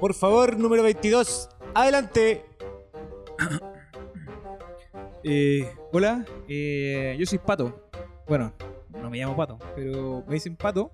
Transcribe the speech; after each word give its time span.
Por 0.00 0.14
favor, 0.14 0.58
número 0.58 0.82
22. 0.82 1.48
Adelante. 1.74 2.44
Eh, 5.28 5.68
hola, 5.92 6.24
eh, 6.48 7.16
yo 7.18 7.26
soy 7.26 7.38
Pato. 7.38 7.88
Bueno, 8.28 8.52
no 9.02 9.10
me 9.10 9.18
llamo 9.18 9.34
Pato, 9.34 9.58
pero 9.74 10.22
me 10.28 10.34
dicen 10.34 10.54
Pato. 10.54 10.92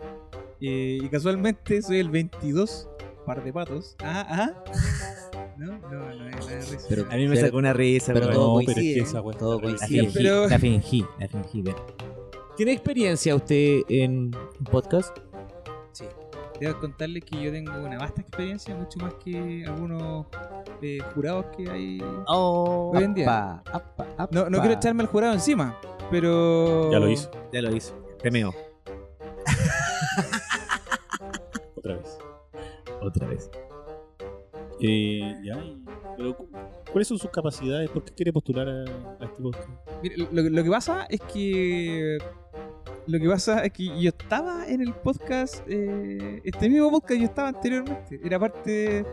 Eh, 0.59 1.01
y 1.03 1.09
casualmente 1.11 1.83
soy 1.83 1.99
el 1.99 2.09
22 2.09 2.89
par 3.27 3.45
de 3.45 3.53
patos. 3.53 3.95
Ah, 4.03 4.27
ah. 4.31 4.65
No, 5.59 5.79
no, 5.81 6.15
no 6.15 6.29
es 6.31 6.47
la 6.47 6.57
risa. 6.61 6.87
Pero- 6.89 7.05
A 7.11 7.17
mí 7.17 7.27
me 7.29 7.35
Pero- 7.35 7.47
sacó 7.47 7.59
una 7.59 7.73
risa, 7.75 8.15
pero 8.15 8.27
pero, 8.29 8.39
todo 8.39 8.61
No, 8.61 8.67
pero 8.67 8.71
es 8.81 8.85
que 8.95 9.01
esa 9.01 9.21
la 9.21 9.87
fingí, 9.87 10.11
pero- 10.15 10.49
la 10.49 10.59
fingí, 10.59 11.05
la 11.19 11.29
fingí. 11.29 11.65
¿Tiene 12.57 12.73
experiencia 12.73 13.35
usted 13.35 13.81
en 13.89 14.31
un 14.59 14.65
podcast? 14.71 15.17
Sí. 15.93 16.05
Debo 16.61 16.79
contarles 16.81 17.25
que 17.25 17.43
yo 17.43 17.51
tengo 17.51 17.73
una 17.79 17.99
vasta 17.99 18.21
experiencia, 18.21 18.75
mucho 18.75 18.99
más 18.99 19.15
que 19.15 19.65
algunos 19.67 20.27
eh, 20.83 20.99
jurados 21.15 21.47
que 21.57 21.71
hay. 21.71 22.03
Oh, 22.27 22.93
Hoy 22.95 23.05
en 23.05 23.15
día. 23.15 23.25
Apa, 23.25 23.63
apa, 23.73 24.07
apa. 24.19 24.29
No, 24.31 24.51
no 24.51 24.59
quiero 24.61 24.75
echarme 24.75 25.03
al 25.03 25.09
jurado 25.09 25.33
encima, 25.33 25.79
pero. 26.11 26.93
Ya 26.93 26.99
lo 26.99 27.09
hizo, 27.09 27.31
ya 27.53 27.63
lo 27.63 27.75
hizo. 27.75 27.95
Temeo. 28.23 28.55
otra 31.77 31.97
vez. 31.97 32.19
Otra 33.01 33.27
vez. 33.29 33.51
Eh, 34.79 35.41
ya, 35.43 35.57
pero 36.19 36.37
¿cuáles 36.93 37.09
son 37.09 37.19
sus 37.19 37.31
capacidades? 37.31 37.91
¿Por 37.91 38.05
qué 38.05 38.13
quiere 38.13 38.33
postular 38.33 38.69
a, 38.69 38.85
a 39.21 39.25
este 39.25 39.43
podcast? 39.43 39.69
Mire, 40.03 40.17
lo, 40.31 40.43
lo 40.43 40.65
que 40.65 40.71
pasa 40.71 41.07
es 41.09 41.21
que. 41.33 42.19
Lo 43.07 43.19
que 43.19 43.29
pasa 43.29 43.65
es 43.65 43.73
que 43.73 43.87
yo 44.01 44.09
estaba 44.11 44.67
en 44.69 44.81
el 44.83 44.93
podcast. 44.95 45.65
eh, 45.69 46.41
este 46.45 46.69
mismo 46.69 46.91
podcast 46.91 47.19
yo 47.21 47.27
estaba 47.27 47.49
anteriormente. 47.49 48.21
Era 48.25 48.39
parte 48.39 49.05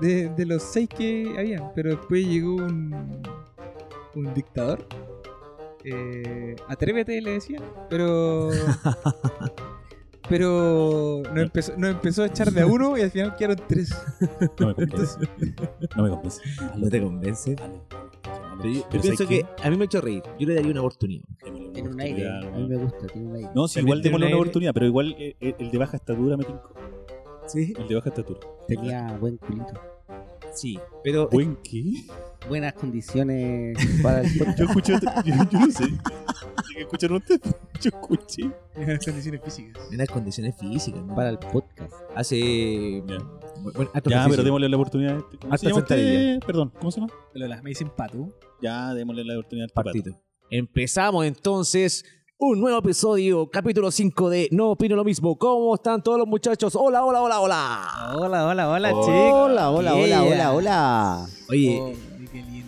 de, 0.00 0.28
de 0.28 0.46
los 0.46 0.62
seis 0.62 0.88
que 0.88 1.34
habían. 1.38 1.72
Pero 1.74 1.90
después 1.96 2.26
llegó 2.26 2.56
un. 2.56 3.22
Un 4.14 4.34
dictador. 4.34 4.84
Eh, 5.84 6.56
atrévete, 6.68 7.20
le 7.22 7.32
decían. 7.32 7.62
Pero. 7.88 8.50
Pero 10.30 11.22
nos 11.34 11.42
empezó, 11.42 11.76
nos 11.76 11.90
empezó 11.90 12.22
a 12.22 12.26
echar 12.26 12.50
de 12.52 12.62
a 12.62 12.66
uno 12.66 12.96
y 12.96 13.02
al 13.02 13.10
final 13.10 13.36
quedaron 13.36 13.58
tres. 13.68 13.94
No 14.58 14.68
me 14.68 14.74
convence. 14.74 15.18
no 15.96 16.02
me 16.02 16.10
convence. 16.10 16.40
¿No 16.76 16.88
te 16.88 17.02
convence? 17.02 17.54
Dale, 17.56 17.80
Pero 18.58 18.72
yo, 18.72 18.88
pienso 18.88 19.24
¿sabes 19.24 19.28
que 19.28 19.46
a 19.62 19.70
mí 19.70 19.76
me 19.76 19.82
ha 19.82 19.86
hecho 19.86 20.00
reír. 20.00 20.22
Yo 20.38 20.46
le 20.46 20.54
daría 20.54 20.70
una 20.70 20.80
oportunidad. 20.80 21.24
Tiene 21.72 21.88
un 21.88 22.00
aire. 22.00 22.28
A 22.28 22.50
mí 22.50 22.68
me 22.68 22.76
gusta, 22.76 23.06
tiene 23.08 23.28
un 23.28 23.36
aire. 23.36 23.50
No, 23.54 23.68
sí, 23.68 23.80
igual 23.80 24.02
démosle 24.02 24.26
un 24.26 24.32
una 24.32 24.40
oportunidad, 24.40 24.72
pero 24.72 24.86
igual 24.86 25.16
eh, 25.18 25.36
eh, 25.40 25.54
el 25.58 25.70
de 25.70 25.78
baja 25.78 25.96
estatura 25.96 26.36
me 26.36 26.44
tincó. 26.44 26.72
Sí. 27.46 27.74
El 27.76 27.88
de 27.88 27.94
baja 27.96 28.08
estatura. 28.10 28.40
Tenía 28.68 29.16
buen 29.18 29.36
culito. 29.36 29.72
Sí. 30.54 30.78
Pero 31.02 31.28
¿Buen 31.28 31.56
qué? 31.56 32.04
Buenas 32.48 32.72
condiciones 32.74 33.76
para 34.02 34.22
el 34.22 34.38
podcast. 34.38 34.58
Yo 34.58 34.64
escuché, 34.66 34.92
yo, 35.24 35.34
yo 35.50 35.58
no 35.60 35.70
sé. 35.70 35.84
¿Qué 36.74 36.80
escucharon 36.82 37.16
ustedes? 37.18 37.40
Yo 37.80 37.88
escuché. 37.88 38.50
En 38.74 38.88
las 38.88 39.04
condiciones 39.04 39.40
físicas. 39.42 39.82
en 39.90 39.98
las 39.98 40.08
condiciones 40.08 40.54
físicas, 40.58 41.02
¿no? 41.02 41.14
Para 41.14 41.30
el 41.30 41.38
podcast. 41.38 41.92
Hace. 42.14 43.02
Ya. 43.06 43.18
Bueno, 43.62 43.90
Ya, 43.94 43.98
ejercicio. 44.00 44.30
pero 44.30 44.42
démosle 44.42 44.68
la 44.68 44.76
oportunidad. 44.76 45.14
a 45.14 45.18
este. 45.18 45.38
¿Cómo 45.38 45.56
se 45.56 45.66
llama 45.66 45.78
usted? 45.80 45.96
sentadilla. 45.96 46.40
Perdón, 46.46 46.72
¿cómo 46.78 46.90
se 46.90 47.00
llama? 47.00 47.12
Lola, 47.34 47.62
me 47.62 47.70
dicen 47.70 47.90
pato. 47.96 48.28
Ya, 48.60 48.92
démosle 48.94 49.24
la 49.24 49.34
oportunidad 49.34 49.68
al 49.74 49.84
Partito. 49.84 50.10
Empezamos 50.50 51.24
entonces 51.24 52.04
un 52.38 52.60
nuevo 52.60 52.78
episodio, 52.78 53.48
capítulo 53.50 53.90
5 53.90 54.28
de 54.30 54.48
No 54.52 54.70
Opino 54.72 54.96
Lo 54.96 55.04
Mismo. 55.04 55.38
¿Cómo 55.38 55.74
están 55.74 56.02
todos 56.02 56.18
los 56.18 56.26
muchachos? 56.26 56.74
Hola, 56.76 57.02
hola, 57.04 57.22
hola, 57.22 57.40
hola. 57.40 57.88
Hola, 58.16 58.46
hola, 58.46 58.68
hola, 58.68 58.70
Hola. 58.70 58.88
chicos. 58.90 59.06
Hola, 59.08 59.70
hola, 59.70 59.94
hola, 59.94 60.06
Yeah. 60.06 60.22
hola, 60.22 60.52
hola. 60.52 61.26
Oye, 61.48 61.78
Oh, 61.80 61.92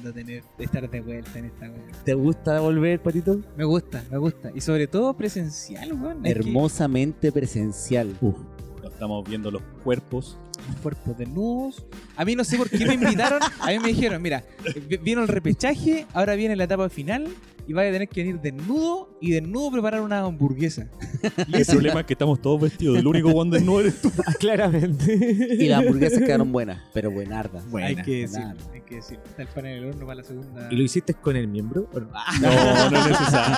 lindo 0.03 0.13
tener, 0.13 0.43
estar 0.59 0.91
de 0.91 1.01
vuelta 1.01 1.39
en 1.39 1.47
esta 1.47 1.71
wea. 1.71 2.05
¿te 2.05 2.15
gusta 2.15 2.61
volver, 2.61 3.01
Patito? 3.01 3.41
Me 3.57 3.65
gusta, 3.65 4.05
me 4.11 4.19
gusta. 4.19 4.51
Y 4.55 4.61
sobre 4.61 4.87
todo 4.87 5.15
presencial, 5.15 5.93
weón. 5.93 6.23
Que 6.23 6.31
Hermosamente 6.31 7.31
presencial. 7.31 8.17
Uf, 8.21 8.37
estamos 9.03 9.29
viendo 9.29 9.51
los 9.51 9.63
cuerpos. 9.83 10.39
los 10.69 10.77
cuerpos 10.77 11.19
desnudos. 11.19 11.85
A 12.17 12.25
mí 12.25 12.37
no 12.37 12.45
sé 12.45 12.57
por 12.57 12.71
qué 12.71 12.87
me 12.87 12.95
invitaron. 12.95 13.41
A 13.61 13.67
mí 13.67 13.79
me 13.81 13.89
dijeron, 13.89 14.23
mira, 14.23 14.45
vi- 14.89 14.97
vino 14.99 15.23
el 15.23 15.29
repechaje, 15.29 16.07
ahora 16.15 16.37
viene 16.37 16.55
la 16.55 16.65
etapa 16.65 16.89
final 16.89 17.27
y 17.67 17.73
vas 17.73 17.87
a 17.87 17.91
tener 17.93 18.09
que 18.09 18.23
venir 18.23 18.41
desnudo 18.41 19.17
y 19.21 19.31
desnudo 19.33 19.73
preparar 19.73 20.03
una 20.03 20.21
hamburguesa. 20.21 20.87
Y 21.49 21.57
el 21.57 21.67
problema 21.67 22.01
es 22.01 22.07
que 22.07 22.13
estamos 22.15 22.41
todos 22.41 22.61
vestidos. 22.61 22.97
El 22.99 23.07
único 23.09 23.33
cuando 23.33 23.59
no 23.59 23.81
eres 23.81 24.01
tú. 24.01 24.11
Claramente. 24.39 25.15
Y 25.59 25.67
las 25.69 25.81
hamburguesas 25.81 26.21
quedaron 26.21 26.53
buenas, 26.53 26.81
pero 26.95 27.11
buenardas. 27.11 27.69
Buena, 27.69 27.89
hay 27.89 27.97
que 27.97 28.21
decir, 28.23 28.43
hay 28.73 28.81
que 28.83 28.95
decir. 28.97 29.19
Está 29.25 29.43
el 29.43 29.49
pan 29.49 29.67
en 29.67 29.79
el 29.79 29.85
horno 29.89 30.07
para 30.07 30.17
la 30.17 30.25
segunda. 30.25 30.69
¿Y 30.71 30.77
lo 30.77 30.83
hiciste 30.85 31.15
con 31.15 31.35
el 31.37 31.49
miembro? 31.49 31.89
¿O 31.93 31.99
no? 32.01 32.09
No, 32.41 32.91
no 32.91 32.99
es 32.99 33.09
necesario. 33.09 33.57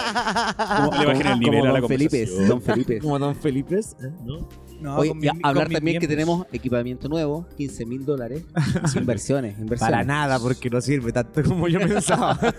Como- 0.76 1.00
Le 1.02 1.06
bajen 1.06 1.26
el 1.26 1.38
nivel 1.38 1.60
como 1.60 1.70
a 1.70 1.72
la 1.74 1.80
Don 1.80 1.88
Felipe. 1.88 2.26
Don 2.48 2.62
Felipe. 2.62 2.98
Como 3.04 3.18
Don 3.18 3.34
Felipe, 3.36 3.78
¿eh? 3.78 4.10
¿no? 4.24 4.48
No, 4.84 4.96
Oye, 4.98 5.08
con 5.10 5.24
y 5.24 5.28
a- 5.28 5.32
mi- 5.32 5.40
hablar 5.42 5.70
también 5.70 5.98
que 5.98 6.06
tenemos 6.06 6.46
equipamiento 6.52 7.08
nuevo, 7.08 7.46
15 7.56 7.86
mil 7.86 8.04
dólares. 8.04 8.44
inversiones, 8.96 9.58
inversiones. 9.58 9.80
Para 9.80 10.04
nada, 10.04 10.38
porque 10.38 10.68
no 10.68 10.78
sirve 10.82 11.10
tanto 11.10 11.42
como 11.42 11.66
yo 11.68 11.80
pensaba. 11.80 12.38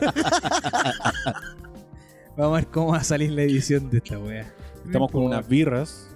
Vamos 2.38 2.54
a 2.58 2.62
ver 2.62 2.68
cómo 2.68 2.88
va 2.92 2.98
a 2.98 3.04
salir 3.04 3.32
la 3.32 3.44
edición 3.44 3.90
de 3.90 3.98
esta 4.00 4.20
wea. 4.20 4.52
Estamos 4.86 5.12
con 5.12 5.24
unas 5.24 5.48
birras, 5.48 6.10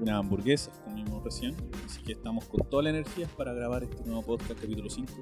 unas 0.00 0.16
hamburguesas, 0.20 0.70
comimos 0.84 1.24
recién. 1.24 1.54
Así 1.84 2.02
que 2.02 2.12
estamos 2.12 2.44
con 2.44 2.68
toda 2.68 2.84
la 2.84 2.90
energía 2.90 3.26
para 3.36 3.52
grabar 3.52 3.82
este 3.82 4.04
nuevo 4.04 4.22
podcast, 4.22 4.60
capítulo 4.60 4.88
5. 4.88 5.12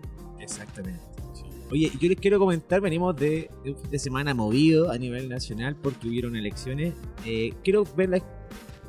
Exactamente. 0.41 1.01
Sí. 1.33 1.45
Oye, 1.71 1.91
yo 1.99 2.09
les 2.09 2.19
quiero 2.21 2.39
comentar, 2.39 2.81
venimos 2.83 3.17
de, 3.17 3.51
de 3.65 3.71
un 3.71 3.77
fin 3.79 3.91
de 3.91 3.99
semana 3.99 4.35
movido 4.35 4.91
a 4.91 4.99
nivel 4.99 5.29
nacional 5.31 5.77
porque 5.81 6.09
hubieron 6.09 6.37
elecciones. 6.37 6.93
Eh, 7.25 7.55
quiero 7.65 7.85
ver 7.97 8.11
la- 8.11 8.23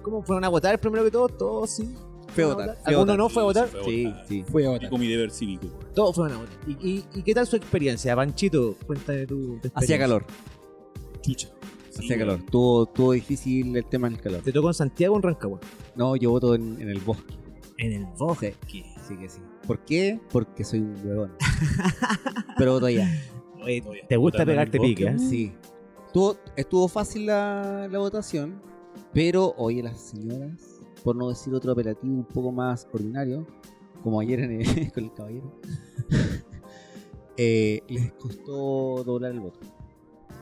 cómo 0.06 0.24
fueron 0.24 0.44
a 0.46 0.50
votar 0.50 0.80
primero 0.80 1.04
que 1.04 1.12
todo, 1.12 1.28
todos 1.28 1.70
sí. 1.72 1.84
Fue 2.34 2.44
a 2.44 2.48
¿Fueron 2.48 2.54
votar, 2.56 2.78
fue 2.84 2.94
¿Alguno 2.94 3.18
no 3.18 3.30
fue 3.30 3.42
a 3.42 3.46
votar? 3.46 3.68
fue 3.68 3.80
a 3.80 3.84
Sí, 3.84 4.06
votar. 4.06 4.26
sí. 4.28 4.44
Fui 4.52 4.64
a 4.64 4.66
Y 4.66 4.70
votar. 4.70 4.90
con 4.90 5.00
mi 5.00 5.08
deber 5.08 5.32
cívico. 5.32 5.68
Todos 5.94 6.16
fueron 6.16 6.38
a 6.38 6.40
votar. 6.42 6.56
¿Y, 6.68 6.72
y, 6.90 7.06
y 7.16 7.22
qué 7.24 7.34
tal 7.34 7.48
su 7.48 7.56
experiencia? 7.56 8.16
Panchito, 8.16 8.76
cuéntame 8.86 9.26
tu, 9.26 9.36
tu 9.36 9.44
experiencia. 9.68 9.80
Hacía 9.80 9.98
calor, 10.00 10.26
Chucha. 11.22 11.50
Sí, 11.90 12.04
hacía 12.04 12.18
calor. 12.18 12.40
Tuvo, 12.52 12.86
tuvo 12.88 13.12
difícil 13.14 13.76
el 13.78 13.86
tema 13.86 14.10
del 14.10 14.20
calor. 14.20 14.42
¿Te 14.42 14.52
tocó 14.52 14.68
en 14.68 14.74
Santiago 14.74 15.14
o 15.16 15.18
en 15.18 15.24
Rancagua? 15.24 15.60
No, 15.96 16.16
yo 16.18 16.30
voto 16.32 16.56
en, 16.56 16.80
en 16.82 16.90
el 16.90 17.00
bosque. 17.00 17.34
En 17.78 17.94
el 17.94 18.06
bosque. 18.18 18.54
Sí 18.68 19.18
que 19.18 19.30
sí. 19.30 19.40
¿Por 19.66 19.80
qué? 19.86 20.20
Porque 20.32 20.64
soy 20.66 20.80
un 20.80 20.96
huevón. 21.06 21.32
Pero 22.58 22.74
voto 22.74 22.88
allá. 22.88 23.10
Oye, 23.64 23.82
¿Te 24.10 24.18
gusta 24.18 24.46
pegarte 24.46 24.80
pique? 24.80 25.06
eh? 25.08 25.18
Sí. 25.20 25.54
Estuvo, 26.08 26.38
estuvo 26.56 26.88
fácil 26.88 27.26
la, 27.28 27.88
la 27.92 28.00
votación, 28.00 28.62
pero 29.16 29.56
oye, 29.58 29.82
las 29.82 30.00
señoras, 30.00 30.62
por 31.04 31.16
no 31.16 31.30
decir 31.30 31.56
otro 31.56 31.72
apelativo 31.72 32.14
un 32.14 32.26
poco 32.26 32.52
más 32.52 32.88
ordinario, 32.94 33.48
como 34.04 34.20
ayer 34.20 34.42
en 34.42 34.62
el- 34.62 34.66
con 34.94 35.04
el 35.06 35.14
caballero, 35.14 35.60
eh, 37.38 37.82
les 37.88 38.12
costó 38.14 39.04
doblar 39.04 39.32
el 39.32 39.40
voto. 39.40 39.60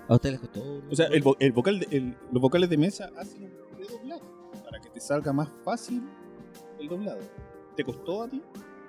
¿A 0.09 0.15
ustedes 0.15 0.33
les 0.33 0.41
costó? 0.41 0.59
doblar 0.65 0.91
O 0.91 0.95
sea, 0.95 1.05
el 1.07 1.13
el, 1.13 1.21
voto? 1.21 1.39
vo- 1.39 1.45
el 1.45 1.51
vocal 1.53 1.79
de- 1.79 1.87
el- 1.97 2.17
los 2.31 2.41
vocales 2.41 2.69
de 2.69 2.77
mesa 2.77 3.09
hacen 3.17 3.43
un 3.43 3.77
redoblado 3.77 4.21
para 4.65 4.79
que 4.81 4.89
te 4.89 4.99
salga 4.99 5.31
más 5.31 5.49
fácil 5.63 6.03
el 6.79 6.89
doblado. 6.89 7.19
¿Te 7.75 7.83
costó 7.83 8.23
a 8.23 8.27
ti? 8.27 8.41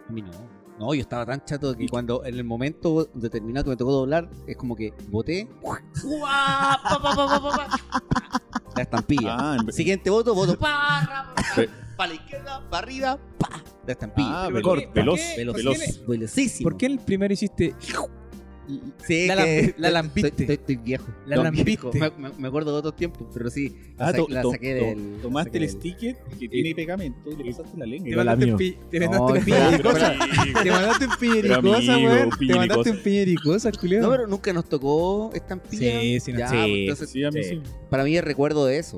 A 0.08 0.12
mí 0.12 0.22
no. 0.22 0.30
No, 0.78 0.92
yo 0.92 1.02
estaba 1.02 1.24
tan 1.24 1.44
chato 1.44 1.76
que 1.76 1.88
cuando 1.88 2.24
en 2.24 2.34
el 2.34 2.42
momento 2.42 3.08
determinado 3.14 3.64
que 3.64 3.70
me 3.70 3.76
tocó 3.76 3.92
doblar, 3.92 4.28
es 4.46 4.56
como 4.56 4.74
que 4.74 4.92
voté. 5.08 5.48
La 8.76 8.82
estampilla. 8.82 9.36
Ah, 9.38 9.56
en 9.60 9.72
Siguiente 9.72 10.10
voto, 10.10 10.34
voto 10.34 10.58
para 11.96 12.08
la 12.08 12.14
izquierda, 12.14 12.62
para 12.70 12.86
arriba, 12.86 13.18
pa. 13.38 13.62
La 13.86 13.92
estampilla. 13.92 14.44
Ah, 14.44 14.48
veloz, 14.48 14.62
¿Por 14.62 14.78
qué? 14.80 14.90
veloz. 14.94 15.20
¿Por 15.20 15.56
veloz. 15.56 16.06
Velocísimo. 16.06 16.70
¿Por 16.70 16.76
qué 16.78 16.86
el 16.86 16.98
primero 16.98 17.32
hiciste 17.34 17.74
Sí, 19.06 19.26
La 19.26 19.36
que- 19.36 19.74
la 19.78 19.88
estoy- 19.88 19.90
lampiste. 19.92 20.28
Estoy, 20.28 20.42
estoy- 20.44 20.54
estoy 20.56 20.76
viejo. 20.76 21.06
La 21.26 21.36
lampiste. 21.36 21.64
viejo. 21.64 21.90
Me, 21.94 22.10
me- 22.28 22.34
me 22.38 22.48
acuerdo 22.48 22.72
de 22.72 22.78
otros 22.78 22.96
tiempos, 22.96 23.28
pero 23.34 23.50
sí. 23.50 23.74
La, 23.98 24.06
Ah, 24.08 24.10
sa- 24.10 24.16
to- 24.16 24.26
la 24.28 24.42
saqué 24.42 24.78
to- 24.78 24.84
del. 24.86 25.16
tomaste 25.22 25.50
saqué 25.50 25.58
el 25.58 25.66
del- 25.70 25.80
sticker 25.80 26.16
que 26.38 26.48
tiene 26.48 26.74
pegamento 26.74 27.30
y 27.30 27.36
le 27.36 27.50
pasaste 27.52 27.78
la 27.78 27.86
lengua. 27.86 28.08
Te 28.10 28.16
la 28.16 28.24
mandaste 28.24 28.52
un 28.52 28.58
pi- 28.58 28.78
te 28.90 29.00
mandaste 29.00 29.32
un 29.38 29.44
piñericosa. 29.44 30.14
Te 30.62 30.70
mandaste 30.70 31.04
un 31.06 31.16
piñericosa, 31.20 31.96
weón. 31.98 32.30
Te 32.38 32.54
mandaste 32.54 32.90
un 32.90 33.02
piñericosa, 33.02 33.72
culiao. 33.72 34.02
No, 34.02 34.10
pero 34.10 34.26
nunca 34.26 34.52
nos 34.52 34.68
tocó 34.68 35.30
estampilla. 35.34 36.00
Sí, 36.00 36.20
sí, 36.20 36.32
Ya, 36.32 36.48
sí, 36.48 36.56
pues, 36.56 36.70
entonces, 36.80 37.10
Sí, 37.10 37.24
a 37.24 37.30
mí 37.30 37.42
Sí. 37.42 37.50
sí. 37.50 37.62
para 37.90 38.04
mí 38.04 38.16
es 38.16 38.24
recuerdo 38.24 38.66
de 38.66 38.78
eso. 38.78 38.96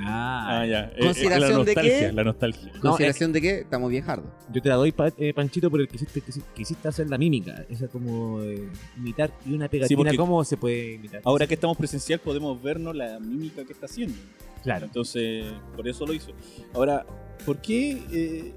Ah, 0.00 0.60
Ah, 0.60 0.66
ya. 0.66 0.80
Eh, 0.84 0.92
eh, 0.96 1.00
¿Consideración 1.04 1.64
de 1.64 1.74
qué? 1.74 2.12
La 2.12 2.24
nostalgia. 2.24 2.72
¿Consideración 2.80 3.32
de 3.32 3.40
qué? 3.40 3.58
Estamos 3.60 3.90
bien. 3.90 4.04
Yo 4.52 4.62
te 4.62 4.68
la 4.68 4.74
doy, 4.76 4.92
pa- 4.92 5.12
eh, 5.16 5.32
Panchito, 5.34 5.70
por 5.70 5.80
el 5.80 5.88
que 5.88 5.96
hiciste, 5.96 6.20
que 6.20 6.32
hici- 6.32 6.42
que 6.54 6.62
hiciste 6.62 6.88
hacer 6.88 7.08
la 7.08 7.18
mímica. 7.18 7.64
Esa 7.68 7.88
como 7.88 8.42
eh, 8.42 8.68
imitar 8.96 9.30
y 9.46 9.54
una 9.54 9.68
pegatina. 9.68 9.98
porque- 9.98 10.16
¿Cómo 10.16 10.44
se 10.44 10.56
puede 10.56 10.94
imitar? 10.94 11.20
Ahora 11.24 11.46
que 11.46 11.54
estamos 11.54 11.76
presencial 11.76 12.20
podemos 12.20 12.62
vernos 12.62 12.94
la 12.94 13.18
mímica 13.20 13.64
que 13.64 13.72
está 13.72 13.86
haciendo. 13.86 14.14
Claro. 14.62 14.86
Entonces, 14.86 15.46
por 15.76 15.86
eso 15.88 16.06
lo 16.06 16.12
hizo. 16.12 16.32
Ahora, 16.74 17.06
¿por 17.44 17.58
qué 17.62 18.02
eh, 18.12 18.52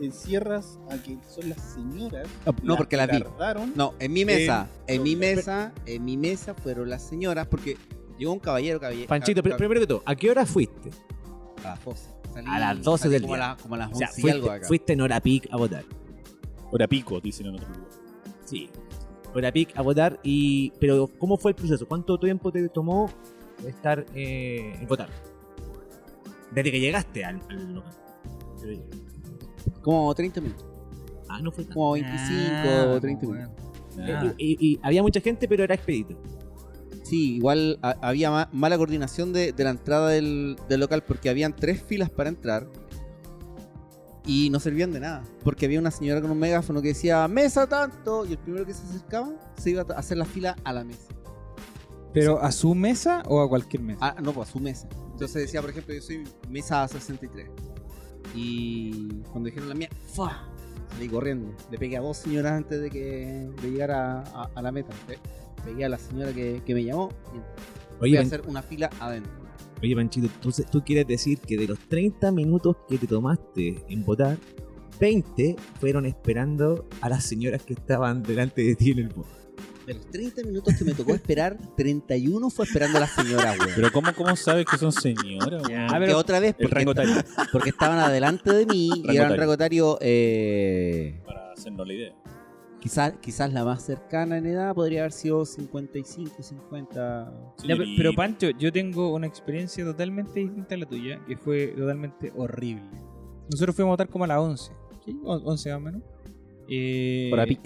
encierras 0.00 0.78
a 0.90 0.96
que 1.02 1.18
son 1.28 1.48
las 1.48 1.60
señoras? 1.74 2.26
Ah, 2.46 2.52
No, 2.62 2.76
porque 2.76 2.96
las 2.96 3.08
vi. 3.10 3.18
No, 3.76 3.94
en 3.98 4.12
mi 4.12 4.24
mesa, 4.24 4.68
Eh, 4.86 4.94
en 4.94 5.02
mi 5.02 5.16
mesa, 5.16 5.72
en 5.86 6.04
mi 6.04 6.16
mesa 6.16 6.54
fueron 6.54 6.88
las 6.88 7.02
señoras, 7.02 7.46
porque 7.48 7.76
llegó 8.20 8.32
un 8.32 8.38
caballero, 8.38 8.78
caballero. 8.78 9.08
Panchito, 9.08 9.42
cab- 9.42 9.52
pr- 9.52 9.56
primero 9.56 9.80
que 9.80 9.86
todo, 9.88 10.02
¿a 10.06 10.14
qué 10.14 10.30
hora 10.30 10.46
fuiste? 10.46 10.90
a 11.64 11.70
las 11.70 11.84
12. 11.84 12.08
Salí- 12.32 12.46
A 12.48 12.58
las 12.60 12.82
12 12.82 13.02
salí 13.02 13.12
del 13.14 13.22
como 13.22 13.34
día. 13.34 13.44
A 13.44 13.48
la- 13.48 13.56
como 13.56 13.74
a 13.74 13.78
las 13.78 13.88
O 13.88 13.90
11 13.92 13.98
sea, 14.06 14.08
y 14.16 14.20
fuiste, 14.20 14.38
algo 14.38 14.50
acá. 14.52 14.66
fuiste 14.68 14.92
en 14.92 15.00
hora 15.00 15.20
pic 15.20 15.48
a 15.50 15.56
votar. 15.56 15.84
Hora 16.70 16.86
pico, 16.86 17.20
dicen 17.20 17.46
en 17.46 17.54
otro 17.56 17.68
lugar. 17.68 17.88
Sí. 18.44 18.70
Hora 19.34 19.50
pic 19.52 19.76
a 19.76 19.82
votar. 19.82 20.20
y 20.22 20.70
Pero, 20.78 21.08
¿cómo 21.18 21.36
fue 21.36 21.50
el 21.50 21.54
proceso? 21.56 21.86
¿Cuánto 21.88 22.18
tiempo 22.18 22.50
te 22.52 22.68
tomó 22.68 23.10
estar 23.66 24.06
eh, 24.14 24.74
en 24.80 24.86
votar? 24.86 25.08
Desde 26.52 26.70
que 26.72 26.80
llegaste 26.80 27.24
al, 27.24 27.40
al 27.48 27.74
local. 27.74 27.92
Como 29.82 30.14
30 30.14 30.40
minutos. 30.40 30.66
Ah, 31.28 31.40
no 31.40 31.50
fue 31.52 31.64
tanto. 31.64 31.74
Como 31.74 31.92
25 31.92 32.52
Ah, 32.68 32.92
o 32.96 33.00
30 33.00 33.26
bueno. 33.26 33.48
minutos. 33.48 33.66
Eh, 33.98 34.34
y, 34.38 34.52
y- 34.52 34.72
y 34.74 34.80
había 34.82 35.02
mucha 35.02 35.20
gente, 35.20 35.46
pero 35.48 35.64
era 35.64 35.74
expedito. 35.74 36.16
Sí, 37.10 37.34
igual 37.34 37.80
ha- 37.82 37.96
había 38.02 38.30
ma- 38.30 38.48
mala 38.52 38.76
coordinación 38.78 39.32
de, 39.32 39.50
de 39.52 39.64
la 39.64 39.70
entrada 39.70 40.08
del, 40.10 40.56
del 40.68 40.78
local 40.78 41.02
porque 41.02 41.28
habían 41.28 41.56
tres 41.56 41.82
filas 41.82 42.08
para 42.08 42.28
entrar 42.28 42.68
y 44.24 44.48
no 44.50 44.60
servían 44.60 44.92
de 44.92 45.00
nada. 45.00 45.24
Porque 45.42 45.66
había 45.66 45.80
una 45.80 45.90
señora 45.90 46.20
con 46.22 46.30
un 46.30 46.38
megáfono 46.38 46.80
que 46.80 46.88
decía 46.88 47.26
mesa 47.26 47.66
tanto 47.66 48.24
y 48.26 48.32
el 48.32 48.38
primero 48.38 48.64
que 48.64 48.74
se 48.74 48.84
acercaba 48.84 49.30
se 49.56 49.70
iba 49.70 49.82
a 49.82 49.98
hacer 49.98 50.18
la 50.18 50.24
fila 50.24 50.54
a 50.62 50.72
la 50.72 50.84
mesa. 50.84 51.08
¿Pero 52.12 52.40
a 52.40 52.52
su 52.52 52.74
mesa 52.76 53.22
o 53.26 53.40
a 53.40 53.48
cualquier 53.48 53.82
mesa? 53.82 53.98
Ah, 54.00 54.16
no, 54.22 54.32
pues 54.32 54.48
a 54.48 54.52
su 54.52 54.60
mesa. 54.60 54.88
Entonces 55.12 55.42
decía, 55.42 55.60
por 55.60 55.70
ejemplo, 55.70 55.92
yo 55.94 56.02
soy 56.02 56.22
mesa 56.48 56.86
63. 56.86 57.48
Y 58.36 59.08
cuando 59.32 59.46
dijeron 59.48 59.68
la 59.68 59.74
mía, 59.74 59.88
¡fua! 60.12 60.46
Salí 60.94 61.08
corriendo. 61.08 61.52
Le 61.70 61.78
pegué 61.78 61.96
a 61.96 62.00
dos 62.00 62.18
señoras 62.18 62.52
antes 62.52 62.80
de 62.80 62.90
que 62.90 63.48
de 63.62 63.70
llegar 63.70 63.90
a, 63.90 64.20
a- 64.22 64.50
a 64.54 64.62
la 64.62 64.70
meta. 64.72 64.92
Pegué 65.64 65.84
a 65.84 65.88
la 65.88 65.98
señora 65.98 66.32
que, 66.32 66.62
que 66.64 66.74
me 66.74 66.84
llamó 66.84 67.10
y 68.00 68.04
Oye, 68.04 68.18
a 68.18 68.22
hacer 68.22 68.42
una 68.46 68.62
fila 68.62 68.90
adentro. 69.00 69.32
oye, 69.82 69.94
Panchito, 69.94 70.26
entonces 70.26 70.66
tú 70.70 70.82
quieres 70.84 71.06
decir 71.06 71.38
que 71.40 71.56
de 71.56 71.66
los 71.66 71.78
30 71.88 72.32
minutos 72.32 72.76
que 72.88 72.98
te 72.98 73.06
tomaste 73.06 73.84
en 73.88 74.04
votar, 74.04 74.36
20 74.98 75.56
fueron 75.80 76.06
esperando 76.06 76.86
a 77.00 77.08
las 77.08 77.24
señoras 77.24 77.62
que 77.62 77.72
estaban 77.74 78.22
delante 78.22 78.62
de 78.62 78.74
ti 78.76 78.90
en 78.92 78.98
el 79.00 79.08
voto. 79.08 79.28
De 79.86 79.94
los 79.94 80.06
30 80.10 80.42
minutos 80.44 80.74
que 80.78 80.84
me 80.84 80.92
tocó 80.92 81.14
esperar, 81.14 81.56
31 81.76 82.50
fue 82.50 82.64
esperando 82.66 82.98
a 82.98 83.00
la 83.00 83.06
señora, 83.08 83.56
güey. 83.56 83.70
Pero 83.74 83.90
¿cómo, 83.90 84.12
cómo 84.14 84.36
sabes 84.36 84.66
que 84.66 84.76
son 84.78 84.92
señoras? 84.92 85.62
weón? 85.66 85.86
Ah, 85.90 85.96
pero- 85.98 86.18
otra 86.18 86.38
vez, 86.38 86.54
El 86.58 86.68
porque, 86.68 87.24
porque 87.50 87.70
estaban 87.70 87.98
adelante 87.98 88.52
de 88.52 88.66
mí 88.66 88.90
y 89.04 89.16
eran 89.16 89.36
rangotario, 89.36 89.98
eh, 90.00 91.20
para 91.26 91.52
hacernos 91.52 91.86
la 91.86 91.92
idea. 91.94 92.14
Quizás, 92.80 93.14
quizás 93.20 93.52
la 93.52 93.64
más 93.64 93.82
cercana 93.84 94.38
en 94.38 94.46
edad 94.46 94.74
podría 94.74 95.00
haber 95.00 95.12
sido 95.12 95.44
55, 95.44 96.42
50. 96.42 97.32
Ya, 97.66 97.76
pe- 97.76 97.84
pero. 97.96 98.12
Pancho, 98.14 98.50
yo 98.50 98.72
tengo 98.72 99.14
una 99.14 99.26
experiencia 99.26 99.84
totalmente 99.84 100.40
distinta 100.40 100.74
a 100.74 100.78
la 100.78 100.86
tuya, 100.86 101.20
que 101.26 101.36
fue 101.36 101.68
totalmente 101.68 102.32
horrible. 102.36 102.82
Nosotros 103.50 103.74
fuimos 103.76 103.90
a 103.90 103.92
votar 103.94 104.08
como 104.08 104.24
a 104.24 104.28
las 104.28 104.38
11, 104.38 104.72
¿sí? 105.04 105.16
O- 105.24 105.34
11 105.44 105.70
más 105.70 105.76
o 105.76 105.80
menos. 105.80 106.02
Eh, 106.68 107.30
Hora 107.32 107.46
pic. 107.46 107.60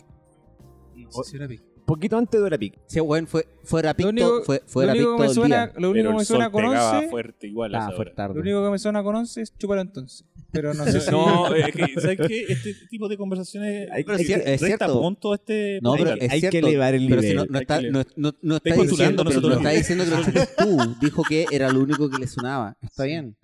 No 0.97 1.11
sé 1.23 1.39
si 1.39 1.47
pic. 1.47 1.63
Poquito 1.87 2.17
antes 2.17 2.41
de 2.41 2.47
hora 2.47 2.57
pic. 2.57 2.79
Sí, 2.87 2.99
bueno, 3.01 3.27
fue, 3.27 3.47
fue 3.63 3.83
rapid, 3.83 4.05
Lo 4.05 4.11
único- 4.11 4.43
fue, 4.45 4.63
fue 4.67 4.85
lo 4.85 4.89
rapid 4.93 5.01
único 5.03 5.13
que 5.13 5.17
todo 5.17 5.25
me 5.25 5.27
el 5.29 5.35
suena, 5.35 5.67
día. 5.67 5.75
lo 5.81 5.91
único 5.91 6.09
que 6.11 6.15
me 6.17 6.25
suena 6.25 6.51
con 6.51 6.63
pegaba 6.65 6.97
11, 6.99 7.11
fuerte 7.11 7.47
igual 7.47 7.75
Ah, 7.75 7.93
fue 7.95 8.07
tarde. 8.07 8.35
lo 8.37 8.41
único 8.41 8.65
que 8.65 8.71
me 8.71 8.79
suena 8.79 9.03
con 9.03 9.15
11 9.17 9.43
es 9.43 9.59
chupar 9.59 9.79
entonces. 9.81 10.25
Pero 10.51 10.73
no 10.73 10.85
sé 10.87 11.01
si... 11.01 11.11
No, 11.11 11.55
es 11.55 11.73
que, 11.75 12.01
¿sabes 12.01 12.19
qué? 12.27 12.45
Este 12.49 12.75
tipo 12.89 13.09
de 13.09 13.17
conversaciones 13.19 13.91
Hay- 13.91 14.05
Pero 14.05 14.17
es, 14.19 14.27
que- 14.27 14.33
es 14.35 14.45
resta 14.63 14.67
cierto. 14.67 15.01
punto 15.01 15.35
este 15.35 15.79
No, 15.83 15.93
pero 15.95 16.11
es 16.15 16.31
hay 16.33 16.41
que 16.41 16.51
cierto, 16.51 16.69
elevar 16.69 16.95
el 16.95 17.07
pero 17.09 17.21
si 17.21 17.29
nivel. 17.29 17.47
no, 17.47 17.53
no 17.53 17.59
está, 17.59 17.81
que 17.81 17.91
no, 17.91 18.03
no, 18.17 18.35
no 18.41 18.57
está 18.57 18.75
diciendo, 18.75 18.97
pero 18.97 19.13
no 19.17 19.25
nosotros 19.25 19.57
está 19.59 19.71
diciendo 19.71 20.05
que 20.05 20.11
lo 20.11 20.47
tú. 20.87 20.97
Dijo 21.01 21.23
que 21.29 21.47
era 21.51 21.71
lo 21.71 21.81
único 21.81 22.09
que 22.09 22.19
le 22.19 22.27
sonaba. 22.27 22.77
Está 22.81 23.05
bien. 23.05 23.37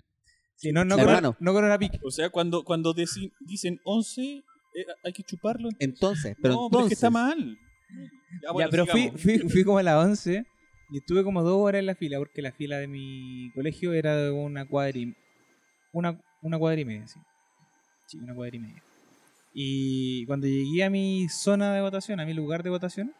Sí, 0.55 0.71
no, 0.71 0.83
no, 0.85 0.97
Hermano. 0.97 1.33
con, 1.33 1.45
no 1.45 1.53
con. 1.53 1.63
O 2.03 2.11
sea, 2.11 2.29
cuando, 2.29 2.63
cuando 2.63 2.93
deci- 2.93 3.31
dicen 3.39 3.79
11, 3.83 4.21
eh, 4.21 4.43
hay 5.03 5.11
que 5.13 5.23
chuparlo. 5.23 5.69
Entonces, 5.79 6.35
pero 6.41 6.53
no, 6.55 6.67
pero 6.71 6.85
es 6.85 6.89
que 6.89 6.93
entonces. 6.95 6.97
está 6.97 7.09
mal. 7.09 7.57
Ya, 8.41 8.51
bueno, 8.51 8.69
ya, 8.69 8.71
pero 8.71 8.85
fui, 9.17 9.39
fui 9.39 9.63
como 9.63 9.77
a 9.77 9.83
las 9.83 10.05
11 10.05 10.45
y 10.91 10.97
estuve 10.97 11.23
como 11.23 11.41
dos 11.41 11.57
horas 11.57 11.79
en 11.79 11.85
la 11.85 11.95
fila, 11.95 12.17
porque 12.17 12.41
la 12.41 12.51
fila 12.51 12.77
de 12.77 12.87
mi 12.87 13.51
colegio 13.53 13.93
era 13.93 14.15
de 14.15 14.31
una 14.31 14.65
cuadra 14.65 14.97
y, 14.97 15.15
una, 15.93 16.19
una 16.41 16.59
cuadra 16.59 16.81
y 16.81 16.85
media, 16.85 17.07
sí. 17.07 17.19
Sí, 18.07 18.17
una 18.17 18.35
cuadra 18.35 18.55
y 18.55 18.59
media. 18.59 18.83
Y 19.53 20.25
cuando 20.25 20.47
llegué 20.47 20.83
a 20.83 20.89
mi 20.89 21.27
zona 21.29 21.73
de 21.73 21.81
votación, 21.81 22.19
a 22.19 22.25
mi 22.25 22.33
lugar 22.33 22.63
de 22.63 22.69
votación, 22.69 23.13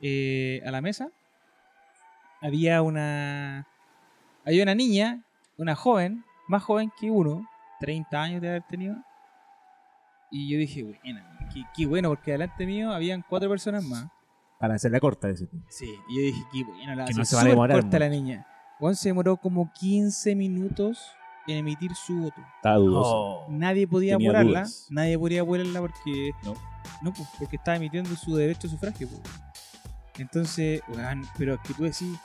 eh, 0.00 0.62
a 0.66 0.70
la 0.70 0.80
mesa, 0.80 1.10
había 2.40 2.82
una 2.82 3.66
había 4.44 4.62
una 4.62 4.74
niña, 4.74 5.22
una 5.56 5.74
joven, 5.74 6.24
más 6.46 6.62
joven 6.62 6.90
que 6.98 7.10
uno, 7.10 7.46
30 7.80 8.22
años 8.22 8.40
de 8.40 8.48
haber 8.48 8.62
tenido. 8.62 8.96
Y 10.30 10.50
yo 10.50 10.58
dije, 10.58 10.82
bueno, 10.82 11.20
qué, 11.64 11.68
qué 11.76 11.86
bueno, 11.86 12.08
porque 12.10 12.32
delante 12.32 12.66
mío 12.66 12.90
habían 12.92 13.24
cuatro 13.28 13.48
personas 13.48 13.84
más. 13.84 14.06
Para 14.58 14.74
hacerla 14.74 14.98
corta, 15.00 15.28
ese 15.30 15.48
Sí, 15.68 15.94
y 16.08 16.16
yo 16.16 16.22
dije, 16.22 16.42
qué 16.52 16.64
bueno, 16.64 16.94
la 16.96 17.04
Que 17.04 17.14
no 17.14 17.24
se 17.24 17.36
va 17.36 17.42
a 17.42 17.44
demorar 17.44 17.76
corta 17.76 17.86
mucho. 17.88 17.98
la 18.00 18.08
niña. 18.08 18.46
Juan 18.78 18.96
se 18.96 19.08
demoró 19.08 19.36
como 19.36 19.72
15 19.72 20.34
minutos 20.34 21.00
en 21.46 21.58
emitir 21.58 21.94
su 21.94 22.18
voto. 22.20 22.40
Está 22.56 22.74
dudoso. 22.74 23.10
Oh. 23.14 23.46
Nadie 23.50 23.86
podía 23.86 24.16
apurarla, 24.16 24.66
nadie 24.90 25.18
podía 25.18 25.42
apurarla 25.42 25.80
porque 25.80 26.32
No. 26.44 26.54
no, 27.02 27.12
pues, 27.12 27.28
porque 27.38 27.56
estaba 27.56 27.76
emitiendo 27.76 28.14
su 28.16 28.34
derecho 28.36 28.66
a 28.66 28.70
sufragio. 28.70 29.08
pues. 29.08 29.20
Entonces, 30.18 30.82
weón, 30.88 31.22
pero 31.38 31.54
es 31.54 31.60
que 31.60 31.74
tú 31.74 31.84
decís. 31.84 32.18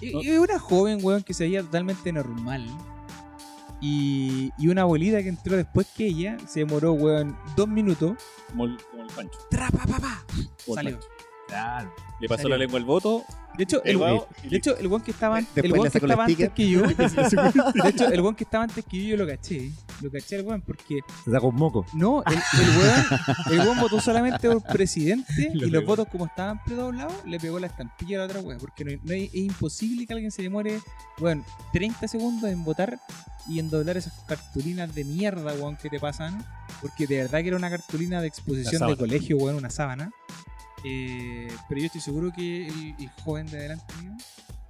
y- 0.00 0.12
No. 0.12 0.22
y 0.22 0.30
una 0.36 0.58
joven, 0.58 0.98
weón, 1.02 1.22
que 1.22 1.32
se 1.34 1.44
veía 1.44 1.62
totalmente 1.62 2.12
normal. 2.12 2.66
Y, 3.84 4.52
y 4.58 4.68
una 4.68 4.82
abuelita 4.82 5.20
que 5.22 5.28
entró 5.28 5.56
después 5.56 5.88
que 5.88 6.06
ella 6.06 6.36
se 6.46 6.60
demoró, 6.60 6.92
weón, 6.92 7.36
dos 7.56 7.66
minutos. 7.66 8.16
Como 8.48 8.66
el, 8.66 8.78
como 8.90 9.02
el 9.02 9.08
Pancho. 9.08 9.38
Tra, 9.50 9.70
pa, 9.70 9.84
pa, 9.84 9.98
pa, 9.98 10.24
salió. 10.72 11.00
Pancho. 11.00 11.08
Claro. 11.52 11.92
Le 12.18 12.28
pasó 12.28 12.42
Salió. 12.42 12.56
la 12.56 12.64
lengua 12.64 12.78
al 12.78 12.84
voto. 12.86 13.24
De 13.58 13.64
hecho, 13.64 13.84
el, 13.84 13.98
pegado, 13.98 14.28
y 14.42 14.48
de 14.48 14.56
hecho, 14.56 14.78
el 14.78 14.86
weón 14.86 15.02
que 15.02 15.10
estaba, 15.10 15.38
el 15.38 15.46
Después 15.54 15.82
le 15.82 15.90
que 15.90 15.98
el 15.98 16.04
estaba 16.04 16.24
antes 16.24 16.50
que 16.52 16.70
yo, 16.70 16.82
de 16.86 17.88
hecho, 17.88 18.08
el 18.08 18.20
weón 18.22 18.34
que 18.34 18.44
estaba 18.44 18.64
antes 18.64 18.84
que 18.86 19.02
yo, 19.02 19.08
yo 19.08 19.16
lo 19.18 19.26
caché. 19.26 19.70
Lo 20.00 20.10
caché 20.10 20.36
al 20.36 20.46
weón 20.46 20.62
porque 20.62 21.00
Se 21.24 21.30
sacó 21.30 21.48
un 21.48 21.56
moco. 21.56 21.84
No, 21.92 22.24
el, 22.24 22.32
el 22.32 22.78
weón, 22.78 23.04
el 23.50 23.58
weón 23.58 23.80
votó 23.80 24.00
solamente 24.00 24.48
por 24.48 24.62
presidente 24.62 25.50
Lo 25.54 25.66
y 25.66 25.70
los 25.70 25.84
votos 25.84 26.08
como 26.10 26.24
estaban 26.24 26.62
predoblados 26.64 27.12
le 27.26 27.38
pegó 27.38 27.58
la 27.58 27.66
estampilla 27.66 28.16
a 28.16 28.18
la 28.20 28.24
otra 28.24 28.40
weón. 28.40 28.58
Porque 28.58 28.84
no, 28.84 28.92
no 29.04 29.12
es 29.12 29.34
imposible 29.34 30.06
que 30.06 30.14
alguien 30.14 30.30
se 30.30 30.40
demore, 30.42 30.80
weón, 31.20 31.44
30 31.74 32.08
segundos 32.08 32.48
en 32.50 32.64
votar 32.64 32.98
y 33.46 33.58
en 33.58 33.68
doblar 33.68 33.98
esas 33.98 34.14
cartulinas 34.26 34.94
de 34.94 35.04
mierda, 35.04 35.52
weón, 35.54 35.76
que 35.76 35.90
te 35.90 36.00
pasan. 36.00 36.42
Porque 36.80 37.06
de 37.06 37.18
verdad 37.18 37.42
que 37.42 37.48
era 37.48 37.56
una 37.58 37.68
cartulina 37.68 38.22
de 38.22 38.28
exposición 38.28 38.88
de 38.88 38.96
colegio, 38.96 39.36
weón, 39.36 39.56
una 39.56 39.70
sábana. 39.70 40.10
Eh, 40.84 41.48
pero 41.68 41.80
yo 41.80 41.86
estoy 41.86 42.00
seguro 42.00 42.32
que 42.34 42.66
el, 42.68 42.94
el 42.98 43.10
joven 43.24 43.46
de 43.46 43.58
adelante 43.58 43.94
mío 44.02 44.12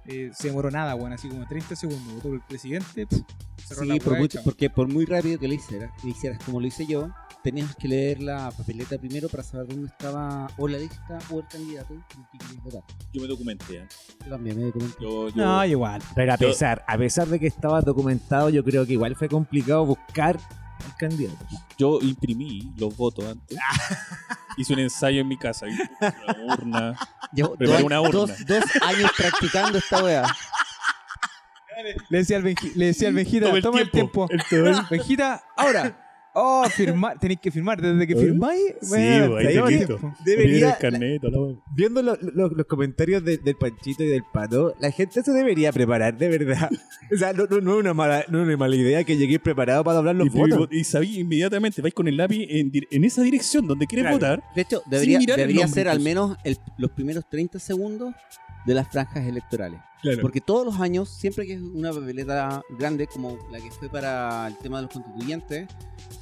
eh, 0.05 0.31
se 0.33 0.47
demoró 0.49 0.69
nada, 0.69 0.95
weón, 0.95 1.13
así 1.13 1.27
como 1.29 1.47
30 1.47 1.75
segundos. 1.75 2.05
Votó 2.13 2.23
por 2.29 2.33
el 2.35 2.41
presidente, 2.41 3.07
pff, 3.07 3.21
cerró 3.65 3.85
la 3.85 3.93
Sí, 3.95 3.99
por 4.01 4.17
mucho- 4.19 4.41
porque 4.43 4.69
por 4.69 4.87
muy 4.91 5.05
rápido 5.05 5.39
que 5.39 5.47
lo 5.47 5.53
hicieras, 5.53 5.91
que 6.01 6.09
hicieras 6.09 6.39
como 6.43 6.59
lo 6.59 6.67
hice 6.67 6.85
yo, 6.85 7.09
tenías 7.41 7.75
que 7.75 7.87
leer 7.87 8.21
la 8.21 8.51
papeleta 8.51 8.97
primero 8.97 9.27
para 9.29 9.43
saber 9.43 9.67
dónde 9.67 9.87
estaba 9.87 10.49
o 10.57 10.67
la 10.67 10.77
lista 10.77 11.19
o 11.31 11.39
el 11.39 11.47
candidato 11.47 11.87
con 11.93 11.97
el 11.97 12.03
que 12.31 12.37
querías 12.37 12.63
votar. 12.63 12.83
Yo 13.13 13.21
me 13.21 13.27
documenté. 13.27 13.77
¿eh? 13.77 13.87
Yo 14.25 14.29
también 14.29 14.57
me 14.57 14.63
documenté. 14.65 14.95
Yo, 15.01 15.29
yo, 15.29 15.35
No, 15.35 15.65
igual. 15.65 16.01
Pero 16.15 16.33
a 16.33 16.37
Yo- 16.37 16.47
pesar, 16.49 16.83
a 16.87 16.97
pesar 16.97 17.27
de 17.27 17.39
que 17.39 17.47
estaba 17.47 17.81
documentado, 17.81 18.49
yo 18.49 18.63
creo 18.63 18.85
que 18.85 18.93
igual 18.93 19.15
fue 19.15 19.27
complicado 19.29 19.85
buscar 19.85 20.37
al 20.85 20.95
candidato. 20.97 21.45
yo 21.77 21.99
imprimí 22.01 22.73
los 22.77 22.95
votos 22.95 23.25
antes. 23.25 23.57
Hice 24.57 24.73
un 24.73 24.79
ensayo 24.79 25.21
en 25.21 25.27
mi 25.27 25.37
casa. 25.37 25.65
Una 25.65 26.53
urna. 26.55 26.97
Llevo 27.33 27.55
Preparé 27.55 27.77
dos, 27.79 27.85
una 27.85 28.01
urna. 28.01 28.11
dos, 28.11 28.45
dos 28.45 28.63
años 28.83 29.11
practicando 29.17 29.77
esta 29.79 30.03
wea. 30.03 30.23
Le 32.09 32.19
decía 32.19 32.37
al, 32.37 32.43
Benji- 32.43 32.73
le 32.75 32.85
decía 32.87 33.07
al 33.07 33.15
Benjita, 33.15 33.47
Toma 33.47 33.61
toma 33.61 33.79
el 33.79 33.85
el 33.85 33.91
tiempo. 33.91 34.27
Benjita, 34.89 35.43
ahora. 35.57 36.02
Oh, 36.35 36.63
firmar, 36.69 37.17
tenéis 37.21 37.39
que 37.39 37.51
firmar. 37.51 37.79
Desde 37.81 38.07
que 38.07 38.13
¿Eh? 38.13 38.17
firmáis, 38.17 38.61
Sí, 38.81 38.87
bueno, 38.89 39.29
güey, 39.31 39.47
ahí 39.47 39.77
te 39.77 39.79
quito. 39.85 40.13
Debería, 40.25 40.71
el 40.71 40.77
carnet, 40.79 41.23
la 41.23 41.55
viendo 41.75 42.01
lo- 42.01 42.17
lo- 42.21 42.49
los 42.49 42.65
comentarios 42.65 43.23
de- 43.23 43.37
del 43.37 43.55
Panchito 43.55 44.03
y 44.03 44.07
del 44.07 44.23
Pato, 44.33 44.73
la 44.79 44.91
gente 44.91 45.21
se 45.21 45.31
debería 45.31 45.71
preparar, 45.71 46.17
de 46.17 46.29
verdad. 46.29 46.69
O 47.13 47.17
sea, 47.17 47.33
no, 47.33 47.45
no, 47.45 47.61
no 47.61 47.73
es 47.73 47.79
una 47.81 47.93
mala, 47.93 48.25
no 48.29 48.39
es 48.41 48.47
una 48.47 48.57
mala 48.57 48.75
idea 48.75 49.03
que 49.03 49.15
lleguéis 49.17 49.39
preparado 49.41 49.83
para 49.83 49.97
doblar 49.97 50.15
los 50.15 50.27
Y, 50.27 50.29
votos. 50.31 50.67
y, 50.71 50.79
y 50.79 50.83
sabí 50.83 51.19
inmediatamente, 51.19 51.81
vais 51.81 51.93
con 51.93 52.07
el 52.07 52.17
lápiz 52.17 52.47
en, 52.49 52.71
en 52.89 53.03
esa 53.03 53.21
dirección 53.21 53.67
donde 53.67 53.85
quieres 53.85 54.03
Claro. 54.05 54.15
votar. 54.17 54.43
De 54.55 54.61
hecho, 54.63 54.81
debería, 54.87 55.19
debería 55.19 55.67
ser 55.67 55.87
al 55.89 55.99
menos 55.99 56.35
el- 56.43 56.57
los 56.77 56.89
primeros 56.91 57.29
30 57.29 57.59
segundos 57.59 58.15
de 58.65 58.73
las 58.73 58.87
franjas 58.87 59.25
electorales. 59.25 59.79
Claro. 60.01 60.19
Porque 60.21 60.41
todos 60.41 60.65
los 60.65 60.79
años, 60.81 61.07
siempre 61.09 61.45
que 61.45 61.53
es 61.53 61.61
una 61.61 61.93
papeleta 61.93 62.61
grande 62.77 63.07
como 63.07 63.37
la 63.51 63.59
que 63.59 63.71
fue 63.71 63.87
para 63.89 64.47
el 64.47 64.57
tema 64.57 64.77
de 64.77 64.83
los 64.83 64.91
constituyentes, 64.91 65.67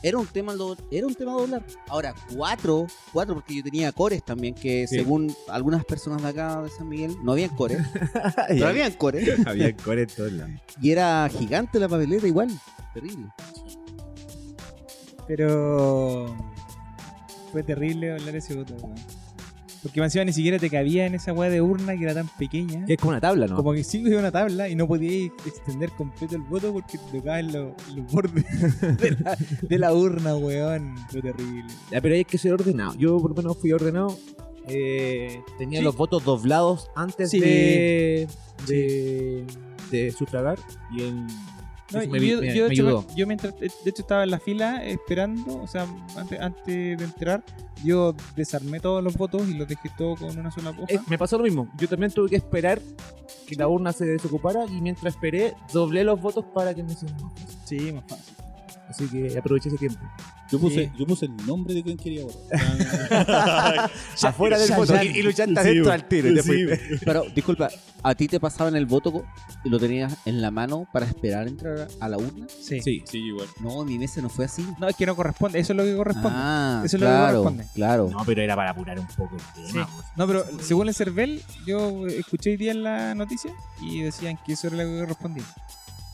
era 0.03 0.17
un 0.19 0.27
tema 0.27 0.53
do- 0.53 0.77
era 0.91 1.07
un 1.07 1.15
tema 1.15 1.31
a 1.31 1.35
doblar. 1.41 1.65
Ahora, 1.87 2.13
cuatro, 2.35 2.85
cuatro 3.11 3.33
porque 3.35 3.55
yo 3.55 3.63
tenía 3.63 3.91
cores 3.91 4.23
también, 4.23 4.53
que 4.53 4.85
Sí. 4.87 4.97
según 4.97 5.33
algunas 5.49 5.83
personas 5.83 6.21
de 6.21 6.27
acá 6.29 6.61
de 6.61 6.69
San 6.69 6.87
Miguel, 6.89 7.15
no 7.23 7.31
habían 7.31 7.49
cores, 7.55 7.79
pero 8.49 8.67
habían 8.67 8.91
cores. 8.93 9.27
había 9.47 9.75
core 9.75 10.03
en 10.03 10.09
todos 10.09 10.31
lados. 10.31 10.53
Y 10.79 10.91
era 10.91 11.27
gigante 11.29 11.79
la 11.79 11.89
papeleta 11.89 12.27
igual. 12.27 12.49
Terrible. 12.93 13.27
Pero 15.27 16.35
fue 17.51 17.63
terrible 17.63 18.11
hablar 18.13 18.35
ese 18.35 18.55
voto, 18.55 18.75
weón. 18.75 18.95
Porque 19.83 19.99
más 19.99 20.07
encima 20.09 20.25
ni 20.25 20.33
siquiera 20.33 20.59
te 20.59 20.69
cabía 20.69 21.05
en 21.07 21.15
esa 21.15 21.33
weá 21.33 21.49
de 21.49 21.59
urna 21.61 21.97
que 21.97 22.03
era 22.03 22.13
tan 22.13 22.27
pequeña. 22.37 22.85
Que 22.85 22.93
es 22.93 22.99
como 22.99 23.09
una 23.11 23.19
tabla, 23.21 23.47
¿no? 23.47 23.55
Como 23.55 23.73
que 23.73 23.83
sí 23.83 24.03
había 24.05 24.19
una 24.19 24.31
tabla 24.31 24.69
y 24.69 24.75
no 24.75 24.87
podías 24.87 25.31
extender 25.45 25.89
completo 25.91 26.35
el 26.35 26.43
voto 26.43 26.71
porque 26.73 26.97
te 26.99 27.17
tocaban 27.17 27.47
los, 27.51 27.73
los 27.95 28.11
bordes 28.11 28.45
de 28.99 29.11
la, 29.19 29.37
de 29.61 29.77
la 29.79 29.93
urna, 29.93 30.35
weón. 30.35 30.95
Fue 31.09 31.21
terrible. 31.21 31.65
Ya, 31.91 31.99
pero 31.99 32.13
hay 32.15 32.25
que 32.25 32.37
ser 32.37 32.53
ordenado. 32.53 32.93
Yo 32.97 33.19
por 33.19 33.31
lo 33.31 33.35
menos 33.35 33.57
fui 33.57 33.71
ordenado. 33.73 34.15
Eh, 34.67 35.41
tenía 35.57 35.79
Sí. 35.79 35.83
los 35.85 35.95
votos 35.97 36.23
doblados 36.23 36.91
antes 36.95 37.31
Sí. 37.31 37.39
de, 37.39 38.27
de, 38.67 39.43
de 39.89 40.11
sufragar 40.11 40.59
y 40.95 41.01
en, 41.01 41.25
No, 41.93 41.99
me, 41.99 42.05
yo, 42.05 42.41
me- 42.41 42.55
yo, 42.55 42.67
me 42.67 42.73
hecho, 42.73 42.83
ayudó. 42.87 43.05
yo 43.15 43.27
mientras, 43.27 43.59
de 43.59 43.67
hecho 43.67 44.01
estaba 44.01 44.23
en 44.23 44.31
la 44.31 44.39
fila 44.39 44.83
esperando, 44.85 45.61
o 45.61 45.67
sea, 45.67 45.85
antes, 46.15 46.39
antes 46.39 46.97
de 46.97 47.03
entrar, 47.03 47.43
yo 47.83 48.15
desarmé 48.35 48.79
todos 48.79 49.03
los 49.03 49.15
votos 49.17 49.47
y 49.49 49.53
los 49.55 49.67
dejé 49.67 49.89
todos 49.97 50.19
con 50.19 50.37
una 50.37 50.51
sola 50.51 50.69
hoja. 50.71 50.85
Eh, 50.87 50.99
me 51.07 51.17
pasó 51.17 51.37
lo 51.37 51.43
mismo. 51.43 51.67
Yo 51.77 51.87
también 51.87 52.11
tuve 52.11 52.29
que 52.29 52.35
esperar 52.35 52.79
que 53.47 53.55
la 53.55 53.67
urna 53.67 53.91
se 53.91 54.05
desocupara 54.05 54.65
y 54.65 54.79
mientras 54.81 55.15
esperé, 55.15 55.53
doblé 55.73 56.03
los 56.03 56.21
votos 56.21 56.45
para 56.53 56.73
que 56.73 56.83
me 56.83 56.93
hicieran. 56.93 57.17
Sí, 57.65 57.91
más 57.91 58.03
fácil. 58.07 58.35
Así 58.91 59.07
que 59.07 59.37
aproveché 59.37 59.69
ese 59.69 59.77
tiempo. 59.77 59.99
Yo 60.51 60.59
puse, 60.59 60.85
Sí. 60.85 60.91
yo 60.99 61.05
puse 61.07 61.25
el 61.25 61.35
nombre 61.47 61.73
de 61.73 61.81
quien 61.83 61.97
quería 61.97 62.23
votar. 62.25 62.59
Afuera 64.23 64.57
del 64.59 64.69
ya, 64.69 64.77
voto 64.77 64.93
ya. 64.93 65.03
y, 65.03 65.07
y 65.17 65.21
luchaste 65.23 65.53
Sí, 65.53 65.59
adentro 65.59 65.91
al 65.91 66.07
tiro. 66.07 66.29
y 66.29 66.35
te. 66.35 66.99
Pero, 67.05 67.23
disculpa, 67.33 67.69
¿a 68.03 68.15
ti 68.15 68.27
te 68.27 68.39
pasaban 68.39 68.75
el 68.75 68.85
voto 68.85 69.23
y 69.63 69.69
lo 69.69 69.79
tenías 69.79 70.13
en 70.25 70.41
la 70.41 70.51
mano 70.51 70.87
para 70.91 71.05
esperar 71.05 71.47
entrar 71.47 71.87
a 71.99 72.09
la 72.09 72.17
urna? 72.17 72.47
Sí. 72.49 72.81
Sí. 72.81 73.01
Sí, 73.05 73.17
igual. 73.19 73.47
No, 73.61 73.81
en 73.81 73.87
mi 73.87 73.97
mesa 73.97 74.21
no 74.21 74.29
fue 74.29 74.45
así. 74.45 74.65
No, 74.79 74.87
es 74.89 74.95
que 74.95 75.05
no 75.05 75.15
corresponde, 75.15 75.59
eso 75.59 75.73
es 75.73 75.77
lo 75.77 75.83
que 75.83 75.95
corresponde. 75.95 76.29
Ah, 76.33 76.81
Eso 76.85 76.97
es 76.97 77.01
lo 77.01 77.07
que 77.07 77.11
claro, 77.13 77.43
corresponde. 77.43 77.65
claro. 77.73 78.09
No, 78.11 78.25
pero 78.25 78.41
era 78.41 78.55
para 78.55 78.71
apurar 78.71 78.99
un 78.99 79.07
poco 79.07 79.37
el 79.57 79.67
tema. 79.71 79.89
No, 80.17 80.27
pero 80.27 80.43
según 80.61 80.87
el 80.89 80.93
CERVEL, 80.95 81.41
yo 81.65 82.07
escuché 82.07 82.51
hoy 82.51 82.57
día 82.57 82.71
en 82.71 82.83
la 82.83 83.15
noticia 83.15 83.51
y 83.81 84.01
decían 84.01 84.37
que 84.45 84.53
eso 84.53 84.67
era 84.67 84.77
lo 84.77 84.83
que 84.83 84.99
correspondía. 84.99 85.43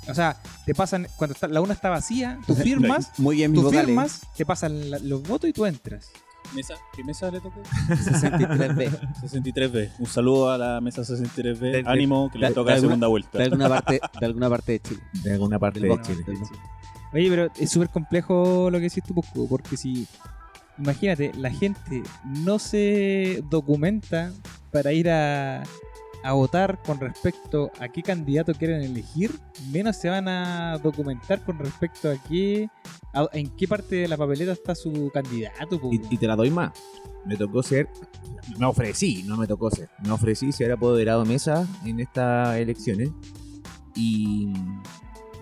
O 0.09 0.13
sea, 0.13 0.37
te 0.65 0.73
pasan, 0.73 1.07
cuando 1.17 1.33
está, 1.33 1.47
la 1.47 1.61
urna 1.61 1.73
está 1.73 1.89
vacía, 1.89 2.39
tú 2.47 2.55
firmas, 2.55 3.11
Muy 3.17 3.35
bien, 3.37 3.51
mis 3.51 3.59
tú 3.61 3.65
vocales. 3.67 3.85
firmas, 3.87 4.21
te 4.35 4.45
pasan 4.45 4.89
la- 4.89 4.99
los 4.99 5.21
votos 5.23 5.49
y 5.49 5.53
tú 5.53 5.65
entras. 5.65 6.09
¿Mesa? 6.55 6.75
¿Qué 6.95 7.03
mesa 7.03 7.29
le 7.29 7.41
tocó? 7.41 7.61
63B. 7.89 8.89
63B. 9.21 9.91
Un 9.99 10.05
saludo 10.07 10.49
a 10.51 10.57
la 10.57 10.79
mesa 10.81 11.01
63B. 11.03 11.59
De- 11.59 11.83
de- 11.83 11.89
Ánimo, 11.89 12.29
que 12.31 12.39
de- 12.39 12.47
le 12.49 12.53
toca 12.53 12.69
de 12.71 12.75
la 12.77 12.81
segunda 12.81 13.07
De 13.07 13.09
vuelta. 13.09 13.43
alguna 13.43 13.67
parte, 13.69 13.99
de 14.19 14.25
alguna 14.25 14.49
parte 14.49 14.71
de 14.73 14.79
Chile. 14.79 15.01
De 15.23 15.33
alguna 15.33 15.59
parte 15.59 15.79
Del 15.81 15.89
de 15.89 16.01
Chile. 16.01 16.23
del. 16.25 16.37
Oye, 17.13 17.29
pero 17.29 17.51
es 17.57 17.69
súper 17.69 17.89
complejo 17.89 18.69
lo 18.71 18.77
que 18.77 18.83
decís 18.83 19.03
tú, 19.03 19.13
porque 19.49 19.75
si, 19.77 20.07
imagínate, 20.77 21.33
la 21.35 21.49
gente 21.51 22.03
no 22.23 22.59
se 22.59 23.43
documenta 23.49 24.31
para 24.71 24.93
ir 24.93 25.09
a, 25.09 25.63
a 26.27 26.33
votar 26.33 26.81
con 26.83 26.99
respecto 26.99 27.71
a 27.79 27.87
qué 27.89 28.01
candidato 28.03 28.53
quieren 28.53 28.81
elegir, 28.81 29.31
menos 29.71 29.95
se 29.95 30.09
van 30.09 30.27
a 30.27 30.77
documentar 30.77 31.43
con 31.45 31.57
respecto 31.59 32.09
a 32.09 32.15
qué, 32.27 32.69
a- 33.13 33.29
en 33.33 33.49
qué 33.55 33.67
parte 33.67 33.95
de 33.95 34.07
la 34.07 34.17
papeleta 34.17 34.51
está 34.51 34.75
su 34.75 35.09
candidato. 35.13 35.79
Y, 35.91 36.01
y 36.13 36.17
te 36.17 36.27
la 36.27 36.35
doy 36.35 36.49
más. 36.51 36.71
Me 37.25 37.35
tocó 37.35 37.61
ser. 37.63 37.89
Me 38.57 38.65
ofrecí, 38.65 39.23
no 39.23 39.35
me 39.37 39.47
tocó 39.47 39.69
ser. 39.71 39.89
Me 40.03 40.11
ofrecí 40.11 40.51
ser 40.51 40.71
apoderado 40.71 41.23
de 41.23 41.29
mesa 41.29 41.67
en 41.85 41.99
estas 41.99 42.55
elecciones. 42.57 43.09
Y. 43.95 44.53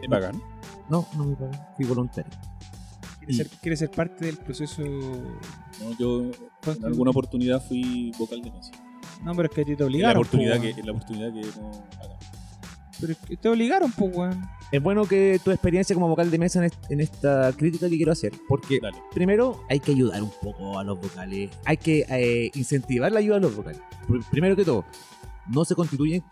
¿Te 0.02 0.08
pagan? 0.10 0.42
No, 0.90 1.08
no 1.18 1.26
me 1.26 1.36
pagué. 1.36 1.58
Fui 1.78 1.86
voluntario. 1.86 2.32
¿Quiere 3.20 3.34
ser, 3.34 3.48
quiere 3.60 3.78
ser 3.78 3.90
parte 3.92 4.26
del 4.26 4.38
proceso? 4.38 4.84
No, 4.84 5.98
yo 5.98 6.22
en 6.68 6.86
alguna 6.86 7.10
oportunidad 7.12 7.60
fui 7.68 8.12
vocal 8.20 8.42
de 8.42 8.52
mesa. 8.52 8.72
No, 9.24 9.34
pero 9.36 9.48
es 9.50 9.54
que 9.56 9.62
a 9.62 9.66
ti 9.66 9.76
te 9.76 9.84
la 9.84 9.88
obligaron. 9.88 10.18
oportunidad 10.18 10.56
po, 10.58 10.62
que, 10.62 10.84
la 10.84 10.92
oportunidad 10.92 11.34
que 11.34 11.42
no. 11.60 11.72
Pero 13.00 13.12
es 13.14 13.18
que 13.20 13.38
te 13.38 13.50
obligaron, 13.50 13.92
pues, 13.92 14.16
weón. 14.16 14.46
Es 14.72 14.82
bueno 14.82 15.06
que 15.06 15.40
tu 15.44 15.52
experiencia 15.52 15.94
como 15.94 16.08
vocal 16.08 16.32
de 16.32 16.38
mesa 16.38 16.60
en, 16.60 16.66
est- 16.66 16.92
en 16.92 17.02
esta 17.02 17.52
crítica 17.54 17.90
que 17.90 17.98
quiero 17.98 18.12
hacer. 18.12 18.34
Porque 18.48 18.80
Dale. 18.82 18.98
primero 19.14 19.62
hay 19.70 19.80
que 19.80 19.92
ayudar 19.92 20.24
un 20.24 20.32
poco 20.42 20.80
a 20.80 20.84
los 20.84 21.00
vocales. 21.00 21.50
Hay 21.66 21.78
que 21.78 22.06
eh, 22.10 22.52
incentivar 22.56 23.12
la 23.12 23.20
ayuda 23.20 23.38
a 23.38 23.40
los 23.40 23.56
vocales. 23.56 23.82
Pr- 24.08 24.24
Primero 24.32 24.56
que 24.56 24.64
todo, 24.66 24.86
no 25.48 25.66
se 25.66 25.76
constituyen 25.76 26.24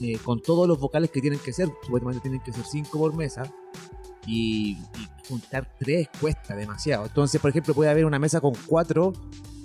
eh, 0.00 0.16
con 0.22 0.40
todos 0.42 0.66
los 0.68 0.78
vocales 0.78 1.10
que 1.10 1.20
tienen 1.20 1.38
que 1.40 1.52
ser. 1.52 1.68
Supuestamente 1.82 2.20
tienen 2.22 2.40
que 2.40 2.52
ser 2.52 2.64
cinco 2.64 2.98
por 2.98 3.14
mesa. 3.14 3.42
Y, 4.28 4.72
y 4.72 5.28
juntar 5.28 5.68
tres 5.78 6.08
cuesta 6.20 6.56
demasiado. 6.56 7.06
Entonces, 7.06 7.40
por 7.40 7.50
ejemplo, 7.50 7.74
puede 7.74 7.90
haber 7.90 8.04
una 8.06 8.18
mesa 8.18 8.40
con 8.40 8.52
cuatro 8.66 9.12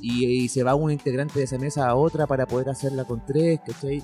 y, 0.02 0.48
se 0.50 0.64
va 0.64 0.76
un 0.76 0.92
integrante 0.92 1.40
de 1.40 1.46
esa 1.46 1.58
mesa 1.58 1.88
a 1.88 1.96
otra 1.96 2.28
para 2.28 2.46
poder 2.46 2.70
hacerla 2.70 3.06
con 3.06 3.24
tres, 3.26 3.60
¿cachai? 3.66 4.04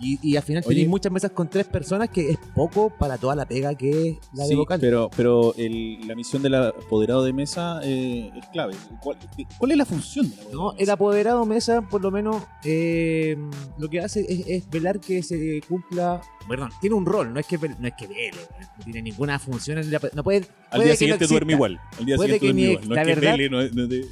Y, 0.00 0.18
y 0.22 0.36
al 0.36 0.42
final 0.42 0.64
tenéis 0.64 0.88
muchas 0.88 1.12
mesas 1.12 1.30
con 1.30 1.48
tres 1.48 1.66
personas 1.66 2.08
que 2.10 2.30
es 2.30 2.38
poco 2.54 2.90
para 2.90 3.16
toda 3.16 3.36
la 3.36 3.46
pega 3.46 3.74
que 3.74 3.90
es 4.08 4.16
la 4.34 4.42
de 4.42 4.48
Sí, 4.50 4.54
vocal. 4.56 4.80
pero, 4.80 5.08
pero 5.16 5.54
el- 5.56 6.06
la 6.06 6.14
misión 6.14 6.42
del 6.42 6.54
apoderado 6.56 7.22
de 7.24 7.32
mesa 7.32 7.80
eh, 7.84 8.30
es 8.36 8.46
clave. 8.48 8.74
¿Cuál, 9.00 9.16
cuál 9.58 9.70
es 9.70 9.76
la 9.76 9.84
función 9.84 10.28
del 10.28 10.38
apoderado 10.40 10.62
No, 10.62 10.70
de 10.72 10.76
el 10.76 10.80
mesa? 10.82 10.92
apoderado 10.92 11.46
mesa, 11.46 11.82
por 11.82 12.02
lo 12.02 12.10
menos, 12.10 12.42
eh, 12.64 13.36
lo 13.78 13.88
que 13.88 14.00
hace 14.00 14.20
es, 14.28 14.46
es 14.48 14.70
velar 14.70 14.98
que 15.00 15.22
se 15.22 15.60
cumpla. 15.68 16.20
Perdón, 16.46 16.68
tiene 16.80 16.94
un 16.94 17.06
rol, 17.06 17.32
no 17.32 17.40
es 17.40 17.46
que 17.46 17.56
no 17.56 17.88
es 17.88 17.94
que 17.94 18.06
vele, 18.06 18.32
no 18.78 18.84
tiene 18.84 19.00
ninguna 19.00 19.38
función. 19.38 19.78
En 19.78 19.90
la- 19.90 20.00
no 20.12 20.22
puede, 20.22 20.40
Al 20.40 20.44
puede 20.72 20.84
día 20.84 20.92
que 20.92 20.96
siguiente 20.98 21.24
no 21.24 21.28
duerme 21.30 21.52
igual. 21.54 21.80
Al 21.98 22.04
día 22.04 22.16
Puede 22.16 22.34
siguiente 22.34 22.46
duerme 22.46 22.72
igual. 22.72 22.88
No 22.88 22.94
la 22.94 23.00
es 23.00 23.06
que 23.08 23.14
verdad- 23.14 23.32
vele, 23.32 23.48
no 23.50 23.60
es- 23.62 23.72
no 23.74 23.82
es 23.84 23.88
de- 23.88 24.04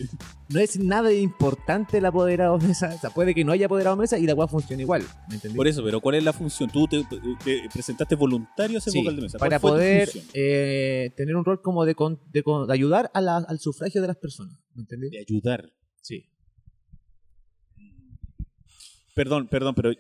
No 0.49 0.61
es 0.61 0.79
nada 0.79 1.12
importante 1.12 1.99
el 1.99 2.07
apoderado 2.07 2.57
mesa. 2.59 2.93
O 2.95 2.99
sea, 2.99 3.11
puede 3.11 3.35
que 3.35 3.45
no 3.45 3.53
haya 3.53 3.67
apoderado 3.67 3.97
mesa 3.97 4.19
y 4.19 4.27
la 4.27 4.35
cual 4.35 4.49
funcione 4.49 4.83
igual. 4.83 5.03
¿Me 5.29 5.35
entendés? 5.35 5.57
Por 5.57 5.69
eso, 5.73 5.83
pero 5.85 6.00
¿cuál 6.00 6.14
es 6.17 6.25
la 6.25 6.33
función? 6.33 6.71
Tú 6.71 6.87
te, 6.87 7.02
te 7.45 7.69
presentaste 7.73 8.14
voluntario 8.14 8.79
a 8.79 8.81
ser 8.81 8.93
Sí, 8.93 8.99
vocal 9.00 9.17
de 9.17 9.23
mesa. 9.23 9.38
¿Cuál 9.38 9.49
para 9.50 9.61
poder 9.61 10.09
eh, 10.35 11.11
tener 11.17 11.37
un 11.37 11.45
rol 11.45 11.61
como 11.61 11.85
de, 11.85 11.95
con- 11.95 12.21
de 12.33 12.43
ayudar 12.71 13.11
a 13.14 13.21
la- 13.21 13.38
al 13.38 13.59
sufragio 13.59 14.00
de 14.00 14.07
las 14.09 14.17
personas. 14.17 14.57
¿Me 14.75 14.83
entendés? 14.83 15.11
De 15.11 15.19
ayudar. 15.21 15.73
Sí. 16.00 16.25
Perdón, 19.14 19.49
perdón, 19.49 19.75
pero. 19.75 19.93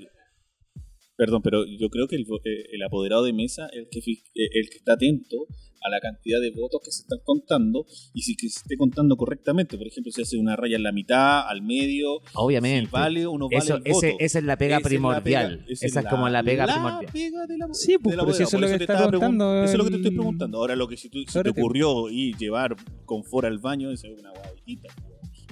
Perdón, 1.22 1.40
pero 1.42 1.64
yo 1.64 1.88
creo 1.88 2.08
que 2.08 2.16
el, 2.16 2.26
vo- 2.26 2.40
eh, 2.44 2.64
el 2.72 2.82
apoderado 2.82 3.22
de 3.22 3.32
mesa 3.32 3.66
es 3.72 3.78
el 3.78 3.88
que, 3.90 3.98
eh, 4.10 4.48
el 4.54 4.68
que 4.70 4.76
está 4.78 4.94
atento 4.94 5.46
a 5.84 5.88
la 5.90 6.00
cantidad 6.00 6.40
de 6.40 6.50
votos 6.52 6.80
que 6.84 6.90
se 6.92 7.02
están 7.02 7.18
contando 7.24 7.86
y 8.14 8.22
si 8.22 8.34
que 8.36 8.48
se 8.48 8.58
esté 8.60 8.76
contando 8.76 9.16
correctamente. 9.16 9.76
Por 9.78 9.86
ejemplo, 9.86 10.10
si 10.12 10.22
hace 10.22 10.36
una 10.36 10.56
raya 10.56 10.76
en 10.76 10.82
la 10.82 10.90
mitad, 10.92 11.48
al 11.48 11.62
medio, 11.62 12.20
si 12.24 12.30
Obviamente. 12.34 12.90
vale 12.92 13.26
o 13.26 13.36
no 13.38 13.46
vale 13.48 13.58
Eso, 13.64 13.76
el 13.76 13.82
voto. 13.92 14.06
ese- 14.06 14.16
esa 14.18 14.38
es 14.40 14.44
la 14.44 14.56
pega 14.56 14.76
Esa 14.76 14.78
es 14.78 14.82
la 14.84 14.88
primordial. 14.88 15.58
pega- 15.58 15.66
esa 15.86 16.00
es 16.00 16.06
como 16.06 16.28
la 16.28 16.42
pega 16.42 16.66
primordial. 16.66 17.12
pega 17.12 17.46
de 17.46 17.58
la- 17.58 17.68
Sí, 17.74 17.96
pues, 18.02 18.16
del 18.16 18.24
pero 18.24 18.36
si 18.36 18.42
eso 18.44 18.56
es 18.56 18.60
lo 18.62 18.68
que 18.68 18.78
te 18.78 18.84
está 18.84 19.08
preguntando 19.08 19.62
Eso 19.64 19.72
es 19.72 19.78
lo 19.78 19.84
que 19.84 19.90
te 19.90 19.96
estoy 19.96 20.10
preguntando. 20.12 20.58
Ahora, 20.58 20.74
lo 20.76 20.88
que 20.88 20.96
si, 20.96 21.08
tú, 21.08 21.18
si 21.26 21.42
te 21.42 21.50
ocurrió 21.50 22.10
y 22.10 22.32
llevar 22.36 22.74
confort 23.04 23.46
al 23.46 23.58
baño, 23.58 23.90
eso 23.92 24.06
es 24.08 24.18
una 24.18 24.30
guayita. 24.32 24.88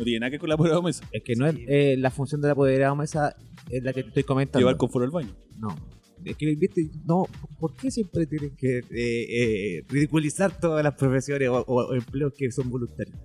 No 0.01 0.05
tiene 0.05 0.21
nada 0.21 0.31
que 0.31 0.35
ver 0.35 0.41
con 0.41 0.49
el 0.49 0.53
apoderado 0.55 0.81
de 0.81 0.87
mesa. 0.87 1.05
Es 1.13 1.23
que 1.23 1.37
no 1.37 1.47
es 1.47 1.57
eh, 1.69 1.97
la 1.99 2.11
función 2.11 2.41
del 2.41 2.51
apoderado 2.53 2.97
mesa 2.97 3.37
es 3.69 3.83
la 3.83 3.93
que 3.93 4.03
te 4.03 4.09
estoy 4.09 4.25
comentando. 4.25 4.59
Llevar 4.61 4.77
confort 4.77 5.05
al 5.05 5.11
baño. 5.11 5.35
No. 5.59 5.69
Es 6.25 6.37
que, 6.37 6.55
viste, 6.55 6.91
no, 7.07 7.27
¿por 7.59 7.75
qué 7.77 7.91
siempre 7.91 8.27
tienen 8.27 8.55
que 8.57 8.79
eh, 8.79 8.85
eh, 8.91 9.85
ridiculizar 9.89 10.59
todas 10.61 10.83
las 10.85 10.95
profesiones 10.95 11.49
o, 11.49 11.61
o- 11.61 11.87
o 11.91 11.95
empleos 11.95 12.33
que 12.37 12.51
son 12.51 12.69
voluntarios? 12.71 13.17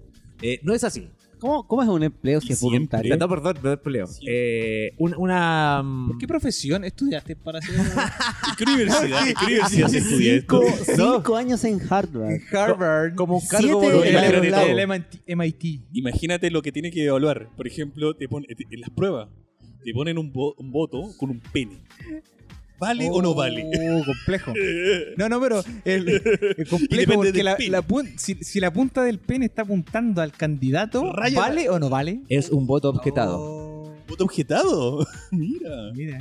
Eh, 0.42 0.60
no 0.64 0.74
es 0.74 0.84
así. 0.84 1.10
¿Cómo, 1.46 1.68
¿Cómo 1.68 1.84
es 1.84 1.90
un 1.90 2.02
empleo 2.02 2.42
si 2.42 2.54
es 2.54 2.60
voluntario? 2.62 3.16
No, 3.18 3.30
perdón, 3.30 3.54
perdón, 3.62 3.80
peleo. 3.84 4.08
Sí. 4.08 4.26
Eh, 4.28 4.94
una, 4.98 5.18
una, 5.18 5.84
mm, 5.84 6.08
¿Por 6.08 6.18
qué 6.18 6.28
profesión 6.28 6.84
estudiaste 6.84 7.36
para 7.36 7.62
ser 7.62 7.76
¿En 7.76 7.86
qué 8.58 8.64
universidad, 8.64 9.28
¿en 9.28 9.34
qué 9.36 9.46
universidad 9.46 9.88
se 9.90 9.98
estudia 10.00 10.34
esto? 10.34 10.62
Cinco, 10.84 11.14
cinco 11.18 11.36
años 11.38 11.64
en 11.64 11.80
Harvard. 11.88 12.40
Harvard? 12.52 13.14
como 13.16 13.38
un 13.38 13.48
cargo 13.48 13.84
en 13.84 13.92
voluntario. 13.94 14.80
el 14.80 14.88
MIT. 14.88 15.28
MIT. 15.38 15.82
Imagínate 15.94 16.50
lo 16.50 16.64
que 16.64 16.72
tiene 16.72 16.90
que 16.90 17.06
evaluar. 17.06 17.50
Por 17.56 17.68
ejemplo, 17.68 18.16
te 18.16 18.28
pone, 18.28 18.48
te- 18.48 18.66
en 18.72 18.82
las 18.82 18.90
pruebas 18.90 19.30
te 19.84 19.94
ponen 19.94 20.18
un, 20.18 20.34
vo- 20.34 20.56
un 20.58 20.72
voto 20.72 21.12
con 21.20 21.30
un 21.30 21.40
pene. 21.54 21.78
¿Vale 22.80 23.08
o 23.10 23.22
no 23.22 23.34
vale? 23.34 23.64
Oh, 23.92 24.04
complejo. 24.06 24.54
No, 25.18 25.30
no, 25.30 25.40
pero 25.40 25.64
el, 25.86 26.22
complejo 26.70 27.14
porque 27.16 27.44
la, 27.44 27.58
si, 28.18 28.36
si 28.36 28.60
la 28.60 28.72
punta 28.74 29.04
del 29.04 29.18
pene 29.20 29.46
está 29.46 29.62
apuntando 29.62 30.22
al 30.22 30.32
candidato, 30.34 31.12
Raya- 31.14 31.40
¿vale 31.40 31.70
o 31.70 31.80
no 31.80 31.90
vale? 31.90 32.22
Es 32.30 32.50
un 32.50 32.68
voto 32.68 32.90
objetado. 32.90 33.38
Oh, 33.40 33.94
¿Voto 34.08 34.26
objetado? 34.26 35.06
Mira. 35.32 35.92
mira. 35.94 36.20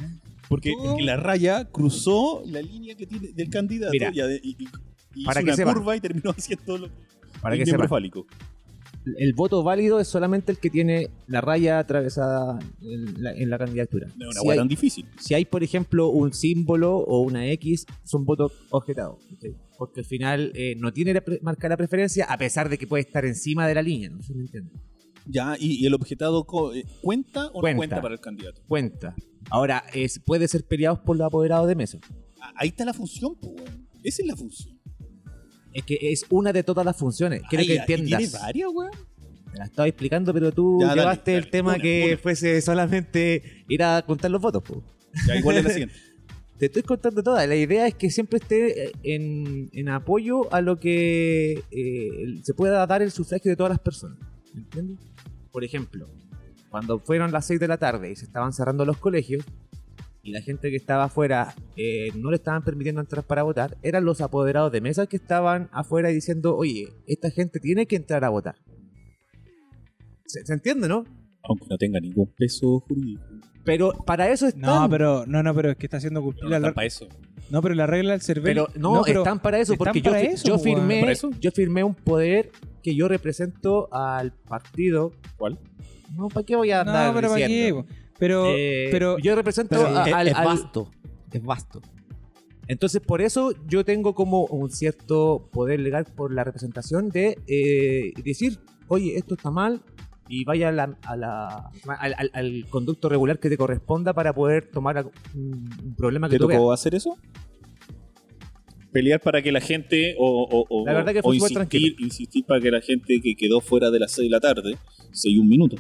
Porque 0.49 0.73
Oh. 0.79 0.97
la 1.01 1.17
raya 1.17 1.65
cruzó 1.65 2.43
la 2.47 2.61
línea 2.63 2.95
que 2.95 3.07
tiene 3.07 3.29
del 3.33 3.49
candidato 3.51 3.93
Mira, 3.93 4.11
y, 4.15 4.21
y- 4.51 4.57
y- 4.65 4.69
y 5.17 5.25
para 5.25 5.41
hizo 5.43 5.57
que 5.57 5.63
una 5.63 5.73
curva 5.75 5.97
y 5.97 6.01
terminó 6.01 6.31
haciendo 6.31 6.79
lo, 6.79 6.89
Para 7.41 7.55
el 7.55 7.61
que 7.61 7.65
miembro 7.65 7.85
sepan. 7.85 7.89
fálico. 7.89 8.27
El 9.19 9.35
voto 9.35 9.63
válido 9.63 10.01
es 10.01 10.09
solamente 10.09 10.51
el 10.53 10.59
que 10.59 10.71
tiene 10.71 11.11
la 11.27 11.41
raya 11.41 11.79
atravesada 11.79 12.59
en 12.81 13.23
la, 13.23 13.33
en 13.33 13.51
la 13.51 13.59
candidatura. 13.59 14.07
No 14.17 14.31
es 14.31 14.37
una 14.37 14.41
Si 14.41 14.47
hueá 14.49 14.57
tan 14.57 14.69
difícil. 14.69 15.07
si 15.21 15.35
hay, 15.35 15.45
por 15.45 15.63
ejemplo, 15.63 16.09
un 16.09 16.33
símbolo 16.33 16.97
o 16.97 17.21
una 17.21 17.47
X, 17.53 17.85
son 18.03 18.25
votos 18.25 18.53
objetados. 18.71 19.19
Porque 19.77 20.01
al 20.01 20.07
final 20.07 20.53
eh, 20.55 20.75
no 20.79 20.93
tiene 20.93 21.21
marca 21.43 21.69
la 21.69 21.77
preferencia, 21.77 22.25
a 22.27 22.39
pesar 22.39 22.69
de 22.69 22.79
que 22.79 22.87
puede 22.87 23.03
estar 23.03 23.25
encima 23.25 23.67
de 23.69 23.75
la 23.75 23.83
línea. 23.83 24.09
No 24.11 24.23
sé 24.23 24.29
si 24.29 24.35
me 24.35 24.43
entiende. 24.45 24.71
Ya, 25.27 25.57
y, 25.59 25.83
y 25.83 25.87
el 25.87 25.95
objetado 25.95 26.47
eh, 26.75 26.85
cuenta 27.03 27.47
o 27.53 27.61
Cuenta. 27.61 27.73
no 27.73 27.77
cuenta 27.79 28.03
para 28.03 28.15
el 28.15 28.21
candidato. 28.21 28.63
Cuenta. 28.69 29.15
Ahora, 29.51 29.85
es, 29.93 30.19
puede 30.19 30.49
ser 30.49 30.65
peleados 30.65 31.01
por 31.01 31.17
los 31.17 31.27
apoderados 31.27 31.67
de 31.69 31.75
mesa. 31.75 31.99
Ah, 32.41 32.53
Ahí 32.57 32.69
está 32.69 32.85
la 32.85 32.95
función, 32.95 33.35
pues. 33.41 33.55
Esa 34.03 34.23
es 34.23 34.29
la 34.29 34.37
función. 34.37 34.74
Es 35.75 35.85
que 35.85 35.99
es 36.01 36.25
una 36.31 36.53
de 36.55 36.63
todas 36.63 36.87
las 36.87 36.97
funciones. 36.97 37.43
Quiero 37.51 37.61
Ay, 37.63 37.67
que 37.67 37.75
¿y 37.75 37.77
entiendas. 37.79 38.19
Tiene 38.21 38.39
varias, 38.39 38.69
weón. 38.73 38.91
Te 39.53 39.59
la 39.59 39.65
estaba 39.67 39.87
explicando, 39.89 40.33
pero 40.33 40.51
tú 40.53 40.79
Ya, 40.81 40.95
llevaste 40.95 41.33
dale. 41.33 41.45
el 41.45 41.51
tema 41.51 41.75
Una, 41.75 41.83
que 41.83 42.05
una. 42.09 42.17
fuese 42.19 42.61
solamente 42.63 43.43
ir 43.69 43.83
a 43.83 44.03
contar 44.03 44.31
los 44.31 44.41
votos. 44.41 44.63
po. 44.63 44.83
Ya, 45.29 45.37
igual 45.37 45.57
es 45.59 45.65
la 45.65 45.71
siguiente. 45.71 45.95
Te 46.59 46.67
estoy 46.67 46.83
contando 46.83 47.23
toda. 47.23 47.45
La 47.49 47.57
idea 47.57 47.87
es 47.89 47.95
que 47.95 48.11
siempre 48.11 48.39
esté 48.39 48.85
eh, 48.87 48.93
en, 49.03 49.69
en 49.73 49.89
apoyo 49.89 50.53
a 50.55 50.61
lo 50.61 50.79
que 50.79 51.63
eh, 51.73 52.41
se 52.45 52.55
pueda 52.55 52.87
dar 52.87 53.03
el 53.03 53.11
sufragio 53.11 53.51
de 53.51 53.57
todas 53.57 53.71
las 53.71 53.81
personas. 53.81 54.19
¿Me 54.55 54.61
entiendes? 54.61 54.99
Por 55.51 55.65
ejemplo, 55.65 56.09
cuando 56.71 57.01
fueron 57.01 57.33
las 57.33 57.47
6 57.47 57.59
de 57.59 57.69
la 57.69 57.79
tarde 57.79 58.13
y 58.13 58.17
se 58.17 58.25
estaban 58.25 58.53
cerrando 58.53 58.85
los 58.85 58.99
colegios 58.99 59.45
y 60.25 60.33
la 60.33 60.41
gente 60.41 60.71
que 60.71 60.77
estaba 60.77 61.05
afuera 61.05 61.55
eh, 61.77 62.09
no 62.17 62.31
le 62.31 62.37
estaban 62.37 62.65
permitiendo 62.65 63.01
entrar 63.01 63.25
para 63.25 63.43
votar, 63.43 63.77
eran 63.83 64.05
los 64.05 64.21
apoderados 64.23 64.73
de 64.73 64.81
mesa 64.81 65.07
que 65.07 65.17
estaban 65.17 65.69
afuera 65.71 66.09
diciendo, 66.09 66.57
oye, 66.57 66.89
esta 67.07 67.31
gente 67.31 67.61
tiene 67.61 67.87
que 67.87 67.97
entrar 67.97 68.25
a 68.25 68.31
votar. 68.31 68.57
¿Se, 70.27 70.45
se 70.45 70.53
entiende, 70.53 70.89
no? 70.89 71.05
Aunque 71.43 71.67
no 71.69 71.77
tenga 71.77 72.01
ningún 72.01 72.33
peso 72.37 72.81
jurídico. 72.81 73.23
Pero 73.65 73.93
para 74.07 74.31
eso 74.31 74.47
están. 74.47 74.63
No, 74.63 74.89
pero 74.89 75.27
no, 75.27 75.43
no, 75.43 75.55
pero 75.55 75.71
es 75.71 75.77
que 75.77 75.87
está 75.87 75.99
haciendo 75.99 76.23
cumplir 76.23 76.45
No, 76.45 76.51
la, 76.51 76.57
están 76.57 76.75
para 76.75 76.87
eso. 76.87 77.07
No, 77.51 77.61
pero 77.63 77.75
la 77.75 77.87
regla 77.87 78.13
del 78.13 78.23
cervello. 78.23 78.69
Pero 78.73 78.81
no, 78.81 79.03
pero 79.05 79.21
están 79.21 79.41
para 79.41 79.59
eso, 79.59 79.75
están 79.75 79.87
porque 79.87 80.01
yo, 80.01 80.11
para 80.11 80.21
fi- 80.23 80.27
eso, 80.29 80.49
yo 80.49 80.59
firmé, 80.59 81.01
¿Para 81.01 81.13
eso? 81.13 81.31
yo 81.41 81.51
firmé 81.51 81.85
un 81.85 81.95
poder 81.95 82.51
que 82.83 82.95
yo 82.97 83.09
represento 83.09 83.93
al 83.93 84.33
partido. 84.33 85.13
¿Cuál? 85.37 85.59
No, 86.15 86.29
¿para 86.29 86.45
qué 86.47 86.57
voy 86.57 86.71
a 86.71 86.81
andar 86.81 87.09
No, 87.09 87.15
pero 87.15 87.29
¿para 87.29 87.47
qué? 87.47 87.85
Pero, 88.19 88.47
Eh, 88.49 88.89
pero 88.91 89.19
yo 89.19 89.35
represento 89.35 89.75
Pero 89.77 89.87
a- 89.99 90.07
es, 90.09 90.15
al, 90.15 90.29
es 90.29 90.35
al- 90.35 90.45
vasto. 90.47 90.91
Es 91.33 91.43
vasto. 91.43 91.81
Entonces, 92.67 93.03
por 93.03 93.21
eso 93.21 93.53
yo 93.67 93.85
tengo 93.85 94.15
como 94.15 94.45
un 94.47 94.71
cierto 94.71 95.49
poder 95.53 95.81
legal 95.81 96.07
por 96.07 96.33
la 96.33 96.45
representación 96.45 97.11
de 97.11 97.37
eh, 97.47 98.13
decir, 98.25 98.59
oye, 98.89 99.17
esto 99.17 99.35
está 99.35 99.51
mal, 99.51 99.83
y 100.29 100.45
vaya 100.45 100.71
a 100.71 100.73
la- 100.73 100.97
a 101.03 101.17
la- 101.17 101.71
al, 101.99 102.15
al- 102.17 102.31
al 102.33 102.65
conducto 102.71 103.11
regular 103.11 103.39
que 103.39 103.51
te 103.51 103.59
corresponda 103.59 104.15
para 104.15 104.33
poder 104.33 104.71
tomar 104.71 105.05
un, 105.35 105.69
un 105.85 105.95
problema 105.95 106.29
que 106.29 106.37
¿Te 106.37 106.39
tú 106.39 106.47
veas. 106.47 106.59
tocó 106.59 106.73
hacer 106.73 106.95
eso? 106.95 107.19
Pelear 108.93 109.21
para 109.21 109.43
que 109.43 109.51
la 109.53 109.61
gente, 109.61 110.15
o, 110.19 110.45
o, 110.45 110.67
o- 110.71 110.87
La 110.87 110.95
verdad 110.95 111.13
que 111.13 111.19
o 111.19 111.23
fue 111.25 111.39
súper 111.41 111.65
insistir, 111.65 111.97
insistir 111.99 112.45
para 112.47 112.61
que 112.61 112.71
la 112.71 112.81
gente 112.81 113.21
que 113.23 113.35
quedó 113.35 113.61
fuera 113.61 113.91
de 113.91 113.99
las 113.99 114.13
6 114.13 114.27
de 114.27 114.31
la 114.31 114.41
tarde, 114.41 114.79
6 115.13 115.35
y 115.35 115.39
un 115.39 115.49
minuto. 115.49 115.77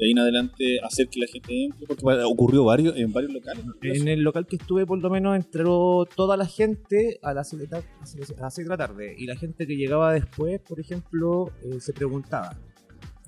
De 0.00 0.06
ahí 0.06 0.12
en 0.12 0.18
adelante 0.18 0.80
hacer 0.82 1.08
que 1.08 1.20
la 1.20 1.26
gente 1.26 1.64
entre, 1.66 1.86
porque 1.86 2.06
ocurrió 2.24 2.64
varios, 2.64 2.96
en 2.96 3.12
varios 3.12 3.34
locales. 3.34 3.62
En 3.82 4.08
el 4.08 4.22
local 4.22 4.46
que 4.46 4.56
estuve, 4.56 4.86
por 4.86 4.98
lo 4.98 5.10
menos, 5.10 5.36
entró 5.36 6.06
toda 6.16 6.38
la 6.38 6.46
gente 6.46 7.18
a 7.22 7.34
las 7.34 7.50
6 7.50 7.68
de, 7.68 8.64
la 8.64 8.76
tarde. 8.78 9.14
Y 9.18 9.26
la 9.26 9.36
gente 9.36 9.66
que 9.66 9.76
llegaba 9.76 10.14
después, 10.14 10.58
por 10.60 10.80
ejemplo, 10.80 11.52
eh, 11.62 11.80
se 11.80 11.92
preguntaba: 11.92 12.56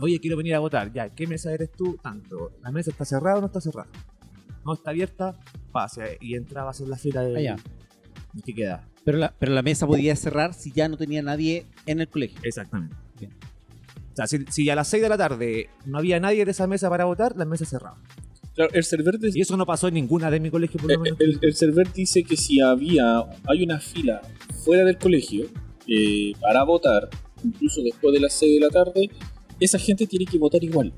Oye, 0.01 0.19
quiero 0.19 0.39
venir 0.39 0.55
a 0.55 0.61
votar. 0.61 0.91
Ya, 0.95 1.11
¿qué 1.11 1.27
mesa 1.27 1.53
eres 1.53 1.71
tú? 1.73 1.99
Tanto. 2.03 2.53
¿La 2.63 2.73
mesa 2.73 2.91
está 2.91 3.05
cerrada 3.05 3.37
o 3.37 3.41
no 3.43 3.49
está 3.49 3.61
cerrada? 3.61 3.91
No 4.65 4.73
está 4.73 4.93
abierta, 4.93 5.39
pase. 5.73 6.17
Y 6.23 6.37
entrabas 6.37 6.81
en 6.81 6.89
la 6.89 6.97
fila 6.97 7.21
de. 7.21 7.37
Ah, 7.37 7.57
ya. 8.35 8.43
que 8.43 8.55
queda. 8.55 8.89
Pero 9.05 9.19
la, 9.19 9.35
pero 9.39 9.53
la 9.53 9.61
mesa 9.61 9.87
podía 9.87 10.17
cerrar 10.17 10.55
si 10.55 10.73
ya 10.73 10.89
no 10.89 10.97
tenía 10.97 11.21
nadie 11.21 11.67
en 11.85 12.01
el 12.01 12.09
colegio. 12.09 12.39
Exactamente. 12.45 12.97
Bien. 13.21 13.31
O 14.13 14.17
sea, 14.17 14.27
si, 14.27 14.39
si 14.51 14.69
a 14.71 14.75
las 14.75 14.89
6 14.89 15.03
de 15.03 15.09
la 15.09 15.17
tarde 15.19 15.71
no 15.87 15.99
había 15.99 16.21
nadie 16.21 16.45
de 16.45 16.51
esa 16.51 16.67
mesa 16.67 16.89
para 16.91 17.05
votar, 17.07 17.35
la 17.37 17.45
mesa 17.45 17.65
cerraba. 17.65 17.97
Claro, 18.55 18.71
el 18.75 18.85
server, 18.85 19.19
de- 19.19 19.31
Y 19.35 19.41
eso 19.41 19.57
no 19.57 19.65
pasó 19.65 19.89
en 19.89 19.95
ninguna 19.95 20.31
de 20.31 20.39
mi 20.39 20.51
colegio, 20.51 20.79
por 20.79 20.93
lo 20.93 21.01
menos. 21.01 21.19
el, 21.21 21.39
el 21.41 21.55
server 21.55 21.91
dice 21.93 22.23
que 22.23 22.37
si 22.37 22.61
había, 22.61 23.21
hay 23.49 23.65
una 23.65 23.81
fila 23.81 24.21
fuera 24.65 24.85
del 24.85 24.99
colegio 24.99 25.47
eh, 25.89 26.33
para 26.41 26.63
votar, 26.65 27.09
incluso 27.43 27.81
después 27.83 28.13
de 28.13 28.21
las 28.21 28.35
6 28.35 28.61
de 28.61 28.67
la 28.67 28.69
tarde, 28.71 29.11
esa 29.59 29.79
gente 29.79 30.07
tiene 30.07 30.27
que 30.27 30.37
votar 30.39 30.63
igual. 30.63 30.93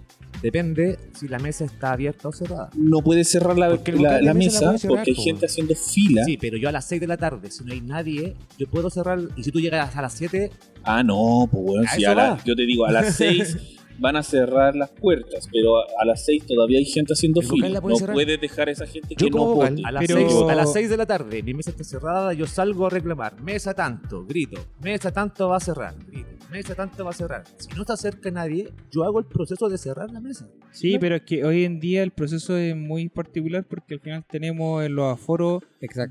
Depende 0.44 0.98
si 1.18 1.26
la 1.26 1.38
mesa 1.38 1.64
está 1.64 1.92
abierta 1.92 2.28
o 2.28 2.33
cerrada. 2.33 2.68
No 2.76 3.00
puede 3.00 3.24
cerrar 3.24 3.57
la, 3.57 3.70
Porque 3.70 3.92
mesa 4.35 4.76
cerrar, 4.76 4.96
porque 4.98 5.12
hay 5.12 5.16
gente 5.16 5.46
haciendo 5.46 5.74
fila. 5.74 6.22
Sí, 6.26 6.37
pero 6.37 6.59
yo 6.59 6.68
a 6.68 6.72
las 6.72 6.85
6 6.87 7.00
de 7.00 7.07
la 7.07 7.16
tarde, 7.16 7.50
si 7.50 7.64
no 7.64 7.72
hay 7.72 7.80
nadie, 7.80 8.35
yo 8.59 8.66
puedo 8.68 8.90
cerrar. 8.90 9.20
Y 9.37 9.42
si 9.42 9.50
tú 9.50 9.59
llegas 9.59 9.96
a 9.96 10.02
las 10.02 10.12
7, 10.12 10.50
Ah, 10.83 11.02
no, 11.02 11.48
pues 11.50 11.64
bueno, 11.64 11.90
si 11.96 12.04
a 12.04 12.14
la- 12.14 12.38
yo 12.44 12.54
te 12.54 12.66
digo, 12.66 12.85
a 12.85 12.92
las 12.92 13.14
6 13.16 13.57
van 13.98 14.16
a 14.16 14.22
cerrar 14.22 14.74
las 14.74 14.90
puertas, 14.90 15.48
pero 15.52 15.78
a, 15.78 15.85
a 16.00 16.04
las 16.04 16.24
6 16.24 16.46
todavía 16.46 16.78
hay 16.78 16.85
gente 16.85 17.12
haciendo 17.12 17.40
fila. 17.42 17.68
la 17.68 17.74
No 17.76 17.83
puede 17.83 17.96
cerrar. 17.96 18.14
puedes 18.14 18.40
dejar 18.40 18.68
a 18.68 18.72
esa 18.72 18.87
gente 18.87 19.14
yo 19.16 19.26
que 19.26 19.30
no 19.30 19.44
vocal, 19.44 19.70
vote. 19.76 19.83
a, 19.87 19.92
las 19.92 20.04
Pero- 20.07 20.16
6, 20.28 20.33
a 20.50 20.54
las 20.54 20.72
6 20.72 20.90
de 20.90 20.96
la 20.96 21.07
tarde, 21.07 21.42
mi 21.42 21.54
mesa 21.54 21.70
está 21.70 21.85
cerrada, 21.85 22.33
yo 22.33 22.46
salgo 22.46 22.87
a 22.87 22.90
reclamar. 22.90 23.40
Mesa 23.40 23.74
tanto, 23.74 24.24
grito. 24.26 24.61
Mesa 24.83 25.12
tanto 25.12 25.48
va 25.48 25.57
a 25.57 25.61
cerrar, 25.61 25.94
grito. 26.11 26.28
Mesa 26.50 26.74
tanto 26.74 27.04
va 27.04 27.11
a 27.11 27.14
cerrar. 27.14 27.44
Si 27.57 27.68
no 27.76 27.85
se 27.85 27.92
acerca 27.92 28.30
nadie, 28.30 28.70
yo 28.92 29.02
hago 29.04 29.18
el 29.18 29.24
proceso 29.24 29.68
de 29.68 29.76
cerrar 29.78 30.11
la 30.11 30.20
mesa. 30.20 30.46
Sí, 30.72 30.98
pero 31.00 31.16
es 31.16 31.22
que 31.22 31.44
hoy 31.44 31.64
en 31.64 31.80
día 31.80 32.02
el 32.02 32.11
proceso 32.12 32.57
es 32.57 32.76
muy 32.76 33.09
particular 33.09 33.64
porque 33.64 33.94
al 33.94 34.00
final 34.00 34.24
tenemos 34.28 34.88
los 34.90 35.12
aforos 35.12 35.62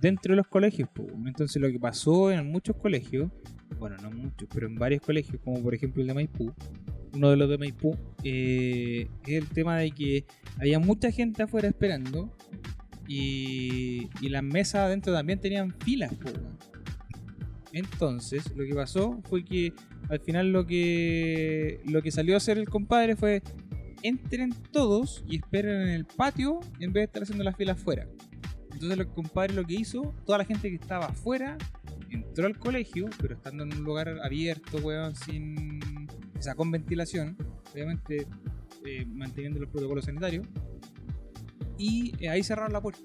dentro 0.02 0.34
de 0.34 0.38
los 0.38 0.48
colegios. 0.48 0.90
Entonces 1.26 1.62
lo 1.62 1.70
que 1.70 1.80
pasó 1.80 2.30
en 2.32 2.50
muchos 2.52 2.76
colegios, 2.76 3.30
bueno, 3.78 3.98
no 4.02 4.12
muchos, 4.12 4.48
pero 4.54 4.68
en 4.68 4.76
varios 4.76 5.02
colegios, 5.02 5.42
como 5.44 5.62
por 5.62 5.74
ejemplo 5.74 6.02
el 6.02 6.08
de 6.08 6.14
Maipú, 6.14 6.54
uno 7.14 7.30
de 7.30 7.38
los 7.38 7.50
de 7.50 7.58
Maipú, 7.58 7.96
eh, 8.24 9.08
es 9.26 9.34
el 9.34 9.48
tema 9.48 9.78
de 9.78 9.92
que 9.92 10.26
había 10.60 10.80
mucha 10.80 11.12
gente 11.12 11.44
afuera 11.44 11.68
esperando 11.68 12.36
y, 13.08 14.10
las 14.22 14.44
mesas 14.44 14.82
adentro 14.82 15.14
también 15.14 15.40
tenían 15.40 15.72
filas. 15.80 16.12
Entonces, 17.72 18.56
lo 18.56 18.66
que 18.66 18.74
pasó 18.74 19.20
fue 19.30 19.44
que 19.44 19.74
al 20.10 20.20
final 20.20 20.52
lo 20.52 20.66
que 20.66 21.82
lo 21.86 22.02
que 22.02 22.12
salió 22.12 22.36
a 22.36 22.38
hacer 22.38 22.58
el 22.58 22.70
compadre 22.70 23.16
fue 23.16 23.42
entren 24.04 24.54
todos 24.72 25.24
y 25.28 25.38
esperen 25.38 25.82
en 25.82 25.90
el 25.90 26.06
patio 26.06 26.60
en 26.80 26.94
vez 26.94 27.02
de 27.02 27.06
estar 27.06 27.24
haciendo 27.24 27.44
las 27.44 27.56
filas 27.56 27.80
afuera. 27.80 28.08
Entonces 28.74 29.00
el 29.00 29.08
compadre 29.08 29.54
lo 29.54 29.64
que 29.64 29.76
hizo, 29.76 30.14
toda 30.26 30.40
la 30.40 30.46
gente 30.46 30.70
que 30.70 30.76
estaba 30.76 31.08
afuera 31.08 31.58
entró 32.14 32.46
al 32.46 32.58
colegio, 32.58 33.10
pero 33.20 33.36
estando 33.36 33.64
en 33.64 33.74
un 33.74 33.84
lugar 33.84 34.10
abierto, 34.24 34.78
weón, 34.78 35.16
sin. 35.16 35.80
O 36.38 36.42
sea, 36.42 36.56
con 36.56 36.72
ventilación, 36.72 37.38
obviamente 37.74 38.28
eh, 38.86 39.06
manteniendo 39.06 39.60
los 39.60 39.70
protocolos 39.70 40.06
sanitarios. 40.06 40.48
Y 41.78 42.14
eh, 42.24 42.30
ahí 42.30 42.44
cerraron 42.44 42.74
la 42.74 42.82
puerta. 42.82 43.02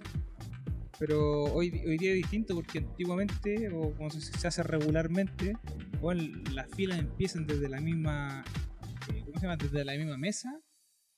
Pero 0.99 1.45
hoy, 1.45 1.71
hoy 1.87 1.97
día 1.97 2.11
es 2.11 2.17
distinto 2.17 2.55
porque 2.55 2.79
antiguamente, 2.79 3.69
o 3.73 3.95
como 3.95 4.11
se, 4.11 4.47
hace 4.47 4.63
regularmente, 4.63 5.57
bueno, 6.01 6.23
las 6.53 6.69
filas 6.75 6.99
empiezan 6.99 7.47
desde 7.47 7.69
la 7.69 7.81
misma. 7.81 8.45
eh, 9.15 9.23
¿Cómo 9.25 9.39
se 9.39 9.47
llama? 9.47 9.57
Desde 9.57 9.85
la 9.85 9.97
misma 9.97 10.19
mesa 10.19 10.61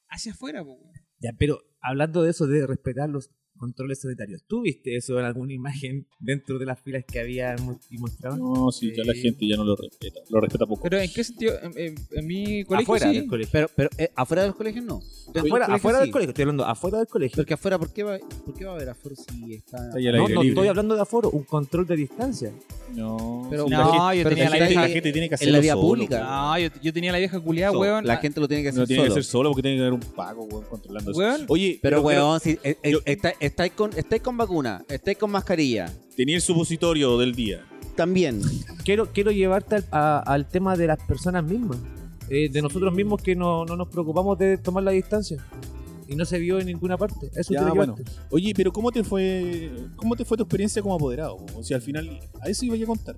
hacia 0.09 0.33
afuera, 0.33 0.63
weón. 0.63 0.93
Ya, 1.19 1.33
pero 1.39 1.61
hablando 1.81 2.23
de 2.23 2.31
eso, 2.31 2.47
de 2.47 2.67
respetar 2.67 3.09
los, 3.09 3.31
controles 3.61 4.01
sanitarios. 4.01 4.43
¿Tú 4.49 4.63
viste 4.63 4.97
eso 4.97 5.19
en 5.21 5.25
alguna 5.27 5.53
imagen 5.53 6.07
dentro 6.19 6.59
de 6.59 6.67
las 6.67 6.81
filas 6.81 7.05
que 7.05 7.21
había 7.21 7.55
y 7.91 7.99
mostraban? 7.99 8.39
No, 8.41 8.73
sí, 8.73 8.91
ya 8.97 9.05
la 9.05 9.13
Eh, 9.13 9.17
gente 9.21 9.47
ya 9.47 9.57
no 9.57 9.65
lo 9.65 9.77
respeta. 9.77 10.21
Lo 10.31 10.41
respeta 10.41 10.67
poco. 10.67 10.83
Pero 10.83 10.99
¿en 10.99 11.13
qué 11.13 11.23
sentido? 11.23 11.53
En, 11.63 11.73
en- 11.79 11.95
en 12.13 12.27
mi 12.27 12.65
colegio 12.65 12.95
afuera 12.95 13.11
sí. 13.13 13.19
del 13.21 13.29
colegio. 13.29 13.51
Pero, 13.53 13.69
pero 13.77 13.91
eh, 13.99 14.11
afuera 14.17 14.43
del 14.43 14.55
colegio 14.55 14.83
no. 14.83 14.97
afuera, 14.99 15.67
colegio 15.67 15.75
afuera 15.75 15.99
del 16.01 16.11
colegio, 16.11 16.31
estoy 16.31 16.43
hablando 16.43 16.65
afuera 16.65 16.99
del 16.99 17.07
colegio. 17.07 17.37
Porque 17.37 17.55
afuera, 17.55 17.79
¿por 17.79 17.93
qué 17.93 18.03
va, 18.03 18.19
por 18.45 18.55
qué 18.55 18.65
va 18.65 18.73
a 18.73 18.75
haber 18.77 18.89
aforo 18.89 19.15
si 19.15 19.55
está...? 19.55 19.79
No, 19.79 19.95
no 20.01 20.27
libre. 20.29 20.49
estoy 20.49 20.69
hablando 20.69 20.95
de 20.97 21.03
aforo, 21.03 21.31
un 21.31 21.45
control 21.45 21.87
de 21.87 21.97
distancia. 21.97 22.53
No, 22.95 23.47
Pero- 23.51 23.65
sí, 23.65 23.71
No, 23.71 23.79
la 23.79 23.85
gente, 24.13 24.23
yo 24.23 24.29
tenía 24.29 24.45
la 24.51 24.57
está 24.57 24.67
vieja. 24.67 24.81
la 24.83 24.89
gente 24.89 25.13
tiene 25.13 25.29
que 25.29 25.35
en 25.35 25.35
hacerlo 25.35 25.53
la 25.55 25.61
vía 25.61 25.73
solo, 25.75 25.87
pública. 25.87 26.17
weón. 26.17 26.29
No, 26.29 26.59
yo, 26.59 26.69
yo 26.83 26.93
tenía 26.93 27.13
la 27.13 27.19
vieja 27.19 27.41
culiada, 27.41 27.73
So, 27.73 27.79
weón. 27.81 28.07
la 28.07 28.17
gente 28.19 28.41
lo 28.41 28.49
tiene 28.49 28.63
que 28.63 28.69
hacer 28.71 28.81
No 28.81 28.87
tiene 28.87 29.03
solo. 29.03 29.15
que 29.15 29.23
ser 29.23 29.31
solo 29.31 29.51
porque 29.51 29.63
tiene 29.63 29.77
que 29.77 29.81
haber 29.83 29.93
un 29.95 30.01
pago, 30.01 30.45
weón, 30.45 30.65
controlando 30.65 31.11
eso. 31.11 31.19
Weón. 31.21 31.45
Oye, 31.49 31.79
Pero, 31.83 32.03
pero, 32.05 32.07
weón, 32.27 32.41
si 32.41 32.51
eh, 32.63 32.77
eh, 32.83 32.91
yo- 32.93 32.99
está- 33.05 33.33
estáis 33.41 33.73
con, 33.73 33.91
estáis 33.97 34.23
con 34.23 34.37
vacuna, 34.37 34.85
estáis 34.89 35.19
con 35.19 35.31
mascarilla, 35.31 35.93
tenía 36.17 36.37
el 36.37 36.43
supositorio 36.43 37.19
del 37.19 37.35
día. 37.35 37.65
también. 37.97 38.41
Quiero, 38.85 39.13
quiero 39.13 39.31
llevarte 39.31 39.77
al, 39.77 39.85
a- 39.91 40.19
al 40.21 40.49
tema 40.49 40.77
de 40.77 40.87
las 40.87 40.99
personas 41.05 41.45
mismas. 41.45 41.79
eh, 42.33 42.49
de 42.49 42.63
nosotros 42.63 42.95
mismos 42.95 43.21
que 43.21 43.35
no, 43.35 43.65
no 43.65 43.75
nos 43.75 43.89
preocupamos 43.89 44.39
de 44.39 44.57
tomar 44.57 44.85
la 44.85 44.93
distancia. 44.93 45.45
Y 46.11 46.17
no 46.17 46.25
se 46.25 46.39
vio 46.39 46.59
en 46.59 46.67
ninguna 46.67 46.99
parte. 46.99 47.31
Eso 47.35 47.55
Ya, 47.55 47.73
bueno. 47.73 47.95
Oye, 48.31 48.53
pero 48.55 48.73
¿cómo 48.73 48.91
te 48.91 49.03
fue 49.05 49.71
cómo 49.97 50.17
te 50.17 50.25
fue 50.25 50.37
tu 50.37 50.43
experiencia 50.43 50.83
como 50.83 50.95
apoderado? 50.97 51.37
O 51.55 51.63
sea, 51.63 51.77
al 51.77 51.83
final, 51.83 52.21
a 52.43 52.49
eso 52.49 52.65
iba 52.67 52.75
a 52.77 52.87
contar. 52.87 53.17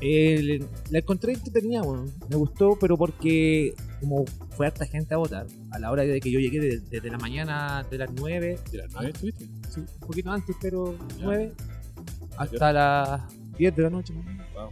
Eh, 0.00 0.60
la 0.90 0.98
encontré 0.98 1.32
entretenida, 1.32 1.82
weón. 1.82 2.12
me 2.28 2.36
gustó, 2.36 2.76
pero 2.78 2.96
porque 2.98 3.74
como 4.00 4.24
fue 4.50 4.66
harta 4.66 4.84
gente 4.86 5.14
a 5.14 5.16
votar, 5.16 5.46
a 5.70 5.78
la 5.78 5.90
hora 5.90 6.02
de 6.04 6.20
que 6.20 6.30
yo 6.30 6.38
llegué 6.38 6.60
de- 6.60 6.80
desde 6.80 7.10
la 7.10 7.16
mañana 7.18 7.84
de 7.90 7.98
las 7.98 8.10
9, 8.12 8.58
¿De 8.70 8.78
las 8.78 8.92
nueve 8.92 9.10
estuviste? 9.14 9.46
sí, 9.70 9.80
un 9.80 10.06
poquito 10.06 10.30
antes, 10.30 10.54
pero 10.60 10.96
Ya. 11.18 11.24
9, 11.24 11.52
hasta 12.36 12.72
las 12.74 13.22
10 13.58 13.74
de 13.74 13.82
la 13.82 13.90
noche. 13.90 14.12
Wow. 14.54 14.68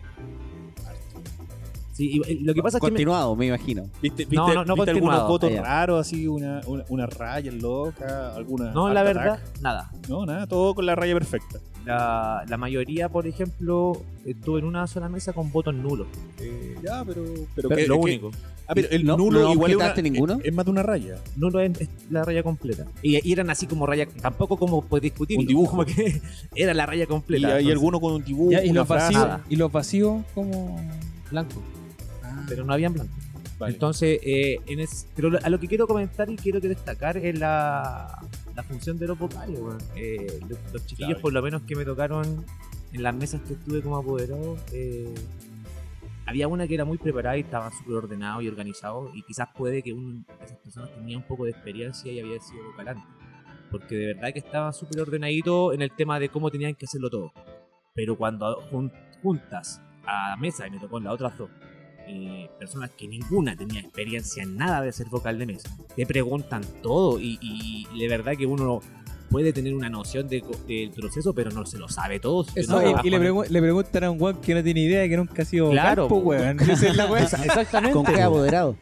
Sí, 1.95 2.21
y, 2.29 2.43
lo 2.43 2.53
que 2.55 2.61
pasa 2.63 2.79
es 2.79 2.81
que 2.81 2.87
me- 2.87 2.91
Continuado, 2.91 3.37
me 3.37 3.47
imagino. 3.47 3.85
¿Viste, 4.03 4.25
viste, 4.25 4.35
No, 4.35 4.53
no, 4.53 4.65
no 4.65 4.75
viste 4.75 5.01
votos 5.01 5.49
Ah, 5.51 5.55
ya. 5.55 5.63
raros, 5.63 6.01
así, 6.01 6.27
una, 6.27 6.61
una, 6.67 6.85
una 6.89 7.07
raya 7.07 7.53
loca, 7.53 8.35
alguna. 8.35 8.73
no, 8.73 8.93
la 8.93 9.03
verdad, 9.05 9.35
attack? 9.35 9.61
nada. 9.63 9.91
No, 10.09 10.27
nada, 10.27 10.47
todo 10.49 10.75
con 10.75 10.87
la 10.87 10.97
raya 10.97 11.15
perfecta. 11.15 11.61
La, 11.85 12.45
la 12.49 12.57
mayoría, 12.57 13.09
por 13.11 13.27
ejemplo, 13.29 14.03
estuvo 14.25 14.59
en 14.59 14.65
una 14.65 14.87
sola 14.89 15.09
mesa 15.09 15.33
con 15.33 15.53
votos 15.53 15.73
nulos. 15.75 16.09
Eh, 16.41 16.75
Ya, 16.83 17.05
pero. 17.05 17.23
Pero, 17.55 17.69
pero 17.69 17.77
que- 17.77 17.87
lo 17.87 17.95
que- 17.97 18.01
único. 18.01 18.31
Ah, 18.67 18.73
pero 18.75 18.89
el 18.91 19.05
No- 19.05 19.17
nulo 19.19 19.43
no 19.43 19.53
igual 19.53 19.71
es, 19.73 19.77
una- 19.77 19.95
ninguno. 19.95 20.33
es- 20.41 20.47
es 20.47 20.55
más 20.55 20.65
de 20.65 20.71
una 20.71 20.83
raya. 20.83 21.17
Nulo 21.37 21.61
es, 21.61 21.79
es 21.81 21.89
la 22.11 22.25
raya 22.25 22.43
completa. 22.43 22.87
Y, 23.03 23.21
y 23.29 23.33
eran 23.33 23.51
así 23.51 23.67
como 23.67 23.85
raya, 23.87 24.09
tampoco 24.23 24.57
como 24.57 24.83
puedes 24.83 25.03
discutir. 25.03 25.39
Un 25.39 25.47
dibujo. 25.47 25.73
Como 25.73 25.85
que 25.85 26.21
era 26.57 26.73
la 26.75 26.87
raya 26.87 27.05
Y 27.05 27.07
completa. 27.07 27.47
hay 27.49 27.53
entonces, 27.53 27.73
alguno 27.73 28.01
con 28.01 28.15
un 28.15 28.25
dibujo, 28.25 28.51
Ya, 28.51 28.65
y, 28.65 28.71
una 28.71 28.81
los 28.81 28.89
frase. 28.89 29.15
y 29.51 29.57
los 29.57 29.71
vacíos, 29.71 30.25
como. 30.35 30.81
blanco. 31.31 31.61
Pero 32.49 32.65
no 32.65 32.73
habían 32.73 32.93
blanco. 32.93 33.13
Vale. 33.59 33.75
Entonces, 33.75 34.19
eh, 34.23 34.59
en 34.67 34.81
es- 34.81 35.07
pero 35.15 35.31
a 35.43 35.49
lo 35.49 35.61
que 35.61 35.69
quiero 35.69 35.87
comentar 35.87 36.29
y 36.29 36.37
quiero 36.37 36.61
que 36.61 36.69
destacar 36.69 37.17
es 37.17 37.39
la, 37.39 38.19
la 38.55 38.63
función 38.65 38.99
de 38.99 39.07
los 39.07 39.19
vocales. 39.19 39.59
weón. 39.61 39.79
Eh, 39.97 40.41
los, 40.49 40.59
los 40.73 40.87
chiquillos, 40.87 41.09
Clave. 41.11 41.23
por 41.23 41.33
lo 41.33 41.43
menos 41.43 41.63
que 41.63 41.77
me 41.77 41.85
tocaron 41.85 42.45
en 42.93 43.03
las 43.03 43.15
mesas 43.15 43.41
que 43.43 43.55
estuve 43.55 43.81
como 43.83 43.97
apoderado, 43.97 44.57
eh, 44.73 45.13
había 46.27 46.49
una 46.49 46.67
que 46.67 46.75
era 46.75 46.85
muy 46.85 46.99
preparada 46.99 47.37
y 47.37 47.41
estaban 47.41 47.71
súper 47.73 47.95
ordenados 47.97 48.43
y 48.43 48.49
organizados. 48.49 49.11
Y 49.15 49.23
quizás 49.23 49.49
puede 49.57 49.83
que 49.83 49.93
un- 49.93 50.27
esas 50.45 50.59
personas 50.59 50.91
tenían 50.95 51.21
un 51.23 51.27
poco 51.27 51.45
de 51.45 51.51
experiencia 51.51 52.11
y 52.11 52.19
había 52.21 52.41
sido 52.41 52.65
vocal 52.65 52.89
antes. 52.89 53.05
Porque 53.71 53.95
de 53.97 54.07
verdad 54.15 54.33
que 54.33 54.39
estaban 54.39 54.73
súper 54.73 55.01
ordenaditos 55.01 55.75
en 55.75 55.83
el 55.83 55.91
tema 55.93 56.19
de 56.19 56.29
cómo 56.29 56.51
tenían 56.51 56.75
que 56.75 56.87
hacerlo 56.87 57.11
todo. 57.11 57.33
Pero 57.95 58.17
cuando 58.17 58.61
jun- 58.71 58.93
juntas 59.23 59.81
a 60.07 60.31
la 60.31 60.37
mesa, 60.37 60.67
y 60.67 60.71
me 60.71 60.79
tocó 60.79 60.99
en 60.99 61.05
las 61.05 61.15
otras 61.15 61.37
dos, 61.39 61.51
eh, 62.09 62.49
personas 62.59 62.91
que 62.97 63.09
ninguna 63.09 63.57
tenía 63.57 63.81
experiencia 63.81 64.43
en 64.43 64.57
nada 64.57 64.81
de 64.83 64.93
ser 64.93 65.07
vocal 65.09 65.39
de 65.39 65.47
mesa, 65.47 65.69
te 65.97 66.07
preguntan 66.07 66.63
todo 66.83 67.19
y, 67.21 67.39
y 67.41 67.87
de 67.99 68.09
verdad 68.09 68.35
que 68.37 68.47
uno 68.47 68.81
puede 69.31 69.53
tener 69.53 69.75
una 69.75 69.89
noción 69.91 70.29
de 70.29 70.45
del 70.69 70.91
proceso, 70.93 71.35
pero 71.35 71.51
no 71.51 71.67
se 71.67 71.77
lo 71.79 71.89
sabe 71.89 72.21
todo. 72.21 72.45
si 72.45 72.61
Eso, 72.61 72.81
no 72.81 72.83
y- 73.03 73.11
le, 73.11 73.17
con- 73.19 73.27
pregu- 73.27 73.49
le 73.49 73.61
preguntan 73.61 74.05
a 74.05 74.11
un 74.11 74.23
weón 74.23 74.41
que 74.41 74.55
no 74.55 74.63
tiene 74.63 74.81
idea, 74.83 75.09
que 75.09 75.17
nunca 75.17 75.43
ha 75.43 75.45
sido 75.45 75.71
Claro, 75.71 76.09
vocal, 76.09 76.19
po, 76.19 76.23
po. 76.23 76.29
weón. 76.31 76.61
Esa 76.71 76.89
es 76.89 76.97
la 76.97 77.07
weá. 77.07 77.25
Esa- 77.25 77.45
Exactamente. 77.45 77.95
¿Con 77.95 78.05
qué 78.05 78.13
po. 78.13 78.23
apoderado? 78.23 78.77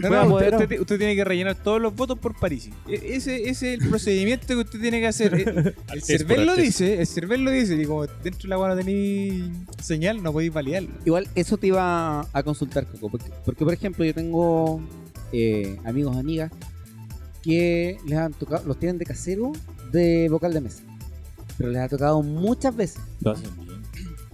No, 0.00 0.08
no, 0.08 0.16
usted, 0.22 0.26
apoderado. 0.28 0.62
usted- 0.62 0.80
usted 0.80 0.98
tiene 0.98 1.14
que 1.16 1.24
rellenar 1.24 1.54
todos 1.56 1.80
los 1.80 1.94
votos 1.94 2.18
por 2.18 2.38
París. 2.38 2.70
E- 2.88 3.14
Ese, 3.16 3.48
ese 3.48 3.74
es 3.74 3.80
el 3.82 3.88
procedimiento 3.88 4.46
que 4.48 4.56
usted 4.56 4.80
tiene 4.80 5.00
que 5.00 5.06
hacer. 5.06 5.34
El, 5.34 5.48
el 5.58 5.74
Altez 5.88 6.04
CERVEL 6.06 6.46
lo 6.46 6.54
dice, 6.56 7.00
el 7.00 7.06
CERVEL 7.06 7.44
lo 7.44 7.50
dice. 7.50 7.74
Y 7.80 7.84
como 7.86 8.06
dentro 8.06 8.42
de 8.42 8.48
la 8.48 8.58
weá 8.58 8.68
no 8.70 8.76
tenéis 8.76 9.44
señal, 9.82 10.22
no 10.22 10.32
podéis 10.32 10.52
validarlo. 10.52 10.90
Igual, 11.04 11.28
eso 11.34 11.56
te 11.56 11.68
iba 11.68 12.20
a 12.32 12.42
consultar, 12.42 12.86
Coco. 12.86 13.10
Porque, 13.10 13.30
porque, 13.44 13.64
por 13.64 13.74
ejemplo, 13.74 14.04
yo 14.04 14.14
tengo 14.14 14.80
eh, 15.32 15.78
amigos, 15.84 16.16
amigas 16.16 16.50
que 17.42 17.98
les 18.06 18.18
han 18.18 18.32
tocado, 18.32 18.64
los 18.66 18.78
tienen 18.78 18.98
de 18.98 19.04
casero 19.04 19.52
de 19.92 20.28
vocal 20.30 20.52
de 20.52 20.60
mesa. 20.60 20.82
Pero 21.56 21.70
les 21.70 21.80
ha 21.80 21.88
tocado 21.88 22.22
muchas 22.22 22.74
veces. 22.76 23.00
Lo 23.20 23.30
hacen 23.32 23.50
bien. 23.56 23.82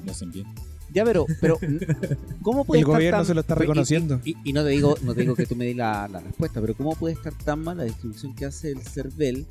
Lo 0.04 0.10
hacen 0.12 0.30
bien. 0.32 0.46
Ya, 0.92 1.04
pero, 1.04 1.26
pero 1.40 1.58
¿cómo 2.42 2.64
puede 2.64 2.80
El 2.80 2.84
estar 2.86 2.96
gobierno 2.96 3.18
tan- 3.20 3.26
se 3.26 3.34
lo 3.34 3.40
está 3.40 3.54
y- 3.54 3.58
reconociendo. 3.58 4.20
Y, 4.24 4.36
y 4.44 4.52
no 4.52 4.62
te 4.62 4.70
digo, 4.70 4.94
no 5.02 5.14
te 5.14 5.22
digo 5.22 5.34
que 5.34 5.46
tú 5.46 5.56
me 5.56 5.64
di 5.66 5.74
la, 5.74 6.06
la 6.08 6.20
respuesta, 6.20 6.60
pero 6.60 6.74
¿cómo 6.76 6.94
puede 6.96 7.14
estar 7.14 7.32
tan 7.36 7.60
mal 7.64 7.76
la 7.78 7.84
distribución 7.84 8.34
que 8.34 8.44
hace 8.44 8.70
el 8.72 8.80
CERVEL 8.82 9.46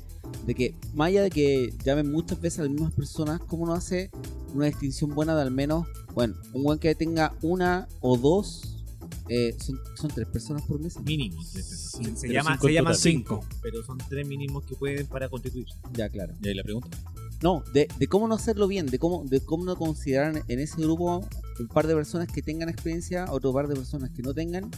de 0.46 0.54
que, 0.54 0.74
más 0.94 1.08
allá 1.08 1.22
de 1.22 1.30
que 1.30 1.74
llamen 1.84 2.10
muchas 2.12 2.40
veces 2.40 2.60
a 2.60 2.62
las 2.62 2.70
mismas 2.70 2.92
personas, 2.92 3.40
¿cómo 3.48 3.66
no 3.66 3.74
hace 3.74 4.10
una 4.54 4.66
distinción 4.66 5.14
buena 5.14 5.34
de 5.34 5.42
al 5.42 5.50
menos, 5.50 5.86
bueno, 6.14 6.34
un 6.52 6.62
buen 6.62 6.78
que 6.78 6.94
tenga 6.94 7.34
una 7.42 7.88
o 8.00 8.16
dos, 8.16 8.84
eh, 9.28 9.56
son, 9.58 9.80
son 9.96 10.10
tres 10.10 10.28
personas 10.28 10.62
por 10.62 10.78
mesa? 10.80 11.00
Mínimo. 11.00 11.42
tres 11.52 11.66
personas. 11.66 12.20
Sí, 12.20 12.26
se 12.28 12.32
llama, 12.32 12.56
se 12.58 12.72
llaman 12.72 12.94
cinco, 12.94 13.44
pero 13.62 13.82
son 13.82 13.98
tres 14.08 14.26
mínimos 14.28 14.64
que 14.64 14.76
pueden 14.76 15.06
para 15.08 15.28
constituirse. 15.28 15.74
Ya, 15.94 16.08
claro. 16.08 16.34
Y 16.40 16.48
ahí 16.48 16.54
la 16.54 16.62
pregunta. 16.62 16.96
No, 17.42 17.62
de, 17.72 17.88
de 17.98 18.06
cómo 18.06 18.28
no 18.28 18.34
hacerlo 18.36 18.68
bien, 18.68 18.86
de 18.86 18.98
cómo, 18.98 19.24
de 19.24 19.40
cómo 19.40 19.64
no 19.64 19.76
considerar 19.76 20.42
en 20.46 20.58
ese 20.60 20.80
grupo 20.80 21.26
un 21.58 21.68
par 21.68 21.86
de 21.86 21.94
personas 21.94 22.28
que 22.28 22.40
tengan 22.42 22.68
experiencia, 22.68 23.26
otro 23.30 23.52
par 23.52 23.66
de 23.68 23.74
personas 23.74 24.10
que 24.10 24.22
no 24.22 24.32
tengan, 24.32 24.70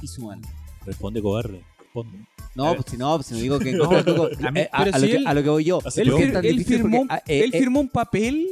y 0.00 0.06
suman. 0.06 0.40
Responde, 0.84 1.20
cobarde. 1.22 1.62
Responde. 1.78 2.18
No, 2.54 2.68
A 2.68 2.74
pues 2.76 2.86
si 2.90 2.96
no, 2.96 3.14
pues 3.16 3.26
si 3.26 3.34
no 3.34 3.40
digo 3.40 3.58
que 3.58 3.72
no, 3.72 4.02
digo- 4.02 4.28
a 4.46 4.50
mí- 4.50 4.60
a, 4.72 4.84
pero 4.84 4.94
a 4.96 4.98
lo 4.98 5.06
si 5.06 5.10
que, 5.10 5.16
él- 5.16 5.26
a 5.26 5.34
lo 5.34 5.42
que 5.42 5.48
voy 5.50 5.64
yo. 5.64 5.80
Él, 5.96 6.64
firmó, 6.64 6.98
porque, 6.98 7.14
ah, 7.14 7.22
eh, 7.26 7.44
él 7.44 7.50
eh, 7.52 7.58
firmó 7.58 7.80
un 7.80 7.88
papel 7.88 8.46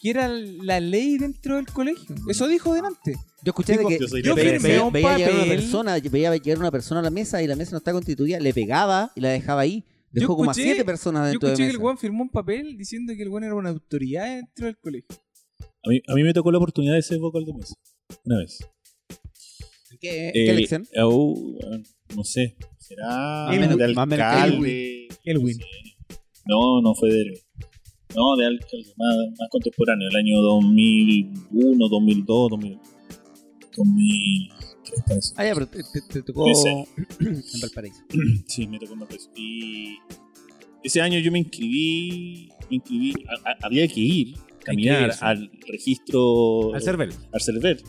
que 0.00 0.10
era 0.10 0.28
la 0.28 0.80
ley 0.80 1.16
dentro 1.18 1.56
del 1.56 1.66
colegio. 1.66 2.14
Eso 2.28 2.46
dijo 2.48 2.74
delante. 2.74 3.12
Yo 3.42 3.50
escuché 3.50 3.76
Digo, 3.78 3.88
de 3.88 3.98
que 3.98 4.22
yo 4.22 4.34
ve- 4.34 4.58
veía, 4.58 4.82
un 4.82 4.92
veía 4.92 5.16
llegar 5.16 5.32
una 5.34 5.42
papel. 5.44 5.58
persona, 5.60 5.98
veía 6.10 6.36
llegar 6.36 6.58
una 6.58 6.70
persona 6.70 7.00
a 7.00 7.02
la 7.04 7.10
mesa 7.10 7.42
y 7.42 7.46
la 7.46 7.54
mesa 7.56 7.70
no 7.72 7.78
está 7.78 7.92
constituida, 7.92 8.40
le 8.40 8.52
pegaba 8.52 9.12
y 9.14 9.20
la 9.20 9.28
dejaba 9.30 9.60
ahí. 9.62 9.84
Dejó 10.16 10.32
Yo 10.32 10.36
como 10.38 10.50
a 10.50 10.54
escuché- 10.54 10.62
siete 10.64 10.84
personas 10.84 11.24
Yo 11.26 11.30
dentro 11.32 11.48
de 11.48 11.52
escuché 11.52 11.68
que 11.68 11.76
el 11.76 11.82
weón 11.82 11.98
firmó 11.98 12.22
un 12.22 12.30
papel 12.30 12.76
diciendo 12.78 13.12
que 13.14 13.22
el 13.22 13.28
weón 13.28 13.44
era 13.44 13.54
una 13.54 13.68
autoridad 13.68 14.34
dentro 14.36 14.64
del 14.64 14.78
colegio. 14.78 15.08
A 15.84 15.90
mí, 15.90 16.00
a 16.08 16.14
mí 16.14 16.22
me 16.22 16.32
tocó 16.32 16.50
la 16.50 16.56
oportunidad 16.56 16.94
de 16.94 17.02
ser 17.02 17.18
vocal 17.18 17.44
de 17.44 17.52
mesa. 17.52 17.74
Una 18.24 18.38
vez. 18.38 18.58
¿Qué, 20.00 20.28
Eh, 20.28 20.32
qué 20.32 20.50
elección? 20.50 20.86
eh, 20.92 21.04
uh, 21.04 21.58
bueno, 21.60 21.84
no 22.16 22.24
sé. 22.24 22.56
¿Será 22.78 23.48
menos- 23.50 23.76
de 23.76 23.84
alcalde? 23.84 25.08
Elwin. 25.24 25.58
No, 25.58 25.64
sé. 25.64 26.16
no, 26.46 26.80
no 26.80 26.94
fue 26.94 27.10
de 27.12 27.20
Elwin. 27.22 27.38
No, 28.14 28.36
de 28.36 28.46
alcalde, 28.46 28.92
más, 28.96 29.16
más 29.38 29.48
contemporáneo, 29.50 30.08
el 30.08 30.16
año 30.16 30.40
2001, 30.40 31.88
2002, 31.88 32.50
2000. 32.50 32.78
2000 33.76 34.48
Ah, 35.36 35.44
ya, 35.44 35.54
pero 35.54 35.66
te, 35.68 35.82
te- 35.82 36.00
te 36.02 36.22
tocó 36.22 36.50
Ese. 36.50 36.68
en 37.20 37.60
Valparaíso. 37.60 38.02
Sí, 38.46 38.66
me 38.66 38.78
tocó 38.78 38.94
una 38.94 39.06
vez. 39.06 39.30
Y 39.36 39.98
ese 40.82 41.00
año 41.00 41.18
yo 41.18 41.30
me 41.32 41.38
inscribí, 41.40 42.50
me 42.70 42.76
inscribí, 42.76 43.14
a- 43.28 43.50
a- 43.50 43.56
había 43.66 43.86
que 43.88 44.00
ir, 44.00 44.36
caminar 44.64 45.08
Inscribirse. 45.10 45.24
al 45.24 45.50
registro, 45.68 46.74
Al 46.74 46.82
CERVEL. 46.82 47.12
al 47.32 47.40
CERVEL, 47.40 47.82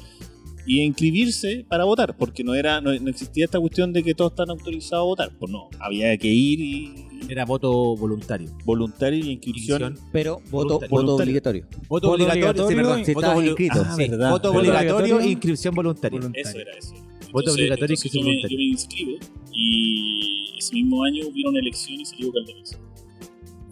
y 0.67 0.81
inscribirse 0.81 1.65
para 1.69 1.85
votar, 1.85 2.15
porque 2.17 2.43
no 2.43 2.53
era, 2.53 2.81
no, 2.81 2.93
no 2.99 3.09
existía 3.09 3.45
esta 3.45 3.59
cuestión 3.59 3.93
de 3.93 4.03
que 4.03 4.13
todos 4.13 4.31
están 4.33 4.49
autorizados 4.49 5.01
a 5.03 5.05
votar. 5.05 5.31
Pues 5.39 5.51
no, 5.51 5.69
había 5.79 6.15
que 6.17 6.27
ir 6.27 6.59
y 6.59 6.93
Era 7.29 7.45
voto 7.45 7.95
voluntario. 7.95 8.49
voluntario 8.65 9.17
y 9.25 9.31
inscripción. 9.31 9.81
Inscripción. 9.81 10.09
Pero 10.11 10.41
voto, 10.51 10.79
Voluntario. 10.89 10.89
voto 10.89 11.15
obligatorio. 11.15 11.65
Voto, 11.87 12.11
obligatorio, 12.11 12.67
sí, 12.67 12.75
perdón. 12.75 13.05
si 13.05 13.13
voto 13.13 13.41
inscrito. 13.43 13.73
Ah, 13.85 13.95
Sí, 13.95 14.01
verdad. 14.01 14.17
verdad. 14.17 14.31
Voto 14.31 14.51
obligatorio 14.51 15.19
e 15.21 15.29
inscripción 15.29 15.73
voluntaria. 15.75 16.19
Eso 16.33 16.57
era 16.59 16.71
eso. 16.77 16.93
Voto 17.31 17.51
obligatorio 17.53 17.93
y 17.93 17.97
entonces 17.97 18.05
inscripción 18.05 18.23
yo 18.23 18.27
me, 18.27 18.35
voluntaria. 18.35 18.55
yo 18.55 18.57
me 18.57 18.63
inscribo 18.65 19.17
y 19.53 20.53
ese 20.57 20.73
mismo 20.75 21.03
año 21.03 21.27
hubieron 21.27 21.57
elecciones 21.57 22.01
y 22.13 22.15
salió 22.23 22.31
mesa. 22.55 22.77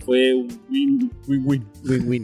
Fue 0.05 0.33
un 0.35 0.47
win, 0.69 1.11
win, 1.27 1.43
win. 1.45 1.65
Win-win. 1.83 2.23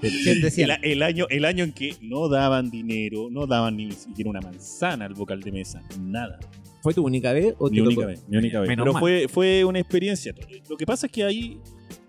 ¿Quién 0.00 0.40
decía? 0.40 0.76
El, 0.82 0.92
el 0.92 1.02
año, 1.02 1.26
el 1.28 1.44
año 1.44 1.64
en 1.64 1.72
que 1.72 1.96
no 2.00 2.28
daban 2.28 2.70
dinero, 2.70 3.28
no 3.30 3.46
daban 3.46 3.76
ni 3.76 3.90
siquiera 3.92 4.30
una 4.30 4.40
manzana 4.40 5.04
al 5.06 5.14
vocal 5.14 5.40
de 5.42 5.52
mesa, 5.52 5.82
nada. 6.00 6.38
¿Fue 6.82 6.94
tu 6.94 7.04
única 7.04 7.32
vez 7.32 7.54
o 7.58 7.68
Mi 7.68 7.76
te 7.76 7.82
única 7.82 7.94
tocó? 8.02 8.06
vez, 8.08 8.24
mi 8.28 8.36
única 8.36 8.60
vez. 8.60 8.68
Menos 8.68 8.84
Pero 8.84 8.92
mal. 8.92 9.00
fue, 9.00 9.26
fue 9.28 9.64
una 9.64 9.80
experiencia. 9.80 10.32
Lo 10.68 10.76
que 10.76 10.86
pasa 10.86 11.06
es 11.06 11.12
que 11.12 11.24
ahí 11.24 11.60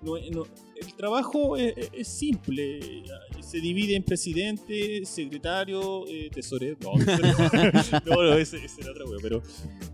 no- 0.04 0.18
no- 0.32 0.46
el 0.80 0.94
trabajo 0.96 1.58
es, 1.58 1.74
es 1.92 2.08
simple. 2.08 2.80
Se 3.42 3.60
divide 3.60 3.96
en 3.96 4.04
presidente, 4.04 5.06
secretario, 5.06 6.08
eh, 6.08 6.30
tesorero. 6.34 6.78
No, 6.82 6.94
no, 8.06 8.24
no, 8.24 8.34
ese, 8.34 8.58
ese 8.64 8.82
era 8.82 8.92
otro 8.92 9.10
wea, 9.10 9.20
pero 9.22 9.42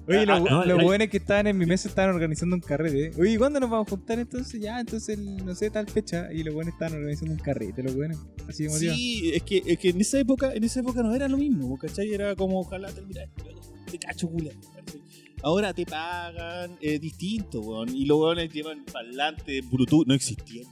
Oye, 0.07 0.25
Ah, 0.27 0.39
los 0.39 0.51
ah, 0.51 0.65
los 0.65 0.79
ah, 0.79 0.83
buenos 0.83 1.07
que 1.07 1.17
estaban 1.17 1.47
en 1.47 1.57
mi 1.57 1.65
mesa 1.65 1.87
estaban 1.87 2.13
organizando 2.13 2.55
un 2.55 2.61
carrete. 2.61 3.11
Oye, 3.19 3.37
¿cuándo 3.37 3.59
nos 3.59 3.69
vamos 3.69 3.87
a 3.87 3.89
juntar 3.89 4.19
entonces? 4.19 4.59
Ya, 4.59 4.79
entonces, 4.79 5.17
no 5.17 5.55
sé, 5.55 5.69
tal 5.69 5.87
fecha. 5.87 6.31
Y 6.33 6.43
los 6.43 6.53
buenos 6.53 6.73
estaban 6.73 6.95
organizando 6.95 7.33
un 7.33 7.39
carrete, 7.39 7.83
los 7.83 7.95
buenos. 7.95 8.19
Así 8.47 8.65
como 8.65 8.77
Sí, 8.77 9.31
es 9.33 9.43
que, 9.43 9.63
es 9.65 9.77
que 9.79 9.89
en 9.89 10.01
esa 10.01 10.19
época, 10.19 10.53
en 10.53 10.63
esa 10.63 10.81
época 10.81 11.01
no 11.03 11.15
era 11.15 11.27
lo 11.29 11.37
mismo, 11.37 11.77
¿cachai? 11.77 12.13
Era 12.13 12.35
como 12.35 12.59
ojalá 12.59 12.91
terminar, 12.91 13.29
te 13.89 13.97
cacho 13.97 14.27
cula. 14.27 14.51
¿cachai? 14.75 15.01
Ahora 15.41 15.73
te 15.73 15.85
pagan 15.85 16.77
eh, 16.81 16.99
distinto, 16.99 17.61
weón. 17.61 17.95
Y 17.95 18.05
los 18.05 18.19
weones 18.19 18.51
llevan 18.51 18.83
parlante, 18.85 19.61
Bluetooth, 19.61 20.05
no 20.05 20.13
existía. 20.13 20.63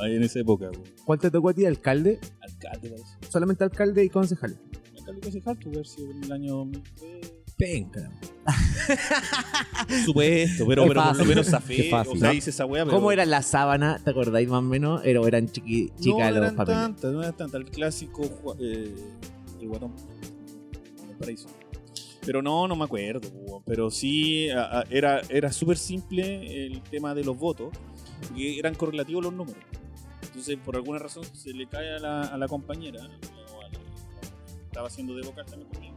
Ahí 0.00 0.16
en 0.16 0.22
esa 0.22 0.40
época, 0.40 0.70
weón. 0.70 0.84
¿Cuál 1.04 1.18
te 1.18 1.30
tocó 1.30 1.48
a 1.48 1.54
ti? 1.54 1.64
¿Alcalde? 1.66 2.18
Alcalde, 2.40 2.90
parece. 2.90 3.16
Solamente 3.30 3.64
alcalde 3.64 4.04
y 4.04 4.08
concejal. 4.08 4.58
Alcalde 4.96 5.20
concejal, 5.20 5.58
tuve 5.58 5.74
haber 5.74 5.86
sido 5.86 6.10
en 6.12 6.24
el 6.24 6.32
año 6.32 6.54
2003. 6.56 7.32
Penca. 7.56 8.10
Supuesto, 10.04 10.64
pero, 10.66 10.86
pero 10.86 11.02
por 11.02 11.16
lo 11.16 11.24
menos 11.24 11.46
zafé. 11.48 11.92
O 11.92 12.16
sea, 12.16 12.32
esa 12.32 12.64
weá, 12.66 12.84
pero... 12.84 12.96
¿Cómo 12.96 13.10
era 13.10 13.26
la 13.26 13.42
sábana? 13.42 13.98
¿Te 14.02 14.10
acordáis 14.10 14.48
más 14.48 14.58
o 14.58 14.62
menos? 14.62 15.02
Era- 15.04 15.20
eran 15.26 15.48
chiqui, 15.48 15.90
chicas 15.98 16.18
no 16.20 16.30
los 16.30 16.36
eran 16.36 16.56
papeles. 16.56 16.80
tantas, 16.80 17.12
no 17.12 17.20
eran 17.20 17.36
tantas. 17.36 17.60
El 17.60 17.70
clásico, 17.70 18.56
eh, 18.60 18.94
el 19.60 19.68
guatón. 19.68 19.92
El 21.10 21.16
paraíso. 21.16 21.48
Pero 22.24 22.42
no, 22.42 22.68
no 22.68 22.76
me 22.76 22.84
acuerdo. 22.84 23.28
Pero 23.66 23.90
sí, 23.90 24.48
era, 24.90 25.20
era 25.28 25.50
súper 25.52 25.78
simple 25.78 26.66
el 26.66 26.80
tema 26.82 27.14
de 27.14 27.24
los 27.24 27.36
votos. 27.36 27.70
Eran 28.36 28.74
correlativos 28.74 29.24
los 29.24 29.32
números. 29.32 29.62
Entonces, 30.28 30.56
por 30.64 30.76
alguna 30.76 30.98
razón, 30.98 31.24
se 31.34 31.52
le 31.52 31.66
cae 31.68 31.96
a 31.96 31.98
la, 31.98 32.20
a 32.22 32.38
la 32.38 32.46
compañera. 32.48 33.00
o 33.54 33.60
a 33.60 33.68
la- 33.68 33.78
estaba 34.66 34.86
haciendo 34.88 35.14
de 35.14 35.22
vocal 35.26 35.44
también 35.46 35.68
conmigo. 35.70 35.96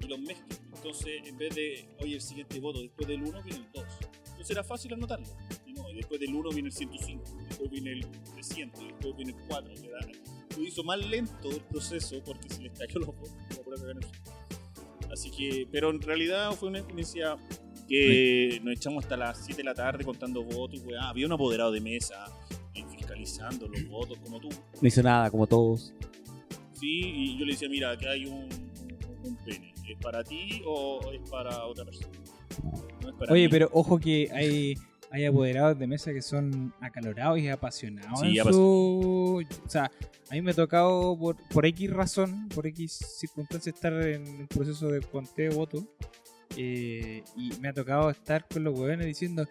Y 0.00 0.06
los 0.06 0.18
mezclan. 0.20 0.48
Entonces, 0.76 1.22
en 1.26 1.36
vez 1.38 1.54
de, 1.54 1.88
oye, 2.00 2.14
el 2.14 2.20
siguiente 2.20 2.60
voto, 2.60 2.80
después 2.80 3.08
del 3.08 3.22
1 3.22 3.42
viene 3.42 3.58
el 3.60 3.72
2. 3.72 3.84
Entonces 4.26 4.50
era 4.50 4.62
fácil 4.62 4.92
anotarlo. 4.94 5.26
Y 5.66 5.72
no, 5.72 5.88
después 5.94 6.20
del 6.20 6.34
1 6.34 6.50
viene 6.50 6.68
el 6.68 6.74
105, 6.74 7.24
después 7.48 7.70
viene 7.70 7.92
el 7.92 8.06
300, 8.34 8.80
después 8.84 9.16
viene 9.16 9.32
el 9.32 9.38
4. 9.48 9.74
que 9.74 9.88
da- 9.90 9.98
Lo 10.56 10.62
hizo 10.62 10.84
más 10.84 10.98
lento 11.04 11.50
el 11.50 11.60
proceso 11.62 12.22
porque 12.24 12.48
se 12.48 12.62
les 12.62 12.78
cayó 12.78 13.00
los 13.00 13.08
votos. 13.08 13.32
Así 15.12 15.30
que, 15.30 15.66
pero 15.72 15.90
en 15.90 16.00
realidad 16.02 16.52
fue 16.52 16.68
una 16.68 16.78
experiencia 16.78 17.36
que 17.88 18.60
nos 18.62 18.74
echamos 18.76 19.04
hasta 19.04 19.16
las 19.16 19.38
7 19.44 19.58
de 19.62 19.64
la 19.64 19.74
tarde 19.74 20.04
contando 20.04 20.42
votos 20.42 20.78
y 20.80 20.82
weá. 20.86 21.08
Había 21.08 21.26
un 21.26 21.32
apoderado 21.32 21.72
de 21.72 21.80
mesa 21.80 22.24
los 23.20 23.88
votos 23.88 24.18
como 24.22 24.38
tú. 24.40 24.48
No 24.80 24.88
hizo 24.88 25.02
nada, 25.02 25.30
como 25.30 25.46
todos. 25.46 25.92
Sí, 26.74 27.00
y 27.04 27.38
yo 27.38 27.44
le 27.46 27.52
decía, 27.52 27.68
mira, 27.68 27.90
aquí 27.92 28.06
hay 28.06 28.26
un, 28.26 28.34
un- 28.42 28.48
un 29.24 29.36
pene. 29.44 29.72
¿Es 29.88 29.96
para 30.02 30.22
ti 30.24 30.62
o 30.66 31.00
es 31.12 31.30
para 31.30 31.64
otra 31.66 31.84
persona? 31.84 32.08
No 33.02 33.08
es 33.10 33.14
para 33.14 33.32
Oye, 33.32 33.44
mí. 33.44 33.48
pero 33.48 33.70
ojo 33.72 33.98
que 33.98 34.28
hay, 34.32 34.74
hay 35.10 35.24
apoderados 35.24 35.78
de 35.78 35.86
mesa 35.86 36.12
que 36.12 36.20
son 36.22 36.74
acalorados 36.80 37.38
y 37.38 37.48
apasionados 37.48 38.20
Sí, 38.20 38.36
en 38.38 38.52
su... 38.52 39.44
O 39.64 39.68
sea, 39.70 39.90
a 40.28 40.34
mí 40.34 40.42
me 40.42 40.50
ha 40.50 40.54
tocado 40.54 41.16
por, 41.16 41.36
por 41.48 41.64
X 41.66 41.90
razón, 41.90 42.48
por 42.48 42.66
X 42.66 42.92
circunstancia 43.20 43.70
estar 43.70 43.92
en 43.92 44.26
un 44.26 44.46
proceso 44.48 44.88
de 44.88 45.00
conteo 45.00 45.50
de 45.50 45.56
votos. 45.56 45.84
Eh, 46.56 47.22
y 47.36 47.52
me 47.60 47.68
ha 47.68 47.72
tocado 47.72 48.10
estar 48.10 48.46
con 48.48 48.64
los 48.64 48.78
hueones 48.78 49.06
diciendo 49.06 49.46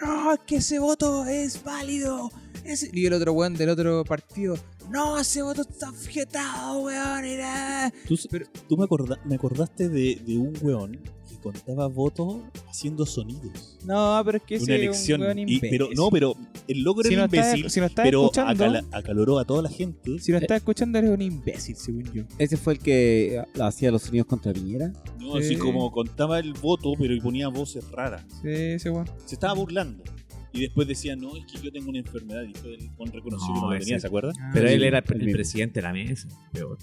No, 0.00 0.32
es 0.32 0.40
que 0.46 0.56
ese 0.56 0.78
voto 0.78 1.24
es 1.26 1.62
válido. 1.62 2.30
ese-". 2.64 2.90
Y 2.92 3.06
el 3.06 3.12
otro 3.12 3.32
hueón 3.32 3.54
del 3.54 3.68
otro 3.70 4.04
partido 4.04 4.56
No, 4.90 5.18
ese 5.18 5.42
voto 5.42 5.62
está 5.62 5.90
objetado, 5.90 6.80
weón. 6.80 7.24
era-". 7.24 7.92
Tú, 8.08 8.16
Pero- 8.30 8.46
tú 8.68 8.76
me, 8.76 8.84
acorda- 8.84 9.20
me 9.24 9.34
acordaste 9.36 9.88
de, 9.88 10.16
de 10.26 10.36
un 10.38 10.52
weón 10.62 10.98
contaba 11.40 11.86
votos 11.88 12.38
haciendo 12.68 13.04
sonidos. 13.06 13.78
No, 13.84 14.20
pero 14.24 14.38
es 14.38 14.44
que 14.44 14.54
Una 14.56 14.62
es 14.62 14.68
un 14.68 14.74
elección. 14.74 15.20
hueón 15.22 15.38
Y- 15.40 15.58
pero, 15.58 15.84
imbécil. 15.86 15.96
no, 15.96 16.10
pero 16.10 16.34
el 16.68 16.84
era 17.00 17.08
si 17.08 17.14
un 17.14 17.18
no 17.20 17.24
está, 17.24 17.36
imbécil, 17.36 17.70
si 17.70 17.80
no 17.80 17.86
está 17.86 18.02
pero 18.02 18.20
escuchando, 18.24 18.50
acala- 18.64 18.84
acaloró 18.92 19.38
a 19.38 19.44
toda 19.44 19.62
la 19.62 19.68
gente. 19.70 20.18
si 20.18 20.32
no 20.32 20.38
está 20.38 20.56
escuchando 20.56 20.98
eres 20.98 21.10
un 21.10 21.22
imbécil, 21.22 21.76
según 21.76 22.04
yo. 22.12 22.22
Ese 22.38 22.56
fue 22.56 22.74
el 22.74 22.78
que 22.78 23.36
eh, 23.36 23.44
hacía 23.60 23.90
los 23.90 24.02
sonidos 24.02 24.26
contra 24.26 24.52
Piñera. 24.52 24.92
No, 25.18 25.32
Sí. 25.38 25.44
así 25.44 25.56
como 25.56 25.90
contaba 25.92 26.38
el 26.38 26.52
voto, 26.54 26.92
pero 26.98 27.14
ponía 27.22 27.48
voces 27.48 27.88
raras. 27.90 28.22
Sí, 28.42 28.48
ese 28.48 28.90
weón. 28.90 29.08
Se 29.26 29.34
estaba 29.34 29.54
burlando. 29.54 30.02
Y 30.52 30.62
después 30.62 30.88
decía, 30.88 31.14
no, 31.16 31.36
es 31.36 31.44
que 31.46 31.58
yo 31.58 31.70
tengo 31.72 31.90
una 31.90 31.98
enfermedad. 32.00 32.42
Y 32.42 32.52
después 32.52 32.78
él 32.80 32.90
con 32.96 33.12
reconoció 33.12 33.48
No, 33.48 33.54
que 33.54 33.60
no 33.60 33.70
la 33.70 33.76
ese- 33.76 33.84
tenía, 33.86 34.00
¿se 34.00 34.06
acuerda? 34.06 34.32
Pero 34.52 34.68
Sí, 34.68 34.74
él 34.74 34.82
era 34.84 34.98
el, 35.06 35.22
el 35.22 35.32
presidente 35.32 35.80
de 35.80 35.82
la 35.82 35.92
mesa. 35.92 36.28
Peor. 36.52 36.76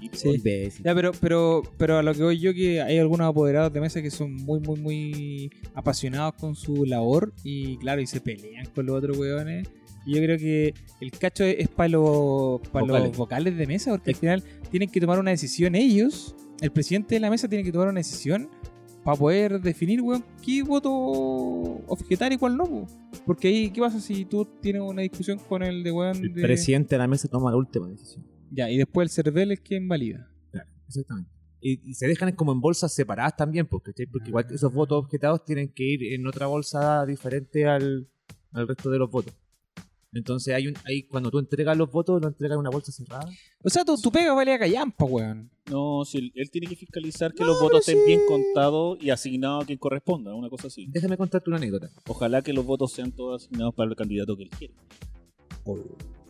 Y- 0.00 0.10
Sí. 0.12 0.40
Ya, 0.84 0.94
pero, 0.94 1.10
pero, 1.20 1.62
pero 1.76 1.98
a 1.98 2.02
lo 2.02 2.14
que 2.14 2.22
voy 2.22 2.38
yo 2.38 2.54
que 2.54 2.80
hay 2.80 2.98
algunos 2.98 3.26
apoderados 3.28 3.72
de 3.72 3.80
mesa 3.80 4.00
que 4.00 4.10
son 4.12 4.32
muy, 4.32 4.60
muy, 4.60 4.78
muy 4.78 5.50
apasionados 5.74 6.34
con 6.34 6.54
su 6.54 6.84
labor 6.84 7.32
y 7.42 7.78
claro, 7.78 8.00
y 8.00 8.06
se 8.06 8.20
pelean 8.20 8.66
con 8.74 8.86
los 8.86 8.96
otros 8.96 9.18
weones. 9.18 9.66
Y 10.06 10.14
yo 10.14 10.22
creo 10.22 10.38
que 10.38 10.72
el 11.00 11.10
cacho 11.10 11.42
es, 11.44 11.66
para 11.68 11.88
los, 11.88 12.60
para 12.68 12.84
Vocales. 12.86 13.08
los 13.08 13.16
vocales 13.16 13.56
de 13.58 13.66
mesa, 13.66 13.90
porque 13.90 14.10
al 14.10 14.16
final 14.16 14.44
tienen 14.70 14.88
que 14.90 15.00
tomar 15.00 15.18
una 15.18 15.30
decisión 15.32 15.74
ellos. 15.74 16.34
El 16.60 16.70
presidente 16.70 17.16
de 17.16 17.20
la 17.20 17.28
mesa 17.30 17.48
tiene 17.48 17.64
que 17.64 17.72
tomar 17.72 17.88
una 17.88 17.98
decisión 18.00 18.48
para 19.04 19.16
poder 19.16 19.60
definir, 19.60 20.00
weón, 20.02 20.24
qué 20.44 20.62
voto 20.62 20.90
objetar 20.90 22.32
y 22.32 22.38
cuál 22.38 22.56
no. 22.56 22.64
po. 22.64 22.86
Porque 23.24 23.48
ahí, 23.48 23.70
¿qué 23.70 23.80
pasa 23.80 24.00
si 24.00 24.24
tú 24.24 24.46
tienes 24.60 24.82
una 24.82 25.02
discusión 25.02 25.38
con 25.38 25.62
el 25.62 25.82
de 25.82 25.92
weón 25.92 26.16
El 26.16 26.34
de... 26.34 26.42
presidente 26.42 26.94
de 26.94 26.98
la 26.98 27.06
mesa 27.06 27.28
toma 27.28 27.50
la 27.50 27.56
última 27.56 27.88
decisión. 27.88 28.24
Ya, 28.50 28.70
y 28.70 28.76
después 28.76 29.06
el 29.06 29.10
CERVEL 29.24 29.52
es 29.52 29.60
quien 29.60 29.88
valida. 29.88 30.30
Exactamente. 30.86 31.30
Y, 31.60 31.90
y 31.90 31.94
se 31.94 32.06
dejan 32.06 32.32
como 32.32 32.52
en 32.52 32.60
bolsas 32.60 32.94
separadas 32.94 33.36
también, 33.36 33.66
porque, 33.66 33.92
porque 34.10 34.28
igual 34.28 34.46
esos 34.50 34.72
votos 34.72 35.04
objetados 35.04 35.44
tienen 35.44 35.68
que 35.68 35.84
ir 35.84 36.14
en 36.14 36.26
otra 36.26 36.46
bolsa 36.46 37.04
diferente 37.04 37.66
al, 37.66 38.08
al 38.52 38.68
resto 38.68 38.90
de 38.90 38.98
los 38.98 39.10
votos. 39.10 39.34
Entonces 40.12 40.54
hay 40.54 40.68
un, 40.68 40.74
hay, 40.84 41.02
cuando 41.02 41.30
tú 41.30 41.38
entregas 41.38 41.76
los 41.76 41.90
votos, 41.90 42.20
lo 42.20 42.28
entregas 42.28 42.54
en 42.54 42.60
una 42.60 42.70
bolsa 42.70 42.92
cerrada. 42.92 43.28
O 43.62 43.68
sea, 43.68 43.84
tu, 43.84 43.96
tu 43.96 44.10
pega 44.10 44.32
vale 44.32 44.54
a 44.54 44.58
callampa, 44.58 45.04
weón. 45.04 45.50
No, 45.70 46.04
si 46.04 46.18
él, 46.18 46.32
él 46.34 46.50
tiene 46.50 46.66
que 46.66 46.76
fiscalizar 46.76 47.34
que 47.34 47.42
No, 47.42 47.48
los 47.48 47.60
votos 47.60 47.82
pero 47.84 47.98
estén 47.98 48.06
bien 48.06 48.20
contados 48.26 48.98
y 49.02 49.10
asignados 49.10 49.64
a 49.64 49.66
quien 49.66 49.78
corresponda, 49.78 50.34
una 50.34 50.48
cosa 50.48 50.68
así. 50.68 50.86
Déjame 50.88 51.16
contarte 51.16 51.50
una 51.50 51.58
anécdota. 51.58 51.90
Ojalá 52.06 52.42
que 52.42 52.52
los 52.52 52.64
votos 52.64 52.92
sean 52.92 53.12
todos 53.12 53.44
asignados 53.44 53.74
para 53.74 53.90
el 53.90 53.96
candidato 53.96 54.36
que 54.36 54.44
él 54.44 54.50
quiere. 54.50 54.74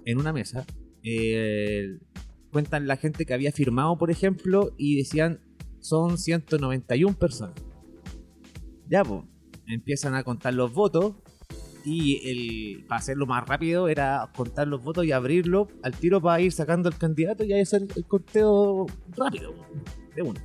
En 0.05 0.19
una 0.19 0.33
mesa, 0.33 0.67
eh, 1.05 1.99
cuentan 2.51 2.89
la 2.89 2.97
gente 2.97 3.25
que 3.25 3.35
había 3.35 3.53
firmado, 3.53 3.97
por 3.97 4.11
ejemplo, 4.11 4.73
y 4.77 4.97
decían 4.97 5.41
son 5.81 6.19
191 6.19 7.17
personas. 7.17 7.55
Ya, 8.89 9.05
pues, 9.05 9.23
empiezan 9.67 10.15
a 10.15 10.25
contar 10.25 10.55
los 10.55 10.73
votos 10.73 11.15
y 11.89 12.21
el, 12.29 12.85
para 12.87 12.99
hacerlo 12.99 13.27
más 13.27 13.47
rápido 13.49 13.89
era 13.89 14.29
contar 14.37 14.69
los 14.69 14.83
votos 14.83 15.05
y 15.07 15.13
abrirlo 15.13 15.69
al 15.83 15.95
tiro 15.95 16.21
para 16.21 16.41
ir 16.41 16.53
sacando 16.53 16.89
al 16.89 16.99
candidato 16.99 17.45
y 17.45 17.53
hacer 17.53 17.87
el 17.97 18.05
conteo 18.07 18.87
rápido, 19.17 19.55
de 20.15 20.23
uno. 20.23 20.41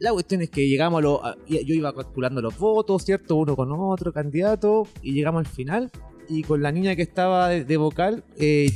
La 0.00 0.12
cuestión 0.12 0.42
es 0.42 0.50
que 0.50 0.68
llegamos 0.68 1.02
a 1.24 1.36
y- 1.46 1.64
Yo 1.64 1.74
iba 1.74 1.92
calculando 1.94 2.40
los 2.40 2.56
votos, 2.58 3.04
¿cierto? 3.04 3.36
Uno 3.36 3.56
con 3.56 3.70
otro 3.72 4.12
candidato 4.12 4.86
y 5.02 5.12
llegamos 5.12 5.40
al 5.46 5.52
final 5.52 5.90
y 6.28 6.42
con 6.42 6.62
la 6.62 6.70
niña 6.72 6.94
que 6.96 7.02
estaba 7.02 7.48
de, 7.48 7.64
de 7.64 7.76
vocal, 7.76 8.24
eh, 8.38 8.70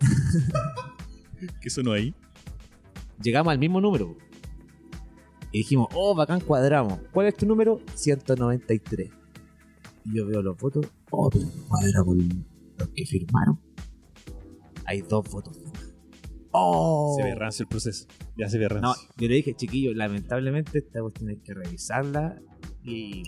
¿Qué 1.60 1.70
sonó 1.70 1.92
ahí? 1.92 2.14
llegamos 3.22 3.52
al 3.52 3.58
mismo 3.58 3.80
número. 3.80 4.16
Y 5.52 5.58
dijimos, 5.58 5.88
oh, 5.94 6.14
bacán, 6.14 6.40
cuadramos. 6.40 6.98
¿Cuál 7.12 7.26
es 7.28 7.36
tu 7.36 7.46
número? 7.46 7.80
193. 7.94 9.10
Y 10.04 10.16
yo 10.16 10.26
veo 10.26 10.42
los 10.42 10.56
votos, 10.56 10.86
oh, 11.10 11.30
pero 11.30 11.44
no 11.44 11.68
cuadra 11.68 12.04
con 12.04 12.18
los 12.78 12.88
que 12.88 13.06
firmaron. 13.06 13.60
Hay 14.84 15.02
dos 15.02 15.28
votos. 15.30 15.58
Oh. 16.50 17.14
Se 17.16 17.24
ve 17.24 17.34
rancio 17.34 17.64
el 17.64 17.68
proceso. 17.68 18.06
Ya 18.36 18.48
se 18.48 18.58
ve 18.58 18.68
rancio. 18.68 18.88
No, 18.88 18.94
yo 19.16 19.28
le 19.28 19.34
dije, 19.36 19.54
chiquillo, 19.54 19.94
lamentablemente 19.94 20.78
esta 20.78 21.00
cuestión 21.00 21.30
hay 21.30 21.36
que 21.36 21.54
revisarla. 21.54 22.40
Y, 22.84 23.22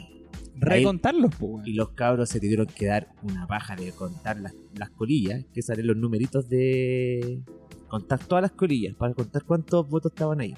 Recontarlos, 0.56 1.32
weón. 1.40 1.66
y 1.66 1.72
los 1.72 1.90
cabros 1.90 2.28
se 2.28 2.38
tuvieron 2.38 2.66
que 2.66 2.86
dar 2.86 3.08
una 3.22 3.46
paja 3.46 3.74
de 3.74 3.90
contar 3.92 4.40
las, 4.40 4.54
las 4.74 4.90
colillas, 4.90 5.44
que 5.52 5.62
salen 5.62 5.86
los 5.86 5.96
numeritos 5.96 6.48
de... 6.48 7.42
Contar 7.88 8.24
todas 8.24 8.42
las 8.42 8.52
colillas, 8.52 8.94
para 8.96 9.14
contar 9.14 9.44
cuántos 9.44 9.88
votos 9.88 10.12
estaban 10.12 10.40
ahí. 10.40 10.54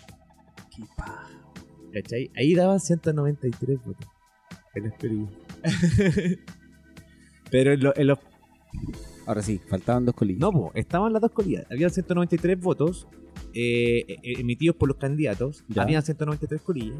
Qué 0.74 0.82
paja. 0.96 1.28
¿Cachai? 1.92 2.30
Ahí 2.36 2.54
daban 2.54 2.80
193 2.80 3.78
votos. 3.84 4.08
En 4.74 4.84
las 4.84 4.94
colillas. 4.98 5.45
Pero 7.50 7.72
en, 7.72 7.80
lo- 7.82 7.96
en 7.96 8.06
los... 8.08 8.18
Ahora 9.26 9.42
sí, 9.42 9.60
faltaban 9.68 10.04
dos 10.04 10.14
colillas. 10.14 10.40
No, 10.40 10.52
po, 10.52 10.70
estaban 10.74 11.12
las 11.12 11.22
dos 11.22 11.32
colillas. 11.32 11.66
Habían 11.70 11.90
193 11.90 12.60
votos. 12.60 13.06
eh, 13.58 14.04
eh, 14.08 14.18
emitidos 14.38 14.76
por 14.76 14.88
los 14.88 14.98
candidatos 14.98 15.64
Ya. 15.68 15.82
habían 15.82 16.02
193 16.02 16.60
colillas, 16.62 16.98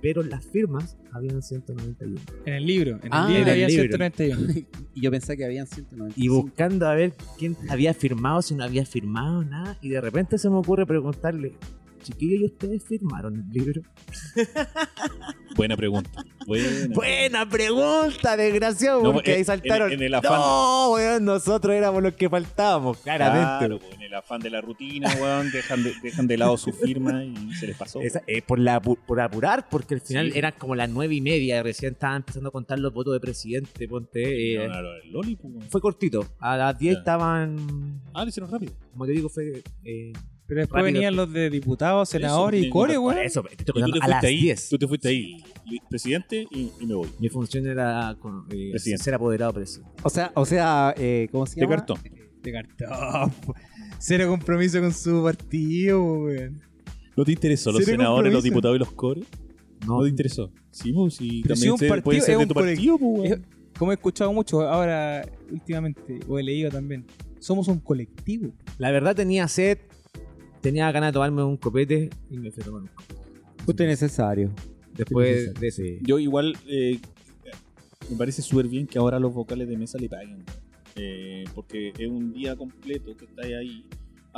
pero 0.00 0.22
las 0.22 0.44
firmas 0.44 0.96
habían 1.12 1.42
191. 1.42 2.18
En 2.46 2.54
el 2.54 2.66
libro. 2.66 2.92
En 2.96 3.04
el 3.04 3.08
Ah, 3.12 3.26
libro 3.28 3.42
en 3.42 3.48
el 3.48 3.52
había 3.52 3.68
libro. 3.68 3.96
191. 3.96 4.66
Y 4.94 5.00
yo 5.02 5.10
pensé 5.10 5.36
que 5.36 5.44
habían 5.44 5.66
195. 5.66 6.14
Y 6.16 6.28
buscando 6.28 6.86
a 6.88 6.94
ver 6.94 7.14
quién 7.38 7.56
había 7.68 7.92
firmado, 7.94 8.40
si 8.42 8.54
no 8.54 8.64
había 8.64 8.84
firmado, 8.86 9.44
nada. 9.44 9.76
Y 9.82 9.90
de 9.90 10.00
repente 10.00 10.38
se 10.38 10.48
me 10.50 10.56
ocurre 10.56 10.86
preguntarle, 10.86 11.52
chiquillos, 11.98 12.40
¿y 12.40 12.44
ustedes 12.46 12.84
firmaron 12.84 13.34
el 13.36 13.48
libro? 13.50 13.82
Buena 15.56 15.76
pregunta. 15.76 16.24
Buena. 16.46 16.94
Buena 16.94 17.48
pregunta, 17.48 18.36
desgraciado, 18.36 19.02
No, 19.02 19.12
porque 19.12 19.32
en- 19.32 19.38
ahí 19.38 19.44
saltaron. 19.44 19.88
en- 19.92 19.98
en 19.98 20.04
el 20.06 20.14
afán. 20.14 20.32
No, 20.38 20.92
weón, 20.92 21.24
nosotros 21.24 21.74
éramos 21.74 22.02
los 22.02 22.14
que 22.14 22.28
faltábamos, 22.30 22.98
claramente. 22.98 23.58
Claro, 23.58 23.78
pues, 23.80 23.92
en 23.94 24.02
el 24.02 24.14
afán 24.14 24.40
de 24.40 24.50
la 24.50 24.60
rutina, 24.60 25.12
weón, 25.20 25.50
dejan 25.50 25.82
de, 25.82 25.92
dejan 26.02 26.26
de 26.28 26.36
lado 26.36 26.56
su 26.56 26.72
firma 26.72 27.24
y 27.24 27.54
se 27.54 27.66
les 27.66 27.76
pasó. 27.76 28.00
Esa- 28.00 28.22
eh, 28.26 28.40
por, 28.42 28.58
la, 28.60 28.80
por 28.80 29.20
apurar, 29.20 29.68
porque 29.68 29.94
al 29.94 30.00
final 30.00 30.30
Sí. 30.32 30.38
eran 30.38 30.54
como 30.58 30.74
las 30.76 30.88
nueve 30.90 31.14
y 31.14 31.20
media, 31.20 31.62
recién 31.62 31.94
estaban 31.94 32.18
empezando 32.18 32.50
a 32.50 32.52
contar 32.52 32.78
los 32.78 32.92
votos 32.94 33.12
de 33.14 33.20
presidente, 33.20 33.88
ponte. 33.88 34.54
eh, 34.54 34.58
No, 34.68 34.74
no, 34.74 34.82
no, 34.82 34.88
el 35.02 35.10
Loli, 35.12 35.36
pues. 35.36 35.54
Fue 35.70 35.80
cortito, 35.80 36.24
a 36.38 36.56
las 36.56 36.78
10 36.78 36.94
Ya. 36.94 36.98
estaban, 37.00 38.00
Ah, 38.14 38.22
lo 38.22 38.28
hicieron 38.28 38.50
rápido. 38.50 38.72
como 38.92 39.06
te 39.06 39.12
digo, 39.12 39.28
fue... 39.28 39.62
eh, 39.84 40.12
Pero 40.48 40.60
después 40.62 40.80
Rápido. 40.82 40.94
venían 40.94 41.14
los 41.14 41.30
de 41.32 41.50
diputados, 41.50 42.08
senadores 42.08 42.64
y 42.64 42.70
core, 42.70 42.96
por 42.96 43.18
eso, 43.18 43.42
te 43.42 43.50
estoy 43.50 43.62
Y 43.62 43.64
tú 43.66 43.72
contando 43.74 43.98
te 43.98 44.04
a 44.04 44.08
las 44.08 44.20
fuiste 44.20 44.26
ahí, 44.28 44.40
10. 44.42 44.68
tú 44.70 44.78
te 44.78 44.88
fuiste 44.88 45.08
ahí, 45.08 45.44
presidente, 45.90 46.46
y, 46.50 46.70
y 46.80 46.86
me 46.86 46.94
voy. 46.94 47.08
Mi 47.20 47.28
función 47.28 47.66
era 47.66 48.16
con, 48.18 48.46
eh, 48.50 48.70
Presidente. 48.72 49.04
ser 49.04 49.14
apoderado 49.14 49.52
presidente. 49.52 49.92
O 50.02 50.08
sea, 50.10 50.32
o 50.34 50.44
sea 50.46 50.94
eh, 50.96 51.28
¿cómo 51.30 51.44
se 51.46 51.56
De 51.56 51.60
llama? 51.60 51.76
cartón. 51.76 51.98
De 52.42 52.52
cartón. 52.52 53.32
Cero 53.98 54.26
compromiso 54.28 54.80
con 54.80 54.92
su 54.94 55.22
partido, 55.22 56.02
weón. 56.24 56.60
¿No 57.16 57.24
te 57.24 57.32
interesó 57.32 57.70
los 57.72 57.84
Cero 57.84 57.98
senadores, 57.98 58.32
los 58.32 58.42
diputados 58.44 58.76
y 58.76 58.78
los 58.78 58.92
cores? 58.92 59.24
No, 59.86 59.98
¿No 59.98 60.02
te 60.04 60.08
interesó? 60.08 60.50
Sí, 60.70 60.92
pues 60.92 61.14
sí. 61.14 61.40
Pero 61.42 61.56
si 61.56 61.60
también 61.62 61.72
un 61.72 61.78
se- 61.78 61.88
partido 61.88 62.04
puede 62.04 62.20
ser 62.22 62.38
de 62.38 62.46
tu 62.46 62.54
partido, 62.54 62.98
pues. 62.98 63.40
Como 63.78 63.92
he 63.92 63.94
escuchado 63.94 64.32
mucho 64.32 64.62
ahora 64.62 65.24
últimamente, 65.52 66.18
o 66.26 66.38
he 66.38 66.42
leído 66.42 66.70
también, 66.70 67.04
somos 67.38 67.68
un 67.68 67.78
colectivo. 67.80 68.52
La 68.78 68.90
verdad 68.90 69.14
tenía 69.14 69.46
sed, 69.46 69.78
tenía 70.68 70.92
ganas 70.92 71.08
de 71.08 71.12
tomarme 71.14 71.42
un 71.42 71.56
copete 71.56 72.10
y 72.30 72.36
me 72.36 72.50
fui 72.50 72.62
a 72.62 72.66
tomar 72.66 72.82
un 72.82 72.88
copete. 72.88 73.22
Justo 73.64 73.84
necesario. 73.84 74.50
Después 74.94 75.54
de 75.58 75.68
ese... 75.68 75.98
Yo 76.02 76.18
igual 76.18 76.58
eh, 76.66 77.00
me 78.10 78.16
parece 78.16 78.42
súper 78.42 78.68
bien 78.68 78.86
que 78.86 78.98
ahora 78.98 79.18
los 79.18 79.32
vocales 79.32 79.66
de 79.66 79.78
mesa 79.78 79.96
le 79.96 80.10
paguen. 80.10 80.44
Eh, 80.94 81.44
porque 81.54 81.94
es 81.96 82.06
un 82.06 82.34
día 82.34 82.54
completo 82.54 83.16
que 83.16 83.24
está 83.24 83.46
ahí. 83.46 83.82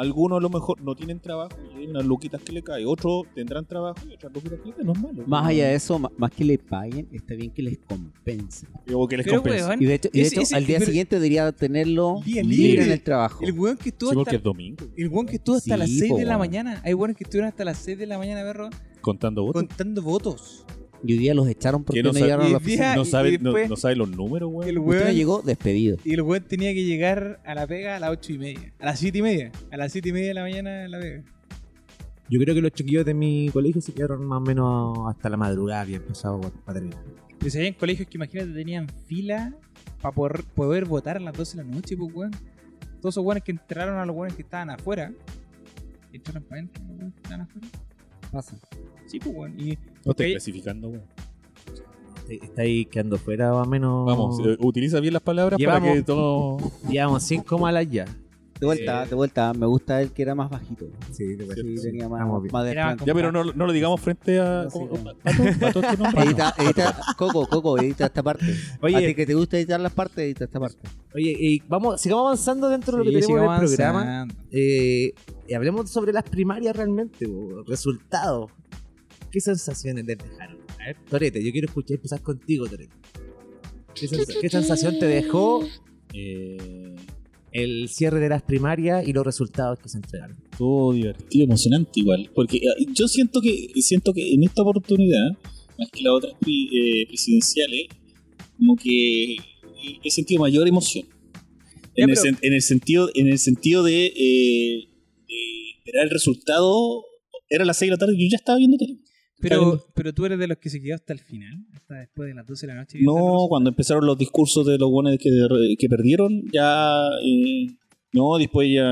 Algunos 0.01 0.39
a 0.39 0.41
lo 0.41 0.49
mejor 0.51 0.81
no 0.83 0.95
tienen 0.95 1.21
trabajo 1.21 1.57
y 1.75 1.79
hay 1.79 1.87
unas 1.89 2.05
luquitas 2.07 2.41
que 2.43 2.53
le 2.53 2.63
caen. 2.63 2.87
Otros 2.87 3.25
tendrán 3.35 3.67
trabajo 3.67 3.99
y 4.09 4.15
otras 4.15 4.33
luquitas 4.33 4.59
que 4.61 4.69
le 4.69 4.75
caen. 4.75 4.87
No 4.87 4.93
es 4.95 5.01
malo. 5.03 5.23
Más 5.27 5.47
allá 5.47 5.69
de 5.69 5.75
eso, 5.75 5.99
ma- 5.99 6.11
más 6.17 6.31
que 6.31 6.45
le 6.45 6.59
paguen, 6.59 7.07
está 7.13 7.35
bien 7.35 7.51
que 7.51 7.63
les 7.63 7.79
compensen. 7.79 8.69
O 8.95 9.07
que 9.07 9.17
les 9.19 9.27
Pero, 9.27 9.43
compense. 9.43 9.67
weón, 9.67 9.83
Y 9.83 9.87
de 9.87 9.95
hecho, 9.95 10.09
y 10.13 10.19
de 10.19 10.23
Ese- 10.27 10.35
hecho 10.37 10.43
ese- 10.43 10.57
al 10.57 10.67
día 10.67 10.79
pero- 10.79 10.87
siguiente 10.91 11.17
debería 11.17 11.53
tenerlo 11.53 12.21
Día 12.25 12.43
libre, 12.43 12.57
libre. 12.57 12.85
en 12.87 12.93
el 12.93 13.03
trabajo. 13.03 13.45
el 13.45 13.53
weón 13.53 13.77
que 13.77 13.91
estuvo 13.91 14.11
Sí, 14.13 14.19
hasta, 14.19 14.37
es 14.37 14.43
domingo. 14.43 14.85
el 14.97 15.09
weón 15.09 15.27
que 15.27 15.37
estuvo 15.37 15.57
hasta 15.57 15.75
Sí, 15.75 15.79
las 15.81 15.91
6 15.91 16.11
po, 16.13 16.17
de 16.19 16.25
la 16.25 16.31
weón. 16.31 16.39
mañana. 16.41 16.81
Hay 16.85 16.95
weones 16.95 17.17
que 17.17 17.25
estuvieron 17.25 17.49
hasta 17.49 17.65
las 17.65 17.79
6 17.79 17.99
de 17.99 18.07
la 18.07 18.17
mañana, 18.19 18.41
perro, 18.43 18.71
Contando 19.01 19.43
votos. 19.45 19.63
contando 19.65 20.03
votos. 20.03 20.65
Y 21.03 21.13
hoy 21.15 21.19
día 21.19 21.35
los 21.35 21.49
echaron 21.49 21.83
porque 21.85 22.01
Que 22.01 22.03
no 22.03 22.13
no, 22.13 22.19
llegaron 22.19 22.47
a 22.47 22.49
la 22.51 22.57
oficina. 22.59 22.95
No 22.95 23.03
y 23.03 23.07
sabe, 23.07 23.31
después- 23.39 23.71
no 23.71 23.77
sabe 23.77 23.97
los 23.97 24.09
números, 24.11 24.51
weón. 24.53 24.69
El 24.69 24.79
weón, 24.79 25.13
llegó 25.15 25.41
despedido. 25.43 25.97
y 26.05 26.13
el 26.15 26.23
weón 26.23 26.45
tenía 26.45 26.75
que 26.75 26.85
llegar 26.85 27.41
a 27.45 27.55
la 27.55 27.67
pega 27.67 27.97
a 27.97 28.01
las 28.01 28.11
8 28.11 28.33
y 28.35 28.39
media. 28.39 28.73
A 28.79 28.85
las 28.87 28.99
7 28.99 29.19
y 29.19 29.23
media. 29.23 29.53
A 29.71 29.77
las 29.79 29.93
7 29.93 30.09
y 30.11 30.13
media 30.13 30.29
de 30.29 30.35
la 30.35 30.43
mañana 30.43 30.85
en 30.85 30.91
la 30.91 30.99
pega. 31.01 31.23
Yo 32.29 32.39
creo 32.39 32.55
que 32.55 32.61
los 32.61 32.73
chiquillos 32.73 33.05
de 33.05 33.15
mi 33.15 33.49
colegio 33.53 33.81
se 33.81 33.93
quedaron 33.93 34.25
más 34.25 34.39
o 34.39 34.41
menos 34.43 34.99
hasta 35.09 35.29
la 35.31 35.37
madrugada, 35.37 35.81
había 35.81 35.97
empezado 35.97 36.39
para 36.65 36.75
terminar. 36.79 37.03
Pues 37.41 37.57
había 37.57 37.69
en 37.69 37.75
colegios 37.75 38.07
que 38.09 38.19
imagínate 38.19 38.53
tenían 38.53 38.87
fila 39.07 39.55
para 40.03 40.15
poder, 40.15 40.45
poder 40.55 40.85
votar 40.85 41.17
a 41.17 41.21
las 41.21 41.35
12 41.37 41.57
de 41.57 41.65
la 41.65 41.71
noche, 41.71 41.97
pues 41.97 42.15
weón. 42.15 42.31
Todos 43.01 43.15
esos 43.15 43.25
weones 43.25 43.43
que 43.43 43.53
entraron 43.53 43.99
a 43.99 44.05
los 44.05 44.15
weones 44.15 44.37
que 44.37 44.43
estaban 44.43 44.69
afuera. 44.71 45.11
Entraron 46.13 46.43
para 46.43 46.61
adentro, 46.61 46.83
que 46.99 47.17
estaban 47.23 47.41
afuera. 47.41 47.69
Pasa. 48.31 48.57
Sí, 49.07 49.19
pues 49.19 49.35
weón. 49.35 49.59
Y 49.59 49.79
No 50.05 50.13
estás 50.13 50.27
Ok. 50.27 50.31
clasificando, 50.33 50.89
weón. 50.89 51.03
Está 52.29 52.63
ahí 52.63 52.85
quedando 52.85 53.19
fuera 53.19 53.51
más 53.53 53.67
o 53.67 53.71
menos. 53.71 54.07
Vamos, 54.07 54.39
eh, 54.47 54.57
utiliza 54.61 55.01
bien 55.01 55.15
las 55.15 55.23
palabras 55.23 55.59
para 55.63 55.81
que 55.81 56.03
todo. 56.03 56.59
Llevamos 56.89 57.25
cinco 57.25 57.59
malas 57.59 57.91
ya. 57.91 58.05
De 58.61 58.67
vuelta, 58.67 59.07
de 59.07 59.15
vuelta. 59.15 59.53
Me 59.55 59.65
gusta 59.67 60.03
el 60.03 60.13
que 60.13 60.21
era 60.23 60.35
más 60.35 60.51
bajito. 60.51 60.87
Sí, 61.13 61.25
de. 61.35 61.47
Sí, 61.55 61.79
Sí, 61.79 61.83
tenía 61.83 62.09
más, 62.11 62.21
más 62.29 62.43
Era 62.45 62.53
más 62.53 62.65
desplante. 62.67 63.05
Ya, 63.07 63.15
pero 63.15 63.33
no, 63.33 63.43
no 63.43 63.67
lo 63.67 63.73
digamos 63.73 64.01
frente 64.01 64.39
a. 64.39 64.65
No, 64.65 64.71
sí, 64.71 64.79
¿cómo- 64.79 65.03
no. 65.03 65.15
Pato, 65.17 65.43
Pato, 65.61 65.81
este 65.81 65.97
nombre. 65.97 66.25
Edita, 66.25 66.55
edita, 66.59 67.01
Coco, 67.17 67.47
Coco, 67.49 67.79
edita 67.79 68.07
esta 68.07 68.23
parte. 68.23 68.55
Oye. 68.83 68.97
A 68.97 69.01
ti 69.01 69.15
que 69.15 69.25
te 69.27 69.35
gusta 69.35 69.57
editar 69.57 69.81
las 69.81 69.93
partes, 69.93 70.19
edita 70.19 70.45
esta 70.45 70.61
parte. 70.61 70.77
Oye, 71.15 71.35
y 71.37 71.63
vamos, 71.69 72.01
sigamos 72.01 72.27
avanzando 72.27 72.69
dentro 72.69 72.99
de 72.99 73.05
lo 73.07 73.11
que 73.11 73.19
tenemos 73.21 73.45
en 73.59 73.63
el 73.63 73.67
programa. 73.67 74.29
Eh, 74.53 75.15
y 75.49 75.55
hablemos 75.55 75.91
sobre 75.91 76.13
las 76.13 76.25
primarias 76.25 76.77
realmente, 76.77 77.27
bo, 77.27 77.63
resultados. 77.67 78.51
¿Qué 79.31 79.40
sensaciones 79.40 80.05
les 80.05 80.19
dejaron? 80.19 80.59
A 80.81 80.87
ver, 80.87 80.97
Torete, 81.09 81.45
yo 81.45 81.53
quiero 81.53 81.66
escuchar 81.69 81.97
empezar 81.97 82.21
contigo, 82.23 82.66
Torete. 82.66 82.93
¿Qué, 83.95 84.07
sens- 84.09 84.38
qué 84.40 84.49
sensación 84.49 84.99
te 84.99 85.07
dejó 85.07 85.66
Eh, 86.12 86.97
el 87.53 87.88
cierre 87.88 88.21
de 88.21 88.29
las 88.29 88.43
primarias 88.43 89.07
y 89.07 89.12
los 89.12 89.25
resultados 89.25 89.79
que 89.79 89.88
se 89.88 89.99
entregaron? 89.99 90.37
Estuvo 90.51 90.93
divertido, 90.93 91.45
emocionante 91.45 92.01
igual. 92.01 92.31
Porque 92.35 92.57
eh, 92.59 92.87
yo 92.93 93.07
siento 93.09 93.40
que 93.40 93.69
siento 93.77 94.12
que 94.12 94.33
en 94.35 94.43
esta 94.45 94.62
oportunidad, 94.62 95.31
más 95.79 95.88
que 95.90 96.03
las 96.03 96.12
otras 96.14 96.33
eh, 96.47 97.07
presidenciales, 97.07 97.87
como 98.57 98.77
que 98.77 99.35
eh, 99.35 99.37
he 100.03 100.11
sentido 100.11 100.40
mayor 100.40 100.66
emoción. 100.66 101.07
Ya, 101.97 102.05
En, 102.05 102.11
el, 102.11 102.16
pero- 102.16 102.23
sen- 102.23 102.38
en 102.43 102.53
el 102.55 102.62
sentido, 102.62 103.11
en 103.14 103.27
el 103.29 103.38
sentido 103.38 103.83
de, 103.85 104.07
eh, 104.07 104.88
de 105.29 105.71
esperar 105.79 106.05
el 106.05 106.11
resultado. 106.11 107.05
Era 107.53 107.64
las 107.64 107.79
6 107.79 107.88
de 107.88 107.95
la 107.95 107.99
tarde 107.99 108.14
y 108.16 108.25
yo 108.25 108.31
ya 108.31 108.37
estaba 108.37 108.59
viendo 108.59 108.77
tele. 108.77 108.99
Pero, 109.40 109.85
pero 109.94 110.12
tú 110.12 110.26
eres 110.26 110.38
de 110.38 110.46
los 110.46 110.59
que 110.59 110.70
se 110.70 110.81
quedó 110.81 110.94
hasta 110.94 111.12
el 111.12 111.18
final, 111.20 111.64
hasta 111.74 111.94
después 111.94 112.29
de 112.29 112.35
las 112.35 112.46
12 112.46 112.66
de 112.66 112.72
la 112.74 112.81
noche. 112.81 112.98
No, 113.03 113.46
cuando 113.48 113.70
empezaron 113.70 114.07
los 114.07 114.18
discursos 114.18 114.66
de 114.66 114.79
los 114.79 114.90
buenos 114.90 115.16
que, 115.18 115.31
que 115.79 115.88
perdieron, 115.88 116.42
ya. 116.53 117.09
eh, 117.24 117.66
no, 118.12 118.37
después 118.38 118.68
ya. 118.72 118.85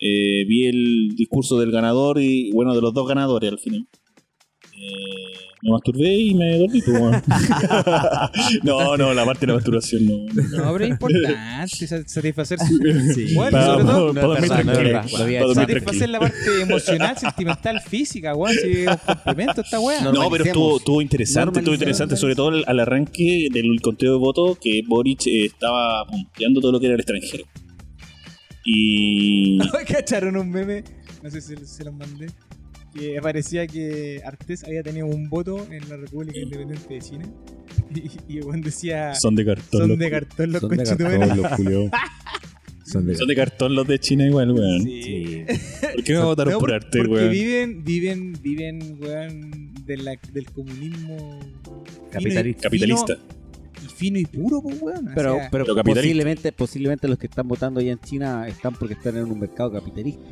eh, 0.00 0.44
vi 0.46 0.66
el 0.66 1.08
discurso 1.16 1.58
del 1.58 1.70
ganador 1.70 2.20
y, 2.20 2.50
bueno, 2.52 2.74
de 2.74 2.80
los 2.80 2.94
dos 2.94 3.06
ganadores 3.08 3.50
al 3.52 3.58
final. 3.58 3.86
Eh, 4.72 5.53
me 5.64 5.70
masturbé 5.70 6.14
y 6.14 6.34
me 6.34 6.58
dormí, 6.58 6.82
pues, 6.82 6.98
bueno. 7.00 7.22
no, 8.62 8.96
no, 8.98 9.14
la 9.14 9.24
parte 9.24 9.40
de 9.40 9.46
la 9.48 9.54
masturbación 9.54 10.04
no. 10.04 10.18
No, 10.58 10.72
pero 10.74 10.84
es 10.84 10.90
importante 10.90 11.86
sa- 11.86 12.06
satisfacer 12.06 12.58
su... 12.58 12.76
Sí. 13.14 13.34
Bueno, 13.34 13.50
Para- 13.52 13.66
sobre 13.66 13.84
todo, 13.84 14.14
para 14.14 14.26
dormir 14.26 14.48
tranquilo. 14.50 15.02
satisfacer 15.08 15.66
tranquilo. 15.82 16.06
la 16.06 16.20
parte 16.20 16.60
emocional, 16.62 17.18
sentimental, 17.18 17.80
física, 17.80 18.34
weón. 18.36 18.54
Si 18.54 18.70
es 18.82 18.88
un 18.88 18.96
complemento 19.06 19.60
esta 19.62 19.80
weá. 19.80 20.00
No, 20.02 20.12
No, 20.12 20.30
pero 20.30 20.44
estuvo, 20.44 20.76
estuvo 20.76 21.00
interesante, 21.02 21.58
estuvo 21.60 21.74
interesante, 21.74 22.16
sobre 22.16 22.34
todo 22.34 22.48
al, 22.48 22.64
al 22.66 22.80
arranque 22.80 23.48
del 23.50 23.80
conteo 23.80 24.12
de 24.12 24.18
votos 24.18 24.58
que 24.60 24.82
Boric 24.86 25.26
eh, 25.26 25.46
estaba 25.46 26.04
punteando 26.06 26.60
todo 26.60 26.72
lo 26.72 26.80
que 26.80 26.86
era 26.86 26.94
el 26.94 27.00
extranjero. 27.00 27.44
Y 28.64 29.58
¿Cacharon 29.88 30.36
un 30.36 30.50
meme? 30.50 30.84
No 31.22 31.30
sé 31.30 31.40
si 31.40 31.54
se 31.64 31.84
los 31.84 31.94
mandé. 31.94 32.26
Que 32.94 33.18
parecía 33.20 33.66
que 33.66 34.20
Artés 34.24 34.62
había 34.64 34.82
tenido 34.82 35.06
un 35.06 35.28
voto 35.28 35.66
en 35.70 35.88
la 35.88 35.96
República 35.96 36.38
Independiente 36.38 36.94
de 36.94 37.00
China. 37.00 37.24
Y, 37.94 38.38
y 38.38 38.40
decía: 38.62 39.14
son 39.14 39.34
de 39.34 39.44
cartón. 39.44 39.80
Son 39.80 39.88
los 39.88 39.98
de 39.98 40.10
cartón 40.10 40.52
los 40.52 40.60
Son 40.60 40.70
de 40.70 40.76
conchetumeros. 40.76 41.40
cartón. 41.40 41.64
los. 41.72 41.90
Son 42.86 43.06
de- 43.06 43.14
Son 43.16 43.26
de 43.26 43.34
cartón 43.34 43.74
los 43.74 43.86
de 43.88 43.98
China 43.98 44.26
igual, 44.26 44.52
weón. 44.52 44.82
Sí. 44.82 45.44
¿Por 45.94 46.04
qué 46.04 46.12
me 46.12 46.20
votaron 46.20 46.52
No, 46.52 46.58
por 46.60 46.68
por- 46.68 46.74
arte, 46.76 46.98
porque 46.98 47.12
weón? 47.14 47.30
viven, 47.32 47.84
viven, 47.84 48.32
viven, 48.42 48.98
weón, 49.00 49.74
de 49.86 49.96
la- 49.96 50.18
del 50.32 50.46
comunismo 50.52 51.40
Capitalista. 52.10 52.62
Capitalista. 52.68 53.16
Fino 53.16 53.24
y, 53.84 53.88
fino 53.88 54.18
y 54.18 54.24
puro, 54.26 54.62
pues, 54.62 54.80
weón. 54.82 55.08
O 55.08 55.12
Pero, 55.14 55.34
sea, 55.36 55.48
pero 55.50 55.64
capitalista. 55.64 56.00
posiblemente, 56.00 56.52
posiblemente 56.52 57.08
los 57.08 57.18
que 57.18 57.26
están 57.26 57.48
votando 57.48 57.80
allá 57.80 57.92
en 57.92 57.98
China 58.00 58.46
están 58.46 58.74
porque 58.74 58.94
están 58.94 59.16
en 59.16 59.24
un 59.24 59.40
mercado 59.40 59.72
capitalista. 59.72 60.22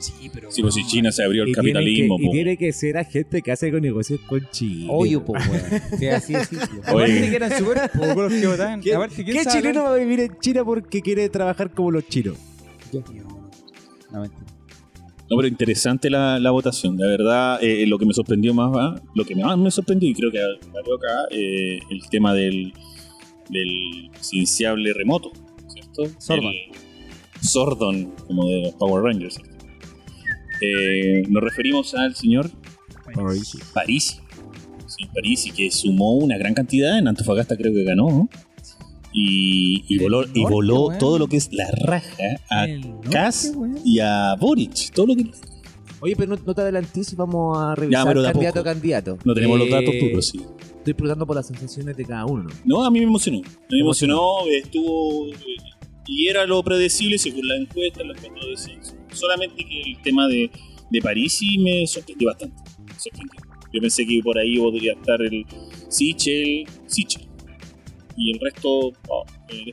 Sí, 0.00 0.30
pero. 0.32 0.50
Sí, 0.50 0.62
pues 0.62 0.74
si 0.74 0.86
China 0.86 1.12
se 1.12 1.22
abrió 1.22 1.42
el 1.42 1.50
Y 1.50 1.52
tiene 1.52 1.72
capitalismo, 1.72 2.18
que, 2.18 2.24
y 2.24 2.30
tiene 2.30 2.56
que 2.56 2.72
ser 2.72 2.98
a 2.98 3.04
gente 3.04 3.42
que 3.42 3.52
hace 3.52 3.70
con 3.70 3.82
negocios 3.82 4.20
con 4.26 4.46
Chile. 4.50 4.86
Obvio, 4.88 5.24
pues, 5.24 5.48
weón. 5.48 5.82
Sí, 5.98 6.08
así 6.08 6.32
de 6.32 6.44
simple. 6.44 6.68
Oye. 6.92 7.04
Aparte 7.04 7.30
que 7.30 7.36
eran 7.36 7.58
súper 7.58 7.90
pocos 7.90 8.16
los 8.16 8.32
que 8.32 8.46
votaban. 8.46 8.80
¿Qué, 8.80 8.94
Aparte, 8.94 9.24
¿quién 9.24 9.36
qué 9.36 9.44
sabe 9.44 9.58
chileno 9.58 9.84
va 9.84 9.94
a 9.94 9.98
vivir 9.98 10.20
en 10.20 10.38
China 10.40 10.64
porque 10.64 11.00
quiere 11.00 11.28
trabajar 11.28 11.72
como 11.72 11.90
los 11.90 12.06
chinos? 12.08 12.36
No, 12.92 14.20
mentira. 14.20 14.50
No, 15.30 15.36
pero 15.36 15.46
interesante 15.46 16.10
la, 16.10 16.40
la 16.40 16.50
votación. 16.50 16.96
La 16.98 17.06
verdad, 17.06 17.62
eh, 17.62 17.86
lo 17.86 17.98
que 17.98 18.04
me 18.04 18.12
sorprendió 18.12 18.52
más, 18.52 18.76
¿va? 18.76 19.00
lo 19.14 19.24
que 19.24 19.36
más 19.36 19.56
me 19.56 19.70
sorprendió, 19.70 20.08
y 20.08 20.14
creo 20.14 20.32
que 20.32 20.40
varió 20.72 20.96
acá, 20.96 21.28
eh, 21.30 21.78
el 21.88 22.08
tema 22.10 22.34
del, 22.34 22.72
del 23.48 24.10
presidenciable 24.10 24.92
remoto, 24.92 25.30
¿cierto? 25.68 26.02
Sordon. 26.18 26.52
El 26.52 27.48
Sordon, 27.48 28.12
como 28.26 28.48
de 28.48 28.62
los 28.62 28.74
Power 28.74 29.04
Rangers. 29.04 29.38
Eh, 30.60 31.22
nos 31.28 31.42
referimos 31.42 31.94
al 31.94 32.14
señor 32.14 32.50
Parisi. 33.14 33.58
Parisi. 33.74 34.16
Sí, 34.86 35.06
Parisi, 35.14 35.50
que 35.52 35.70
sumó 35.70 36.14
una 36.14 36.36
gran 36.38 36.54
cantidad. 36.54 36.98
En 36.98 37.08
Antofagasta 37.08 37.56
creo 37.56 37.72
que 37.72 37.84
ganó. 37.84 38.08
¿no? 38.08 38.28
Y, 39.12 39.98
voló, 39.98 40.22
y 40.32 40.42
voló 40.42 40.90
todo 40.98 41.18
lo 41.18 41.26
que 41.26 41.36
es 41.36 41.52
la 41.52 41.68
raja 41.84 42.22
a 42.48 42.66
weón. 42.66 43.78
y 43.84 43.98
a 43.98 44.36
Boric. 44.38 44.92
Todo 44.92 45.06
lo 45.08 45.16
que. 45.16 45.30
Oye, 46.00 46.14
pero 46.16 46.34
no, 46.34 46.42
no 46.46 46.54
te 46.54 46.60
adelantís, 46.62 47.14
vamos 47.16 47.58
a 47.58 47.74
revisar 47.74 48.06
pero 48.06 48.22
candidato 48.22 48.60
a 48.60 48.64
candidato. 48.64 49.18
No 49.24 49.34
tenemos 49.34 49.58
los 49.58 49.68
Eh, 49.68 49.70
datos 49.72 49.94
duros, 50.00 50.26
sí. 50.28 50.40
Estoy 50.78 50.94
preguntando 50.94 51.26
por 51.26 51.36
las 51.36 51.46
sensaciones 51.46 51.96
de 51.96 52.04
cada 52.06 52.24
uno. 52.24 52.48
¿no? 52.64 52.84
A 52.84 52.90
mí 52.90 53.00
me 53.00 53.04
emocionó. 53.06 53.40
Me 53.70 53.80
emocionó. 53.80 54.38
emocionó, 54.46 54.50
estuvo. 54.64 55.26
eh, 55.28 55.34
Y 56.06 56.28
era 56.28 56.46
lo 56.46 56.62
predecible 56.62 57.18
según 57.18 57.46
la 57.48 57.56
encuesta, 57.56 58.02
la 58.02 58.12
encuesta 58.14 58.46
de 58.46 58.56
censo. 58.56 58.94
Solamente 59.12 59.64
que 59.64 59.82
el 59.82 60.02
tema 60.02 60.26
de, 60.28 60.50
de 60.90 61.00
París 61.00 61.38
sí 61.38 61.58
me 61.58 61.86
sorprendió 61.86 62.28
bastante. 62.28 62.62
me 62.86 62.94
sorprendió. 62.98 63.40
Yo 63.72 63.80
pensé 63.80 64.04
que 64.04 64.20
por 64.22 64.36
ahí 64.36 64.58
podría 64.58 64.94
estar 64.94 65.20
el 65.22 65.46
Sichel, 65.88 66.66
Sichel. 66.86 67.28
Y 68.16 68.32
el 68.32 68.40
resto, 68.40 68.92
oh, 69.08 69.24
eh. 69.48 69.72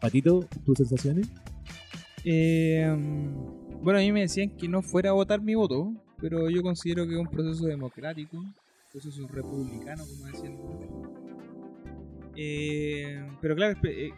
Patito, 0.00 0.46
tus 0.64 0.78
sensaciones. 0.78 1.28
Eh, 2.24 2.86
bueno, 3.82 3.98
a 3.98 4.02
mí 4.02 4.12
me 4.12 4.20
decían 4.20 4.50
que 4.50 4.68
no 4.68 4.82
fuera 4.82 5.10
a 5.10 5.12
votar 5.12 5.40
mi 5.40 5.54
voto, 5.54 5.92
pero 6.20 6.48
yo 6.50 6.62
considero 6.62 7.06
que 7.06 7.14
es 7.14 7.20
un 7.20 7.28
proceso 7.28 7.66
democrático, 7.66 8.38
un 8.38 8.54
proceso 8.90 9.26
republicano, 9.28 10.04
como 10.06 10.26
decían. 10.26 10.58
Eh, 12.36 13.28
pero 13.40 13.56
claro, 13.56 13.78
eh, 13.84 14.10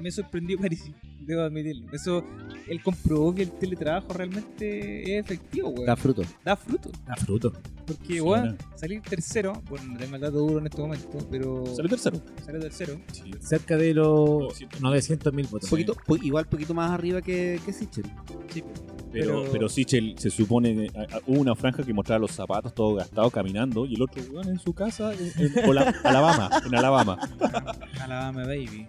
me 0.00 0.10
sorprendió 0.10 0.58
París, 0.60 0.90
debo 1.20 1.42
admitirlo. 1.42 1.86
Eso, 1.92 2.24
él 2.68 2.82
comprobó 2.82 3.34
que 3.34 3.42
el 3.42 3.50
teletrabajo 3.52 4.12
realmente 4.12 5.18
es 5.18 5.24
efectivo, 5.24 5.68
weón. 5.70 5.86
Da 5.86 5.94
Da, 5.94 5.96
fruto. 5.96 6.22
fruto. 6.56 6.90
A 7.06 7.16
fruto. 7.16 7.52
Porque, 7.86 8.14
Sí, 8.14 8.20
weón, 8.20 8.58
¿no? 8.60 8.78
salir 8.78 9.00
tercero, 9.00 9.62
bueno, 9.70 9.92
no 9.92 9.98
tengo 9.98 10.14
el 10.16 10.20
dato 10.20 10.36
duro 10.38 10.58
en 10.58 10.66
este 10.66 10.80
momento, 10.80 11.18
pero 11.30 11.64
Salió 11.74 11.88
tercero. 11.88 12.20
salir 12.44 12.60
tercero. 12.60 13.00
Sí. 13.12 13.30
Cerca 13.40 13.76
de 13.76 13.94
los 13.94 14.40
900. 14.40 14.80
900 14.80 15.32
mil 15.32 15.46
votos. 15.46 15.70
Poquito, 15.70 15.94
po- 16.06 16.16
igual 16.16 16.46
poquito 16.46 16.74
más 16.74 16.90
arriba 16.90 17.22
que, 17.22 17.58
que 17.64 17.72
Sichel. 17.72 18.04
Sí, 18.52 18.62
Pero, 19.10 19.40
Pero- 19.40 19.52
pero 19.52 19.68
Sichel 19.70 20.14
se 20.18 20.28
supone 20.28 20.90
hubo 21.26 21.40
una 21.40 21.54
franja 21.54 21.82
que 21.82 21.94
mostraba 21.94 22.18
los 22.18 22.32
zapatos 22.32 22.74
todo 22.74 22.94
gastados 22.96 23.32
caminando 23.32 23.86
y 23.86 23.94
el 23.94 24.02
otro 24.02 24.22
weón 24.30 24.48
en 24.50 24.58
su 24.58 24.74
casa 24.74 25.14
en, 25.14 25.32
en 25.38 25.58
Alabama, 26.04 26.50
en 26.66 26.74
Alabama. 26.74 27.18
Alabama 28.02 28.42
Baby. 28.44 28.86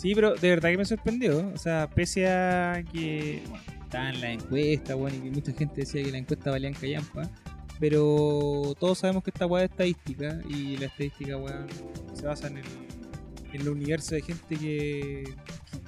Sí, 0.00 0.14
pero 0.14 0.34
de 0.34 0.48
verdad 0.48 0.70
que 0.70 0.78
me 0.78 0.84
sorprendió. 0.86 1.52
O 1.54 1.58
sea, 1.58 1.90
pese 1.94 2.26
a 2.26 2.82
que 2.90 3.42
bueno, 3.46 3.64
estaba 3.82 4.08
en 4.08 4.20
la 4.22 4.32
encuesta, 4.32 4.94
bueno, 4.94 5.18
y 5.18 5.20
que 5.20 5.30
mucha 5.30 5.52
gente 5.52 5.82
decía 5.82 6.02
que 6.02 6.10
la 6.10 6.16
encuesta 6.16 6.50
valía 6.50 6.68
en 6.68 6.74
callampa. 6.74 7.30
Pero 7.78 8.74
todos 8.80 8.98
sabemos 8.98 9.22
que 9.22 9.28
esta 9.28 9.44
weá 9.44 9.64
es 9.64 9.70
estadística 9.70 10.40
y 10.48 10.78
la 10.78 10.86
estadística, 10.86 11.36
weón, 11.36 11.66
se 12.14 12.26
basa 12.26 12.46
en 12.46 12.58
el, 12.58 12.64
en 13.52 13.60
el 13.60 13.68
universo 13.68 14.14
de 14.14 14.22
gente 14.22 14.56
que, 14.56 15.34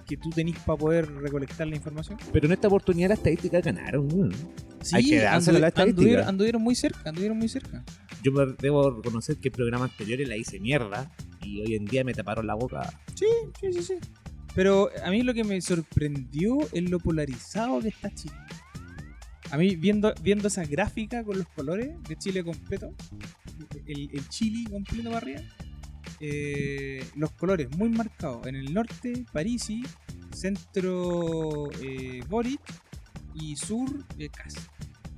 que, 0.07 0.17
tú 0.19 0.29
tenés 0.29 0.59
para 0.59 0.79
poder 0.79 1.11
recolectar 1.11 1.67
la 1.67 1.77
información. 1.77 2.19
Pero 2.35 2.47
en 2.47 2.53
esta 2.53 2.69
oportunidad 2.69 3.09
las 3.09 3.19
estadísticas 3.19 3.65
ganaron. 3.65 4.13
weón. 4.13 4.33
Hay 4.93 5.09
que 5.09 5.21
dárselo 5.21 5.57
a 5.57 5.61
la 5.63 5.69
estadística. 5.69 6.01
anduvieron, 6.01 6.29
anduvieron 6.29 6.63
muy 6.63 6.75
cerca, 6.75 7.09
anduvieron 7.09 7.39
muy 7.39 7.49
cerca. 7.49 7.83
Yo 8.23 8.33
debo 8.59 8.91
reconocer 8.91 9.39
que 9.39 9.49
el 9.49 9.53
programa 9.53 9.87
anteriores 9.87 10.29
la 10.29 10.37
hice 10.37 10.61
mierda 10.61 11.11
y 11.43 11.61
hoy 11.61 11.75
en 11.75 11.85
día 11.85 12.05
me 12.05 12.13
taparon 12.15 12.47
la 12.47 12.55
boca. 12.55 12.99
Sí, 13.15 13.27
sí, 13.61 13.73
sí, 13.73 13.83
sí. 13.83 13.95
Pero 14.55 14.91
a 15.05 15.11
mí 15.11 15.23
lo 15.23 15.33
que 15.35 15.45
me 15.45 15.61
sorprendió 15.61 16.59
es 16.73 16.91
lo 16.91 16.99
polarizado 16.99 17.81
que 17.81 17.89
está 17.89 18.11
Chile. 18.15 18.35
A 19.51 19.57
mí, 19.59 19.77
viendo, 19.77 20.15
viendo 20.23 20.49
esa 20.49 20.65
gráfica 20.65 21.25
con 21.25 21.39
los 21.39 21.49
colores 21.49 21.91
de 22.09 22.17
Chile 22.17 22.43
completo, 22.45 22.95
el, 23.87 24.11
el 24.13 24.29
Chile 24.29 24.71
completo 24.71 25.05
para 25.11 25.19
arriba, 25.19 25.41
eh, 26.21 27.05
los 27.17 27.33
colores 27.33 27.69
muy 27.77 27.89
marcados. 27.91 28.47
En 28.47 28.57
el 28.57 28.73
norte, 28.73 29.25
Parisi, 29.33 29.83
centro, 30.35 31.71
eh, 31.83 32.23
Boric 32.29 32.61
y 33.35 33.57
sur, 33.57 33.89
eh, 34.19 34.29
Kass. 34.29 34.55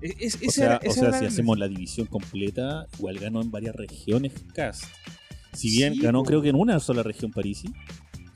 Es- 0.00 0.36
es- 0.42 0.48
O 0.48 0.50
sea, 0.50 0.64
era- 0.66 0.80
o 0.88 0.92
sea 0.92 1.12
si 1.18 1.24
hacemos 1.26 1.58
la 1.58 1.68
división 1.68 2.06
completa, 2.06 2.86
igual 2.98 3.18
ganó 3.18 3.40
en 3.40 3.50
varias 3.50 3.74
regiones 3.74 4.32
Cast. 4.54 4.84
Si 5.54 5.70
bien 5.70 5.94
Sí, 5.94 6.00
ganó 6.00 6.20
po. 6.22 6.26
creo 6.28 6.42
que 6.42 6.48
en 6.50 6.56
una 6.56 6.78
sola 6.80 7.02
región 7.02 7.30
Parisi, 7.30 7.68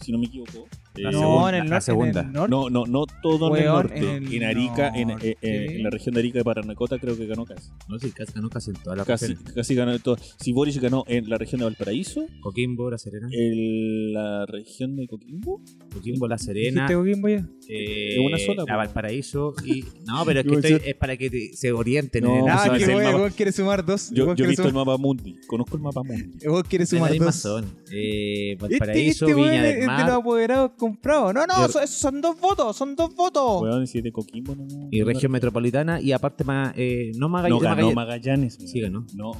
si 0.01 0.13
no 0.13 0.19
me 0.19 0.27
equivoco. 0.27 0.69
La 1.03 1.11
no, 1.11 1.19
segunda- 1.21 1.49
en 1.51 1.55
el 1.55 1.61
la 1.65 1.71
norte. 1.71 1.85
segunda. 1.87 2.21
En 2.21 2.27
el 2.27 2.33
norte. 2.33 2.51
no, 2.51 2.71
no, 2.71 2.87
no 2.87 3.05
todo 3.23 3.49
en 3.57 3.63
el 3.63 3.69
Weón, 3.69 3.77
norte. 3.83 3.99
en 3.99 4.27
En, 4.27 4.33
el 4.33 4.45
Arica, 4.45 4.89
en, 4.95 5.11
eh, 5.11 5.17
eh, 5.43 5.67
en 5.71 5.83
la 5.83 5.91
región 5.91 6.15
de 6.15 6.21
Arica 6.21 6.39
de 6.39 6.45
Paranacota 6.45 6.99
creo 6.99 7.17
que 7.17 7.27
ganó 7.27 7.45
Cast. 7.45 7.73
No 7.89 7.99
sé, 7.99 8.11
casi 8.13 8.33
ganó 8.33 8.49
casi 8.51 8.71
en 8.71 8.77
todas 8.77 8.99
las 8.99 9.07
Casi, 9.07 9.27
regiones. 9.29 9.53
casi 9.55 9.75
ganó 9.75 9.93
en 9.93 10.01
todo. 10.01 10.17
Si 10.39 10.53
Boris 10.53 10.79
ganó 10.81 11.05
en 11.07 11.29
la 11.29 11.39
región 11.39 11.59
de 11.61 11.65
Valparaíso, 11.67 12.27
Coquimbo, 12.41 12.91
La 12.91 12.99
Serena. 12.99 13.29
en 13.33 14.13
la 14.13 14.47
región 14.47 14.97
de 14.97 15.07
Coquimbo. 15.09 15.63
Coquimbo, 15.93 16.29
La 16.29 16.39
Serena. 16.39 16.83
¿Dijiste 16.89 16.95
Coquimbo 16.95 17.29
ya? 17.29 17.49
eh, 17.69 18.15
Es 18.15 18.19
una 18.27 18.39
sola, 18.39 18.65
La. 18.67 18.77
Valparaíso 18.77 19.55
y. 19.65 19.85
No, 20.07 20.25
pero 20.27 20.41
es 20.41 20.47
que 20.47 20.55
estoy- 20.55 20.89
es 20.91 20.95
para 20.97 21.17
que 21.17 21.31
te- 21.31 21.53
se 21.55 21.73
orienten 21.73 22.25
No, 22.25 22.35
en 22.39 22.45
el 22.45 22.49
Ah, 22.51 22.63
eso 22.65 22.73
qué 22.73 22.83
es 22.83 22.89
el 22.89 22.97
el 22.99 23.05
mapa. 23.05 23.19
vos 23.19 23.33
quiere 23.35 23.53
sumar 23.53 23.85
dos. 23.85 24.11
Yo, 24.11 24.25
he 24.33 24.35
visto 24.35 24.63
el 24.65 24.71
sumar- 24.71 24.87
mapa 24.87 24.97
mundi. 24.99 25.37
Conozco 25.47 25.77
el 25.77 25.83
mapa 25.83 26.03
mundi. 26.03 26.39
Vos 26.47 26.63
quieres 26.65 26.91
de 26.91 26.99
la 26.99 27.07
sumar 27.09 27.19
dos. 27.27 27.35
zona. 27.37 27.67
Eh, 27.93 28.53
Este, 28.53 28.57
Valparaíso, 28.61 29.27
este 29.27 29.35
weón 29.35 29.51
Viña 29.51 29.63
del 29.63 29.75
de 29.75 29.79
los 29.81 29.87
Mar 29.87 30.11
apoderados 30.11 30.71
comprados. 30.93 31.35
No, 31.35 31.47
no, 31.47 31.67
esos 31.67 31.91
son 31.91 32.21
dos 32.21 32.41
votos, 32.41 32.77
son 32.77 32.95
dos 32.97 33.15
votos. 33.15 33.63
Weón, 33.63 33.87
si 33.87 33.99
es 33.99 34.05
de 34.05 34.13
Coquimbo, 34.13 34.55
no. 34.55 34.67
y 34.91 35.01
no- 35.01 35.07
región 35.07 35.33
metropolitana 35.33 36.01
y 36.01 36.13
aparte 36.13 36.45
más. 36.45 36.73
Eh, 36.77 37.13
no 37.15 37.21
No 37.21 37.29
Magallanes. 37.31 37.63
ganó 37.77 37.93
Magallanes-. 37.93 38.59
Sí, 38.59 38.81
ganó. 38.81 39.07
No. 39.15 39.33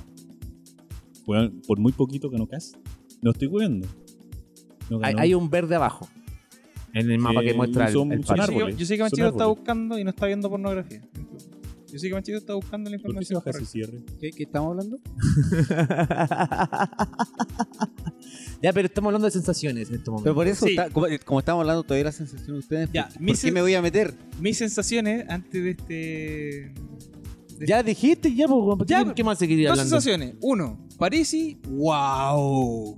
Weón, 1.27 1.61
por 1.67 1.79
muy 1.79 1.93
poquito 1.93 2.31
ganó 2.31 2.47
Cast. 2.47 2.77
No 3.23 3.31
estoy. 3.33 3.49
No 3.49 5.01
hay, 5.03 5.15
hay 5.19 5.35
un 5.35 5.51
verde 5.51 5.75
abajo. 5.75 6.09
En 6.95 7.11
el 7.11 7.19
mapa 7.19 7.41
Sí, 7.41 7.47
que 7.49 7.55
muestra 7.55 7.87
el, 7.87 7.93
son- 7.93 8.13
el 8.13 8.25
son 8.25 8.37
yo, 8.37 8.41
paso. 8.41 8.47
sé 8.47 8.53
que, 8.53 8.59
árboles, 8.59 8.77
yo 8.79 8.87
sé 8.87 8.95
que 8.95 8.99
son 8.99 9.05
Manchito 9.05 9.29
está 9.29 9.47
buscando 9.47 9.99
y 9.99 10.05
no 10.05 10.11
está 10.11 10.27
viendo 10.27 10.49
pornografía. 10.49 11.03
Yo 11.93 11.99
sé 11.99 12.09
que 12.09 12.15
Manchito 12.15 12.39
está 12.39 12.55
buscando 12.55 12.91
la 12.91 12.99
¿Por 12.99 13.17
qué 13.19 13.25
se 13.25 13.35
información. 13.35 13.61
baja 13.61 13.71
cierre? 13.71 14.03
¿Qué, 14.21 14.31
qué 14.33 14.43
estamos 14.43 14.71
hablando? 14.71 14.99
ya, 18.63 18.73
pero 18.73 18.87
estamos 18.87 19.09
hablando 19.09 19.27
de 19.27 19.31
sensaciones 19.31 19.89
en 19.89 19.97
este 19.97 20.11
momento. 20.11 20.25
Pero 20.25 20.35
por 20.35 20.47
eso, 20.47 20.67
Sí. 20.67 20.73
está- 20.73 20.91
como, 20.91 21.07
como 21.25 21.41
estamos 21.41 21.61
hablando 21.63 21.83
todavía 21.83 22.01
de 22.01 22.05
la 22.05 22.13
sensación 22.13 22.53
de 22.53 22.59
ustedes, 22.59 22.91
Ya, 22.93 23.09
¿por, 23.09 23.39
qué 23.39 23.53
me 23.53 23.63
voy 23.63 23.75
a 23.75 23.83
meter? 23.83 24.15
Mis 24.41 24.59
sensaciones 24.59 25.25
antes 25.29 25.63
de 25.65 25.71
este. 25.71 26.73
de 27.59 27.67
Ya 27.67 27.83
dijiste, 27.83 28.35
ya, 28.35 28.47
pues, 28.49 28.89
Ya, 28.89 29.15
¿qué, 29.15 29.25
más 29.25 29.39
se 29.39 29.49
quería 29.49 29.69
Dos 29.71 29.79
hablando? 29.79 30.01
sensaciones. 30.01 30.35
Uno, 30.43 30.79
Parisi, 30.99 31.59
wow. 31.71 32.97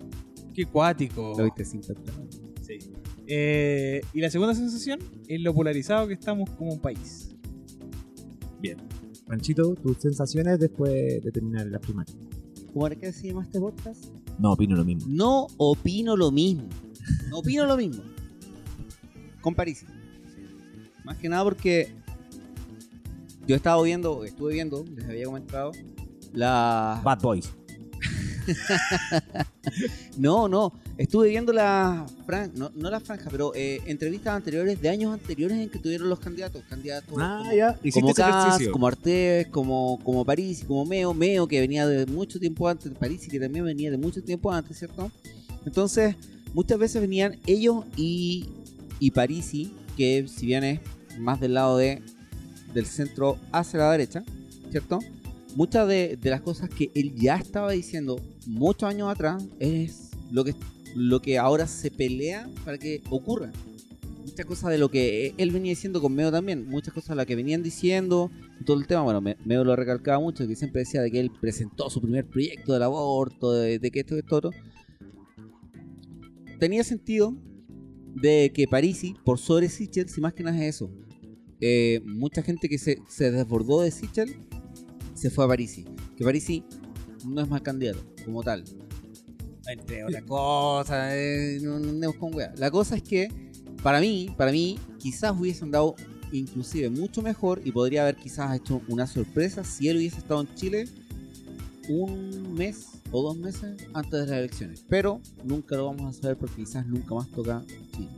Qué 0.54 0.64
cuático. 0.66 1.34
Lo 1.38 1.44
viste 1.44 1.64
50. 1.64 2.12
Sí. 2.66 2.78
Eh, 3.28 4.00
y 4.12 4.20
la 4.20 4.30
segunda 4.30 4.54
sensación 4.54 4.98
es 5.28 5.40
lo 5.40 5.54
polarizado 5.54 6.08
que 6.08 6.14
estamos 6.14 6.50
como 6.50 6.72
un 6.72 6.80
país. 6.80 7.28
Panchito, 9.26 9.74
tus 9.74 9.98
sensaciones 9.98 10.58
después 10.58 11.22
de 11.22 11.30
terminar 11.32 11.66
la 11.66 11.78
primaria. 11.78 12.14
¿Cómo 12.72 12.86
era 12.86 12.96
que 12.96 13.12
se 13.12 13.28
llama 13.28 13.42
este 13.42 13.58
podcast? 13.60 14.06
No, 14.38 14.52
opino 14.52 14.76
lo 14.76 14.84
mismo. 14.84 15.04
No 15.08 15.46
opino 15.58 16.16
lo 16.16 16.30
mismo. 16.30 16.68
No 17.28 17.38
opino 17.38 17.66
lo 17.66 17.76
mismo. 17.76 18.02
Con 19.40 19.54
París. 19.54 19.84
Más 21.04 21.16
que 21.16 21.28
nada 21.28 21.44
porque 21.44 21.92
yo 23.46 23.56
estaba 23.56 23.82
viendo, 23.82 24.24
estuve 24.24 24.54
viendo, 24.54 24.84
les 24.94 25.08
había 25.08 25.24
comentado, 25.24 25.72
la... 26.32 27.00
Bad 27.04 27.20
Boys. 27.20 27.52
No, 30.16 30.48
no, 30.48 30.72
estuve 30.98 31.28
viendo 31.28 31.52
la 31.52 32.06
franja, 32.26 32.50
no, 32.56 32.70
no 32.74 32.90
la 32.90 33.00
franja, 33.00 33.30
pero 33.30 33.52
eh, 33.54 33.80
entrevistas 33.86 34.34
anteriores 34.34 34.80
de 34.80 34.88
años 34.88 35.12
anteriores 35.14 35.58
en 35.58 35.70
que 35.70 35.78
tuvieron 35.78 36.08
los 36.08 36.18
candidatos, 36.18 36.62
candidatos 36.68 37.14
Ah, 37.18 37.40
como, 37.42 37.52
ya. 37.54 37.78
Como 37.92 38.14
Kass, 38.14 38.68
como 38.68 38.86
Artés, 38.86 39.46
como, 39.48 39.98
como 40.02 40.24
París, 40.24 40.64
como 40.66 40.84
Meo, 40.84 41.14
Meo 41.14 41.46
que 41.46 41.60
venía 41.60 41.86
de 41.86 42.06
mucho 42.06 42.38
tiempo 42.40 42.68
antes, 42.68 42.90
París 42.98 43.26
que 43.30 43.38
también 43.38 43.64
venía 43.64 43.90
de 43.90 43.96
mucho 43.98 44.22
tiempo 44.22 44.52
antes, 44.52 44.78
¿cierto? 44.78 45.10
Entonces, 45.64 46.16
muchas 46.54 46.78
veces 46.78 47.00
venían 47.00 47.38
ellos 47.46 47.84
y, 47.96 48.48
y 48.98 49.10
Parisi, 49.12 49.74
que 49.96 50.26
si 50.28 50.46
bien 50.46 50.64
es 50.64 50.80
más 51.18 51.40
del 51.40 51.54
lado 51.54 51.76
de, 51.76 52.02
del 52.74 52.86
centro 52.86 53.38
hacia 53.52 53.78
la 53.80 53.92
derecha, 53.92 54.24
¿cierto? 54.70 54.98
Muchas 55.56 55.88
de, 55.88 56.16
de 56.20 56.30
las 56.30 56.40
cosas 56.40 56.70
que 56.70 56.90
él 56.94 57.14
ya 57.16 57.36
estaba 57.36 57.72
diciendo 57.72 58.20
muchos 58.46 58.88
años 58.88 59.10
atrás 59.10 59.44
es 59.58 60.10
lo 60.30 60.44
que, 60.44 60.54
lo 60.94 61.20
que 61.20 61.38
ahora 61.38 61.66
se 61.66 61.90
pelea 61.90 62.48
para 62.64 62.78
que 62.78 63.02
ocurra. 63.10 63.50
Muchas 64.24 64.46
cosas 64.46 64.70
de 64.70 64.78
lo 64.78 64.90
que 64.90 65.34
él 65.38 65.50
venía 65.50 65.70
diciendo 65.70 66.00
con 66.00 66.14
Meo 66.14 66.30
también, 66.30 66.66
muchas 66.68 66.94
cosas 66.94 67.10
de 67.10 67.14
las 67.16 67.26
que 67.26 67.34
venían 67.34 67.62
diciendo, 67.62 68.30
todo 68.64 68.78
el 68.78 68.86
tema, 68.86 69.02
bueno, 69.02 69.20
Me- 69.20 69.36
Meo 69.44 69.64
lo 69.64 69.74
recalcaba 69.74 70.20
mucho, 70.20 70.46
que 70.46 70.54
siempre 70.54 70.80
decía 70.80 71.02
de 71.02 71.10
que 71.10 71.18
él 71.18 71.30
presentó 71.40 71.90
su 71.90 72.00
primer 72.00 72.26
proyecto 72.26 72.72
del 72.72 72.82
aborto, 72.84 73.52
de, 73.52 73.78
de 73.78 73.90
que 73.90 74.00
esto 74.00 74.14
y 74.14 74.20
esto 74.20 74.36
otro. 74.36 74.50
Tenía 76.58 76.84
sentido 76.84 77.34
de 78.14 78.52
que 78.54 78.66
Parisi, 78.68 79.14
por 79.24 79.38
sobre 79.38 79.68
Sichel, 79.68 80.08
si 80.08 80.20
más 80.20 80.32
que 80.34 80.42
nada 80.44 80.56
es 80.64 80.76
eso. 80.76 80.90
eh, 81.60 82.00
mucha 82.04 82.42
gente 82.42 82.68
que 82.68 82.78
se, 82.78 82.98
se 83.08 83.30
desbordó 83.30 83.80
de 83.80 83.90
Sichel 83.90 84.36
se 85.20 85.30
fue 85.30 85.44
a 85.44 85.48
Parisi. 85.48 85.84
Que 86.16 86.24
Parisi 86.24 86.64
no 87.26 87.42
es 87.42 87.48
mal 87.48 87.62
candidato, 87.62 88.00
como 88.24 88.42
tal. 88.42 88.64
Entre 89.66 90.04
otras 90.04 90.22
cosas, 90.24 91.12
eh, 91.14 91.58
no, 91.62 91.78
no 91.78 91.90
andemos 91.90 92.16
con 92.16 92.34
wea. 92.34 92.52
La 92.56 92.70
cosa 92.70 92.96
es 92.96 93.02
que, 93.02 93.28
para 93.82 94.00
mí, 94.00 94.34
para 94.36 94.50
mí, 94.50 94.78
quizás 94.98 95.38
hubiesen 95.38 95.70
dado 95.70 95.94
inclusive 96.32 96.88
mucho 96.90 97.22
mejor 97.22 97.60
y 97.64 97.72
podría 97.72 98.02
haber 98.02 98.16
quizás 98.16 98.56
hecho 98.56 98.80
una 98.88 99.06
sorpresa 99.06 99.64
si 99.64 99.88
él 99.88 99.98
hubiese 99.98 100.18
estado 100.18 100.40
en 100.42 100.54
Chile 100.54 100.84
un 101.88 102.54
mes 102.54 102.86
o 103.10 103.22
dos 103.22 103.36
meses 103.36 103.76
antes 103.92 104.12
de 104.12 104.26
las 104.26 104.38
elecciones. 104.38 104.84
Pero 104.88 105.20
nunca 105.44 105.76
lo 105.76 105.86
vamos 105.86 106.16
a 106.16 106.20
saber 106.20 106.36
porque 106.36 106.56
quizás 106.56 106.86
nunca 106.86 107.14
más 107.14 107.28
toca 107.28 107.62
Chile. 107.92 108.08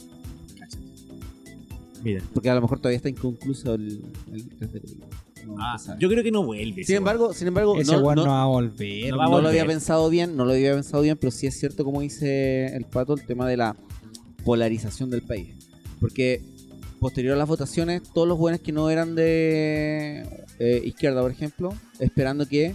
Mira. 2.03 2.23
Porque 2.33 2.51
a 2.51 2.55
lo 2.55 2.61
mejor 2.61 2.79
todavía 2.79 2.97
está 2.97 3.09
inconcluso 3.09 3.75
el, 3.75 4.03
el 4.33 4.51
referéndum. 4.59 5.09
Ah, 5.59 5.77
yo 5.99 6.09
creo 6.09 6.23
que 6.23 6.31
no 6.31 6.45
vuelve. 6.45 6.85
sin 6.85 6.97
embargo, 6.97 7.33
sin 7.33 7.49
embargo, 7.49 7.77
Ese 7.79 7.93
no, 7.93 8.01
no, 8.01 8.15
no- 8.15 8.25
va 8.27 8.43
a 8.43 8.47
volver. 8.47 9.11
No 9.11 9.17
va 9.19 9.25
a 9.25 9.29
no 9.29 9.41
lo 9.41 9.49
había 9.49 9.67
pensado 9.67 10.09
bien, 10.11 10.37
no 10.37 10.45
lo 10.45 10.53
había 10.53 10.75
pensado 10.75 11.03
bien, 11.03 11.17
pero 11.19 11.31
sí 11.31 11.47
es 11.47 11.59
cierto, 11.59 11.85
como 11.85 12.01
dice 12.01 12.67
el 12.77 12.85
pato, 12.85 13.15
el 13.15 13.25
tema 13.25 13.49
de 13.49 13.57
la 13.57 13.77
polarización 14.45 15.11
del 15.11 15.23
país. 15.23 15.55
Porque 16.01 16.43
posterior 17.01 17.35
a 17.35 17.37
las 17.39 17.49
votaciones, 17.49 18.03
todos 18.13 18.29
los 18.29 18.39
buenos 18.39 18.61
que 18.61 18.71
no 18.73 18.89
eran 18.91 19.15
de 19.15 20.45
eh, 20.59 20.83
izquierda, 20.85 21.21
por 21.21 21.31
ejemplo, 21.33 21.75
esperando 21.99 22.47
que, 22.47 22.75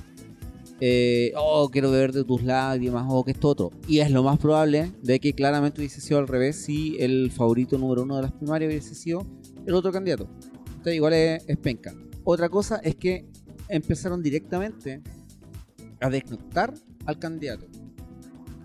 eh, 0.79 1.31
oh, 1.37 1.69
quiero 1.69 1.89
beber 1.91 2.11
de 2.11 2.23
tus 2.23 2.43
lágrimas, 2.43 3.05
o 3.09 3.23
que 3.23 3.31
esto 3.31 3.47
otro. 3.47 3.71
Y 3.87 3.99
es 3.99 4.11
lo 4.11 4.23
más 4.23 4.37
probable 4.37 4.91
de 5.01 5.19
que 5.19 5.33
claramente 5.33 5.79
hubiese 5.81 6.01
sido 6.01 6.19
al 6.19 6.27
revés 6.27 6.57
si 6.65 6.97
el 6.99 7.31
favorito 7.31 7.77
número 7.77 8.03
uno 8.03 8.17
de 8.17 8.23
las 8.23 8.31
primarias 8.33 8.69
hubiese 8.69 8.95
sido 8.95 9.25
el 9.65 9.73
otro 9.73 9.91
candidato. 9.91 10.27
Entonces 10.67 10.95
igual 10.95 11.13
es, 11.13 11.43
es 11.47 11.57
penca. 11.57 11.93
Otra 12.29 12.49
cosa 12.49 12.75
es 12.83 12.95
que 12.95 13.25
empezaron 13.69 14.21
directamente 14.21 15.01
a 16.01 16.09
desnoctar 16.09 16.73
al 17.05 17.17
candidato 17.19 17.65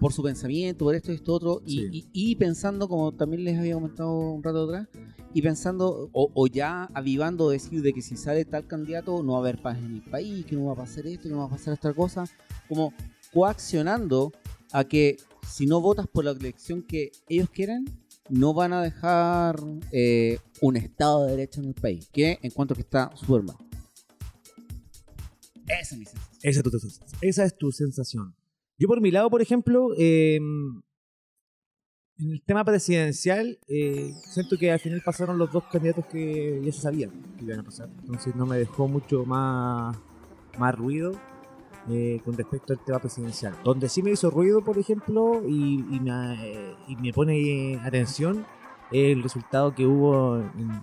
por 0.00 0.12
su 0.12 0.20
pensamiento, 0.20 0.84
por 0.84 0.96
esto 0.96 1.12
y 1.12 1.14
esto 1.14 1.32
otro, 1.32 1.62
y, 1.64 1.76
Sí. 1.76 1.88
y- 1.92 2.08
y 2.32 2.34
pensando, 2.34 2.88
como 2.88 3.12
también 3.12 3.44
les 3.44 3.56
había 3.56 3.74
comentado 3.74 4.10
un 4.32 4.42
rato 4.42 4.64
atrás, 4.64 4.88
y 5.32 5.42
pensando, 5.42 6.08
o, 6.12 6.28
o 6.34 6.46
ya 6.48 6.86
avivando 6.92 7.50
decir 7.50 7.82
de 7.82 7.92
que 7.92 8.02
si 8.02 8.16
sale 8.16 8.44
tal 8.44 8.66
candidato 8.66 9.22
no 9.22 9.32
va 9.34 9.38
a 9.38 9.40
haber 9.42 9.62
paz 9.62 9.78
en 9.78 9.94
el 9.94 10.02
país, 10.02 10.44
que 10.44 10.56
no 10.56 10.64
va 10.66 10.72
a 10.72 10.76
pasar 10.76 11.06
esto, 11.06 11.28
que 11.28 11.28
no 11.28 11.38
va 11.38 11.44
a 11.44 11.50
pasar 11.50 11.72
esta 11.74 11.94
cosa, 11.94 12.24
como 12.68 12.92
coaccionando 13.32 14.32
a 14.72 14.82
que 14.82 15.18
si 15.48 15.66
no 15.66 15.80
votas 15.80 16.08
por 16.08 16.24
la 16.24 16.32
elección 16.32 16.82
que 16.82 17.12
ellos 17.28 17.48
quieren, 17.50 17.84
no 18.28 18.54
van 18.54 18.72
a 18.72 18.82
dejar 18.82 19.56
eh, 19.90 20.38
un 20.60 20.76
Estado 20.76 21.24
de 21.24 21.32
Derecho 21.32 21.60
en 21.60 21.68
el 21.68 21.74
país, 21.74 22.08
que 22.12 22.38
encuentro 22.42 22.74
que 22.74 22.82
está 22.82 23.10
súper 23.16 23.42
mal. 23.42 23.56
Esa 25.66 25.94
es 25.94 25.98
mi 25.98 26.04
sensación. 26.04 26.38
Esa 26.42 26.60
es 26.60 26.64
tu, 26.64 26.70
sensación. 26.70 27.18
esa 27.22 27.44
es 27.44 27.56
tu 27.56 27.72
sensación. 27.72 28.34
Yo 28.78 28.88
por 28.88 29.00
mi 29.00 29.10
lado, 29.10 29.30
por 29.30 29.42
ejemplo, 29.42 29.90
eh, 29.96 30.36
en 30.36 30.82
el 32.30 32.42
tema 32.42 32.64
presidencial, 32.64 33.58
eh, 33.68 34.12
siento 34.30 34.56
que 34.58 34.70
al 34.70 34.80
final 34.80 35.02
pasaron 35.04 35.38
los 35.38 35.52
dos 35.52 35.64
candidatos 35.70 36.06
que 36.06 36.60
ya 36.64 36.72
se 36.72 36.80
sabían 36.80 37.10
que 37.38 37.44
iban 37.44 37.60
a 37.60 37.64
pasar. 37.64 37.88
Entonces 38.00 38.34
no 38.34 38.46
me 38.46 38.58
dejó 38.58 38.88
mucho 38.88 39.24
más, 39.24 39.96
más 40.58 40.74
ruido 40.74 41.12
eh, 41.90 42.20
con 42.24 42.36
respecto 42.36 42.72
al 42.72 42.84
tema 42.84 42.98
presidencial. 42.98 43.54
Donde 43.64 43.88
sí 43.88 44.02
me 44.02 44.10
hizo 44.10 44.30
ruido, 44.30 44.62
por 44.62 44.78
ejemplo, 44.78 45.42
y, 45.46 46.00
eh, 46.08 46.74
me 47.00 47.12
pone 47.12 47.80
atención 47.84 48.44
el 48.90 49.22
resultado 49.22 49.74
que 49.74 49.86
hubo 49.86 50.38
en, 50.38 50.82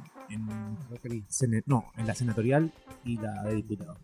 la 2.06 2.16
senatorial 2.16 2.72
y 3.06 3.18
la 3.18 3.44
de 3.44 3.56
diputados. 3.56 3.98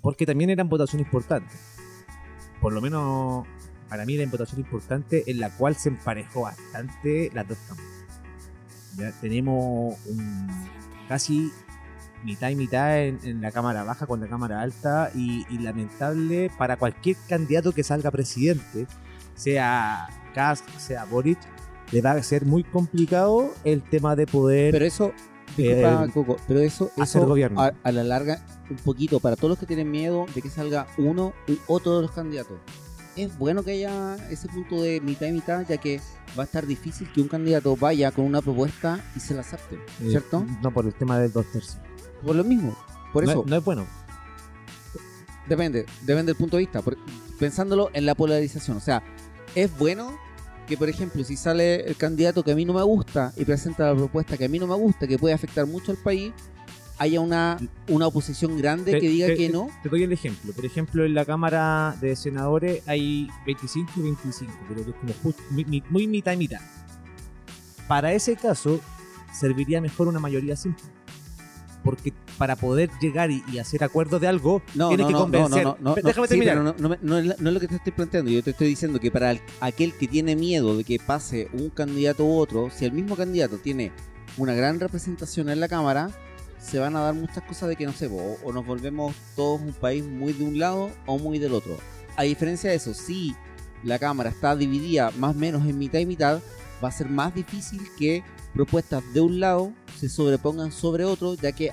Porque 0.00 0.26
también 0.26 0.50
eran 0.50 0.68
votaciones 0.68 1.06
importantes. 1.06 1.58
Por 2.60 2.72
lo 2.72 2.80
menos 2.80 3.46
para 3.88 4.04
mí 4.04 4.16
era 4.16 4.28
votación 4.30 4.60
importante 4.60 5.24
en 5.26 5.38
la 5.38 5.50
cual 5.50 5.76
se 5.76 5.90
emparejó 5.90 6.42
bastante 6.42 7.30
las 7.34 7.46
dos 7.46 7.58
cámaras. 7.68 7.92
Ya 8.96 9.12
tenemos 9.20 9.96
un, 10.06 10.48
casi 11.08 11.52
mitad 12.24 12.50
y 12.50 12.56
mitad 12.56 12.98
en, 13.02 13.18
en 13.24 13.40
la 13.40 13.52
cámara 13.52 13.84
baja 13.84 14.06
con 14.06 14.20
la 14.20 14.26
cámara 14.26 14.60
alta 14.62 15.10
y, 15.14 15.46
y 15.48 15.58
lamentable 15.58 16.50
para 16.58 16.76
cualquier 16.76 17.16
candidato 17.28 17.72
que 17.72 17.82
salga 17.82 18.10
presidente, 18.10 18.86
sea 19.34 20.08
Kask, 20.34 20.64
sea 20.78 21.04
Boric, 21.04 21.38
le 21.92 22.00
va 22.02 22.12
a 22.12 22.22
ser 22.22 22.44
muy 22.46 22.64
complicado 22.64 23.52
el 23.64 23.82
tema 23.82 24.16
de 24.16 24.26
poder 24.26 24.72
Pero 24.72 24.84
eso, 24.84 25.12
disculpa, 25.56 26.04
Eh, 26.04 26.10
Coco, 26.12 26.36
pero 26.48 26.60
eso, 26.60 26.90
hacer 26.98 27.20
eso 27.22 27.28
gobierno. 27.28 27.60
A, 27.60 27.72
a 27.82 27.92
la 27.92 28.02
larga, 28.02 28.40
un 28.68 28.76
poquito, 28.76 29.20
para 29.20 29.36
todos 29.36 29.50
los 29.50 29.58
que 29.58 29.66
tienen 29.66 29.90
miedo 29.90 30.26
de 30.34 30.42
que 30.42 30.50
salga 30.50 30.86
uno 30.98 31.32
u 31.48 31.54
otro 31.68 31.96
de 31.96 32.02
los 32.02 32.10
candidatos, 32.10 32.58
es 33.16 33.38
bueno 33.38 33.62
que 33.62 33.70
haya 33.72 34.16
ese 34.30 34.48
punto 34.48 34.82
de 34.82 35.00
mitad 35.00 35.26
y 35.26 35.32
mitad, 35.32 35.64
ya 35.66 35.78
que 35.78 36.00
va 36.38 36.42
a 36.42 36.44
estar 36.46 36.66
difícil 36.66 37.10
que 37.12 37.22
un 37.22 37.28
candidato 37.28 37.74
vaya 37.76 38.10
con 38.10 38.24
una 38.26 38.42
propuesta 38.42 39.00
y 39.14 39.20
se 39.20 39.32
la 39.34 39.40
acepte, 39.40 39.76
eh, 39.76 40.10
¿cierto? 40.10 40.44
no 40.62 40.70
por 40.70 40.84
el 40.84 40.92
tema 40.92 41.18
del 41.18 41.32
dos 41.32 41.46
tercios. 41.50 41.78
Por 42.26 42.36
lo 42.36 42.44
mismo, 42.44 42.76
por 43.12 43.24
No- 43.24 43.30
eso, 43.30 43.44
no 43.46 43.56
es 43.56 43.64
bueno. 43.64 43.86
depende, 45.48 45.86
depende 46.02 46.32
del 46.32 46.36
punto 46.36 46.56
de 46.56 46.62
vista, 46.64 46.82
por- 46.82 46.96
pensándolo 47.38 47.90
en 47.92 48.06
la 48.06 48.14
polarización, 48.14 48.76
o 48.76 48.80
sea, 48.80 49.02
es 49.54 49.76
bueno 49.78 50.18
que, 50.66 50.76
por 50.76 50.88
ejemplo, 50.88 51.22
si 51.22 51.36
sale 51.36 51.82
el 51.86 51.96
candidato 51.96 52.42
que 52.42 52.52
a 52.52 52.56
mí 52.56 52.64
no 52.64 52.72
me 52.72 52.82
gusta 52.82 53.32
y 53.36 53.44
presenta 53.44 53.86
la 53.92 53.94
propuesta 53.96 54.36
que 54.36 54.46
a 54.46 54.48
mí 54.48 54.58
no 54.58 54.66
me 54.66 54.74
gusta, 54.74 55.06
que 55.06 55.18
puede 55.18 55.34
afectar 55.34 55.64
mucho 55.66 55.92
al 55.92 55.98
país, 55.98 56.32
haya 56.98 57.20
una, 57.20 57.58
una 57.88 58.06
oposición 58.08 58.56
grande 58.58 58.92
Te- 58.92 59.00
que 59.00 59.08
diga 59.08 59.26
te- 59.28 59.36
que 59.36 59.48
no. 59.50 59.68
Te 59.82 59.88
doy 59.90 60.02
el 60.02 60.12
ejemplo. 60.12 60.52
Por 60.52 60.64
ejemplo, 60.64 61.04
en 61.04 61.14
la 61.14 61.24
Cámara 61.24 61.94
de 62.00 62.16
Senadores 62.16 62.82
hay 62.88 63.28
25 63.44 63.92
y 63.96 64.02
25. 64.02 64.52
Creo 64.68 64.84
que 64.84 64.90
es 64.90 64.96
como 64.96 65.12
justo- 65.22 65.42
mi- 65.50 65.82
muy 65.90 66.06
mitad 66.08 66.32
y 66.32 66.36
mitad. 66.38 66.60
Para 67.86 68.12
ese 68.12 68.34
caso, 68.34 68.80
serviría 69.32 69.80
mejor 69.80 70.08
una 70.08 70.18
mayoría 70.18 70.56
simple. 70.56 70.82
Porque 71.86 72.12
para 72.36 72.54
poder 72.56 72.90
llegar 73.00 73.30
y, 73.30 73.42
y 73.50 73.58
hacer 73.58 73.82
acuerdos 73.82 74.20
de 74.20 74.26
algo, 74.26 74.60
No, 74.74 74.88
tienes 74.88 75.04
no, 75.04 75.08
que 75.08 75.12
no, 75.14 75.20
convencer. 75.20 75.64
no, 75.64 75.76
no, 75.80 75.90
no, 75.90 75.94
Déjame 75.94 76.26
sí, 76.26 76.30
terminar. 76.30 76.54
pero 76.56 76.64
no, 76.64 76.74
no 76.78 76.88
me- 76.90 76.98
no 77.00 77.16
es 77.18 77.24
la- 77.26 77.36
no 77.38 77.48
es 77.48 77.54
lo 77.54 77.60
que 77.60 77.68
te 77.68 77.76
estoy 77.76 77.92
planteando. 77.92 78.30
Yo 78.30 78.42
te 78.42 78.50
estoy 78.50 78.68
diciendo 78.68 79.00
que 79.00 79.10
para 79.10 79.30
el- 79.30 79.40
aquel 79.60 79.94
que 79.94 80.06
tiene 80.06 80.36
miedo 80.36 80.76
de 80.76 80.84
que 80.84 80.98
pase 80.98 81.48
un 81.54 81.70
candidato 81.70 82.26
u 82.26 82.36
otro, 82.36 82.68
si 82.70 82.84
el 82.84 82.92
mismo 82.92 83.16
candidato 83.16 83.56
tiene 83.56 83.92
una 84.36 84.52
gran 84.54 84.78
representación 84.80 85.48
en 85.48 85.60
la 85.60 85.68
Cámara, 85.68 86.10
se 86.60 86.78
van 86.78 86.96
a 86.96 87.00
dar 87.00 87.14
muchas 87.14 87.42
cosas 87.44 87.68
de 87.70 87.76
que 87.76 87.86
no 87.86 87.92
sé, 87.92 88.08
o, 88.08 88.36
o 88.44 88.52
nos 88.52 88.66
volvemos 88.66 89.14
todos 89.36 89.60
un 89.62 89.72
país 89.72 90.04
muy 90.04 90.32
de 90.34 90.44
un 90.44 90.58
lado 90.58 90.90
o 91.06 91.18
muy 91.18 91.38
del 91.38 91.54
otro. 91.54 91.76
A 92.16 92.24
diferencia 92.24 92.68
de 92.70 92.76
eso, 92.76 92.92
si 92.92 93.34
la 93.84 93.98
Cámara 94.00 94.30
está 94.30 94.56
dividida 94.56 95.12
más 95.18 95.36
o 95.36 95.38
menos 95.38 95.64
en 95.68 95.78
mitad 95.78 96.00
y 96.00 96.06
mitad, 96.06 96.40
va 96.82 96.88
a 96.88 96.92
ser 96.92 97.08
más 97.08 97.32
difícil 97.34 97.80
que 97.98 98.24
propuestas 98.56 99.04
de 99.12 99.20
un 99.20 99.38
lado 99.38 99.72
se 99.98 100.08
sobrepongan 100.08 100.72
sobre 100.72 101.04
otro, 101.04 101.34
ya 101.34 101.52
que 101.52 101.66
eh, 101.66 101.72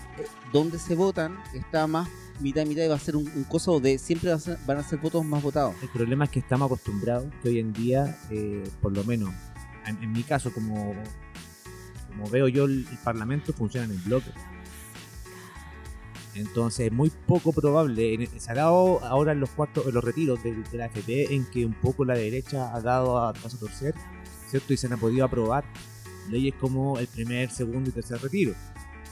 donde 0.51 0.77
se 0.77 0.95
votan 0.95 1.37
está 1.53 1.87
más 1.87 2.09
mitad 2.41 2.63
y 2.63 2.65
mitad 2.65 2.83
y 2.83 2.87
va 2.89 2.95
a 2.95 2.99
ser 2.99 3.15
un, 3.15 3.25
un 3.35 3.45
coso 3.45 3.79
de 3.79 3.97
siempre 3.97 4.31
va 4.31 4.35
a 4.35 4.39
ser- 4.39 4.57
van 4.67 4.77
a 4.77 4.83
ser 4.83 4.99
votos 4.99 5.23
más 5.23 5.41
votados. 5.41 5.75
El 5.81 5.87
problema 5.89 6.25
es 6.25 6.31
que 6.31 6.39
estamos 6.39 6.65
acostumbrados 6.65 7.31
que 7.41 7.49
hoy 7.49 7.59
en 7.59 7.71
día, 7.71 8.19
eh, 8.29 8.69
por 8.81 8.91
lo 8.91 9.03
menos 9.05 9.29
en, 9.85 10.11
mi 10.11 10.23
caso, 10.23 10.53
como, 10.53 10.93
como 12.09 12.29
veo 12.29 12.49
yo, 12.49 12.65
el, 12.65 12.85
Parlamento 13.03 13.53
funciona 13.53 13.85
en 13.85 14.03
bloque. 14.03 14.31
Entonces 16.35 16.87
es 16.87 16.91
muy 16.91 17.11
poco 17.27 17.53
probable, 17.53 18.27
se 18.37 18.51
ha 18.51 18.55
dado 18.55 19.03
ahora 19.05 19.31
en 19.33 19.39
los 19.39 19.51
cuartos, 19.51 19.85
en 19.87 19.93
los 19.93 20.03
retiros 20.03 20.41
de, 20.43 20.63
la 20.73 20.85
AFP, 20.85 21.33
en 21.33 21.45
que 21.45 21.65
un 21.65 21.73
poco 21.75 22.03
la 22.03 22.15
derecha 22.15 22.75
ha 22.75 22.81
dado 22.81 23.19
a 23.19 23.33
paso 23.33 23.55
a 23.55 23.59
torcer, 23.59 23.93
¿cierto? 24.49 24.73
Y 24.73 24.77
se 24.77 24.87
han 24.87 24.99
podido 24.99 25.25
aprobar 25.25 25.63
leyes 26.29 26.53
como 26.59 26.97
el 26.99 27.07
primer, 27.07 27.49
segundo 27.51 27.89
y 27.89 27.93
tercer 27.93 28.21
retiro. 28.21 28.53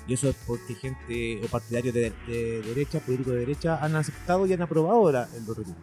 Y 0.08 0.14
eso 0.14 0.30
es 0.30 0.36
porque 0.48 0.74
gente 0.74 1.42
o 1.44 1.48
partidarios 1.48 1.94
de, 1.94 2.12
de 2.28 2.62
derecha, 2.62 3.00
políticos 3.00 3.34
de 3.34 3.40
derecha, 3.40 3.84
han 3.84 3.96
aceptado 3.96 4.46
y 4.46 4.54
han 4.54 4.62
aprobado 4.62 5.12
la, 5.12 5.28
el 5.36 5.46
los 5.46 5.58
retiros. 5.58 5.80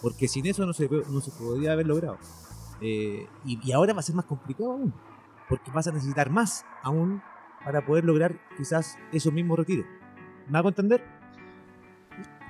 Porque 0.00 0.28
sin 0.28 0.46
eso 0.46 0.64
no 0.64 0.72
se, 0.72 0.88
no 0.88 1.20
se 1.20 1.30
podría 1.32 1.72
haber 1.72 1.86
logrado. 1.86 2.18
Eh, 2.80 3.26
y, 3.44 3.58
y 3.62 3.72
ahora 3.72 3.92
va 3.94 4.00
a 4.00 4.02
ser 4.04 4.14
más 4.14 4.26
complicado 4.26 4.72
aún. 4.72 4.94
Porque 5.48 5.70
vas 5.72 5.88
a 5.88 5.92
necesitar 5.92 6.30
más 6.30 6.64
aún 6.82 7.20
para 7.64 7.84
poder 7.84 8.04
lograr 8.04 8.38
quizás 8.56 8.96
esos 9.12 9.32
mismos 9.32 9.58
retiros. 9.58 9.86
¿Me 10.48 10.58
hago 10.58 10.68
entender? 10.68 11.17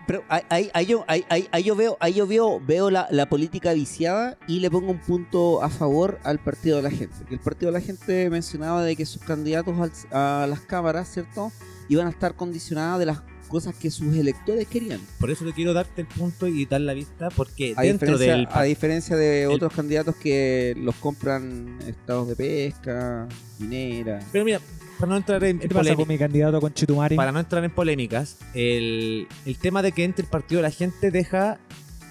Pero 0.09 0.25
ahí, 0.29 0.71
ahí- 0.73 0.87
yo, 0.87 1.05
ahí, 1.07 1.25
ahí- 1.29 1.49
ahí 1.53 1.63
yo 1.63 1.77
veo, 1.77 1.97
ahí 2.01 2.15
yo 2.15 2.27
veo, 2.27 2.61
veo 2.67 2.91
la, 2.91 3.07
la 3.11 3.29
política 3.29 3.73
viciada 3.75 4.37
y 4.49 4.59
le 4.59 4.71
pongo 4.71 4.91
un 4.91 4.99
punto 4.99 5.63
a 5.63 5.69
favor 5.69 6.19
al 6.25 6.39
Partido 6.41 6.79
de 6.79 6.83
la 6.83 6.91
Gente. 6.91 7.15
Que 7.29 7.35
el 7.35 7.41
Partido 7.41 7.71
de 7.71 7.79
la 7.79 7.85
Gente 7.85 8.29
mencionaba 8.31 8.83
de 8.83 8.97
que 8.97 9.05
sus 9.07 9.23
candidatos 9.23 9.75
al- 9.79 9.93
a 10.19 10.47
las 10.49 10.61
cámaras, 10.61 11.13
¿cierto? 11.13 11.53
Iban 11.91 12.07
a 12.07 12.11
estar 12.11 12.35
condicionadas 12.35 12.99
de 12.99 13.07
las 13.07 13.21
cosas 13.49 13.75
que 13.75 13.91
sus 13.91 14.15
electores 14.17 14.67
querían. 14.67 15.01
Por 15.21 15.31
eso 15.31 15.45
te 15.45 15.53
quiero 15.53 15.73
darte 15.75 16.01
el 16.03 16.07
punto 16.07 16.47
y 16.49 16.67
dar 16.67 16.81
la 16.83 16.93
vista, 16.95 17.29
porque 17.31 17.73
A 17.77 17.83
dentro 17.83 18.19
del... 18.19 18.47
a 18.51 18.63
diferencia 18.63 19.15
de 19.17 19.45
el- 19.45 19.51
otros 19.51 19.73
candidatos 19.73 20.17
que 20.17 20.75
los 20.79 20.95
compran 20.97 21.79
estados 21.87 22.29
de 22.29 22.37
pesca, 22.37 23.27
minera. 23.59 24.21
Pero 24.33 24.45
mira, 24.45 24.61
para 24.99 25.11
no 25.11 25.17
entrar 25.17 25.43
en, 25.45 25.59
¿Qué 25.59 25.65
en 25.65 25.69
te 25.69 25.75
pasa 25.75 25.81
polémica- 25.91 25.97
con 25.97 26.09
mi 26.09 26.19
candidato 26.19 26.61
con 26.61 26.75
Chitumari? 26.75 27.17
para 27.17 27.33
no 27.33 27.41
entrar 27.41 27.65
en 27.65 27.71
polémicas, 27.71 28.37
el, 28.55 29.27
el 29.47 29.59
tema 29.59 29.83
de 29.83 29.93
que 29.93 30.05
entre 30.05 30.25
el 30.25 30.29
partido 30.31 30.59
de 30.61 30.63
la 30.69 30.71
gente 30.71 31.11
deja, 31.11 31.59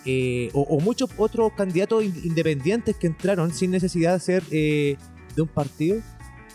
eh, 0.06 0.50
o, 0.54 0.62
o 0.62 0.80
muchos 0.80 1.10
otros 1.18 1.52
candidatos 1.54 2.04
in- 2.04 2.22
independientes 2.24 2.96
que 2.96 3.08
entraron 3.08 3.54
sin 3.54 3.72
necesidad 3.72 4.14
de 4.14 4.20
ser 4.20 4.44
eh, 4.52 4.96
de 5.36 5.42
un 5.42 5.48
partido, 5.50 5.98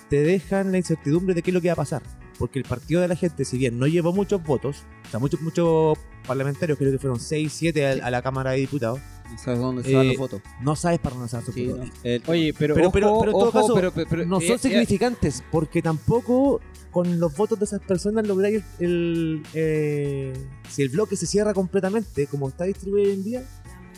te 0.08 0.22
dejan 0.22 0.72
la 0.72 0.78
incertidumbre 0.78 1.34
de 1.34 1.42
qué 1.42 1.50
es 1.50 1.54
lo 1.54 1.60
que 1.60 1.68
va 1.68 1.74
a 1.74 1.76
pasar. 1.76 2.02
Porque 2.38 2.58
el 2.58 2.64
partido 2.64 3.00
de 3.00 3.08
la 3.08 3.14
gente, 3.16 3.44
si 3.44 3.56
bien 3.58 3.78
no 3.78 3.86
llevó 3.86 4.12
muchos 4.12 4.42
votos, 4.42 4.84
o 5.06 5.10
sea, 5.10 5.20
muchos, 5.20 5.40
muchos 5.42 5.96
parlamentarios, 6.26 6.76
creo 6.78 6.90
que 6.90 6.98
fueron 6.98 7.20
6, 7.20 7.52
7 7.52 7.86
a, 8.02 8.06
a 8.06 8.10
la 8.10 8.22
Cámara 8.22 8.52
de 8.52 8.58
Diputados, 8.58 9.00
sabes 9.38 9.60
dónde 9.60 9.82
se 9.84 9.94
van 9.94 10.04
Eh, 10.06 10.08
los 10.08 10.16
votos. 10.18 10.40
no 10.62 10.76
sabes 10.76 10.98
para 11.00 11.16
dónde 11.16 11.28
sus 11.28 11.54
Sí, 11.54 11.66
no. 11.66 11.84
El- 12.02 12.22
Oye, 12.26 12.54
pero, 12.58 12.74
Pero- 12.74 12.86
ojo, 12.88 12.92
pero- 12.92 13.18
pero 13.20 13.30
en 13.30 13.32
todo 13.32 13.48
ojo, 13.48 13.52
caso, 13.52 13.74
pero- 13.74 13.92
pero- 13.92 14.08
pero- 14.08 14.26
no 14.26 14.38
eh, 14.40 14.46
son 14.46 14.56
eh, 14.56 14.58
significantes, 14.58 15.42
porque 15.50 15.82
tampoco 15.82 16.60
con 16.90 17.18
los 17.18 17.34
votos 17.36 17.58
de 17.58 17.64
esas 17.64 17.80
personas 17.80 18.26
lográis 18.26 18.62
el, 18.78 18.86
el, 18.86 19.42
eh, 19.54 20.32
si 20.68 20.82
el 20.82 20.88
bloque 20.90 21.16
se 21.16 21.26
cierra 21.26 21.54
completamente, 21.54 22.26
como 22.26 22.48
está 22.48 22.64
distribuido 22.64 23.08
hoy 23.08 23.14
en 23.14 23.24
día, 23.24 23.44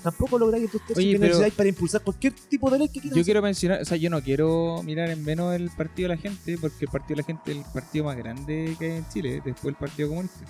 tampoco 0.03 0.39
lográis 0.39 0.70
tercios 0.70 0.99
Oye, 0.99 1.12
que 1.12 1.18
necesitáis 1.18 1.55
para 1.55 1.68
impulsar 1.70 2.03
cualquier 2.03 2.35
tipo 2.35 2.70
de 2.70 2.78
ley 2.78 2.89
que 2.89 3.01
quieras. 3.01 3.16
Yo 3.16 3.24
quiero 3.24 3.43
mencionar, 3.43 3.80
o 3.82 3.85
sea, 3.85 3.97
yo 3.97 4.11
no 4.11 4.22
quiero 4.22 4.82
mirar 4.85 5.09
en 5.11 5.24
menos 5.24 5.55
el 5.55 5.70
Partido 5.70 6.09
de 6.11 6.16
la 6.16 6.20
Gente, 6.20 6.57
porque 6.61 6.85
el 6.85 6.91
Partido 6.91 7.16
de 7.16 7.22
la 7.22 7.26
Gente 7.26 7.51
es 7.53 7.57
el 7.57 7.72
partido 7.72 8.05
más 8.05 8.16
grande 8.16 8.76
que 8.78 8.85
hay 8.93 8.99
en 8.99 9.09
Chile, 9.09 9.43
después 9.45 9.64
el 9.64 9.74
Partido 9.76 10.09
Comunista. 10.11 10.41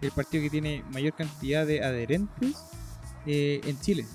El 0.00 0.12
partido 0.12 0.44
que 0.44 0.50
tiene 0.50 0.82
mayor 0.92 1.12
cantidad 1.14 1.66
de 1.66 1.82
adherentes 1.84 2.54
eh, 3.26 3.60
en 3.66 3.78
Chile. 3.80 4.06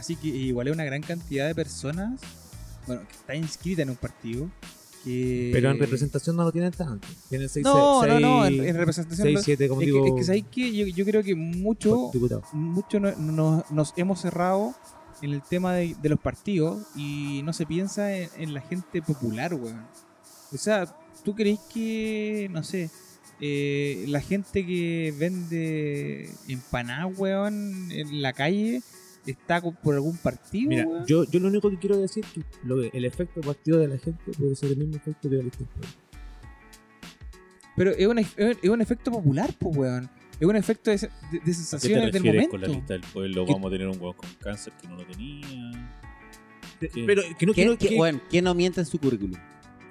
Así 0.00 0.16
que 0.16 0.28
igual 0.28 0.68
es 0.68 0.74
una 0.74 0.84
gran 0.84 1.02
cantidad 1.02 1.46
de 1.46 1.54
personas, 1.54 2.20
bueno, 2.86 3.02
que 3.06 3.12
está 3.14 3.34
inscrita 3.34 3.82
en 3.82 3.90
un 3.90 3.96
partido. 3.96 4.50
Que... 5.04 5.50
Pero 5.52 5.70
en 5.70 5.78
representación 5.78 6.36
no 6.36 6.44
lo 6.44 6.52
tienen 6.52 6.72
tanto. 6.72 7.06
Tienen 7.28 7.48
6, 7.48 7.64
No, 7.64 8.04
no, 8.06 8.20
no, 8.20 8.46
en, 8.46 8.64
en 8.64 8.76
representación. 8.76 9.26
6 9.26 9.34
no- 9.36 9.42
7, 9.42 9.68
como 9.68 9.80
es, 9.80 9.86
digo, 9.86 10.02
que, 10.04 10.10
es 10.10 10.16
que 10.16 10.24
¿sabéis 10.24 10.44
qué? 10.50 10.72
Yo, 10.76 10.86
yo 10.86 11.04
creo 11.04 11.22
que 11.22 11.34
mucho 11.34 12.10
mucho 12.52 13.00
no- 13.00 13.12
no- 13.16 13.64
nos 13.70 13.94
hemos 13.96 14.20
cerrado 14.20 14.74
en 15.22 15.32
el 15.32 15.42
tema 15.42 15.74
de, 15.74 15.94
de 16.02 16.08
los 16.08 16.18
partidos 16.18 16.82
y 16.96 17.40
no 17.44 17.52
se 17.52 17.66
piensa 17.66 18.14
en, 18.16 18.28
en 18.38 18.52
la 18.54 18.60
gente 18.62 19.00
popular, 19.02 19.54
weón. 19.54 19.86
O 20.52 20.56
sea, 20.58 20.84
¿tú 21.24 21.34
crees 21.34 21.60
que, 21.72 22.48
no 22.50 22.62
sé, 22.62 22.90
eh, 23.40 24.04
la 24.08 24.20
gente 24.20 24.66
que 24.66 25.14
vende 25.18 26.30
empanadas, 26.48 27.18
weón, 27.18 27.90
en 27.92 28.20
la 28.20 28.32
calle 28.34 28.82
está 29.26 29.60
por 29.60 29.94
algún 29.94 30.16
partido, 30.16 30.68
Mira, 30.70 30.86
weón? 30.86 31.06
yo, 31.06 31.24
yo 31.24 31.40
lo 31.40 31.48
único 31.48 31.70
que 31.70 31.78
quiero 31.78 31.96
decir 31.98 32.24
es 32.24 32.32
que 32.32 32.42
lo- 32.64 32.82
el 32.82 33.04
efecto 33.04 33.40
partido 33.40 33.78
de 33.78 33.88
la 33.88 33.98
gente 33.98 34.32
puede 34.38 34.54
ser 34.56 34.70
el 34.70 34.76
mismo 34.78 34.96
efecto 34.96 35.28
que 35.28 35.36
la 35.36 35.42
lista 35.42 35.58
del 35.58 35.68
pueblo. 35.68 35.88
Pero 37.76 37.90
es 37.92 38.06
un, 38.06 38.18
es 38.18 38.26
un- 38.38 38.58
es 38.62 38.68
un 38.70 38.80
efecto 38.82 39.10
popular, 39.10 39.54
pues, 39.58 39.76
weón. 39.76 40.10
Es 40.38 40.46
un 40.46 40.56
efecto 40.56 40.90
de, 40.90 40.96
de- 40.96 41.06
de 41.06 41.08
¿A 41.08 41.10
qué 41.30 41.38
te 41.44 41.52
sensaciones 41.54 42.04
del 42.04 42.12
refieres 42.12 42.34
momento. 42.48 42.50
con 42.50 42.60
la 42.62 42.68
lista 42.68 42.92
del 42.94 43.02
pueblo? 43.02 43.44
¿Qué- 43.46 43.52
Vamos 43.52 43.68
a 43.68 43.70
tener 43.72 43.88
un 43.88 43.94
huevo 43.96 44.14
con 44.14 44.28
cáncer 44.40 44.72
que 44.80 44.88
no 44.88 44.96
lo 44.96 45.04
tenía. 45.06 45.96
Pero 47.06 47.22
que 47.38 47.46
no, 47.46 47.52
que 47.52 47.54
¿Quién, 47.54 47.68
no- 47.68 47.78
que- 47.78 47.96
bueno, 47.96 48.20
¿quién 48.30 48.44
no 48.44 48.54
miente 48.54 48.80
en 48.80 48.86
su 48.86 48.98
currículum? 48.98 49.38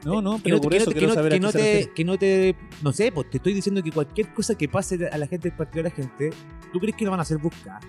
No, 0.05 0.21
no, 0.21 0.37
que 0.37 0.43
pero 0.43 0.55
no, 0.55 0.61
por 0.61 0.71
que 0.71 0.77
eso 0.77 0.91
quiero 0.91 1.09
que 1.09 1.13
saber 1.13 1.31
que 1.33 1.37
a 1.37 1.39
no 1.41 1.51
te, 1.51 1.91
que 1.93 2.03
no 2.05 2.17
te, 2.17 2.55
no 2.81 2.93
sé, 2.93 3.11
pues 3.11 3.29
te 3.29 3.37
estoy 3.37 3.53
diciendo 3.53 3.83
que 3.83 3.91
cualquier 3.91 4.33
cosa 4.33 4.55
que 4.57 4.69
pase 4.69 5.07
a 5.11 5.17
la 5.17 5.27
gente 5.27 5.49
del 5.49 5.57
partido 5.57 5.83
de 5.83 5.89
la 5.89 5.95
gente, 5.95 6.29
¿tú 6.71 6.79
crees 6.79 6.95
que 6.95 7.03
lo 7.05 7.11
van 7.11 7.19
a 7.19 7.23
hacer 7.23 7.37
buscar? 7.37 7.81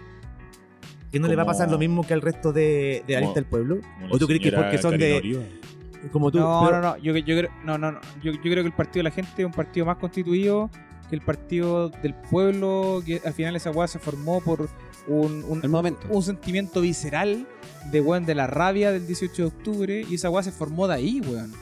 ¿Que 1.11 1.19
no 1.19 1.27
le 1.29 1.37
va 1.37 1.43
a 1.43 1.47
pasar 1.47 1.71
lo 1.71 1.79
mismo 1.79 2.07
que 2.07 2.15
al 2.15 2.21
resto 2.23 2.53
de, 2.53 3.03
de 3.07 3.15
la 3.15 3.21
lista 3.21 3.35
del 3.37 3.45
pueblo? 3.47 3.79
¿O 4.11 4.19
tú 4.19 4.27
crees 4.27 4.43
que 4.43 4.53
porque 4.53 4.79
son 4.79 4.97
de, 4.99 5.49
como 6.13 6.31
tú? 6.31 6.39
No, 6.39 6.63
pero- 6.67 6.81
no, 6.81 6.91
no. 6.91 6.97
Yo, 6.99 7.17
yo 7.17 7.37
creo, 7.39 7.51
no, 7.65 7.77
no, 7.79 7.93
no. 7.93 8.01
Yo, 8.23 8.33
yo 8.33 8.41
creo 8.43 8.63
que 8.63 8.69
el 8.69 8.73
Partido 8.73 9.01
de 9.01 9.03
la 9.05 9.11
Gente 9.11 9.31
es 9.43 9.47
un 9.47 9.53
partido 9.53 9.87
más 9.87 9.97
constituido 9.99 10.71
que 11.09 11.17
el 11.17 11.23
Partido 11.23 11.89
del 11.89 12.15
Pueblo, 12.15 13.03
que 13.05 13.21
al 13.25 13.33
final 13.35 13.57
esa 13.57 13.71
weá 13.73 13.89
se 13.89 13.99
formó 13.99 14.41
por 14.41 14.69
un, 15.09 15.45
un, 15.49 15.61
El 15.65 15.69
momento. 15.69 16.01
un 16.09 16.23
sentimiento 16.23 16.81
visceral 16.81 17.47
de 17.91 18.01
weón 18.01 18.25
de 18.27 18.37
la 18.37 18.47
rabia 18.47 18.93
del 18.93 19.07
18 19.09 19.35
de 19.43 19.49
octubre 19.49 20.07
y 20.09 20.15
esa 20.15 20.31
weá 20.31 20.43
se 20.45 20.53
formó 20.53 20.87
de 20.87 20.95
ahí, 20.95 21.21
weón. 21.27 21.53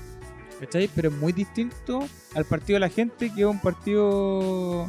¿Cachai? 0.61 0.91
Pero 0.95 1.09
es 1.09 1.15
muy 1.17 1.33
distinto 1.33 2.01
al 2.35 2.45
Partido 2.45 2.75
de 2.77 2.81
la 2.81 2.89
Gente, 2.91 3.33
que 3.33 3.41
es 3.41 3.47
un 3.47 3.61
partido. 3.61 4.85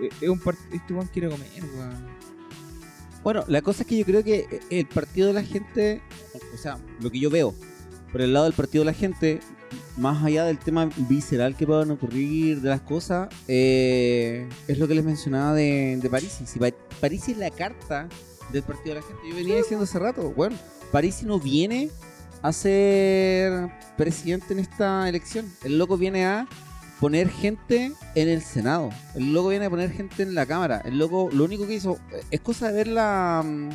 eh, 0.00 0.08
Es 0.20 0.28
un 0.28 0.38
partido. 0.38 0.68
Este 0.76 0.94
weón 0.94 1.06
quiere 1.08 1.28
comer, 1.28 1.48
weón. 1.76 2.17
Bueno, 3.28 3.44
la 3.46 3.60
cosa 3.60 3.82
es 3.82 3.86
que 3.86 3.98
yo 3.98 4.06
creo 4.06 4.24
que 4.24 4.58
el 4.70 4.86
partido 4.86 5.26
de 5.26 5.34
la 5.34 5.42
gente, 5.42 6.00
o 6.54 6.56
sea, 6.56 6.78
lo 7.02 7.10
que 7.10 7.20
yo 7.20 7.28
veo 7.28 7.54
por 8.10 8.22
el 8.22 8.32
lado 8.32 8.46
del 8.46 8.54
partido 8.54 8.84
de 8.84 8.86
la 8.90 8.94
gente, 8.94 9.40
más 9.98 10.24
allá 10.24 10.46
del 10.46 10.58
tema 10.58 10.88
visceral 10.96 11.54
que 11.54 11.66
puedan 11.66 11.90
ocurrir 11.90 12.62
de 12.62 12.70
las 12.70 12.80
cosas, 12.80 13.28
eh, 13.46 14.48
es 14.66 14.78
lo 14.78 14.88
que 14.88 14.94
les 14.94 15.04
mencionaba 15.04 15.52
de, 15.52 15.98
de 16.00 16.08
París. 16.08 16.38
Si 16.46 16.58
Pa- 16.58 16.72
París 17.02 17.28
es 17.28 17.36
la 17.36 17.50
carta 17.50 18.08
del 18.50 18.62
partido 18.62 18.94
de 18.94 19.00
la 19.02 19.06
gente, 19.06 19.20
yo 19.28 19.34
venía 19.36 19.56
diciendo 19.56 19.84
hace 19.84 19.98
rato, 19.98 20.32
bueno, 20.34 20.56
París 20.90 21.22
no 21.22 21.38
viene 21.38 21.90
a 22.40 22.50
ser 22.50 23.68
presidente 23.98 24.54
en 24.54 24.60
esta 24.60 25.06
elección. 25.06 25.52
El 25.64 25.76
loco 25.76 25.98
viene 25.98 26.24
a 26.24 26.48
poner 27.00 27.28
gente 27.30 27.92
en 28.14 28.28
el 28.28 28.42
Senado. 28.42 28.90
El 29.14 29.32
loco 29.32 29.48
viene 29.48 29.66
a 29.66 29.70
poner 29.70 29.90
gente 29.92 30.22
en 30.22 30.34
la 30.34 30.46
Cámara. 30.46 30.82
El 30.84 30.98
loco, 30.98 31.28
lo 31.32 31.44
único 31.44 31.66
que 31.66 31.74
hizo 31.74 31.98
eh, 32.12 32.22
es 32.30 32.40
cosa 32.40 32.68
de 32.68 32.72
ver 32.74 32.88
la, 32.88 33.42
mm, 33.44 33.68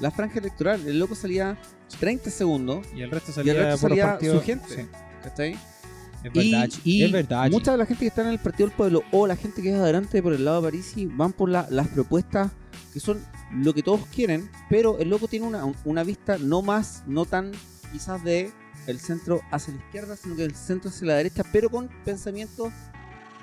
la 0.00 0.10
franja 0.10 0.38
electoral. 0.38 0.86
El 0.86 0.98
loco 0.98 1.14
salía 1.14 1.58
30 1.98 2.30
segundos. 2.30 2.86
Y 2.96 3.02
el 3.02 3.10
resto 3.10 3.30
Y 3.32 3.34
salía, 3.34 3.52
el 3.52 3.58
resto 3.58 3.88
salía 3.88 4.06
partidos- 4.06 4.38
su 4.40 4.46
gente. 4.46 4.68
Sí, 4.68 4.86
¿Cachai? 5.22 5.52
es 5.52 6.30
Y, 6.34 6.50
verdad. 6.52 6.68
y 6.84 7.02
es 7.04 7.12
verdad. 7.12 7.50
mucha 7.50 7.72
de 7.72 7.78
la 7.78 7.86
gente 7.86 8.00
que 8.00 8.08
está 8.08 8.22
en 8.22 8.28
el 8.28 8.38
Partido 8.38 8.68
del 8.68 8.76
Pueblo 8.76 9.02
o 9.10 9.26
la 9.26 9.36
gente 9.36 9.62
que 9.62 9.70
es 9.70 9.76
adelante 9.78 10.22
por 10.22 10.32
el 10.34 10.44
lado 10.44 10.60
de 10.62 10.68
Parisi 10.70 11.06
van 11.06 11.32
por 11.32 11.48
la- 11.48 11.66
las 11.70 11.88
propuestas 11.88 12.50
que 12.92 13.00
son 13.00 13.24
lo 13.54 13.72
que 13.72 13.82
todos 13.82 14.04
quieren, 14.14 14.50
pero 14.68 14.98
el 14.98 15.08
loco 15.08 15.28
tiene 15.28 15.46
una, 15.46 15.64
una 15.84 16.04
vista 16.04 16.36
no 16.38 16.60
más, 16.62 17.02
no 17.06 17.24
tan 17.24 17.52
quizás 17.92 18.22
de 18.22 18.52
el 18.86 18.98
centro 18.98 19.40
hacia 19.50 19.74
la 19.74 19.80
izquierda, 19.80 20.16
sino 20.16 20.36
que 20.36 20.44
el 20.44 20.54
centro 20.54 20.90
hacia 20.90 21.06
la 21.06 21.14
derecha, 21.16 21.42
pero 21.52 21.68
con 21.70 21.88
pensamientos 22.04 22.72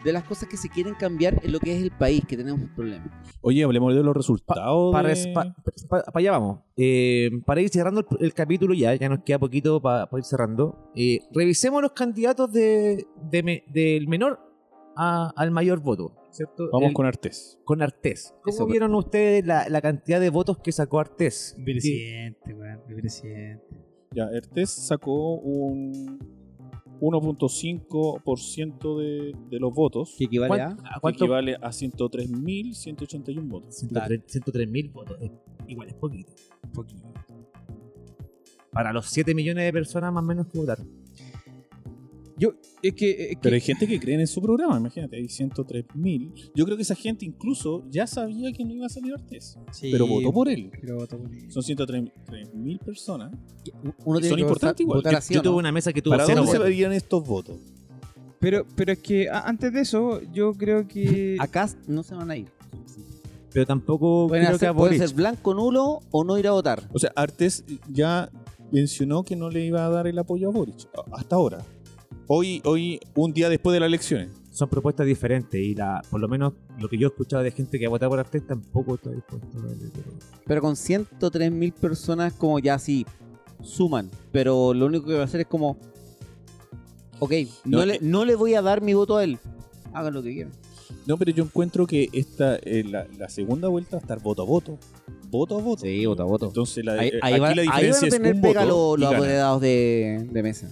de 0.04 0.14
las 0.14 0.24
cosas 0.24 0.48
que 0.48 0.58
se 0.58 0.70
quieren 0.70 0.94
cambiar 0.94 1.40
en 1.44 1.52
lo 1.52 1.60
que 1.60 1.76
es 1.76 1.82
el 1.82 1.92
país, 1.92 2.24
que 2.28 2.38
tenemos 2.38 2.62
un 2.62 2.74
problema. 2.76 3.22
Oye, 3.42 3.64
hablemos 3.64 3.94
de 3.96 4.04
los 4.04 4.16
resultados. 4.16 4.94
Para, 4.94 5.10
de- 5.10 5.34
pa- 5.34 5.56
pa- 5.90 6.04
pa 6.04 6.20
allá 6.20 6.32
vamos. 6.32 6.60
Eh, 6.78 7.30
para 7.46 7.62
ir 7.62 7.70
cerrando 7.70 8.06
el, 8.12 8.26
el 8.26 8.34
capítulo 8.34 8.74
ya, 8.74 8.94
ya 8.96 9.10
nos 9.10 9.24
queda 9.24 9.40
poquito 9.40 9.82
para 9.82 10.08
ir 10.18 10.24
cerrando. 10.24 10.92
Eh, 10.96 11.20
revisemos 11.34 11.82
los 11.82 11.92
candidatos 11.94 12.52
de, 12.54 13.08
de 13.30 13.44
me- 13.44 13.64
del 13.74 14.08
menor 14.08 14.40
a- 14.96 15.34
al 15.36 15.52
mayor 15.52 15.80
voto, 15.80 16.16
¿cierto? 16.32 16.70
Vamos 16.72 16.90
El- 16.90 16.94
con 16.94 17.06
Artés. 17.08 17.60
con 17.66 17.82
Artés. 17.82 18.34
¿Cómo 18.44 18.56
Eso, 18.56 18.66
vieron 18.68 18.94
ustedes 18.96 19.46
la, 19.46 19.68
la 19.68 19.82
cantidad 19.82 20.20
de 20.20 20.30
votos 20.30 20.60
que 20.60 20.72
sacó 20.72 21.00
Artés? 21.00 21.56
Mi 21.58 21.66
presidente, 21.74 22.54
weón. 22.54 22.82
Mi 22.88 22.96
presidente. 22.96 23.87
Ya, 24.14 24.26
Artés 24.26 24.70
sacó 24.70 25.36
un 25.36 26.20
1.5% 27.00 28.98
de, 29.00 29.36
de 29.50 29.60
los 29.60 29.74
votos. 29.74 30.16
Que 30.18 30.26
equivale 30.26 30.50
¿Cuán- 30.50 30.62
a... 30.62 30.74
a 30.90 30.94
que 30.96 31.00
cuánto? 31.02 31.24
equivale 31.26 31.56
a 31.56 31.70
103.181 31.72 33.48
votos. 33.48 33.76
103 33.76 34.22
103.000 34.28 34.92
votos. 34.92 35.18
Igual 35.68 35.88
es 35.90 35.94
poquito. 35.96 36.32
Poquito. 36.74 37.12
Para 38.72 38.94
los 38.94 39.08
7 39.08 39.34
millones 39.36 39.66
de 39.66 39.74
personas 39.74 40.14
más 40.14 40.24
o 40.24 40.28
menos 40.28 40.48
que 40.48 40.58
votaron. 40.60 40.88
Yo, 42.40 42.54
es 42.84 42.94
que. 42.94 43.10
es 43.12 43.18
que- 43.30 43.38
Pero 43.42 43.56
hay 43.56 43.62
gente 43.62 43.88
que 43.88 44.00
cree 44.00 44.20
en 44.20 44.28
su 44.28 44.42
programa, 44.42 44.78
imagínate, 44.78 45.16
hay 45.16 45.28
103.000. 45.28 46.52
Yo 46.56 46.66
creo 46.66 46.78
que 46.78 46.84
esa 46.84 46.94
gente 46.96 47.26
incluso 47.26 47.84
ya 47.90 48.06
sabía 48.06 48.52
que 48.54 48.64
no 48.64 48.74
iba 48.74 48.86
a 48.86 48.90
salir 48.90 49.14
Artés, 49.14 49.58
Sí, 49.72 49.90
pero 49.92 50.06
votó 50.06 50.32
por 50.32 50.48
él. 50.50 50.70
pero 50.80 50.98
votó 50.98 51.18
por 51.18 51.34
él. 51.34 51.52
Son 51.52 51.64
103.000 51.64 52.80
personas. 52.80 53.32
Uno 54.06 54.20
tiene 54.20 54.30
Son 54.30 54.36
que 54.38 54.42
importantes 54.42 54.62
votar, 54.62 54.82
igual. 54.82 54.98
votar 55.00 55.12
Yo, 55.14 55.18
así, 55.18 55.34
yo 55.34 55.40
¿o 55.40 55.44
no? 55.44 55.50
tuve 55.50 55.60
una 55.60 55.72
mesa 55.72 55.92
que 55.92 56.02
tuvo 56.02 56.12
¿Para 56.14 56.26
cero 56.26 56.38
dónde 56.42 56.52
se 56.52 56.60
verían 56.60 56.94
estos 56.94 57.28
votos? 57.28 57.58
Pero, 58.40 58.66
pero 58.76 58.94
es 58.94 59.00
que 59.00 59.30
a- 59.30 59.42
antes 59.48 59.74
de 59.74 59.82
eso, 59.82 60.22
yo 60.32 60.54
creo 60.54 60.88
que. 60.88 61.38
Acá 61.40 61.68
no 61.88 62.04
se 62.04 62.14
van 62.14 62.30
a 62.30 62.38
ir. 62.38 62.48
Pero 63.52 63.66
tampoco 63.66 64.28
Pueden, 64.28 64.46
creo 64.46 64.60
que 64.60 64.66
hacer- 64.68 64.76
pueden 64.76 64.98
Boric. 65.00 65.08
ser 65.10 65.16
blanco 65.18 65.54
nulo 65.56 66.02
o 66.12 66.24
no 66.24 66.38
ir 66.38 66.48
a 66.48 66.52
votar. 66.52 66.88
O 66.94 67.00
sea, 67.00 67.12
Artés 67.16 67.64
ya 67.92 68.30
mencionó 68.72 69.24
que 69.24 69.36
no 69.36 69.50
le 69.50 69.66
iba 69.66 69.86
a 69.86 69.90
dar 69.90 70.06
el 70.06 70.20
apoyo 70.20 70.50
a 70.50 70.52
Boric, 70.52 70.88
hasta 71.14 71.36
ahora. 71.36 71.66
Hoy, 72.28 72.62
hoy, 72.66 73.00
un 73.16 73.34
día 73.34 73.50
después 73.50 73.74
de 73.74 73.80
las 73.80 73.88
elecciones. 73.88 74.30
Son 74.52 74.68
propuestas 74.70 75.06
diferentes 75.06 75.62
y 75.62 75.76
la, 75.76 76.02
por 76.10 76.20
lo 76.20 76.28
menos 76.28 76.54
lo 76.80 76.90
que 76.90 76.98
yo 76.98 77.08
he 77.08 77.12
escuchado 77.12 77.44
de 77.44 77.52
gente 77.52 77.78
que 77.78 77.86
ha 77.86 77.90
votado 77.90 78.10
por 78.10 78.20
Artés 78.20 78.46
tampoco 78.48 78.96
está 78.96 79.12
dispuesto 79.12 79.48
a 79.56 79.62
pero- 79.62 80.12
Pero 80.48 80.62
con 80.62 80.76
103 80.76 81.52
mil 81.52 81.72
personas 81.74 82.34
como 82.34 82.58
ya 82.58 82.80
sí, 82.80 83.06
suman. 83.62 84.10
Pero 84.32 84.74
lo 84.74 84.88
único 84.88 85.06
que 85.06 85.14
va 85.14 85.22
a 85.22 85.26
hacer 85.26 85.42
es 85.42 85.48
como... 85.48 85.78
Ok, 87.20 87.32
no, 87.66 87.80
No, 87.80 87.86
le, 87.86 87.96
eh. 87.96 88.00
no 88.02 88.26
le 88.26 88.36
voy 88.36 88.56
a 88.56 88.62
dar 88.64 88.82
mi 88.82 88.94
voto 88.96 89.18
a 89.18 89.24
él. 89.24 89.38
Hagan 89.94 90.14
lo 90.16 90.24
que 90.24 90.34
quieran. 90.34 90.54
No, 91.06 91.18
pero 91.18 91.32
yo 91.32 91.44
encuentro 91.44 91.86
que 91.86 92.10
esta, 92.12 92.56
eh, 92.58 92.84
la, 92.84 93.08
la 93.18 93.30
segunda 93.30 93.68
vuelta 93.68 93.98
va 93.98 94.00
a 94.00 94.02
estar 94.02 94.22
voto 94.22 94.42
a 94.42 94.46
voto. 94.46 94.78
Voto 95.30 95.60
a 95.60 95.62
voto. 95.62 95.84
Sí, 95.84 96.06
voto 96.06 96.24
a 96.24 96.26
voto. 96.26 96.48
Entonces, 96.48 96.84
la, 96.84 96.94
Ahí, 96.94 97.10
eh, 97.10 97.20
ahí 97.22 97.34
aquí 97.34 97.42
va- 97.42 97.56
la 97.56 97.62
ahí 97.62 97.68
van 97.68 97.76
diferencia 97.78 98.06
a 98.06 98.08
es 98.08 98.14
tener 98.16 98.36
un 98.36 98.42
pega 98.42 98.66
voto 98.66 98.98
los, 98.98 99.14
apoderados 99.14 99.62
de, 99.62 100.28
de 100.32 100.44
mesa. 100.44 100.68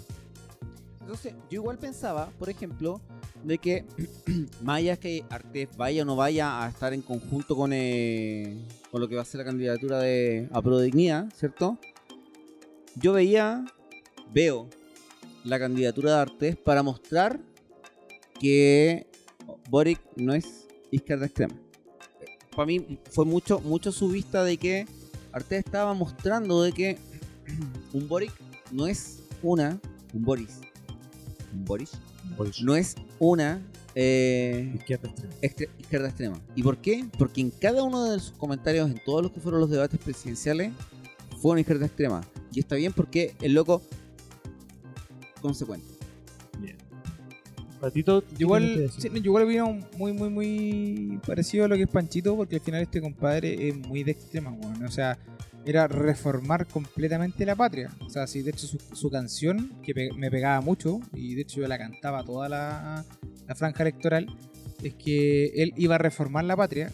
Entonces, 1.06 1.36
yo 1.52 1.62
igual 1.62 1.78
pensaba, 1.78 2.32
por 2.40 2.50
ejemplo, 2.50 3.00
de 3.44 3.60
que 3.60 3.86
más 4.64 4.78
allá 4.78 4.98
que 4.98 5.24
Artés 5.30 5.70
vaya 5.78 6.02
o 6.02 6.06
no 6.06 6.16
vaya 6.16 6.66
a 6.66 6.68
estar 6.68 6.96
en 6.96 7.04
conjunto 7.04 7.56
con, 7.56 7.74
eh, 7.74 8.58
con 8.90 9.02
lo 9.02 9.08
que 9.08 9.16
va 9.16 9.22
a 9.22 9.26
ser 9.26 9.38
la 9.38 9.46
candidatura 9.46 10.00
de 10.00 10.50
a 10.52 11.30
¿cierto? 11.36 11.78
Yo 12.96 13.14
veía, 13.14 13.66
veo 14.34 14.68
la 15.44 15.60
candidatura 15.60 16.16
de 16.16 16.22
Artés 16.22 16.56
para 16.56 16.82
mostrar 16.82 17.40
que 18.40 19.06
Boric 19.70 20.02
no 20.16 20.34
es 20.34 20.66
izquierda 20.90 21.28
extrema. 21.28 21.54
Para 22.56 22.66
mí 22.66 23.00
fue 23.12 23.26
mucho, 23.26 23.60
mucho 23.60 23.92
su 23.92 24.10
vista 24.10 24.44
de 24.44 24.58
que 24.58 24.88
Artés 25.32 25.66
estaba 25.66 25.94
mostrando 25.94 26.64
de 26.64 26.72
que 26.72 26.98
un 27.94 28.08
Boric 28.08 28.34
no 28.72 28.88
es 28.88 29.20
una, 29.44 29.80
un 30.12 30.24
Boris, 30.24 30.62
Boris, 31.54 31.92
no 32.62 32.76
es 32.76 32.96
una 33.20 33.62
eh, 33.96 34.72
Izquierda 34.76 35.08
extrema. 35.10 35.34
extre- 35.42 35.70
izquierda 35.80 36.08
extrema. 36.10 36.40
¿Y 36.56 36.64
por 36.64 36.78
qué? 36.78 37.06
Porque 37.18 37.42
en 37.42 37.52
cada 37.52 37.84
uno 37.84 38.04
de 38.12 38.20
sus 38.20 38.32
comentarios, 38.32 38.90
en 38.90 39.00
todos 39.06 39.22
los 39.24 39.32
que 39.32 39.40
fueron 39.40 39.62
los 39.62 39.70
debates 39.70 40.00
presidenciales, 40.00 40.72
fue 41.42 41.52
una 41.52 41.62
izquierda 41.62 41.86
extrema. 41.86 42.22
Y 42.52 42.60
está 42.60 42.76
bien 42.76 42.92
porque 42.94 43.36
el 43.42 43.54
loco 43.54 43.82
consecuente. 45.42 45.94
Patito, 47.80 48.22
Yo 48.32 48.38
igual, 48.40 48.90
sí, 48.98 49.10
no, 49.10 49.18
igual 49.18 49.44
opino 49.44 49.80
muy, 49.98 50.14
muy, 50.14 50.30
muy 50.30 51.20
parecido 51.28 51.66
a 51.66 51.68
lo 51.68 51.76
que 51.76 51.84
es 51.84 51.90
Panchito, 51.90 52.36
porque 52.36 52.56
al 52.56 52.62
final 52.62 52.82
este 52.82 53.02
compadre 53.02 53.68
es 53.68 53.76
muy 53.78 54.04
de 54.04 54.12
extrema, 54.12 54.52
weón. 54.52 54.84
O 54.84 54.90
sea, 54.92 55.20
era 55.66 55.88
reformar 55.88 56.68
completamente 56.68 57.46
la 57.46 57.56
patria. 57.56 57.90
O 58.02 58.10
sea, 58.10 58.28
sí, 58.28 58.42
de 58.42 58.52
hecho 58.52 58.68
su, 58.68 58.78
su 58.94 59.10
canción, 59.10 59.74
que 59.82 59.94
pe- 59.94 60.12
me 60.16 60.30
pegaba 60.30 60.62
mucho, 60.62 61.00
y 61.14 61.36
de 61.36 61.42
hecho 61.42 61.62
yo 61.62 61.68
la 61.68 61.78
cantaba 61.78 62.24
toda 62.24 62.48
la, 62.50 63.06
la 63.48 63.56
franja 63.56 63.84
electoral, 63.84 64.28
es 64.84 64.94
que 64.96 65.48
él 65.56 65.74
iba 65.78 65.96
a 65.96 65.98
reformar 65.98 66.46
la 66.46 66.56
patria, 66.56 66.92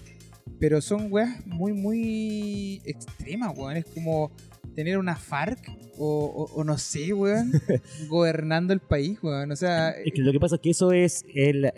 pero 0.59 0.80
son 0.82 1.11
weas 1.11 1.45
muy, 1.45 1.74
muy 1.74 2.82
extremas, 2.86 3.57
weón. 3.57 3.78
Es 3.78 3.86
como 3.86 4.32
tener 4.76 4.97
una 4.97 5.15
FARC 5.15 5.59
o, 5.97 6.26
o- 6.26 6.53
o 6.59 6.63
no 6.63 6.78
sé, 6.78 7.13
weón, 7.13 7.51
gobernando 8.07 8.74
el 8.74 8.80
país, 8.80 9.17
weón. 9.22 9.51
O 9.51 9.55
sea, 9.55 9.89
Es 9.91 10.13
que 10.13 10.22
lo 10.22 10.32
que 10.32 10.39
pasa 10.39 10.55
es 10.55 10.61
que 10.61 10.69
eso 10.69 10.91
es 10.91 11.26
el. 11.34 11.72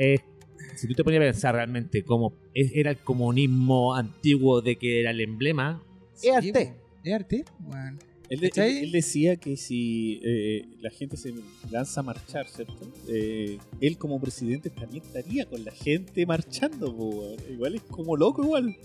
si 0.75 0.87
tú 0.87 0.93
te 0.93 1.03
ponías 1.03 1.21
a 1.21 1.25
pensar 1.25 1.55
realmente 1.55 2.03
cómo 2.03 2.33
era 2.53 2.91
el 2.91 2.97
comunismo 2.97 3.95
antiguo 3.95 4.61
de 4.61 4.75
que 4.77 4.99
era 5.01 5.11
el 5.11 5.21
emblema, 5.21 5.81
Sí, 6.13 6.27
es 6.29 6.35
arte. 6.35 6.73
Es 7.03 7.13
arte. 7.13 7.45
Él, 8.29 8.39
de- 8.39 8.49
¿Cachai? 8.49 8.77
él- 8.77 8.83
él 8.85 8.91
decía 8.91 9.35
que 9.35 9.57
si 9.57 10.19
eh, 10.23 10.65
la 10.81 10.89
gente 10.89 11.17
se 11.17 11.33
lanza 11.69 11.99
a 11.99 12.03
marchar, 12.03 12.47
¿cierto? 12.47 12.91
Eh, 13.07 13.57
él 13.81 13.97
como 13.97 14.19
presidente 14.19 14.69
también 14.69 15.03
estaría 15.03 15.45
con 15.45 15.63
la 15.63 15.71
gente 15.71 16.25
marchando, 16.25 16.95
po. 16.95 17.35
Igual 17.51 17.75
es 17.75 17.81
como 17.81 18.15
loco 18.15 18.43
igual. 18.43 18.75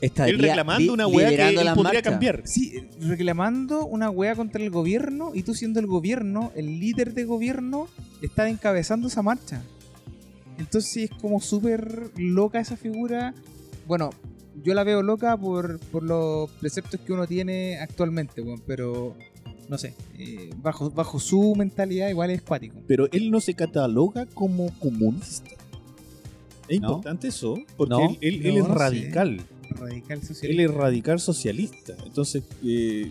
Estaría 0.00 0.34
él 0.34 0.40
reclamando 0.40 0.92
una 0.92 1.06
weá 1.08 1.30
que 1.30 1.48
él 1.48 1.68
podría 1.74 2.02
cambiar. 2.02 2.42
Sí, 2.44 2.74
reclamando 3.00 3.86
una 3.86 4.10
wea 4.10 4.36
contra 4.36 4.62
el 4.62 4.70
gobierno 4.70 5.32
y 5.34 5.42
tú 5.42 5.54
siendo 5.54 5.80
el 5.80 5.86
gobierno, 5.86 6.52
el 6.54 6.78
líder 6.78 7.14
de 7.14 7.24
gobierno, 7.24 7.88
está 8.22 8.48
encabezando 8.48 9.08
esa 9.08 9.22
marcha. 9.22 9.62
Entonces 10.58 10.96
es 11.04 11.10
como 11.20 11.40
súper 11.40 12.10
loca 12.16 12.60
esa 12.60 12.76
figura. 12.76 13.34
Bueno, 13.88 14.10
yo 14.64 14.74
la 14.74 14.84
veo 14.84 15.02
loca 15.02 15.36
por, 15.36 15.78
por 15.78 16.02
los 16.02 16.50
preceptos 16.52 17.00
que 17.00 17.12
uno 17.12 17.26
tiene 17.26 17.78
actualmente, 17.78 18.40
weón, 18.40 18.62
pero 18.66 19.14
no 19.68 19.76
sé, 19.78 19.94
eh, 20.18 20.50
bajo, 20.62 20.90
bajo 20.90 21.20
su 21.20 21.54
mentalidad 21.56 22.08
igual 22.08 22.30
es 22.30 22.42
cuático. 22.42 22.76
Pero 22.86 23.08
él 23.12 23.30
no 23.30 23.40
se 23.40 23.54
cataloga 23.54 24.26
como 24.26 24.70
comunista. 24.78 25.50
Es 26.68 26.80
No. 26.80 26.88
importante 26.88 27.28
eso, 27.28 27.56
porque 27.76 27.90
No. 27.94 28.00
él, 28.10 28.18
él- 28.20 28.46
él 28.46 28.56
es 28.58 28.62
no 28.64 28.72
sé. 28.72 28.78
radical. 28.78 29.40
Radical 29.70 30.18
Él 30.18 30.26
socialista. 30.26 30.62
es 30.62 30.74
radical 30.74 31.20
socialista. 31.20 31.94
Entonces, 32.04 32.42
eh, 32.64 33.10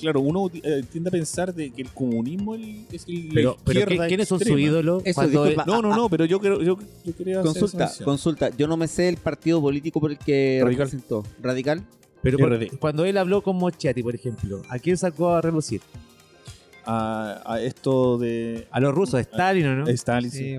claro, 0.00 0.20
uno 0.20 0.50
eh, 0.52 0.82
tiende 0.90 1.08
a 1.08 1.10
pensar 1.12 1.54
de 1.54 1.70
que 1.70 1.82
el 1.82 1.88
comunismo 1.90 2.54
el- 2.54 2.86
es 2.90 3.04
el, 3.08 3.28
la 3.28 3.34
Pero, 3.34 3.56
pero 3.64 3.80
izquierda 3.80 4.04
¿qué- 4.04 4.08
¿quiénes 4.08 4.28
son? 4.28 4.40
Eso, 4.42 5.14
Cuando- 5.14 5.44
disculpa. 5.44 5.64
No, 5.66 5.82
no, 5.82 5.94
no, 5.94 6.08
pero 6.08 6.24
yo, 6.24 6.40
creo, 6.40 6.60
yo, 6.62 6.76
yo 7.04 7.16
quería 7.16 7.40
hacer 7.40 7.52
Consulta, 7.52 7.84
mención. 7.86 8.04
consulta. 8.04 8.50
Yo 8.56 8.66
no 8.66 8.76
me 8.76 8.88
sé 8.88 9.08
el 9.08 9.16
partido 9.16 9.60
político 9.60 10.00
por 10.00 10.10
el 10.10 10.18
que 10.18 10.60
Radical. 10.62 10.86
representó. 10.86 11.24
¿Radical? 11.42 11.82
pero 12.22 12.36
por- 12.38 12.78
cuando 12.78 13.04
él 13.06 13.16
habló 13.16 13.42
con 13.42 13.56
Mochiati, 13.56 14.02
por 14.02 14.14
ejemplo, 14.14 14.60
¿a 14.68 14.78
quién 14.78 14.96
sacó 14.98 15.30
a 15.30 15.40
relucir? 15.40 15.80
a, 16.86 17.42
a 17.44 17.60
esto 17.60 18.18
de 18.18 18.66
A 18.70 18.80
los 18.80 18.94
rusos, 18.94 19.20
Stalin 19.20 19.66
o 19.66 19.76
no. 19.76 19.86
Stalin. 19.88 20.30
Sí, 20.30 20.56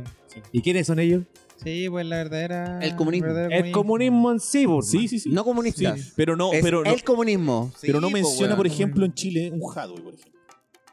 ¿Y 0.52 0.62
quiénes 0.62 0.88
son 0.88 1.00
ellos? 1.00 1.24
Sí, 1.64 1.90
pues 1.90 2.06
la 2.06 2.18
verdadera. 2.18 2.80
El 2.82 2.96
comunismo. 2.96 3.28
El 3.30 3.72
comunismo 3.72 4.32
en 4.32 4.40
sí, 4.40 4.66
pues, 4.68 4.88
Sí, 4.90 5.08
sí, 5.08 5.20
sí. 5.20 5.30
No 5.30 5.44
comunistas. 5.44 6.00
Sí, 6.00 6.12
pero 6.16 6.36
no, 6.36 6.52
Es 6.54 6.62
pero 6.64 6.84
no, 6.84 6.92
el 6.92 7.04
comunismo. 7.04 7.72
pero 7.82 8.02
no 8.02 8.08
Sí, 8.08 8.14
menciona, 8.14 8.48
weón. 8.54 8.58
por 8.58 8.68
ejemplo, 8.68 9.06
en 9.06 9.14
Chile 9.14 9.52
un 9.54 9.62
Hadwe, 9.76 10.02
por 10.02 10.14
ejemplo. 10.14 10.42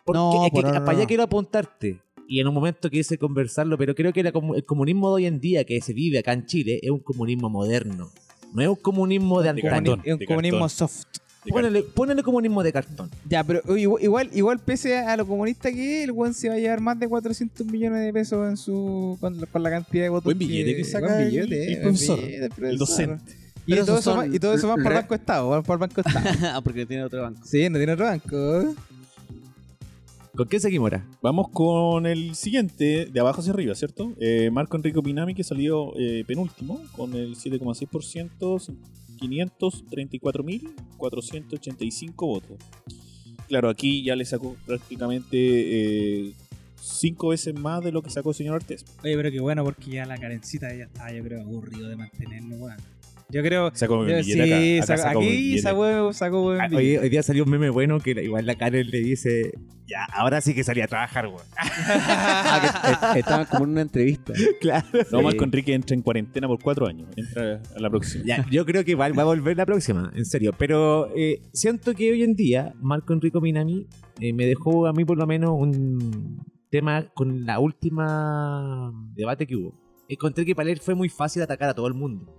Porque 0.05 0.19
No, 0.19 0.45
es 0.47 0.51
que 0.53 0.61
pero 0.62 0.73
no, 0.75 0.85
para 0.85 0.99
allá 0.99 1.07
quiero 1.07 1.23
apuntarte. 1.23 2.01
Y 2.31 2.41
en 2.41 2.47
un 2.49 2.55
momento 2.55 2.91
quise 2.91 3.16
conversarlo, 3.16 3.79
pero 3.79 3.95
creo 3.95 4.12
que 4.12 4.23
la 4.23 4.33
el 4.55 4.64
comunismo 4.64 5.09
de 5.09 5.14
hoy 5.14 5.27
en 5.27 5.41
día 5.41 5.64
que 5.64 5.81
se 5.81 5.95
vive 5.95 6.19
acá 6.19 6.33
en 6.35 6.45
Chile 6.47 6.79
es 6.83 6.91
un 6.91 7.01
comunismo 7.01 7.49
moderno. 7.49 8.11
No 8.53 8.62
es 8.62 8.69
un 8.69 8.77
comunismo 8.77 9.41
de 9.43 9.49
antaño. 9.51 9.99
Es 10.05 10.14
un 10.14 10.25
comunismo 10.27 10.59
cartón. 10.61 10.69
soft. 10.71 11.05
Ponele, 11.51 11.82
ponele 11.82 12.22
comunismo 12.22 12.62
de 12.62 12.72
cartón. 12.72 13.11
Ya, 13.28 13.42
pero 13.44 13.62
igual, 13.76 14.30
igual, 14.32 14.59
pese 14.59 14.99
a 14.99 15.16
lo 15.16 15.26
comunista 15.26 15.70
que 15.72 15.99
es, 15.99 16.05
el 16.05 16.12
weón 16.12 16.34
se 16.34 16.49
va 16.49 16.55
a 16.55 16.59
llevar 16.59 16.80
más 16.80 16.99
de 16.99 17.09
400 17.09 17.66
millones 17.66 18.05
de 18.05 18.12
pesos 18.12 18.49
en 18.49 18.57
su 18.57 19.16
con, 19.20 19.38
por 19.51 19.61
la 19.61 19.70
cantidad 19.70 20.05
de 20.05 20.09
votos. 20.09 20.24
Buen 20.24 20.38
billete 20.38 20.76
que 20.76 20.84
saca 20.84 21.07
buen 21.07 21.20
el- 21.20 21.28
billete, 21.30 21.72
el 21.72 21.80
profesor, 21.80 22.18
billete, 22.20 22.44
el 22.44 22.51
profesor. 22.51 22.78
docente. 22.78 23.32
Y 23.66 23.76
todo, 23.76 23.99
eso 23.99 24.11
va, 24.16 24.24
son 24.24 24.34
y 24.34 24.38
todo 24.38 24.55
eso 24.55 24.68
va 24.68 24.74
por 24.76 24.94
Banco 24.94 25.14
Estado, 25.14 25.49
va 25.51 25.62
por 25.62 25.78
Banco 25.78 26.01
Estado. 26.01 26.26
ah, 26.55 26.61
porque 26.62 26.86
tiene 26.86 27.05
otro 27.05 27.20
banco. 27.22 27.40
sí, 27.44 27.68
no 27.68 27.76
tiene 27.76 27.92
otro 27.92 28.07
banco. 28.07 28.74
¿Con 30.34 30.46
qué 30.49 30.61
seguimos 30.61 30.86
ahora? 30.92 31.05
Vamos 31.20 31.49
con 31.49 32.07
el 32.07 32.34
siguiente, 32.36 33.07
de 33.07 33.20
abajo 33.20 33.40
hacia 33.40 33.53
arriba, 33.53 33.74
¿cierto? 33.74 34.12
Eh, 34.20 34.51
Marco 34.53 34.76
Enrico 34.76 35.03
Pinami, 35.03 35.34
que 35.34 35.42
salió 35.42 35.92
eh, 35.99 36.22
penúltimo, 36.26 36.80
con 36.96 37.12
el 37.14 37.34
7,6%, 37.34 38.76
534.485 39.19 42.14
votos. 42.16 42.59
Claro, 43.49 43.71
aquí 43.71 44.03
ya 44.03 44.16
le 44.16 44.25
sacó 44.25 44.57
prácticamente 44.66 45.37
eh, 45.37 46.33
cinco 46.81 47.29
veces 47.29 47.55
más 47.55 47.83
de 47.83 47.93
lo 47.93 48.03
que 48.03 48.11
sacó 48.11 48.31
el 48.31 48.37
señor 48.37 48.57
Artés. 48.57 48.85
Oye, 49.03 49.16
pero 49.16 49.31
qué 49.31 49.41
bueno, 49.41 49.64
porque 49.64 49.91
ya 49.91 50.07
la 50.07 50.19
carencita 50.19 50.75
ya 50.75 50.85
estaba, 50.85 51.12
yo 51.12 51.23
creo, 51.23 51.43
aburrido 51.43 51.89
de 51.89 51.97
mantenerlo, 51.97 52.57
weón. 52.57 52.77
Yo 53.31 53.43
creo. 53.43 53.70
Sacó 53.74 53.97
buen 53.97 54.09
billete 54.09 54.22
sí, 54.33 54.41
acá, 54.41 54.95
acá 54.95 54.97
sacó- 54.97 55.03
sacó 55.09 55.18
buen 55.18 55.29
aquí 55.29 55.37
billete. 55.43 55.62
sacó, 55.62 56.12
sacó 56.14 56.43
buen 56.43 56.61
Ah, 56.62 56.68
billete. 56.68 56.99
Hoy, 56.99 57.05
hoy 57.05 57.09
día 57.11 57.22
salió 57.22 57.45
un 57.45 57.51
meme 57.51 57.68
bueno 57.68 58.01
que 58.01 58.12
igual 58.22 58.47
la 58.47 58.55
Karen 58.55 58.89
le 58.91 59.01
dice, 59.01 59.53
ya, 59.87 60.05
ahora 60.14 60.41
sí 60.41 60.55
que 60.55 60.64
salí 60.64 60.81
a 60.81 60.87
trabajar, 60.89 61.29
güey. 61.29 61.43
Ah, 61.61 62.59
que 62.83 62.91
est- 62.91 63.16
estaban 63.26 63.45
como 63.47 63.64
en 63.64 63.70
una 63.72 63.83
entrevista. 63.83 64.33
claro. 64.62 64.87
No, 65.12 65.18
Sí. 65.18 65.24
Marco 65.24 65.45
Enrique 65.45 65.74
entra 65.74 65.95
en 65.95 66.01
cuarentena 66.01 66.49
por 66.49 66.59
cuatro 66.62 66.87
años. 66.87 67.07
Entra 67.16 67.61
a 67.76 67.79
la 67.81 67.91
próxima. 67.91 68.24
Ya, 68.24 68.47
yo 68.51 68.64
creo 68.64 68.83
que 68.83 68.95
va, 68.95 69.11
va 69.11 69.22
a 69.22 69.26
volver 69.26 69.59
la 69.59 69.66
próxima, 69.66 70.11
en 70.14 70.24
serio. 70.24 70.53
Pero 70.57 71.14
eh, 71.14 71.43
siento 71.53 71.95
que 71.95 72.11
hoy 72.11 72.22
en 72.22 72.35
día 72.35 72.72
Marco 72.81 73.12
Enrico 73.12 73.43
Minami 73.43 73.87
eh, 74.20 74.33
me 74.33 74.47
dejó 74.47 74.87
a 74.87 74.95
mí 74.95 75.05
por 75.05 75.18
lo 75.18 75.26
menos 75.26 75.51
un 75.53 76.47
tema 76.70 77.07
con 77.14 77.45
la 77.45 77.59
última 77.59 78.91
debate 79.14 79.47
que 79.47 79.55
hubo. 79.57 79.74
Encontré 80.09 80.47
que 80.47 80.55
para 80.55 80.70
él 80.70 80.79
fue 80.81 80.95
muy 80.95 81.11
fácil 81.11 81.43
atacar 81.43 81.68
a 81.68 81.74
todo 81.74 81.87
el 81.89 81.95
mundo. 81.95 82.35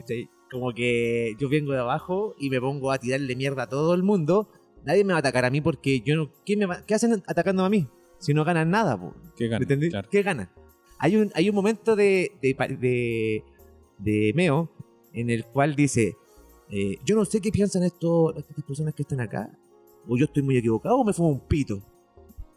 ¿Cachai? 0.00 0.28
Como 0.50 0.72
que 0.72 1.34
yo 1.38 1.48
vengo 1.48 1.72
de 1.72 1.80
abajo 1.80 2.34
y 2.38 2.50
me 2.50 2.60
pongo 2.60 2.90
a 2.90 2.98
tirarle 2.98 3.34
mierda 3.36 3.64
a 3.64 3.68
todo 3.68 3.94
el 3.94 4.02
mundo. 4.02 4.48
Nadie 4.84 5.04
me 5.04 5.12
va 5.12 5.18
a 5.18 5.20
atacar 5.20 5.44
a 5.44 5.50
mí 5.50 5.60
porque 5.60 6.00
yo 6.00 6.16
no... 6.16 6.30
¿Qué, 6.46 6.56
me 6.56 6.66
va- 6.66 6.82
qué 6.86 6.94
hacen 6.94 7.22
atacándome 7.26 7.66
a 7.66 7.70
mí? 7.70 7.88
Si 8.18 8.32
no 8.32 8.44
ganan 8.44 8.70
nada, 8.70 8.98
po. 8.98 9.14
¿Qué 9.36 9.46
gana? 9.48 9.58
¿Me 9.58 9.64
entendí? 9.64 9.90
Claro. 9.90 10.08
¿Qué 10.10 10.22
gana? 10.22 10.50
Hay 10.98 11.16
un, 11.16 11.30
hay 11.34 11.48
un 11.50 11.54
momento 11.54 11.94
de, 11.96 12.32
de, 12.42 12.54
de, 12.80 13.42
de 13.98 14.32
Meo 14.34 14.70
en 15.12 15.30
el 15.30 15.44
cual 15.44 15.74
dice, 15.76 16.16
eh, 16.70 16.96
yo 17.04 17.14
no 17.16 17.24
sé 17.24 17.40
qué 17.40 17.50
piensan 17.50 17.82
estos, 17.82 18.36
estas 18.36 18.64
personas 18.64 18.94
que 18.94 19.02
están 19.02 19.20
acá, 19.20 19.50
o 20.08 20.16
yo 20.16 20.24
estoy 20.24 20.42
muy 20.42 20.56
equivocado, 20.56 20.96
o 20.96 21.04
me 21.04 21.12
fumo 21.12 21.28
un 21.28 21.40
pito. 21.40 21.80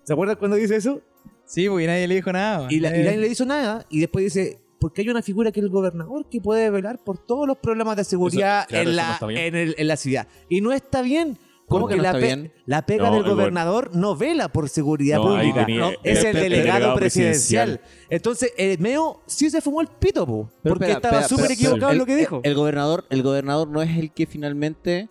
¿Se 0.03 0.13
acuerdan 0.13 0.37
cuando 0.37 0.57
dice 0.57 0.75
eso? 0.77 1.01
Sí, 1.45 1.67
porque 1.67 1.85
nadie 1.87 2.07
le 2.07 2.15
dijo 2.15 2.31
nada. 2.31 2.67
Y, 2.71 2.79
la- 2.79 2.89
y 2.89 2.91
Nadie- 2.93 3.03
nadie 3.05 3.17
le 3.19 3.27
hizo 3.27 3.45
nada, 3.45 3.85
y 3.89 3.99
después 3.99 4.23
dice, 4.25 4.59
porque 4.81 5.01
hay 5.03 5.09
una 5.09 5.21
figura 5.21 5.51
que 5.51 5.61
es 5.61 5.63
el 5.63 5.69
gobernador 5.71 6.27
que 6.29 6.41
puede 6.41 6.69
velar 6.69 6.97
por 7.01 7.17
todos 7.19 7.47
los 7.47 7.57
problemas 7.57 7.95
de 7.95 8.03
seguridad 8.03 8.65
Eso- 8.69 8.91
claro, 8.91 9.29
en, 9.29 9.29
no 9.29 9.31
la, 9.31 9.45
en, 9.47 9.55
el- 9.55 9.75
en 9.77 9.87
la 9.87 9.95
ciudad. 9.95 10.27
Y 10.49 10.59
no 10.59 10.73
está 10.73 11.01
bien. 11.01 11.37
¿Cómo 11.67 11.83
porque 11.83 11.93
que 11.93 11.97
no 11.99 12.03
la, 12.03 12.09
está 12.09 12.19
pe- 12.19 12.25
bien? 12.25 12.53
la 12.65 12.85
pega 12.85 13.05
No, 13.05 13.11
del 13.11 13.21
el 13.23 13.29
go- 13.29 13.35
gobernador 13.37 13.95
no 13.95 14.17
vela 14.17 14.49
por 14.51 14.67
seguridad 14.67 15.19
No, 15.19 15.23
pública. 15.27 15.65
tenía- 15.65 15.79
No, 15.79 15.89
el- 15.91 15.97
es 16.03 16.19
el, 16.19 16.25
el- 16.25 16.35
el 16.35 16.41
delegado, 16.43 16.73
delegado 16.73 16.95
presidencial. 16.97 17.69
presidencial. 17.79 18.07
Entonces, 18.09 18.53
el 18.57 18.79
Meo 18.79 19.21
sí 19.25 19.49
se 19.49 19.61
fumó 19.61 19.79
el 19.79 19.87
pito, 19.87 20.25
po, 20.27 20.51
Pero 20.63 20.75
porque 20.75 20.91
espera, 20.91 21.09
estaba 21.19 21.27
súper 21.29 21.51
equivocado 21.53 21.93
en 21.93 21.97
lo 21.99 22.05
que 22.05 22.15
dijo. 22.17 22.41
El, 22.43 22.55
gobernador, 22.55 23.05
el 23.09 23.23
gobernador 23.23 23.69
no 23.69 23.81
es 23.81 23.97
el 23.97 24.11
que 24.11 24.25
finalmente 24.25 25.07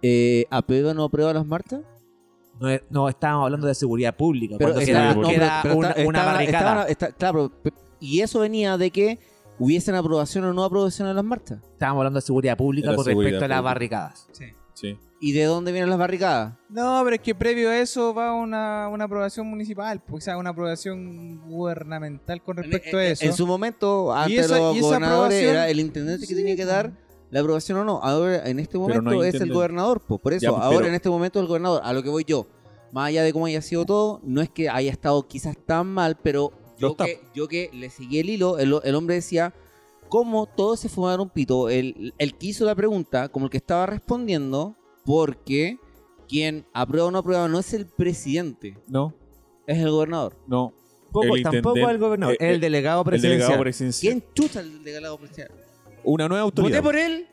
eh, 0.00 0.46
aprueba 0.50 0.92
o 0.92 0.94
no 0.94 1.04
aprueba 1.04 1.32
las 1.34 1.44
marchas. 1.44 1.80
No, 2.58 2.68
es- 2.70 2.82
no 2.90 3.08
estábamos 3.08 3.44
hablando 3.46 3.66
de 3.66 3.74
seguridad 3.74 4.16
pública. 4.16 4.56
Pero 4.58 4.74
pero 4.74 4.86
una, 5.76 5.90
estaba- 5.90 6.32
barricada. 6.32 6.86
estaba- 6.88 7.12
claro, 7.12 7.52
y 8.02 8.20
eso 8.20 8.40
venía 8.40 8.76
de 8.76 8.90
que 8.90 9.18
hubiesen 9.58 9.94
aprobación 9.94 10.44
o 10.44 10.52
no 10.52 10.64
aprobación 10.64 11.08
en 11.08 11.14
las 11.16 11.24
marchas. 11.24 11.58
Estábamos 11.72 12.00
hablando 12.00 12.18
de 12.18 12.26
seguridad 12.26 12.56
pública 12.56 12.88
Era 12.88 12.96
con 12.96 13.04
seguridad 13.04 13.30
respecto 13.32 13.44
a 13.44 13.48
las 13.56 13.62
barricadas. 13.62 14.28
Sí. 14.74 14.98
¿Y 15.20 15.30
de 15.30 15.44
dónde 15.44 15.70
vienen 15.70 15.88
las 15.88 15.98
barricadas? 16.00 16.54
No, 16.68 17.00
pero 17.04 17.14
es 17.14 17.22
que 17.22 17.32
previo 17.36 17.70
a 17.70 17.78
eso 17.78 18.12
va 18.12 18.34
una, 18.34 18.88
una 18.88 19.04
aprobación 19.04 19.46
municipal, 19.46 20.00
pues, 20.04 20.24
o 20.24 20.26
sea, 20.26 20.36
una 20.36 20.50
aprobación 20.50 21.40
gubernamental 21.48 22.42
con 22.42 22.56
respecto 22.56 22.96
a 22.98 23.04
En- 23.06 23.12
eso. 23.12 23.24
En 23.26 23.32
su 23.32 23.46
momento, 23.46 24.12
antes 24.12 24.48
de 24.48 24.58
los 24.58 24.74
y 24.74 24.78
esa 24.78 24.86
gobernadores, 24.88 25.38
aprobación- 25.38 25.50
era 25.50 25.68
el 25.70 25.78
intendente 25.78 26.26
que 26.26 26.34
Sí, 26.34 26.34
tenía 26.34 26.56
que 26.56 26.64
dar 26.64 26.92
la 27.30 27.38
aprobación 27.40 27.78
o 27.78 27.84
no. 27.84 28.00
Ahora, 28.02 28.48
en 28.48 28.58
este 28.58 28.76
momento, 28.78 29.02
no 29.02 29.22
es 29.22 29.34
el 29.34 29.52
gobernador. 29.52 30.02
pues, 30.04 30.20
por 30.20 30.32
eso, 30.32 30.42
Ya, 30.42 30.50
pues, 30.50 30.62
ahora 30.62 30.76
pero- 30.78 30.88
en 30.88 30.94
este 30.94 31.08
momento 31.08 31.38
es 31.38 31.42
el 31.44 31.48
gobernador. 31.48 31.80
A 31.84 31.92
lo 31.92 32.02
que 32.02 32.08
voy 32.08 32.24
yo. 32.26 32.48
Más 32.90 33.06
allá 33.08 33.22
de 33.22 33.32
cómo 33.32 33.46
haya 33.46 33.62
sido 33.62 33.84
todo, 33.86 34.20
no 34.24 34.40
es 34.42 34.50
que 34.50 34.68
haya 34.68 34.90
estado 34.90 35.26
quizás 35.28 35.56
tan 35.64 35.86
mal, 35.86 36.18
pero 36.20 36.50
yo 36.90 36.96
que, 36.96 37.20
yo 37.34 37.48
que 37.48 37.70
le 37.72 37.90
seguí 37.90 38.18
el 38.18 38.30
hilo, 38.30 38.58
el, 38.58 38.74
el 38.84 38.94
hombre 38.94 39.14
decía, 39.16 39.54
¿cómo 40.08 40.46
todos 40.46 40.80
se 40.80 40.88
fumaron 40.88 41.30
pito? 41.30 41.68
El, 41.70 42.12
el 42.18 42.34
que 42.36 42.46
hizo 42.48 42.64
la 42.64 42.74
pregunta, 42.74 43.28
como 43.28 43.46
el 43.46 43.50
que 43.50 43.56
estaba 43.58 43.86
respondiendo, 43.86 44.76
porque 45.04 45.78
quien 46.28 46.64
aprueba 46.72 47.08
o 47.08 47.10
no 47.10 47.18
aprueba 47.18 47.48
no 47.48 47.58
es 47.58 47.72
el 47.74 47.86
presidente, 47.86 48.76
No, 48.88 49.14
es 49.66 49.78
el 49.78 49.90
gobernador. 49.90 50.36
no. 50.46 50.72
Poco- 51.12 51.36
El 51.36 51.42
tampoco 51.42 51.90
el 51.90 51.98
gobernador, 51.98 52.36
eh, 52.40 52.54
el 52.54 52.60
delegado 52.60 53.02
El 53.02 53.04
presidencial. 53.04 53.38
delegado 53.40 53.60
presidencial. 53.62 54.12
¿Quién 54.22 54.24
chucha 54.34 54.60
el 54.60 54.82
delegado 54.82 55.18
presidencial? 55.18 55.50
Una 56.04 56.26
nueva 56.26 56.42
autoridad. 56.44 56.78
Voté 56.78 56.82
por 56.82 56.96
él, 56.96 57.26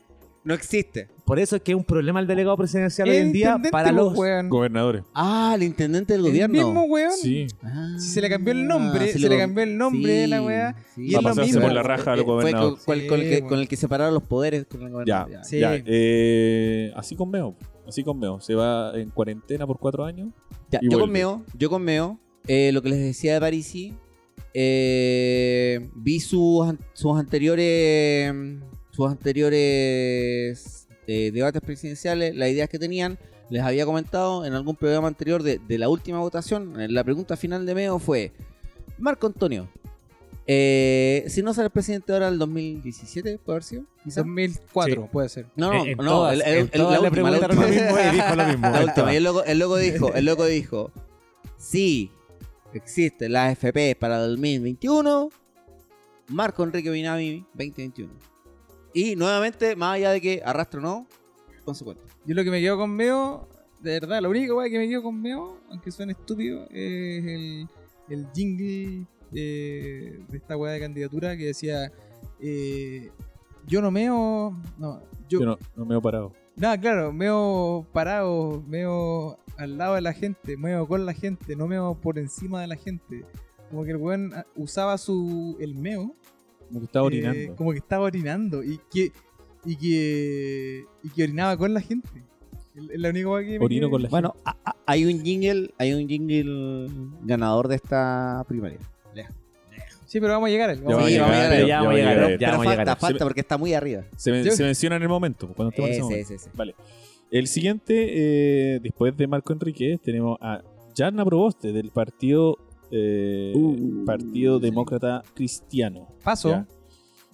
no 0.44 0.54
existe. 0.54 1.08
Por 1.30 1.40
eso 1.40 1.56
es 1.56 1.62
que 1.62 1.72
es 1.74 1.78
un 1.78 1.84
problema 1.84 2.20
el 2.20 2.26
delegado 2.28 2.58
presidencial 2.58 3.08
hoy 3.08 3.16
El 3.18 3.28
en 3.28 3.32
día 3.32 3.58
para 3.72 3.86
pues, 3.92 3.96
los... 3.96 4.18
weón. 4.18 4.50
Gobernadores. 4.50 5.04
Ah, 5.14 5.54
el 5.56 5.62
intendente 5.64 6.14
del 6.14 6.26
El 6.26 6.32
gobierno. 6.32 6.54
mismo 6.54 6.84
weón. 6.86 7.12
Sí. 7.12 7.46
Ah, 7.64 7.96
Si 8.00 8.08
se 8.10 8.20
le 8.22 8.30
cambió 8.30 8.52
el 8.52 8.66
nombre, 8.68 9.12
se 9.12 9.20
lo- 9.20 9.30
le 9.30 9.38
cambió 9.38 9.64
el 9.64 9.78
nombre 9.78 10.12
de 10.12 10.28
la 10.28 10.42
weá, 10.42 10.76
sí. 10.96 11.06
y 11.08 11.14
Va 11.14 11.20
a 11.20 11.22
pasarse 11.22 11.52
mismo. 11.52 11.62
por 11.62 11.72
la 11.72 11.84
raja 11.84 12.14
a 12.14 12.16
los 12.16 12.26
fue 12.26 12.34
gobernadores. 12.34 12.84
con, 12.84 12.98
con- 13.00 13.08
con 13.08 13.20
el 13.22 13.30
que, 13.30 13.42
con 13.44 13.60
el 13.60 13.68
que 13.68 13.76
separaron 13.78 14.14
los 14.16 14.24
poderes 14.24 14.66
con 14.66 14.82
el 14.82 14.88
Ya, 14.88 14.92
gobernador. 14.94 15.30
ya. 15.32 15.44
Sí. 15.44 15.60
ya. 15.60 15.80
Eh, 15.86 16.92
así 16.96 17.16
con 17.16 17.30
Meo. 17.30 17.56
Así 17.88 18.04
con 18.04 18.18
Meo. 18.20 18.40
Se 18.42 18.56
va 18.56 18.92
en 18.96 19.10
cuarentena 19.12 19.68
por 19.68 19.78
cuatro 19.78 20.06
años. 20.06 20.30
Ya, 20.72 20.80
yo 20.82 20.90
vuelve. 20.90 21.02
con 21.04 21.12
Meo, 21.12 21.44
yo 21.56 21.70
con 21.70 21.84
Meo, 21.84 22.20
eh, 22.48 22.72
lo 22.72 22.82
que 22.82 22.90
les 22.90 23.00
decía 23.00 23.36
de 23.36 23.40
Parisi, 23.40 23.94
eh, 24.54 25.90
vi 25.96 26.20
sus, 26.20 26.74
sus 26.94 27.18
anteriores 27.20 28.34
sus 28.92 29.08
anteriores 29.10 30.79
eh, 31.10 31.32
debates 31.32 31.62
presidenciales, 31.62 32.36
las 32.36 32.50
ideas 32.50 32.70
que 32.70 32.78
tenían, 32.80 33.18
les 33.50 33.64
había 33.64 33.86
comentado 33.86 34.46
en 34.46 34.54
algún 34.54 34.76
programa 34.76 35.08
anterior 35.08 35.42
de, 35.42 35.58
de 35.60 35.78
la 35.80 35.90
última 35.90 36.20
votación, 36.20 36.80
en 36.80 36.94
la 36.94 37.04
pregunta 37.04 37.36
final 37.36 37.66
de 37.66 37.74
Meo 37.76 37.98
fue, 38.00 38.32
Marco 39.00 39.26
Antonio, 39.28 39.68
eh, 40.52 41.26
si 41.28 41.44
no 41.44 41.54
sale 41.54 41.66
el 41.66 41.72
presidente 41.72 42.12
ahora 42.12 42.28
el 42.28 42.38
2017, 42.40 43.38
¿puede 43.40 43.56
haber 43.56 43.64
sido? 43.64 43.84
quizá? 44.04 44.22
2004, 44.22 45.02
Sí. 45.04 45.10
puede 45.12 45.30
ser. 45.30 45.46
No, 45.56 45.74
no, 45.74 45.84
En- 45.84 45.90
en 45.92 45.98
no, 45.98 46.04
todas- 46.06 46.34
el- 46.34 46.42
el- 46.42 46.70
el- 46.72 46.82
la 46.82 47.00
última, 47.02 47.02
la 47.02 47.10
preguntaron 47.12 47.56
lo 47.58 47.68
última. 47.68 47.86
mismo 47.86 48.00
y 48.00 48.16
dijo 48.16 48.36
lo 48.36 48.46
mismo. 48.48 48.70
La 48.72 48.84
última. 48.84 49.14
Y 49.14 49.16
el 49.18 49.24
loco, 49.24 49.44
el 49.44 49.60
loco 49.60 49.78
dijo, 49.78 50.14
el 50.14 50.26
loco 50.26 50.46
dijo, 50.46 50.92
si 51.58 52.12
existe 52.74 53.30
la 53.30 53.48
AFP 53.48 53.96
para 53.96 54.18
2021, 54.20 55.30
Marco 56.30 56.64
Enrique 56.64 56.90
Minami 56.92 57.46
2021. 57.54 58.12
Y 58.94 59.16
nuevamente, 59.16 59.76
más 59.76 59.96
allá 59.96 60.12
de 60.12 60.22
que 60.22 60.42
arrastre 60.44 60.80
o 60.80 60.84
no, 60.84 61.08
consecuente. 61.64 62.02
Yo 62.26 62.36
lo 62.36 62.44
que 62.44 62.52
me 62.52 62.60
quedo 62.62 62.78
con 62.78 62.92
Meo, 62.92 63.48
de 63.82 64.00
verdad, 64.00 64.22
lo 64.22 64.30
único 64.30 64.56
weá, 64.56 64.70
que 64.70 64.78
me 64.78 64.88
quedo 64.88 65.04
con 65.04 65.22
Meo, 65.22 65.58
aunque 65.70 65.92
suene 65.92 66.14
estúpido, 66.14 66.66
es 66.72 67.26
el, 67.26 67.68
el 68.10 68.28
jingle 68.34 69.06
eh, 69.34 70.20
de 70.28 70.38
esta 70.38 70.58
weá 70.58 70.74
de 70.74 70.80
candidatura 70.80 71.38
que 71.38 71.46
decía 71.46 71.92
eh, 72.40 73.12
yo 73.68 73.82
no 73.82 73.92
meo. 73.92 74.54
No, 74.78 75.02
yo. 75.28 75.40
Yo 75.40 75.46
no, 75.46 75.58
no 75.76 75.86
me 75.86 75.98
he 75.98 76.02
parado. 76.02 76.34
Nada, 76.56 76.78
claro, 76.80 77.14
meo 77.14 77.86
parado, 77.94 78.64
meo 78.68 79.38
al 79.58 79.78
lado 79.78 79.96
de 79.96 80.02
la 80.02 80.14
gente, 80.14 80.58
meo 80.58 80.88
con 80.88 81.06
la 81.06 81.14
gente, 81.14 81.56
no 81.56 81.68
meo 81.68 81.96
por 81.96 82.18
encima 82.18 82.62
de 82.62 82.68
la 82.68 82.76
gente. 82.76 83.26
Como 83.70 83.84
que 83.84 83.92
el 83.92 83.98
weón 83.98 84.34
usaba 84.56 84.98
su 84.98 85.56
el 85.60 85.76
meo 85.76 86.16
Como 86.70 86.80
que 86.80 86.86
estaba 86.86 87.04
eh, 87.04 87.08
orinando. 87.08 87.56
como 87.56 87.72
que 87.72 87.78
estaba 87.80 88.04
orinando 88.06 88.64
y 88.64 88.80
que 88.92 89.12
y 89.66 89.76
que 89.76 90.86
y 91.04 91.10
que 91.10 91.24
orinaba 91.24 91.58
con 91.58 91.74
la 91.74 91.82
gente. 91.82 92.08
Es 92.76 93.00
la 93.00 93.10
única 93.10 93.40
que 93.42 93.60
me 93.60 93.66
Orino 93.66 93.90
con 93.90 94.04
la 94.04 94.10
Bueno, 94.10 94.36
a- 94.46 94.56
a- 94.64 94.76
hay 94.86 95.04
un 95.06 95.22
jingle, 95.24 95.72
hay 95.78 95.94
un 95.94 96.08
jingle 96.08 96.88
ganador 97.24 97.68
de 97.68 97.76
esta 97.76 98.46
primaria. 98.48 98.80
Sí, 100.06 100.20
pero 100.20 100.34
vamos 100.34 100.48
a 100.48 100.50
llegar 100.50 100.72
a 100.72 100.74
él. 100.74 100.80
Ya 100.80 100.86
vamos 100.86 101.04
va 101.04 101.06
a 101.06 101.10
llegar. 101.10 101.68
ya 101.68 101.76
vamos 101.78 101.88
va 101.88 101.92
a 101.92 101.96
llegar, 101.98 102.16
Pero 102.16 102.40
vamos 102.52 102.66
a 102.66 102.70
falta, 102.70 102.82
llegar. 102.82 102.98
falta 103.00 103.26
porque 103.26 103.42
está 103.42 103.58
muy 103.60 103.74
arriba. 103.76 104.06
Se, 104.18 104.32
men- 104.32 104.44
Yo- 104.44 104.52
se 104.54 104.64
menciona 104.64 104.96
en 104.96 105.04
el 105.04 105.08
momento, 105.10 105.48
cuando 105.56 105.70
estemos 105.70 105.90
en 105.90 105.94
ese 105.94 106.02
momento. 106.02 106.22
ese, 106.24 106.34
ese. 106.36 106.50
Vale. 106.56 106.74
El 107.30 107.46
siguiente, 107.48 107.94
eh, 108.76 108.80
después 108.82 109.16
de 109.16 109.28
Marco 109.28 109.54
Enriquez, 109.54 110.02
tenemos 110.02 110.40
a 110.42 110.64
Jarna 110.98 111.24
Proboste 111.24 111.72
del 111.74 111.92
Partido 111.92 112.58
eh, 112.92 113.54
Uh, 113.56 114.04
Partido. 114.06 114.60
Demócrata 114.60 115.24
Cristiano. 115.34 116.08
Paso. 116.24 116.50
Ya. 116.50 116.68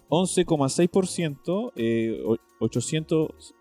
11,6%, 0.10 1.72
eh, 1.76 2.22
o- 2.26 2.38
800 2.60 3.54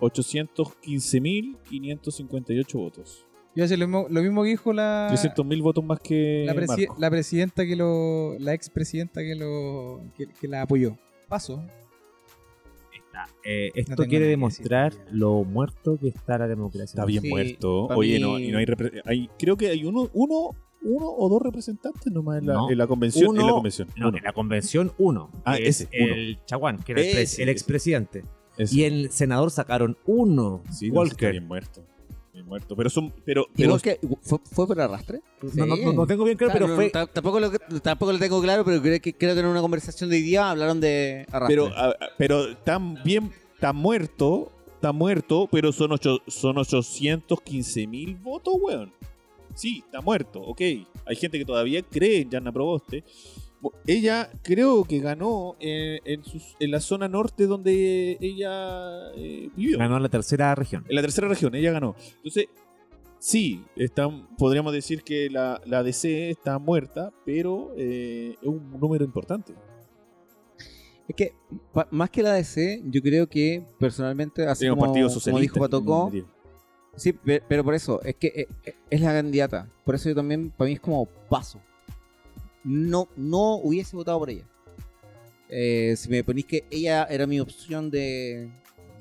815.558 0.00 2.78
votos. 2.78 3.26
Yo 3.54 3.64
hacer 3.64 3.78
lo 3.78 3.86
mismo, 3.88 4.06
lo 4.08 4.22
mismo 4.22 4.42
que 4.44 4.48
dijo 4.50 4.72
la 4.72 5.08
300.000 5.10 5.60
votos 5.62 5.84
más 5.84 6.00
que 6.00 6.44
la, 6.46 6.54
presi- 6.54 6.86
Marco. 6.86 6.96
la 7.00 7.10
presidenta 7.10 7.66
que 7.66 7.74
lo 7.76 8.38
la 8.38 8.54
expresidenta 8.54 9.20
que 9.22 9.34
lo 9.34 10.02
que, 10.16 10.26
que 10.28 10.48
la 10.48 10.62
apoyó. 10.62 10.96
Paso. 11.28 11.62
Eh, 13.44 13.70
esto 13.74 14.04
quiere 14.04 14.26
demostrar 14.26 14.92
decir. 14.92 15.08
lo 15.12 15.44
muerto 15.44 15.98
que 16.00 16.08
está 16.08 16.38
la 16.38 16.48
democracia. 16.48 16.84
Está 16.84 17.04
bien 17.04 17.22
Sí, 17.22 17.28
muerto. 17.28 17.86
Oye, 17.86 18.14
mí- 18.16 18.20
no, 18.20 18.38
y 18.38 18.48
no 18.50 18.58
hay, 19.06 19.28
Creo 19.38 19.56
que 19.56 19.68
hay 19.68 19.84
uno, 19.84 20.08
uno, 20.12 20.50
uno 20.82 21.06
o 21.06 21.28
dos 21.28 21.42
representantes 21.42 22.10
nomás 22.12 22.38
en 22.38 22.46
la, 22.46 22.54
No. 22.54 22.70
en 22.70 22.78
la 22.78 22.86
convención. 22.86 23.28
Uno- 23.30 23.40
en 23.40 23.46
la 23.46 23.52
convención. 23.52 23.88
No, 23.96 24.08
Uno. 24.08 24.18
en 24.18 24.24
la 24.24 24.32
convención 24.32 24.92
uno. 24.98 25.30
Ah, 25.44 25.56
es 25.58 25.82
ese, 25.82 25.88
uno. 26.02 26.14
el 26.14 26.38
Chaguán, 26.46 26.78
que 26.78 26.92
era 26.92 27.00
Ese, 27.02 27.42
el 27.42 27.48
expresidente. 27.48 28.24
Y 28.70 28.82
el 28.84 29.10
senador 29.10 29.50
sacaron 29.50 29.96
uno. 30.06 30.62
Sí, 30.64 30.68
no, 30.68 30.74
sí, 30.74 30.86
está 30.88 30.98
Walker. 31.00 31.30
bien 31.32 31.46
muerto. 31.46 31.82
Muerto. 32.44 32.74
Pero 32.76 32.90
son. 32.90 33.12
Pero, 33.24 33.46
pero 33.56 33.78
que, 33.78 33.98
¿fue, 34.22 34.38
¿Fue 34.50 34.66
por 34.66 34.80
arrastre? 34.80 35.20
No, 35.54 35.66
no, 35.66 35.76
Sí. 35.76 35.84
no, 35.84 35.92
no 35.92 36.06
tengo 36.06 36.24
bien 36.24 36.36
claro, 36.36 36.52
Claro, 36.52 36.66
pero 36.66 36.76
fue. 36.76 36.90
ta- 36.90 37.06
tampoco, 37.06 37.40
lo, 37.40 37.50
tampoco 37.80 38.12
lo 38.12 38.18
tengo 38.18 38.40
claro, 38.42 38.64
pero 38.64 38.80
creo 38.82 39.00
que 39.00 39.12
quiero 39.12 39.34
tener 39.34 39.50
una 39.50 39.60
conversación 39.60 40.10
de 40.10 40.16
hoy 40.16 40.22
día. 40.22 40.50
Hablaron 40.50 40.80
de 40.80 41.26
arrastre. 41.30 41.56
Pero, 41.56 41.66
a- 41.76 41.94
pero 42.18 42.56
tan 42.58 43.02
bien, 43.02 43.30
tan 43.58 43.76
muerto, 43.76 44.50
tan 44.80 44.96
muerto, 44.96 45.48
pero 45.50 45.72
son, 45.72 45.92
ocho, 45.92 46.18
son 46.26 46.58
815 46.58 47.86
mil 47.86 48.14
votos, 48.16 48.54
weón. 48.60 48.92
Sí, 49.54 49.82
está 49.84 50.00
muerto, 50.00 50.40
ok. 50.40 50.60
Hay 51.06 51.16
gente 51.16 51.38
que 51.38 51.44
todavía 51.44 51.82
cree 51.82 52.20
en 52.22 52.30
Yana 52.30 52.52
Proboste. 52.52 53.02
Ella 53.86 54.30
creo 54.42 54.84
que 54.84 55.00
ganó 55.00 55.56
en, 55.60 56.00
en, 56.04 56.24
sus- 56.24 56.56
en 56.60 56.70
la 56.70 56.80
zona 56.80 57.08
norte 57.08 57.46
donde 57.46 58.16
ella 58.20 59.10
eh, 59.16 59.50
vivió. 59.56 59.78
Ganó 59.78 59.98
la 59.98 60.08
tercera 60.08 60.54
región. 60.54 60.84
En 60.88 60.94
la 60.94 61.02
tercera 61.02 61.28
región, 61.28 61.54
ella 61.54 61.70
ganó. 61.72 61.94
Entonces, 62.16 62.46
sí, 63.18 63.62
están, 63.76 64.26
podríamos 64.38 64.72
decir 64.72 65.02
que 65.02 65.28
la, 65.28 65.60
la 65.66 65.82
DC 65.82 66.30
está 66.30 66.58
muerta, 66.58 67.12
pero 67.26 67.74
eh, 67.76 68.36
es 68.40 68.48
un 68.48 68.78
número 68.80 69.04
importante. 69.04 69.52
Es 71.08 71.16
que, 71.16 71.34
pa- 71.72 71.88
más 71.90 72.08
que 72.10 72.22
la 72.22 72.32
DC, 72.34 72.82
yo 72.86 73.02
creo 73.02 73.26
que 73.28 73.64
personalmente, 73.78 74.46
así 74.46 74.64
como, 74.76 74.86
partido 74.86 75.08
como 75.08 75.38
dijo 75.40 75.54
Patocó, 75.60 76.10
sí, 76.96 77.12
pe- 77.12 77.42
pero 77.48 77.64
por 77.64 77.74
eso, 77.74 78.00
es 78.02 78.14
que 78.14 78.28
eh, 78.28 78.46
eh, 78.64 78.74
es 78.88 79.00
la 79.00 79.12
candidata. 79.12 79.68
Por 79.84 79.96
eso 79.96 80.08
yo 80.08 80.14
también, 80.14 80.50
para 80.50 80.68
mí 80.68 80.74
es 80.74 80.80
como 80.80 81.06
paso. 81.28 81.60
No, 82.64 83.08
no 83.16 83.56
hubiese 83.56 83.96
votado 83.96 84.18
por 84.18 84.30
ella. 84.30 84.44
Eh, 85.48 85.94
si 85.96 86.08
me 86.08 86.22
ponís 86.22 86.44
que 86.44 86.64
ella 86.70 87.04
era 87.04 87.26
mi 87.26 87.40
opción 87.40 87.90
de, 87.90 88.50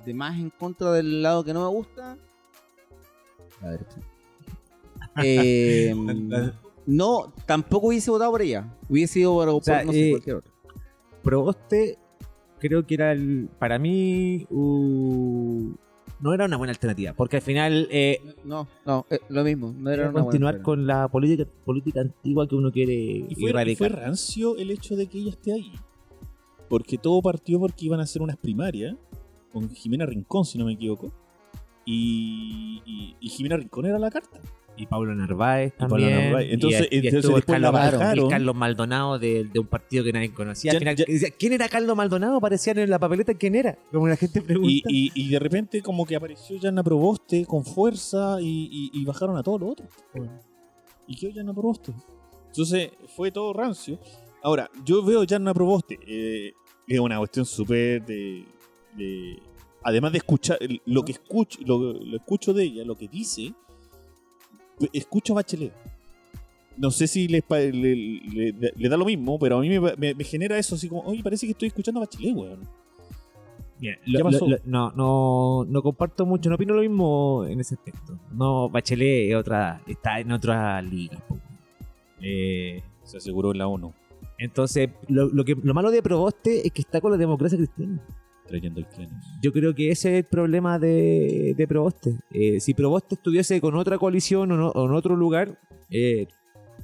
de 0.06 0.14
más 0.14 0.40
en 0.40 0.50
contra 0.50 0.92
del 0.94 1.22
lado 1.22 1.44
que 1.44 1.54
no 1.54 1.62
me 1.62 1.76
gusta, 1.76 2.18
la 3.62 3.72
derecha. 3.72 3.98
Eh, 5.24 5.94
no, 6.86 7.34
tampoco 7.46 7.88
hubiese 7.88 8.10
votado 8.10 8.32
por 8.32 8.42
ella. 8.42 8.74
Hubiese 8.88 9.20
ido 9.20 9.34
por, 9.36 9.50
por, 9.50 9.64
sea, 9.64 9.84
no 9.84 9.92
sé, 9.92 10.08
eh, 10.08 10.12
cualquier 10.12 10.36
otra. 10.38 10.52
Proboste, 11.22 11.98
creo 12.60 12.86
que 12.86 12.94
era 12.94 13.12
el. 13.12 13.50
Para 13.60 13.78
mí. 13.78 14.48
uh, 14.50 15.74
no 16.20 16.34
era 16.34 16.46
una 16.46 16.58
buena 16.58 16.72
alternativa. 16.72 17.14
Porque 17.14 17.38
al 17.38 17.42
final. 17.42 17.88
eh, 17.92 18.22
No, 18.44 18.68
no, 18.86 19.06
eh, 19.10 19.20
lo 19.30 19.44
mismo. 19.44 19.74
No 19.78 19.90
era 19.92 20.10
una 20.10 20.22
continuar 20.22 20.56
buena 20.56 20.64
con 20.64 20.88
la 20.88 21.08
política, 21.08 21.46
política 21.66 22.02
antigua 22.02 22.48
que 22.48 22.56
uno 22.56 22.72
quiere 22.72 22.94
Y 22.94 23.24
fue, 23.36 23.36
y 23.36 23.36
fue 23.36 23.50
erradicar. 23.52 23.92
rancio 23.94 24.58
el 24.58 24.72
hecho 24.72 24.96
de 24.96 25.08
que 25.08 25.18
ella 25.20 25.32
esté 25.32 25.54
ahí. 25.54 25.72
Porque 26.68 26.98
todo 26.98 27.22
partió 27.22 27.60
porque 27.60 27.86
iban 27.86 28.00
a 28.00 28.04
hacer 28.04 28.22
unas 28.22 28.38
primarias 28.38 28.96
con 29.52 29.70
Jimena 29.70 30.06
Rincón, 30.06 30.46
si 30.46 30.58
no 30.58 30.66
me 30.66 30.74
equivoco. 30.74 31.12
y, 31.86 32.82
y, 32.86 33.16
y 33.20 33.30
Jimena 33.30 33.58
Rincón 33.58 33.86
era 33.88 33.98
la 33.98 34.12
carta. 34.12 34.40
Y 34.82 34.86
Pablo 34.86 35.14
Narváez 35.14 35.74
Pablo 35.74 35.98
también. 35.98 36.24
Narváez. 36.26 36.54
Entonces- 36.54 36.88
y, 36.90 36.96
y 36.96 37.08
entonces 37.10 37.32
el 37.36 37.44
Carlos, 37.44 37.72
bajaron. 37.74 38.20
el 38.20 38.28
Carlos 38.30 38.56
Maldonado 38.56 39.20
de, 39.20 39.44
de 39.44 39.60
un 39.60 39.68
partido 39.68 40.04
que 40.06 40.14
nadie 40.14 40.34
conocía. 40.34 40.72
Ya- 40.74 40.80
final, 40.80 40.96
ya- 40.96 41.06
¿Quién 41.38 41.54
era 41.54 41.68
Carlos 41.68 41.96
Maldonado? 41.98 42.38
Aparecían 42.38 42.78
en 42.80 42.90
la 42.90 42.98
papeleta 42.98 43.34
quién 43.34 43.56
era. 43.56 43.78
Como 43.92 44.08
la 44.08 44.16
gente 44.16 44.42
pregunta. 44.42 44.70
Y, 44.72 44.82
y, 44.88 45.12
y 45.14 45.30
de 45.30 45.38
repente 45.40 45.82
como 45.82 46.06
que 46.06 46.16
apareció 46.16 46.58
Yanna 46.58 46.82
Proboste 46.84 47.46
con 47.46 47.66
fuerza 47.66 48.38
y, 48.42 48.70
y- 48.94 49.02
y 49.02 49.06
bajaron 49.06 49.36
a 49.38 49.44
todos 49.44 49.60
los 49.60 49.72
otros. 49.72 49.90
¿Y 51.08 51.16
qué 51.18 51.34
Yanna 51.34 51.54
Proboste? 51.54 51.92
Entonces 52.48 52.92
fue 53.16 53.32
todo 53.32 53.52
rancio. 53.54 54.00
Ahora, 54.42 54.70
yo 54.86 55.04
veo 55.04 55.24
Yanna 55.26 55.54
Proboste. 55.54 56.00
eh, 56.08 56.54
es 56.88 57.00
una 57.00 57.18
cuestión 57.18 57.46
súper 57.46 58.06
de, 58.06 58.46
de- 58.96 59.42
Además 59.84 60.12
de 60.12 60.18
escuchar 60.20 60.58
lo 60.86 61.04
que 61.04 61.14
escucho, 61.14 61.60
lo, 61.66 61.94
lo 61.94 62.18
escucho 62.18 62.54
de 62.54 62.64
ella, 62.66 62.84
lo 62.84 62.96
que 62.96 63.08
dice, 63.08 63.54
escucho 64.94 65.34
a 65.34 65.38
Bachelet. 65.38 65.74
No 66.78 66.92
sé 66.92 67.08
si 67.08 67.28
les 67.28 67.44
le, 67.50 67.72
le- 67.72 68.74
le 68.76 68.90
da 68.90 68.96
lo 68.96 69.04
mismo, 69.06 69.38
pero 69.38 69.58
a 69.58 69.62
mí 69.62 69.70
me, 69.70 69.80
me- 69.98 70.14
me 70.14 70.24
genera 70.24 70.58
eso 70.58 70.76
así 70.76 70.88
como, 70.88 71.02
oye, 71.02 71.22
parece 71.22 71.46
que 71.46 71.52
estoy 71.52 71.68
escuchando 71.68 72.00
a 72.00 72.06
Bachelet, 72.06 72.36
weón. 72.36 72.60
Bien, 73.80 73.98
¿Qué 74.06 74.12
lo- 74.12 74.24
pasó? 74.24 74.46
lo- 74.48 74.58
lo- 74.58 74.62
no, 74.66 74.92
no, 74.92 75.66
no 75.70 75.82
comparto 75.82 76.26
mucho, 76.26 76.50
no 76.50 76.56
opino 76.56 76.74
lo 76.74 76.82
mismo 76.82 77.46
en 77.46 77.60
ese 77.60 77.76
aspecto. 77.76 78.18
No, 78.32 78.70
Bachelet 78.70 79.30
es 79.32 79.36
otra, 79.36 79.82
está 79.88 80.20
en 80.20 80.32
otra 80.32 80.82
liga. 80.82 81.18
Eh, 82.22 82.82
Se 83.04 83.18
aseguró 83.18 83.52
en 83.52 83.58
la 83.58 83.68
ONU, 83.68 83.94
entonces, 84.38 84.90
lo, 85.08 85.28
lo 85.30 85.44
que, 85.46 85.56
lo 85.62 85.74
malo 85.74 85.90
de 85.92 86.02
Proboste 86.04 86.66
es 86.68 86.72
que 86.74 86.82
está 86.82 87.02
con 87.02 87.12
la 87.12 87.18
democracia 87.18 87.58
cristiana. 87.58 88.02
Trayendo 88.50 88.80
el 88.82 88.88
tren. 88.88 89.10
Yo 89.42 89.54
creo 89.54 89.74
que 89.74 89.92
ese 89.92 90.12
es 90.12 90.26
el 90.26 90.30
problema 90.30 90.78
de, 90.80 91.54
de 91.56 91.68
Proboste. 91.68 92.16
Eh, 92.34 92.60
si 92.60 92.74
Proboste 92.74 93.16
estuviese 93.16 93.62
con 93.62 93.76
otra 93.76 93.98
coalición 93.98 94.52
o, 94.52 94.58
no- 94.58 94.70
o 94.72 94.86
en 94.86 94.92
otro 94.94 95.16
lugar, 95.16 95.58
eh, 95.90 96.28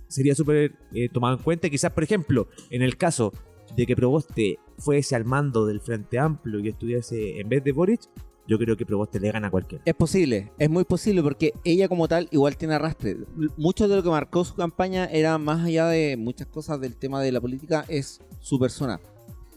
sería 0.07 0.35
súper 0.35 0.73
eh, 0.93 1.09
tomado 1.09 1.35
en 1.37 1.43
cuenta. 1.43 1.69
Quizás, 1.69 1.91
por 1.91 2.03
ejemplo, 2.03 2.47
en 2.69 2.81
el 2.81 2.95
caso 2.97 3.33
de 3.75 3.85
que 3.85 3.95
Proboste 3.95 4.59
fuese 4.77 5.15
al 5.15 5.25
mando 5.25 5.65
del 5.65 5.81
Frente 5.81 6.19
Amplio 6.19 6.59
y 6.59 6.69
estuviese 6.69 7.39
en 7.39 7.49
vez 7.49 7.63
de 7.63 7.71
Boric, 7.71 8.01
yo 8.47 8.59
creo 8.59 8.77
que 8.77 8.85
Proboste 8.85 9.19
le 9.19 9.31
gana 9.31 9.47
a 9.47 9.51
cualquiera. 9.51 9.83
Es 9.87 9.95
posible, 9.95 10.51
es 10.59 10.69
muy 10.69 10.83
posible 10.83 11.23
porque 11.23 11.51
ella 11.63 11.87
como 11.87 12.07
tal 12.07 12.27
igual 12.31 12.55
tiene 12.57 12.75
arrastre. 12.75 13.17
Mucho 13.57 13.87
de 13.87 13.95
lo 13.95 14.03
que 14.03 14.09
marcó 14.09 14.45
su 14.45 14.53
campaña 14.53 15.05
era 15.05 15.37
más 15.39 15.65
allá 15.65 15.87
de 15.87 16.15
muchas 16.15 16.45
cosas 16.47 16.79
del 16.79 16.95
tema 16.95 17.21
de 17.23 17.31
la 17.31 17.41
política, 17.41 17.85
es 17.89 18.21
su 18.39 18.59
persona. 18.59 18.99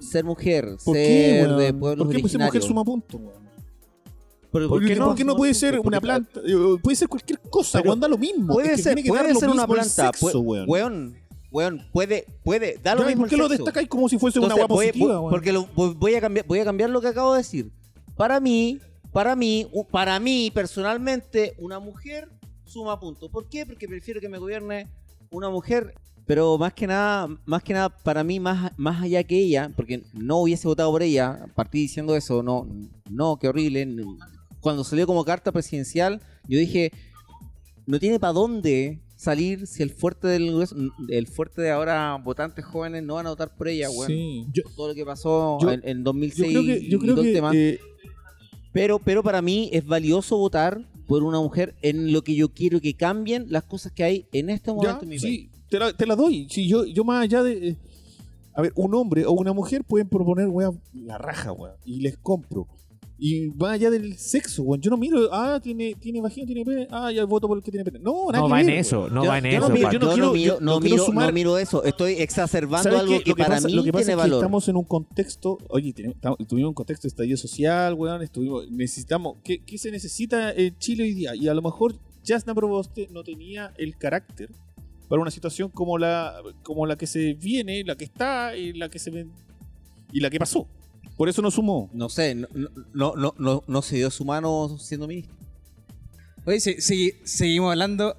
Ser 0.01 0.25
mujer, 0.25 0.77
¿Por 0.85 0.95
ser 0.97 1.47
qué, 1.47 1.53
de 1.63 1.75
pueblos 1.75 2.07
¿Por 2.07 2.15
qué 2.15 2.21
pues, 2.21 2.33
ser 2.33 2.41
mujer 2.41 2.63
suma 2.63 2.85
punto, 2.85 3.17
weón? 3.19 3.49
¿Por 4.51 4.85
qué 4.87 4.97
no, 4.97 5.15
no? 5.15 5.37
puede 5.37 5.53
ser 5.55 5.75
Porque- 5.77 5.89
una 5.89 6.01
planta? 6.01 6.41
Eh, 6.45 6.77
Puede 6.83 6.97
ser 6.97 7.09
cualquier 7.09 7.39
cosa, 7.51 7.81
weón, 7.83 8.01
da 8.01 8.09
lo 8.09 8.17
mismo. 8.17 8.55
Puede 8.55 8.69
Es 8.73 8.77
que 8.77 8.83
ser, 8.83 8.97
que 9.03 9.09
puede 9.09 9.35
ser 9.35 9.49
una 9.51 9.67
planta. 9.67 9.89
sexo, 10.13 10.21
puede- 10.43 10.65
weón. 10.65 10.67
weón, 10.69 11.17
weón, 11.51 11.87
puede, 11.93 12.27
puede, 12.45 12.79
da 12.83 12.95
lo 12.95 13.03
Ya, 13.03 13.09
mismo 13.09 13.23
¿Por 13.23 13.29
qué 13.29 13.35
el 13.35 13.41
lo 13.43 13.49
sexo. 13.49 13.65
destacáis 13.65 13.89
como 13.89 14.09
si 14.09 14.19
fuese 14.19 14.39
una 14.39 14.47
Entonces, 14.47 14.65
agua 14.65 14.77
positiva, 14.77 15.07
voy- 15.07 15.17
weón? 15.21 15.31
porque 15.31 15.53
lo- 15.53 15.67
voy, 15.95 16.15
a 16.15 16.21
cambiar, 16.21 16.47
voy 16.47 16.59
a 16.61 16.65
cambiar 16.65 16.91
lo 16.91 17.01
que 17.01 17.09
acabo 17.09 17.33
de 17.35 17.39
decir. 17.39 17.71
Para 18.17 18.41
mí, 18.41 18.81
para 19.13 19.37
mí, 19.37 19.67
para 19.91 20.19
mí 20.19 20.51
personalmente, 20.55 21.55
una 21.59 21.79
mujer 21.79 22.29
suma 22.65 22.99
puntos. 22.99 23.29
¿Por 23.31 23.49
qué? 23.49 23.67
Porque 23.67 23.87
prefiero 23.87 24.21
que 24.21 24.29
me 24.31 24.39
gobierne 24.39 24.89
una 25.31 25.51
mujer. 25.51 25.95
Pero 26.29 26.57
más 26.59 26.73
que 26.75 26.87
nada, 26.87 27.27
más 27.47 27.63
que 27.63 27.73
nada, 27.73 27.89
para 27.89 28.23
mí, 28.23 28.39
más, 28.39 28.71
más 28.77 29.03
allá 29.03 29.25
que 29.25 29.37
ella, 29.37 29.73
porque 29.75 30.03
no 30.13 30.43
hubiese 30.43 30.69
votado 30.69 30.91
por 30.93 31.03
ella, 31.03 31.47
partí 31.57 31.79
diciendo 31.81 32.15
eso, 32.15 32.43
no, 32.43 32.69
no, 33.11 33.39
qué 33.39 33.49
horrible. 33.49 33.89
Cuando 34.61 34.85
salió 34.85 35.07
como 35.07 35.25
carta 35.25 35.51
presidencial, 35.51 36.21
yo 36.47 36.59
dije, 36.59 36.93
no 37.87 37.99
tiene 37.99 38.21
para 38.21 38.35
dónde 38.35 39.01
salir 39.17 39.67
si 39.67 39.83
el 39.83 39.91
fuerte 39.91 40.29
del 40.29 40.65
el 41.09 41.27
fuerte 41.27 41.63
de 41.63 41.71
ahora 41.73 42.17
votantes 42.23 42.65
jóvenes 42.65 43.03
no 43.03 43.15
van 43.15 43.27
a 43.27 43.31
votar 43.31 43.57
por 43.57 43.67
ella, 43.67 43.89
weón. 43.91 44.07
Sí. 44.07 44.47
Todo 44.77 44.89
lo 44.89 44.95
que 44.95 45.05
pasó 45.05 45.59
Yo- 45.61 45.73
en, 45.73 45.81
en 45.83 45.99
Yo 45.99 46.05
2006 46.05 46.49
creo 46.51 46.63
que, 46.63 46.89
yo 46.89 46.97
y 46.99 47.01
creo 47.01 47.15
todo 47.15 47.25
el 47.25 47.29
que 47.31 47.35
tema. 47.35 47.51
eh, 47.55 47.81
Pero, 48.73 48.99
pero 48.99 49.23
para 49.23 49.41
mí 49.43 49.71
es 49.73 49.85
valioso 49.87 50.37
votar 50.37 50.87
por 51.07 51.23
una 51.23 51.41
mujer 51.41 51.75
en 51.81 52.13
lo 52.13 52.23
que 52.23 52.35
yo 52.35 52.51
quiero 52.51 52.81
que 52.83 52.93
cambien 52.95 53.47
las 53.49 53.65
cosas 53.65 53.93
que 53.93 54.05
hay 54.05 54.27
en 54.33 54.51
este 54.51 54.71
momento 54.71 54.99
ya, 55.01 55.03
en 55.05 55.09
mi 55.09 55.19
sí, 55.19 55.51
te 55.69 55.79
la, 55.79 55.93
te 55.93 56.07
la 56.07 56.17
doy. 56.17 56.47
Sí, 56.51 56.67
yo, 56.69 56.85
yo 56.87 57.05
más 57.05 57.23
allá 57.25 57.43
de... 57.43 57.69
eh, 57.71 57.77
a 58.55 58.63
ver, 58.63 58.73
un 58.75 58.95
hombre 58.95 59.25
o 59.25 59.33
una 59.33 59.53
mujer 59.53 59.85
pueden 59.85 60.09
proponer, 60.09 60.49
weón, 60.49 60.81
la 60.93 61.17
raja, 61.19 61.53
weón, 61.53 61.77
y 61.85 62.01
les 62.01 62.17
compro. 62.17 62.67
Y 63.21 63.49
más 63.57 63.73
allá 63.73 63.91
del 63.91 64.17
sexo, 64.17 64.63
weón. 64.63 64.81
Yo 64.81 64.91
no 64.93 64.97
miro, 64.97 65.29
ah, 65.33 65.59
tiene, 65.61 65.95
tiene 65.95 66.21
vagina, 66.21 66.47
tiene 66.47 66.65
pene, 66.65 66.87
ah, 66.91 67.11
ya 67.11 67.25
voto 67.25 67.49
por 67.49 67.57
el 67.59 67.65
que 67.65 67.71
tiene 67.73 67.85
pene. 67.85 67.99
No, 67.99 68.27
nada 68.31 68.39
No 68.41 68.47
que 68.47 68.53
va 68.53 68.61
en 68.61 68.69
eso, 68.71 69.01
weón. 69.03 69.15
no 69.15 69.27
va 69.27 69.39
en 69.39 69.47
eso, 69.47 69.69
miro- 69.71 69.83
Paco. 69.89 69.93
yo 69.93 69.99
no 69.99 70.13
quiero, 70.13 70.33
miro, 70.33 70.55
yo- 70.55 70.61
no 70.61 70.81
miro, 70.81 71.05
sumar- 71.05 71.27
no 71.27 71.33
miro 71.33 71.59
eso. 71.59 71.83
Estoy 71.85 72.13
exacerbando 72.15 72.85
¿Sabes 72.85 73.01
algo 73.01 73.19
que, 73.19 73.25
que 73.25 73.35
para 73.35 73.57
pasa, 73.57 73.67
mí 73.69 73.75
lo 73.75 73.83
que 73.85 73.93
pasa 73.93 74.05
tiene 74.07 74.13
es 74.13 74.17
que 74.17 74.31
valor. 74.31 74.39
estamos 74.45 74.69
en 74.69 74.77
un 74.77 74.85
contexto, 74.85 75.59
oye, 75.69 75.93
tuvimos 76.49 76.69
un 76.69 76.75
contexto 76.75 77.03
de 77.07 77.09
estallido 77.09 77.37
social, 77.37 77.95
weón, 77.95 78.23
estuvimos, 78.23 78.71
necesitamos, 78.71 79.37
¿qué, 79.45 79.65
qué 79.65 79.79
se 79.79 79.91
necesita 79.91 80.53
en 80.53 80.77
Chile 80.79 81.03
hoy 81.05 81.15
día? 81.15 81.35
Y 81.35 81.49
a 81.49 81.55
lo 81.55 81.63
mejor 81.63 81.97
Jasna 82.25 82.55
Proboste 82.55 83.09
no 83.11 83.25
tenía 83.25 83.73
el 83.79 83.97
carácter 83.97 84.51
para 85.09 85.23
una 85.23 85.31
situación 85.31 85.71
como 85.71 85.99
la, 85.99 86.35
como 86.63 86.87
la 86.87 86.97
que 86.97 87.07
se 87.07 87.35
viene, 87.35 87.83
la 87.85 87.97
que 87.97 88.05
está 88.05 88.57
y 88.57 88.73
la 88.75 88.89
que 88.89 88.99
se 88.99 89.11
ven- 89.11 89.33
y 90.13 90.21
la 90.21 90.31
que 90.31 90.39
pasó. 90.39 90.67
Por 91.17 91.29
eso 91.29 91.43
no 91.43 91.51
sumó. 91.51 91.91
No 91.93 92.09
sé, 92.09 92.35
no, 92.35 92.49
no, 92.95 93.15
no, 93.17 93.35
no, 93.39 93.65
no 93.67 93.83
se 93.83 93.97
dio 93.97 94.11
su 94.11 94.25
mano 94.25 94.77
siendo 94.79 95.09
ministro. 95.09 95.35
Oye, 96.47 96.61
se- 96.61 96.77
segui- 96.79 97.15
seguimos 97.25 97.71
hablando. 97.71 98.17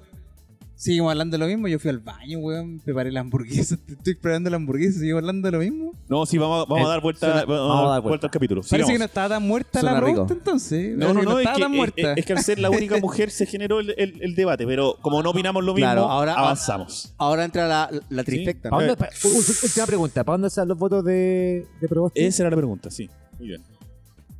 Seguimos 0.80 1.10
hablando 1.10 1.34
de 1.36 1.38
lo 1.38 1.46
mismo. 1.46 1.68
Yo 1.68 1.78
fui 1.78 1.90
al 1.90 1.98
baño, 1.98 2.38
weón. 2.38 2.80
Preparé 2.82 3.12
la 3.12 3.20
hamburguesa. 3.20 3.74
Estoy 3.86 4.14
preparando 4.14 4.48
la 4.48 4.56
hamburguesa. 4.56 4.98
Seguimos 4.98 5.18
hablando 5.20 5.46
de 5.46 5.52
lo 5.52 5.58
mismo. 5.58 5.92
No, 6.08 6.24
sí, 6.24 6.38
vamos, 6.38 6.62
a- 6.62 6.68
vamos 6.70 6.86
a 6.86 6.88
Eh, 6.88 6.88
dar 6.94 7.00
vuelta, 7.02 7.26
suena- 7.26 7.44
vamos 7.44 7.60
a 7.86 7.90
dar 7.90 8.00
vuelta 8.00 8.08
vuelta. 8.08 8.26
al 8.28 8.30
capítulo. 8.30 8.62
Parece 8.70 8.92
que 8.92 8.98
no 8.98 9.04
estaba 9.04 9.28
tan 9.28 9.42
muerta 9.46 9.80
Suena 9.80 9.92
la 9.92 10.00
rico. 10.00 10.12
pregunta 10.26 10.32
entonces. 10.34 10.96
No, 10.96 11.12
no, 11.12 11.22
no, 11.22 11.32
es 11.38 11.44
estaba 11.44 11.56
que, 11.56 11.62
tan 11.64 11.72
muerta. 11.72 12.12
es 12.14 12.24
que 12.24 12.32
al 12.32 12.38
ser 12.42 12.58
la 12.60 12.70
única 12.70 12.96
mujer 12.98 13.30
se 13.30 13.44
generó 13.44 13.80
el, 13.80 13.94
el- 13.98 14.22
el 14.22 14.34
debate, 14.34 14.66
pero 14.66 14.96
como 15.02 15.22
no 15.22 15.30
opinamos 15.30 15.62
lo 15.62 15.74
mismo, 15.74 15.84
Claro, 15.86 16.04
ahora- 16.08 16.32
avanzamos. 16.32 17.12
Ahora 17.18 17.44
entra 17.44 17.68
la, 17.68 17.90
la 18.08 18.24
trifecta. 18.24 18.70
¿Para 18.70 18.86
¿no? 18.86 18.88
dónde- 18.96 19.04
pa- 19.04 19.10
u- 19.22 19.28
u- 19.28 19.38
última 19.64 19.84
pregunta, 19.86 20.24
¿para 20.24 20.34
dónde 20.34 20.48
están 20.48 20.66
los 20.66 20.78
votos 20.78 21.04
de, 21.04 21.66
de 21.78 21.88
Proboste? 21.88 22.26
Esa 22.26 22.44
era 22.44 22.50
la 22.52 22.56
pregunta, 22.56 22.90
sí. 22.90 23.10
Muy 23.38 23.48
bien. 23.48 23.62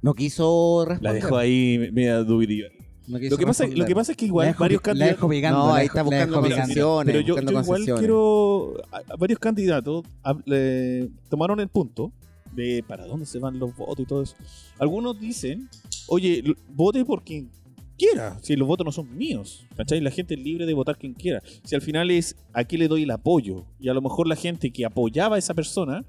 No 0.01 0.15
quiso 0.15 0.85
La 0.87 0.93
responder. 0.95 1.23
dejo 1.23 1.37
ahí 1.37 1.91
media 1.93 2.17
dubitiva. 2.21 2.69
Lo 3.11 3.37
que, 3.37 3.47
pasa, 3.47 3.67
lo 3.67 3.85
que 3.87 3.95
pasa 3.95 4.13
es 4.13 4.19
que 4.19 4.27
igual 4.27 4.47
dejo 4.49 4.61
varios 4.61 4.81
candidatos. 4.81 5.31
picando. 5.31 5.59
No, 5.59 5.75
ahí 5.75 5.87
está 5.87 6.03
buscando 6.03 6.41
canciones. 6.43 7.07
pero 7.13 7.21
yo, 7.21 7.35
buscando 7.35 7.53
yo 7.53 7.61
igual 7.61 7.67
concesiones. 7.67 8.01
quiero. 8.01 8.75
a- 8.93 9.17
varios 9.17 9.39
candidatos 9.39 10.05
le- 10.45 11.09
tomaron 11.29 11.61
el 11.61 11.69
punto 11.69 12.13
de 12.53 12.85
para 12.87 13.07
dónde 13.07 13.27
se 13.27 13.39
van 13.39 13.59
los 13.59 13.77
votos 13.77 14.01
y 14.01 14.07
todo 14.07 14.23
eso. 14.23 14.35
Algunos 14.79 15.19
dicen, 15.21 15.69
oye, 16.09 16.43
vote 16.75 17.05
por 17.05 17.23
quien 17.25 17.51
quiera, 17.99 18.39
si 18.43 18.57
los 18.57 18.67
votos 18.67 18.85
no 18.85 18.93
son 18.93 19.17
míos. 19.17 19.67
¿Cachai? 19.77 20.01
La 20.01 20.11
gente 20.11 20.35
es 20.35 20.41
libre 20.41 20.67
de 20.67 20.75
votar 20.75 20.97
quien 20.97 21.13
quiera. 21.15 21.43
Si 21.65 21.75
al 21.75 21.83
final 21.83 22.11
es 22.11 22.37
a 22.53 22.65
quién 22.65 22.81
le 22.81 22.89
doy 22.89 23.03
el 23.05 23.11
apoyo. 23.11 23.65
Y 23.79 23.89
a 23.89 23.95
lo 23.95 24.01
mejor 24.03 24.27
la 24.27 24.37
gente 24.37 24.71
que 24.73 24.85
apoyaba 24.85 25.37
a 25.37 25.39
esa 25.39 25.55
persona 25.55 26.05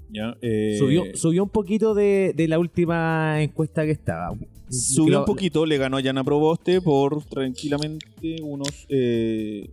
¿ya? 0.10 0.38
Eh, 0.42 0.76
Subió, 0.78 1.04
subió 1.16 1.44
un 1.44 1.50
poquito 1.50 1.94
de, 1.96 2.34
de 2.36 2.48
la 2.48 2.60
última 2.60 3.42
encuesta 3.42 3.84
que 3.86 3.92
estaba. 3.92 4.36
Subió 4.70 5.06
Creo- 5.08 5.20
un 5.22 5.26
poquito, 5.26 5.66
le 5.66 5.78
ganó 5.78 5.98
a 5.98 6.02
Yana 6.02 6.24
Proboste 6.24 6.80
por 6.82 7.24
tranquilamente 7.26 8.38
unos 8.44 8.86
eh, 8.90 9.70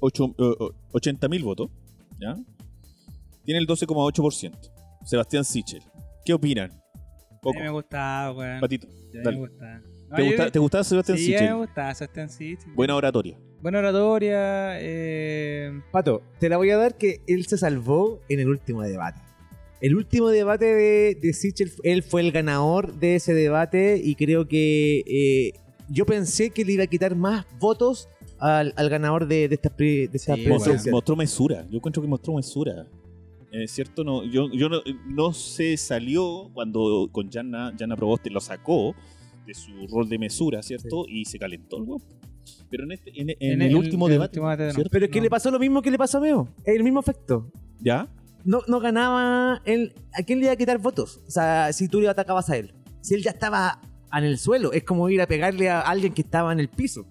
ocho- 0.00 0.34
eh, 0.38 0.54
80 0.92 1.28
mil 1.28 1.42
votos. 1.42 1.70
¿ya? 2.20 2.36
Tiene 3.44 3.58
el 3.60 3.66
12,8%. 3.66 4.52
Sebastián 5.04 5.44
Sichel. 5.44 5.82
¿Qué 6.24 6.32
opinan? 6.34 6.70
A 6.70 7.40
Poco. 7.40 7.58
mí 7.58 7.62
me 7.64 7.70
gustaba, 7.70 8.32
weón. 8.32 8.60
Patito. 8.60 8.86
A 8.86 8.90
mí 8.90 8.96
dale. 9.24 9.36
me 9.36 9.40
gustaba. 9.48 9.80
No, 10.10 10.16
¿Te, 10.16 10.22
yo- 10.22 10.28
gusta- 10.28 10.50
¿Te 10.50 10.58
gustaba 10.58 10.84
Sebastián 10.84 11.18
Sí, 11.18 11.24
Sichel? 11.24 11.48
me 11.48 11.54
gustaba 11.54 11.94
Sebastián 11.94 12.28
Sichel. 12.30 12.72
Buena 12.74 12.94
oratoria. 12.94 13.36
Buena 13.62 13.78
oratoria. 13.78 14.80
Eh... 14.80 15.80
Pato, 15.92 16.20
te 16.40 16.48
la 16.48 16.56
voy 16.56 16.70
a 16.70 16.76
dar 16.76 16.98
que 16.98 17.20
él 17.26 17.46
se 17.46 17.56
salvó 17.56 18.20
en 18.28 18.40
el 18.40 18.48
último 18.48 18.82
debate. 18.82 19.20
El 19.80 19.94
último 19.96 20.28
debate 20.28 20.64
de, 20.66 21.14
de 21.20 21.32
Sichel, 21.32 21.72
él 21.82 22.02
fue 22.02 22.20
el 22.22 22.32
ganador 22.32 22.94
de 22.94 23.16
ese 23.16 23.34
debate 23.34 24.00
y 24.02 24.14
creo 24.14 24.46
que 24.46 25.00
eh, 25.06 25.52
yo 25.88 26.06
pensé 26.06 26.50
que 26.50 26.64
le 26.64 26.72
iba 26.72 26.84
a 26.84 26.86
quitar 26.86 27.16
más 27.16 27.46
votos 27.58 28.08
al, 28.38 28.72
al 28.76 28.88
ganador 28.88 29.26
de, 29.26 29.48
de 29.48 29.54
estas 29.54 29.72
pre- 29.72 30.08
de 30.08 30.16
estas 30.16 30.36
Sí, 30.38 30.46
Mostró, 30.90 31.16
mesura. 31.16 31.66
Yo 31.68 31.78
encuentro 31.78 32.02
que 32.02 32.08
mostró 32.08 32.34
mesura. 32.34 32.86
Es 33.50 33.72
cierto, 33.72 34.02
no, 34.02 34.24
yo, 34.24 34.50
yo 34.52 34.68
no, 34.68 34.80
no 35.06 35.32
se 35.32 35.76
salió 35.76 36.48
cuando 36.54 37.08
con 37.12 37.28
Yana, 37.28 37.72
Yana 37.76 37.96
Proboste 37.96 38.30
lo 38.30 38.40
sacó 38.40 38.94
de 39.46 39.52
su 39.54 39.70
rol 39.88 40.08
de 40.08 40.18
mesura, 40.18 40.62
¿cierto? 40.62 41.04
Y 41.08 41.24
se 41.24 41.38
calentó 41.38 41.76
el 41.76 41.82
weón. 41.82 42.02
Pero 42.70 42.84
en, 42.84 42.92
este, 42.92 43.12
en, 43.20 43.30
en 43.38 43.62
el, 43.62 43.76
último 43.76 44.06
el 44.06 44.12
debate, 44.14 44.38
último 44.40 44.50
debate 44.50 44.78
no. 44.82 44.88
Pero 44.90 45.04
es 45.06 45.10
que 45.10 45.18
No. 45.18 45.24
le 45.24 45.30
pasó 45.30 45.50
lo 45.50 45.58
mismo 45.58 45.82
que 45.82 45.90
le 45.90 45.98
pasó 45.98 46.18
a 46.18 46.20
Meo. 46.22 46.48
El 46.64 46.82
mismo 46.82 47.00
efecto. 47.00 47.50
¿Ya? 47.80 48.08
No, 48.44 48.60
no 48.66 48.80
ganaba 48.80 49.60
él. 49.64 49.94
¿A 50.18 50.22
quién 50.22 50.38
le 50.40 50.46
iba 50.46 50.52
a 50.52 50.56
quitar 50.56 50.78
votos? 50.78 51.20
O 51.26 51.30
sea, 51.30 51.72
si 51.72 51.88
tú 51.88 52.00
le 52.00 52.08
atacabas 52.08 52.48
a 52.50 52.56
él. 52.56 52.74
Si 53.00 53.14
él 53.14 53.22
ya 53.22 53.30
estaba 53.32 53.80
en 54.12 54.24
el 54.24 54.38
suelo, 54.38 54.72
es 54.72 54.84
como 54.84 55.08
ir 55.08 55.20
a 55.20 55.26
pegarle 55.26 55.68
a 55.70 55.80
alguien 55.80 56.12
que 56.14 56.22
estaba 56.22 56.52
en 56.52 56.60
el 56.60 56.68
piso. 56.68 57.04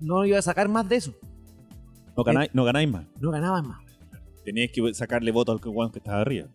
No 0.00 0.24
iba 0.24 0.38
a 0.38 0.42
sacar 0.42 0.68
más 0.68 0.88
de 0.88 0.96
eso. 0.96 1.14
No 2.16 2.24
ganáis, 2.24 2.50
no 2.54 2.64
ganáis 2.64 2.90
más. 2.90 3.06
No 3.20 3.30
ganaba 3.30 3.62
más. 3.62 3.78
Teníais 4.44 4.70
que 4.72 4.94
sacarle 4.94 5.30
votos 5.30 5.54
al 5.54 5.60
que 5.60 5.70
que 5.92 5.98
estaba 5.98 6.20
arriba. 6.20 6.48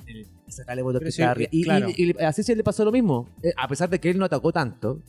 sacarle 0.48 0.82
votos 0.82 1.00
Pero 1.00 1.08
que 1.08 1.12
sí, 1.12 1.22
estaba 1.22 1.32
arriba. 1.32 1.50
Y, 1.52 1.64
claro. 1.64 1.90
y- 1.96 2.12
y 2.12 2.24
así 2.24 2.44
se 2.44 2.56
le 2.56 2.64
pasó 2.64 2.84
lo 2.84 2.92
mismo. 2.92 3.30
Eh, 3.44 3.52
a 3.56 3.68
pesar 3.68 3.90
de 3.90 4.00
que 4.00 4.10
él 4.10 4.18
no 4.18 4.26
atacó 4.26 4.52
tanto, 4.52 5.02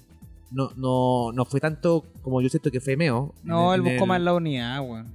no, 0.51 0.71
no, 0.77 1.33
no 1.33 1.45
fue 1.45 1.61
tanto 1.61 2.05
como 2.23 2.41
yo 2.41 2.49
siento 2.49 2.71
que 2.71 2.81
fue 2.81 2.97
Meo. 2.97 3.35
No, 3.43 3.75
él 3.75 3.83
buscó 3.83 4.05
el- 4.05 4.09
más 4.09 4.21
la 4.21 4.35
unidad, 4.35 4.81
weón. 4.81 5.15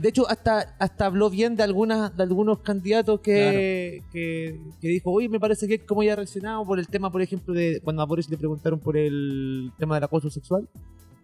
De 0.00 0.08
hecho, 0.08 0.28
hasta, 0.30 0.76
hasta 0.78 1.06
habló 1.06 1.28
bien 1.28 1.56
de 1.56 1.64
algunas 1.64 2.16
de 2.16 2.22
algunos 2.22 2.60
candidatos 2.60 3.18
que, 3.18 4.00
que, 4.12 4.60
que 4.80 4.88
dijo, 4.88 5.10
oye, 5.10 5.28
me 5.28 5.40
parece 5.40 5.66
que 5.66 5.84
como 5.84 6.04
ya 6.04 6.12
ha 6.12 6.16
reaccionado 6.16 6.64
por 6.64 6.78
el 6.78 6.86
tema, 6.86 7.10
por 7.10 7.20
ejemplo, 7.20 7.52
de 7.52 7.80
cuando 7.82 8.00
a 8.00 8.06
Boris 8.06 8.30
le 8.30 8.38
preguntaron 8.38 8.78
por 8.78 8.96
el 8.96 9.72
tema 9.76 9.96
del 9.96 10.04
acoso 10.04 10.30
sexual. 10.30 10.68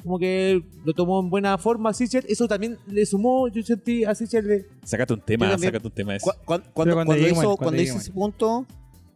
Como 0.02 0.18
que 0.18 0.60
lo 0.84 0.92
tomó 0.92 1.20
en 1.20 1.30
buena 1.30 1.56
forma 1.58 1.90
a 1.90 1.94
Sichel. 1.94 2.24
Eso 2.28 2.48
también 2.48 2.76
le 2.88 3.06
sumó, 3.06 3.46
yo 3.46 3.62
sentí 3.62 4.02
a 4.04 4.12
Sichel 4.16 4.48
de- 4.48 4.66
Sácate 4.82 5.14
un 5.14 5.20
tema, 5.20 5.48
también- 5.52 5.68
sácate 5.72 5.86
un 5.86 5.94
tema 5.94 6.10
de 6.10 6.16
eso. 6.16 6.32
Cu- 6.32 6.44
cuan- 6.44 6.64
cuando, 6.74 6.94
cuando 6.96 7.16
hizo, 7.16 7.34
cuando 7.36 7.56
cuando 7.58 7.82
hizo 7.82 7.96
ese 7.98 8.10
punto, 8.10 8.66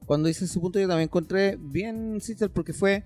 cuando 0.06 0.28
hice 0.28 0.44
ese 0.44 0.60
punto 0.60 0.78
yo 0.78 0.86
también 0.86 1.08
encontré 1.08 1.56
bien 1.60 2.20
Sister 2.20 2.48
porque 2.48 2.72
fue 2.72 3.02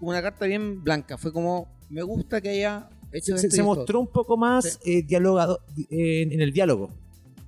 una 0.00 0.22
carta 0.22 0.46
bien 0.46 0.82
blanca. 0.82 1.16
Fue 1.18 1.32
como, 1.32 1.68
me 1.88 2.02
gusta 2.02 2.40
que 2.40 2.48
haya 2.50 2.88
hecho 3.12 3.36
se, 3.36 3.46
esto 3.46 3.50
se 3.50 3.56
y 3.56 3.60
esto 3.60 3.64
mostró 3.64 4.00
un 4.00 4.06
poco 4.08 4.36
más 4.36 4.78
eh, 4.84 5.02
dialogado 5.02 5.60
eh, 5.90 6.22
en, 6.22 6.32
en 6.32 6.40
el 6.40 6.52
diálogo. 6.52 6.90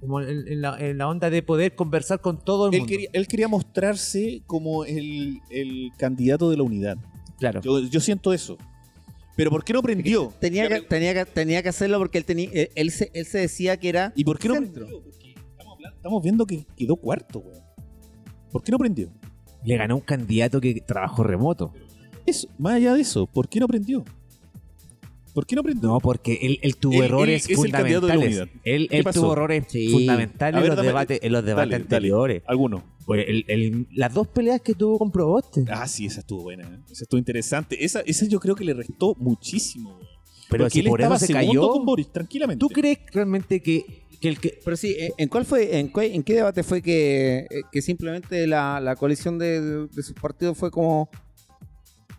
Como 0.01 0.21
en, 0.21 0.49
en 0.49 0.61
la, 0.61 0.77
en 0.81 0.99
la 0.99 1.09
onda 1.09 1.31
de 1.31 1.43
poder 1.43 1.75
conversar 1.77 2.21
con 2.21 2.39
todo 2.45 2.67
el 2.69 2.75
Él 2.75 2.81
mundo. 2.81 2.91
quería, 2.91 3.09
él 3.13 3.27
quería 3.29 3.47
mostrarse 3.49 4.43
como 4.47 4.85
el, 4.85 5.39
el 5.51 5.91
candidato 5.97 6.51
de 6.51 6.57
la 6.57 6.65
unidad. 6.65 6.97
Claro. 7.39 7.61
Yo, 7.63 7.81
yo 7.81 8.01
siento 8.01 8.33
eso. 8.33 8.59
Pero 9.37 9.51
¿por 9.51 9.65
qué 9.65 9.73
no 9.73 9.81
prendió? 9.81 10.33
Tenía 10.41 10.69
que, 10.69 10.81
tenía, 10.83 11.15
que, 11.15 11.25
tenía 11.25 11.63
que 11.63 11.69
hacerlo 11.71 11.99
porque 11.99 12.19
él, 12.19 12.25
tenía, 12.25 12.51
él, 12.53 12.69
él 12.75 12.91
se, 12.91 13.11
él 13.15 13.25
se 13.27 13.39
decía 13.39 13.77
que 13.79 13.89
era 13.89 14.13
¿Y 14.15 14.25
por 14.25 14.39
qué 14.39 14.49
no 14.49 14.55
centro. 14.57 14.87
prendió? 14.87 15.03
Porque 15.03 15.35
estamos, 15.51 15.75
hablando- 15.77 15.97
estamos 15.97 16.23
viendo 16.23 16.47
que 16.47 16.67
quedó 16.77 16.97
cuarto, 16.97 17.39
weón. 17.39 17.63
¿Por 18.51 18.63
qué 18.63 18.73
no 18.73 18.79
prendió? 18.79 19.09
Le 19.65 19.77
ganó 19.77 19.95
un 19.95 20.01
candidato 20.03 20.61
que 20.61 20.81
trabajó 20.81 21.23
remoto. 21.23 21.73
Eso, 22.27 22.49
más 22.59 22.75
allá 22.75 22.95
de 22.95 23.01
eso, 23.03 23.27
¿por 23.27 23.49
qué 23.49 23.61
no 23.61 23.67
prendió? 23.69 24.05
¿Por 25.35 25.47
qué 25.47 25.57
no 25.57 25.63
prendió? 25.63 25.89
No, 25.89 25.99
porque 26.01 26.39
él, 26.43 26.59
él 26.63 26.77
tuvo 26.77 26.93
Él- 26.93 26.99
él 26.99 27.05
errores 27.07 27.49
es 27.49 27.59
el 27.59 27.71
candidato 27.73 28.07
de 28.07 28.15
la 28.15 28.21
fundamentales. 28.21 28.61
Él, 28.65 28.89
tuvo 29.15 29.33
errores 29.33 29.65
Sí. 29.69 29.89
fundamentales 29.89 30.55
ver, 30.61 30.65
en, 30.65 30.69
los 30.69 30.77
dame- 30.77 30.87
debates, 30.89 31.21
en 31.23 31.33
los 31.33 31.45
debates 31.45 31.71
Dale, 31.71 31.73
dale. 31.73 31.83
anteriores. 31.85 32.43
¿Alguno? 32.47 32.85
Pues 33.07 33.25
el- 33.27 33.45
el- 33.49 33.87
las 33.95 34.13
dos 34.13 34.29
peleas 34.29 34.61
que 34.61 34.75
tuvo 34.75 34.99
con 34.99 35.11
Proboste. 35.11 35.65
Ah, 35.71 35.89
sí, 35.89 36.05
esa 36.07 36.21
estuvo 36.21 36.43
buena. 36.43 36.65
¿eh? 36.65 36.79
Esa 36.91 37.05
estuvo 37.05 37.19
interesante. 37.19 37.83
Esa, 37.83 38.01
esa 38.01 38.27
yo 38.27 38.39
creo 38.41 38.55
que 38.55 38.65
le 38.65 38.75
restó 38.75 39.15
muchísimo. 39.19 39.99
pero 40.51 40.65
Porque 40.65 40.73
si 40.75 40.81
él 40.81 40.87
por 40.89 41.01
estaba 41.01 41.17
eso 41.17 41.27
se 41.27 41.33
cayó. 41.33 41.67
con 41.71 41.87
Boris, 41.87 42.13
tranquilamente. 42.13 42.61
¿Tú 42.61 42.69
crees 42.69 42.99
realmente 43.11 43.63
que, 43.63 44.05
que 44.21 44.29
el 44.29 44.39
que. 44.39 44.61
Pero 44.63 44.77
sí, 44.77 44.95
¿en- 44.99 45.13
¿en 45.17 45.29
cuál 45.31 45.47
fue, 45.47 45.79
en, 45.79 45.89
cuál- 45.89 46.11
en 46.13 46.23
qué 46.23 46.35
debate 46.35 46.63
fue 46.63 46.83
que, 46.83 47.39
eh, 47.49 47.63
que 47.73 47.81
simplemente 47.81 48.47
la, 48.47 48.79
la 48.79 48.95
coalición 48.97 49.39
de, 49.39 49.87
de 49.87 50.03
sus 50.03 50.13
partidos 50.13 50.59
fue 50.59 50.71
como 50.71 51.09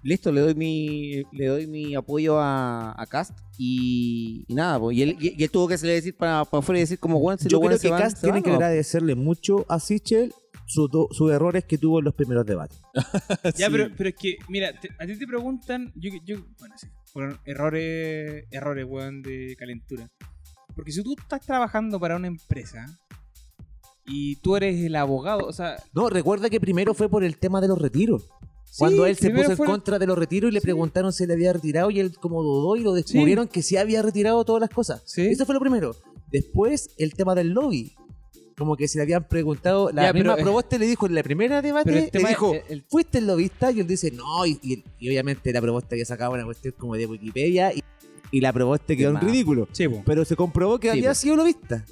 listo, 0.03 0.31
le 0.31 0.41
doy 0.41 0.53
mi, 0.55 1.23
le 1.31 1.47
doy 1.47 1.67
mi 1.67 1.95
apoyo 1.95 2.39
a, 2.39 2.93
a 3.01 3.05
Cast 3.07 3.37
y, 3.57 4.45
y 4.47 4.53
nada, 4.53 4.79
pues, 4.79 4.97
y, 4.97 5.01
él, 5.03 5.17
y, 5.19 5.39
y 5.39 5.43
él 5.43 5.49
tuvo 5.51 5.67
que 5.67 5.77
salir 5.77 5.93
a 5.93 5.95
decir 5.95 6.15
para, 6.15 6.43
para 6.45 6.59
afuera 6.59 6.79
y 6.79 6.81
decir 6.81 6.99
como 6.99 7.19
bueno, 7.19 7.37
si 7.39 7.47
Yo 7.49 7.59
los 7.59 7.67
creo 7.67 7.79
que 7.79 7.89
van, 7.89 8.01
Cast 8.01 8.21
tiene 8.21 8.33
van, 8.37 8.43
que 8.43 8.49
¿no? 8.49 8.55
agradecerle 8.57 9.15
mucho 9.15 9.65
a 9.69 9.79
Sichel 9.79 10.33
sus 10.65 11.31
errores 11.31 11.65
que 11.65 11.77
tuvo 11.77 11.99
en 11.99 12.05
los 12.05 12.13
primeros 12.15 12.45
debates. 12.45 12.79
Ya, 13.57 13.69
pero, 13.69 13.89
pero 13.97 14.09
es 14.09 14.15
que, 14.15 14.37
mira, 14.49 14.71
te- 14.79 14.89
a 14.97 15.05
ti 15.05 15.17
te 15.17 15.27
preguntan, 15.27 15.91
yo, 15.95 16.09
yo, 16.25 16.37
bueno, 16.59 16.75
sí, 16.77 16.87
fueron 17.11 17.37
errores, 17.45 18.45
errores, 18.51 18.85
weón, 18.87 19.21
de 19.21 19.55
calentura. 19.57 20.09
Porque 20.75 20.91
si 20.91 21.03
tú 21.03 21.15
estás 21.19 21.41
trabajando 21.41 21.99
para 21.99 22.15
una 22.15 22.27
empresa 22.27 22.85
y 24.05 24.35
tú 24.37 24.55
eres 24.55 24.79
el 24.83 24.95
abogado, 24.95 25.45
o 25.45 25.53
sea, 25.53 25.75
No, 25.93 26.09
recuerda 26.09 26.49
que 26.49 26.59
primero 26.59 26.93
fue 26.93 27.09
por 27.09 27.23
el 27.23 27.37
tema 27.37 27.61
de 27.61 27.67
los 27.67 27.79
retiros. 27.79 28.27
Cuando 28.77 29.03
sí, 29.05 29.09
él 29.11 29.17
se 29.17 29.29
puso 29.29 29.51
en 29.51 29.57
contra 29.57 29.99
de 29.99 30.07
los 30.07 30.17
retiros 30.17 30.49
y 30.49 30.53
le 30.53 30.59
Sí. 30.59 30.65
preguntaron 30.65 31.13
si 31.13 31.25
le 31.27 31.33
había 31.33 31.53
retirado 31.53 31.91
y 31.91 31.99
él 31.99 32.15
como 32.19 32.41
dudó 32.41 32.75
y 32.75 32.81
lo 32.83 32.93
descubrieron 32.93 33.47
que 33.47 33.61
sí 33.61 33.77
había 33.77 34.01
retirado 34.01 34.43
todas 34.45 34.61
las 34.61 34.69
cosas. 34.69 35.03
Sí. 35.05 35.27
Eso 35.27 35.45
fue 35.45 35.53
lo 35.55 35.61
primero. 35.61 35.95
Después 36.31 36.89
el 36.97 37.13
tema 37.13 37.35
del 37.35 37.49
lobby. 37.49 37.93
Como 38.57 38.75
que 38.77 38.87
se 38.87 38.99
le 38.99 39.03
habían 39.03 39.27
preguntado, 39.27 39.91
la 39.91 40.03
Ya, 40.03 40.13
misma 40.13 40.35
pero, 40.35 40.59
eh, 40.59 40.77
le 40.79 40.85
dijo 40.85 41.07
en 41.07 41.15
la 41.15 41.23
primera 41.23 41.61
debate, 41.63 41.89
el 42.13 42.21
le 42.21 42.29
dijo, 42.29 42.53
el- 42.69 42.83
¿fuiste 42.87 43.17
el 43.17 43.25
lobista? 43.25 43.71
Y 43.71 43.79
él 43.79 43.87
dice, 43.87 44.11
no, 44.11 44.45
y, 44.45 44.59
y- 44.61 44.83
y 44.99 45.09
obviamente 45.09 45.51
la 45.51 45.59
Proboste 45.59 45.95
había 45.95 46.05
sacado 46.05 46.33
una 46.33 46.45
cuestión 46.45 46.75
como 46.77 46.95
de 46.95 47.07
Wikipedia 47.07 47.73
y, 47.73 47.83
y 48.31 48.41
la 48.41 48.53
Proboste 48.53 48.95
quedó 48.95 49.09
en 49.09 49.21
ridículo. 49.21 49.67
Sí, 49.71 49.87
po. 49.87 50.03
Pero 50.05 50.23
se 50.23 50.35
comprobó 50.35 50.79
que 50.79 50.91
había 50.91 51.15
sido 51.15 51.35
lobista. 51.35 51.83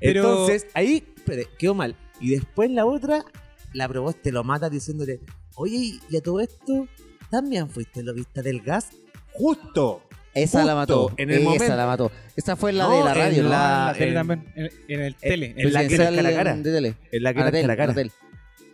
Pero- 0.00 0.20
Entonces, 0.20 0.66
ahí 0.74 1.04
espere, 1.16 1.48
quedó 1.58 1.74
mal. 1.74 1.96
Y 2.20 2.30
después 2.30 2.70
la 2.70 2.86
otra, 2.86 3.24
la 3.72 3.88
Proboste 3.88 4.30
lo 4.30 4.44
mata 4.44 4.70
diciéndole, 4.70 5.18
oye, 5.60 5.98
y 6.08 6.16
a 6.16 6.20
todo 6.20 6.40
esto, 6.40 6.88
¿también 7.30 7.68
fuiste 7.70 8.02
lobista 8.02 8.42
del 8.42 8.60
gas? 8.60 8.88
Justo. 9.32 10.02
Esa 10.32 10.58
Justo 10.60 10.66
la 10.66 10.74
mató. 10.76 11.12
en 11.16 11.30
el 11.30 11.36
esa 11.40 11.44
momento. 11.50 11.76
la 11.76 11.86
mató. 11.86 12.12
Esa 12.36 12.54
fue 12.56 12.72
la 12.72 12.84
No, 12.84 12.98
de 12.98 13.04
la 13.04 13.14
radio, 13.14 13.42
en 13.42 13.50
la 13.50 13.94
tele 13.98 14.08
en- 14.10 14.14
también, 14.14 14.44
en, 14.54 14.70
en 14.88 15.00
el 15.02 15.14
tele. 15.16 15.54
en 15.56 15.72
la 15.72 15.88
que 15.88 15.94
era 15.96 16.04
cara 16.14 16.28
a 16.28 16.32
cara. 16.32 16.56
de 16.56 16.62
tele. 16.72 16.94
En 17.10 17.22
la 17.24 17.34
que 17.34 17.40
era 17.40 17.50
cara 17.50 17.72
a 17.72 17.76
cara. 17.76 17.84
Anatel. 17.84 18.12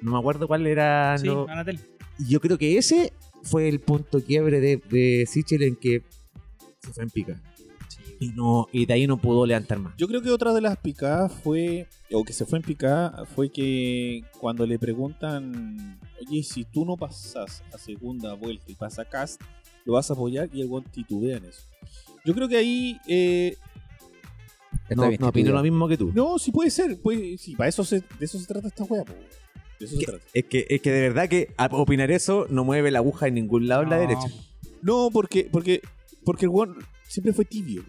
No 0.03 0.13
me 0.13 0.19
acuerdo 0.19 0.47
cuál 0.49 0.67
era. 0.67 1.17
sí, 1.19 1.27
no- 1.27 1.47
Anatel. 1.49 1.81
Y 2.19 2.29
Yo 2.29 2.41
creo 2.41 2.59
que 2.59 2.77
ese 2.77 3.13
fue 3.43 3.69
el 3.69 3.81
punto 3.81 4.23
quiebre 4.23 4.61
de, 4.61 4.77
de 4.91 5.25
Sichel 5.27 5.63
en 5.63 5.77
que 5.77 6.03
se 6.83 6.93
fue 6.93 7.05
en 7.05 7.11
pica. 7.11 7.41
Y, 8.19 8.29
no, 8.29 8.67
y 8.73 8.87
de 8.87 8.95
ahí 8.95 9.07
no 9.07 9.19
pudo 9.19 9.45
levantar 9.47 9.79
más. 9.79 9.95
Yo 9.97 10.07
creo 10.09 10.23
que 10.23 10.31
otra 10.31 10.53
de 10.55 10.61
las 10.63 10.77
picadas 10.79 11.33
fue, 11.33 11.87
o 12.13 12.25
que 12.25 12.33
se 12.33 12.47
fue 12.47 12.59
en 12.59 12.65
picada, 12.65 13.25
fue 13.35 13.51
que 13.51 14.23
cuando 14.41 14.67
le 14.67 14.79
preguntan, 14.79 15.99
oye, 16.21 16.43
si 16.43 16.65
tú 16.65 16.85
no 16.85 16.97
pasas 16.97 17.63
a 17.75 17.79
segunda 17.79 18.35
vuelta 18.35 18.65
y 18.69 18.75
pasa 18.75 19.05
Cast, 19.05 19.41
lo 19.85 19.95
vas 19.95 20.11
a 20.11 20.15
apoyar 20.15 20.49
y 20.53 20.63
el 20.63 20.69
buen 20.69 20.85
titubea 20.85 21.37
en 21.37 21.45
eso. 21.45 21.63
Yo 22.25 22.35
creo 22.35 22.49
que 22.49 22.57
ahí, 22.57 22.99
eh, 23.07 23.57
Está 24.89 24.95
No, 25.03 25.09
bien 25.09 25.21
no 25.21 25.29
opino 25.29 25.53
lo 25.53 25.63
mismo 25.63 25.89
que 25.89 25.97
tú. 25.97 26.13
no, 26.15 26.39
sí 26.39 26.53
puede 26.53 26.71
ser, 26.71 27.01
puede, 27.01 27.37
sí, 27.39 27.57
para 27.57 27.69
eso 27.69 27.83
se, 27.85 28.01
de 28.01 28.25
eso 28.25 28.39
se 28.39 28.47
trata 28.47 28.69
esta 28.69 28.85
wea, 28.85 29.05
po. 29.05 29.15
De 29.81 29.85
eso 29.87 29.95
se 29.95 29.99
Que- 29.99 30.07
trata. 30.07 30.25
es, 30.33 30.45
que, 30.45 30.67
es 30.69 30.81
que 30.81 30.91
de 30.93 31.01
verdad 31.01 31.29
que 31.29 31.53
a- 31.57 31.67
opinar 31.73 32.11
eso 32.13 32.47
no 32.51 32.65
mueve 32.65 32.91
la 32.93 33.01
aguja 33.01 33.27
en 33.27 33.35
ningún 33.35 33.67
lado 33.67 33.83
en 33.83 33.91
la 33.91 33.99
derecha. 33.99 34.29
No, 34.83 35.11
porque, 35.13 35.49
porque, 35.51 35.83
porque 36.25 36.45
el 36.45 36.51
weón 36.51 36.77
siempre 37.09 37.33
fue 37.33 37.45
tibio. 37.45 37.83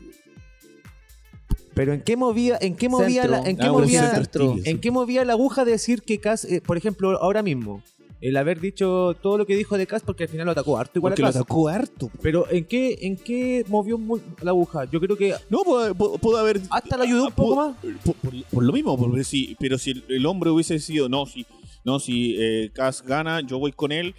Pero 1.74 1.94
¿en 1.94 2.02
qué 2.02 2.18
movía, 2.18 2.58
en 2.60 2.76
qué 2.76 2.90
movía, 2.90 3.24
Centro. 3.24 3.42
la, 3.44 3.50
en 3.50 3.58
qué 3.58 3.64
Ah, 3.66 3.72
bueno, 3.72 3.86
movía, 3.88 4.10
centro. 4.16 4.56
en 4.64 4.80
qué 4.82 4.90
movía 4.92 5.24
la 5.26 5.34
aguja 5.34 5.64
de 5.64 5.72
decir 5.72 6.02
que 6.02 6.20
Cas, 6.20 6.44
eh, 6.46 6.60
por 6.60 6.76
ejemplo, 6.76 7.12
ahora 7.22 7.44
mismo, 7.44 7.84
el 8.20 8.36
haber 8.36 8.60
dicho 8.60 9.16
todo 9.22 9.38
lo 9.38 9.46
que 9.46 9.56
dijo 9.56 9.78
de 9.78 9.86
Cas 9.86 10.02
porque 10.02 10.24
al 10.24 10.30
final 10.30 10.48
lo 10.48 10.54
atacó 10.54 10.80
harto 10.80 10.98
igual 10.98 11.12
Porque 11.12 11.22
a 11.22 11.26
lo 11.28 11.34
Cas. 11.34 11.36
atacó 11.42 11.68
harto. 11.68 12.10
Pero 12.24 12.50
¿en 12.50 12.66
qué, 12.66 12.98
¿en 13.02 13.16
qué 13.16 13.64
movió 13.68 14.00
la 14.42 14.50
aguja? 14.52 14.86
Yo 14.86 15.00
creo 15.00 15.16
que 15.16 15.36
No, 15.52 15.60
pudo, 15.64 16.38
haber. 16.38 16.60
hasta 16.72 16.98
lo 16.98 17.04
ayudó 17.04 17.26
un 17.28 17.32
poco 17.34 17.56
más. 17.56 17.76
Por, 18.04 18.16
por- 18.16 18.44
por 18.46 18.64
lo 18.64 18.74
mismo, 18.74 18.98
porque 18.98 19.24
si, 19.24 19.56
pero 19.60 19.78
si 19.78 19.92
el, 19.92 20.04
el 20.10 20.26
hombre 20.26 20.50
hubiese 20.50 20.80
sido, 20.80 21.10
no, 21.10 21.28
si, 21.28 21.46
no, 21.86 22.00
si 22.00 22.36
eh, 22.40 22.72
Cas 22.74 23.04
gana, 23.04 23.42
yo 23.42 23.60
voy 23.60 23.72
con 23.72 23.92
él. 23.92 24.16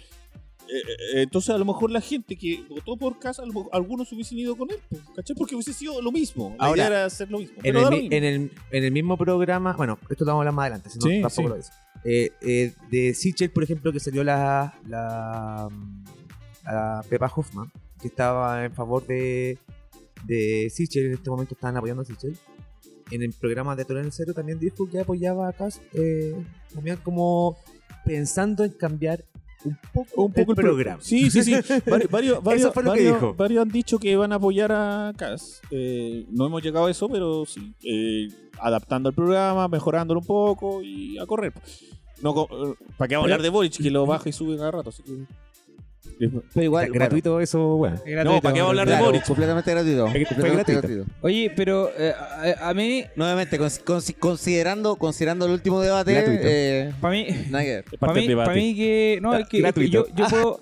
Eh, 0.71 0.81
eh, 1.15 1.21
entonces 1.23 1.49
a 1.55 1.57
lo 1.57 1.65
mejor 1.65 1.89
la 1.91 2.01
gente 2.01 2.35
que 2.35 2.63
votó 2.69 2.95
por 2.97 3.17
Cas, 3.19 3.39
a 3.39 3.41
lo 3.45 3.53
mejor 3.53 3.69
algunos 3.71 4.11
hubiesen 4.11 4.37
ido 4.39 4.55
con 4.55 4.69
él, 4.71 4.77
pues, 4.89 5.01
¿cachai? 5.15 5.35
Porque 5.35 5.55
hubiese 5.55 5.73
sido 5.73 6.01
lo 6.01 6.11
mismo. 6.11 6.55
La 6.59 6.65
Ahora, 6.67 6.77
idea 6.77 6.87
era 6.87 7.05
hacer 7.05 7.29
lo 7.31 7.39
mismo. 7.39 7.55
En 7.57 7.61
Pero 7.63 7.79
el, 7.79 7.85
lo 7.85 7.91
mismo. 7.91 8.09
en, 8.15 8.23
el, 8.23 8.51
en 8.71 8.83
el 8.83 8.91
mismo 8.91 9.17
programa, 9.17 9.73
bueno, 9.73 9.97
esto 10.09 10.25
lo 10.25 10.31
vamos 10.31 10.39
a 10.39 10.41
hablar 10.41 10.53
más 10.53 10.63
adelante, 10.63 10.89
si 10.89 10.99
no 10.99 11.01
Sí, 11.07 11.21
tampoco 11.21 11.41
sí. 11.41 11.47
lo 11.47 11.55
es. 11.55 11.71
Eh, 12.05 12.31
eh, 12.41 12.73
de 12.91 13.13
Sichel, 13.13 13.51
por 13.51 13.63
ejemplo, 13.63 13.91
que 13.91 13.99
salió 13.99 14.23
la, 14.23 14.79
la, 14.87 15.67
la 16.65 17.03
Pepa 17.09 17.31
Hoffman, 17.35 17.71
que 18.01 18.07
estaba 18.07 18.63
en 18.65 18.71
favor 18.73 19.05
de, 19.05 19.57
de 20.25 20.69
Sichel, 20.73 21.07
en 21.07 21.13
este 21.13 21.29
momento 21.29 21.55
estaban 21.55 21.75
apoyando 21.77 22.03
a 22.03 22.05
Sichel. 22.05 22.37
En 23.11 23.23
el 23.23 23.33
programa 23.33 23.75
de 23.75 23.85
Torre 23.85 24.01
en 24.01 24.11
Cero 24.11 24.33
también 24.35 24.59
dijo 24.59 24.87
que 24.87 24.99
apoyaba 24.99 25.49
a 25.49 25.53
Cas, 25.53 25.81
eh, 25.93 26.35
también 26.73 26.97
como 26.97 27.57
pensando 28.05 28.63
en 28.63 28.71
cambiar 28.71 29.25
un 29.65 29.77
poco, 29.93 30.23
un 30.23 30.33
poco 30.33 30.51
el 30.51 30.55
programa. 30.57 31.01
Sí, 31.01 31.29
sí, 31.29 31.43
sí. 31.43 31.51
Vari- 31.85 32.09
varios, 32.09 32.41
varios, 32.43 32.73
varios- 33.35 33.61
han 33.61 33.69
dicho 33.69 33.99
que 33.99 34.15
van 34.15 34.31
a 34.31 34.35
apoyar 34.35 34.71
a 34.71 35.13
Cas. 35.17 35.61
Eh, 35.71 36.25
no 36.31 36.45
hemos 36.45 36.61
llegado 36.63 36.85
a 36.85 36.91
eso, 36.91 37.09
pero 37.09 37.45
sí. 37.45 37.73
Eh, 37.83 38.27
adaptando 38.59 39.09
el 39.09 39.15
programa, 39.15 39.67
mejorándolo 39.67 40.19
un 40.21 40.25
poco 40.25 40.81
y 40.81 41.17
a 41.19 41.25
correr. 41.25 41.53
No, 42.21 42.31
eh, 42.43 42.73
¿Para 42.97 43.07
qué 43.07 43.15
vamos 43.15 43.25
a 43.25 43.33
hablar 43.33 43.41
de 43.41 43.49
Boric? 43.49 43.81
Que 43.81 43.91
lo 43.91 44.05
baja 44.05 44.27
y 44.29 44.33
sube 44.33 44.57
cada 44.57 44.71
rato. 44.71 44.89
así 44.89 45.03
que- 45.03 45.25
Pero 46.19 46.63
igual, 46.65 46.91
gratuito 46.91 47.39
eso, 47.39 47.77
bueno. 47.77 47.95
Es 47.95 48.03
gratuito, 48.11 48.35
No, 48.35 48.41
¿para 48.41 48.53
qué 48.53 48.59
vamos 48.61 48.77
a 48.77 48.81
hablar 48.81 48.97
de 48.97 49.03
Boric? 49.05 49.25
completamente 49.25 49.71
gratuito. 49.71 50.03
Completamente 50.05 50.53
gratuito. 50.73 50.81
gratuito. 50.81 51.11
Oye, 51.21 51.51
pero 51.55 51.89
eh, 51.97 52.13
a, 52.59 52.69
a 52.69 52.73
mí, 52.73 53.05
Nuevamente, 53.15 53.57
cons- 53.59 53.81
cons- 53.83 54.15
considerando, 54.19 54.95
considerando 54.97 55.45
el 55.45 55.53
último 55.53 55.79
debate, 55.81 56.13
Gratuito. 56.13 56.43
eh, 56.45 56.93
para 56.99 57.13
mí, 57.13 57.27
para 57.99 58.13
mí, 58.13 58.35
pa' 58.35 58.53
mí 58.53 58.75
que 58.75 59.19
no, 59.21 59.33
es 59.33 59.39
que, 59.39 59.43
es 59.43 59.49
que 59.49 59.61
Gratuito. 59.61 60.07
yo, 60.09 60.15
yo 60.15 60.27
puedo, 60.27 60.59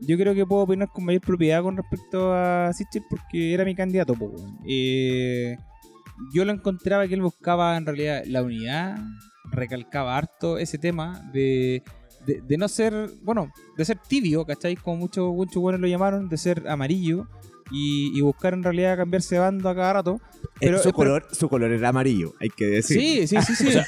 yo 0.00 0.16
creo 0.16 0.34
que 0.34 0.46
puedo 0.46 0.62
opinar 0.62 0.88
con 0.88 1.04
mayor 1.04 1.20
propiedad 1.20 1.62
con 1.62 1.76
respecto 1.76 2.32
a 2.32 2.72
Sichel 2.72 3.02
porque 3.10 3.52
era 3.54 3.64
mi 3.64 3.74
candidato. 3.74 4.14
po, 4.14 4.24
weón. 4.26 4.58
Eh, 4.66 5.56
yo 6.34 6.44
lo 6.44 6.52
encontraba 6.52 7.06
que 7.06 7.14
él 7.14 7.20
buscaba 7.22 7.76
en 7.76 7.84
realidad 7.84 8.22
la 8.26 8.42
unidad, 8.42 8.96
recalcaba 9.50 10.16
harto 10.16 10.56
ese 10.58 10.78
tema 10.78 11.28
de, 11.32 11.82
de, 12.26 12.40
de 12.40 12.56
no 12.56 12.68
ser, 12.68 13.10
bueno, 13.22 13.52
de 13.76 13.84
ser 13.84 13.98
tibio, 13.98 14.44
¿cachai? 14.44 14.76
Como 14.76 14.96
muchos 14.96 15.32
muchos 15.34 15.60
buenos 15.62 15.80
lo 15.80 15.86
llamaron, 15.88 16.28
de 16.28 16.36
ser 16.36 16.68
amarillo 16.68 17.26
y, 17.70 18.16
y 18.16 18.20
buscar 18.20 18.52
en 18.54 18.62
realidad 18.62 18.96
cambiarse 18.96 19.34
de 19.36 19.40
bando 19.40 19.68
a 19.68 19.74
cada 19.74 19.92
rato. 19.94 20.20
Pero- 20.60 20.76
Eh, 20.76 20.78
su, 20.78 20.84
pero- 20.90 20.94
color, 20.96 21.26
su 21.32 21.48
color 21.48 21.72
era 21.72 21.88
amarillo, 21.88 22.34
hay 22.40 22.50
que 22.50 22.66
decir. 22.66 23.00
Sí, 23.00 23.26
sí, 23.26 23.36
sí, 23.42 23.54
sí. 23.72 23.78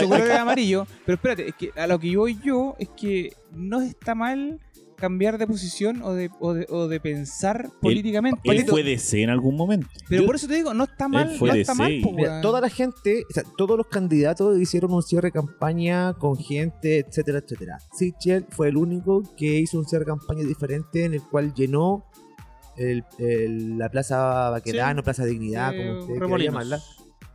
Su 0.00 0.08
color 0.08 0.22
es 0.28 0.30
amarillo. 0.30 0.86
Pero 1.04 1.16
espérate, 1.16 1.48
es 1.48 1.54
que 1.54 1.70
a 1.76 1.86
lo 1.86 1.98
que 1.98 2.10
yo 2.10 2.20
voy 2.20 2.38
yo 2.44 2.74
es 2.78 2.88
que 2.96 3.32
no 3.54 3.80
está 3.82 4.14
mal 4.14 4.60
cambiar 4.96 5.38
de 5.38 5.46
posición 5.46 6.02
o 6.02 6.12
de, 6.12 6.30
o 6.40 6.54
de, 6.54 6.66
o 6.70 6.88
de 6.88 7.00
pensar 7.00 7.70
políticamente. 7.80 8.40
Él 8.44 8.64
fue 8.66 8.82
DC 8.82 9.22
en 9.22 9.30
algún 9.30 9.56
momento. 9.56 9.88
Pero 10.08 10.22
yo- 10.22 10.26
por 10.26 10.36
eso 10.36 10.46
te 10.48 10.54
digo, 10.54 10.72
no 10.74 10.84
está 10.84 11.08
mal, 11.08 11.30
fue 11.38 11.48
no 11.50 11.54
está 11.54 11.74
mal, 11.74 11.92
po, 12.02 12.12
Mira, 12.12 12.40
toda 12.40 12.60
la 12.60 12.68
gente, 12.68 13.24
o 13.28 13.32
sea, 13.32 13.42
todos 13.56 13.76
los 13.76 13.86
candidatos 13.88 14.58
hicieron 14.58 14.92
un 14.92 15.02
cierre 15.02 15.28
de 15.28 15.32
campaña 15.32 16.14
con 16.14 16.36
gente, 16.36 16.98
etcétera, 16.98 17.38
etcétera. 17.38 17.78
Sichel 17.92 18.46
fue 18.50 18.68
el 18.68 18.76
único 18.76 19.22
que 19.36 19.60
hizo 19.60 19.78
un 19.78 19.84
cierre 19.86 20.04
de 20.04 20.10
campaña 20.12 20.44
diferente 20.44 21.04
en 21.04 21.14
el 21.14 21.22
cual 21.22 21.52
llenó 21.54 22.04
el- 22.76 23.04
el- 23.18 23.78
la 23.78 23.88
Plaza 23.88 24.50
Baquedano, 24.50 25.00
Sí. 25.00 25.04
Plaza 25.04 25.24
Dignidad, 25.24 25.74
Eh, 25.74 25.86
como 26.18 26.34
usted 26.34 26.44
llamarla, 26.44 26.80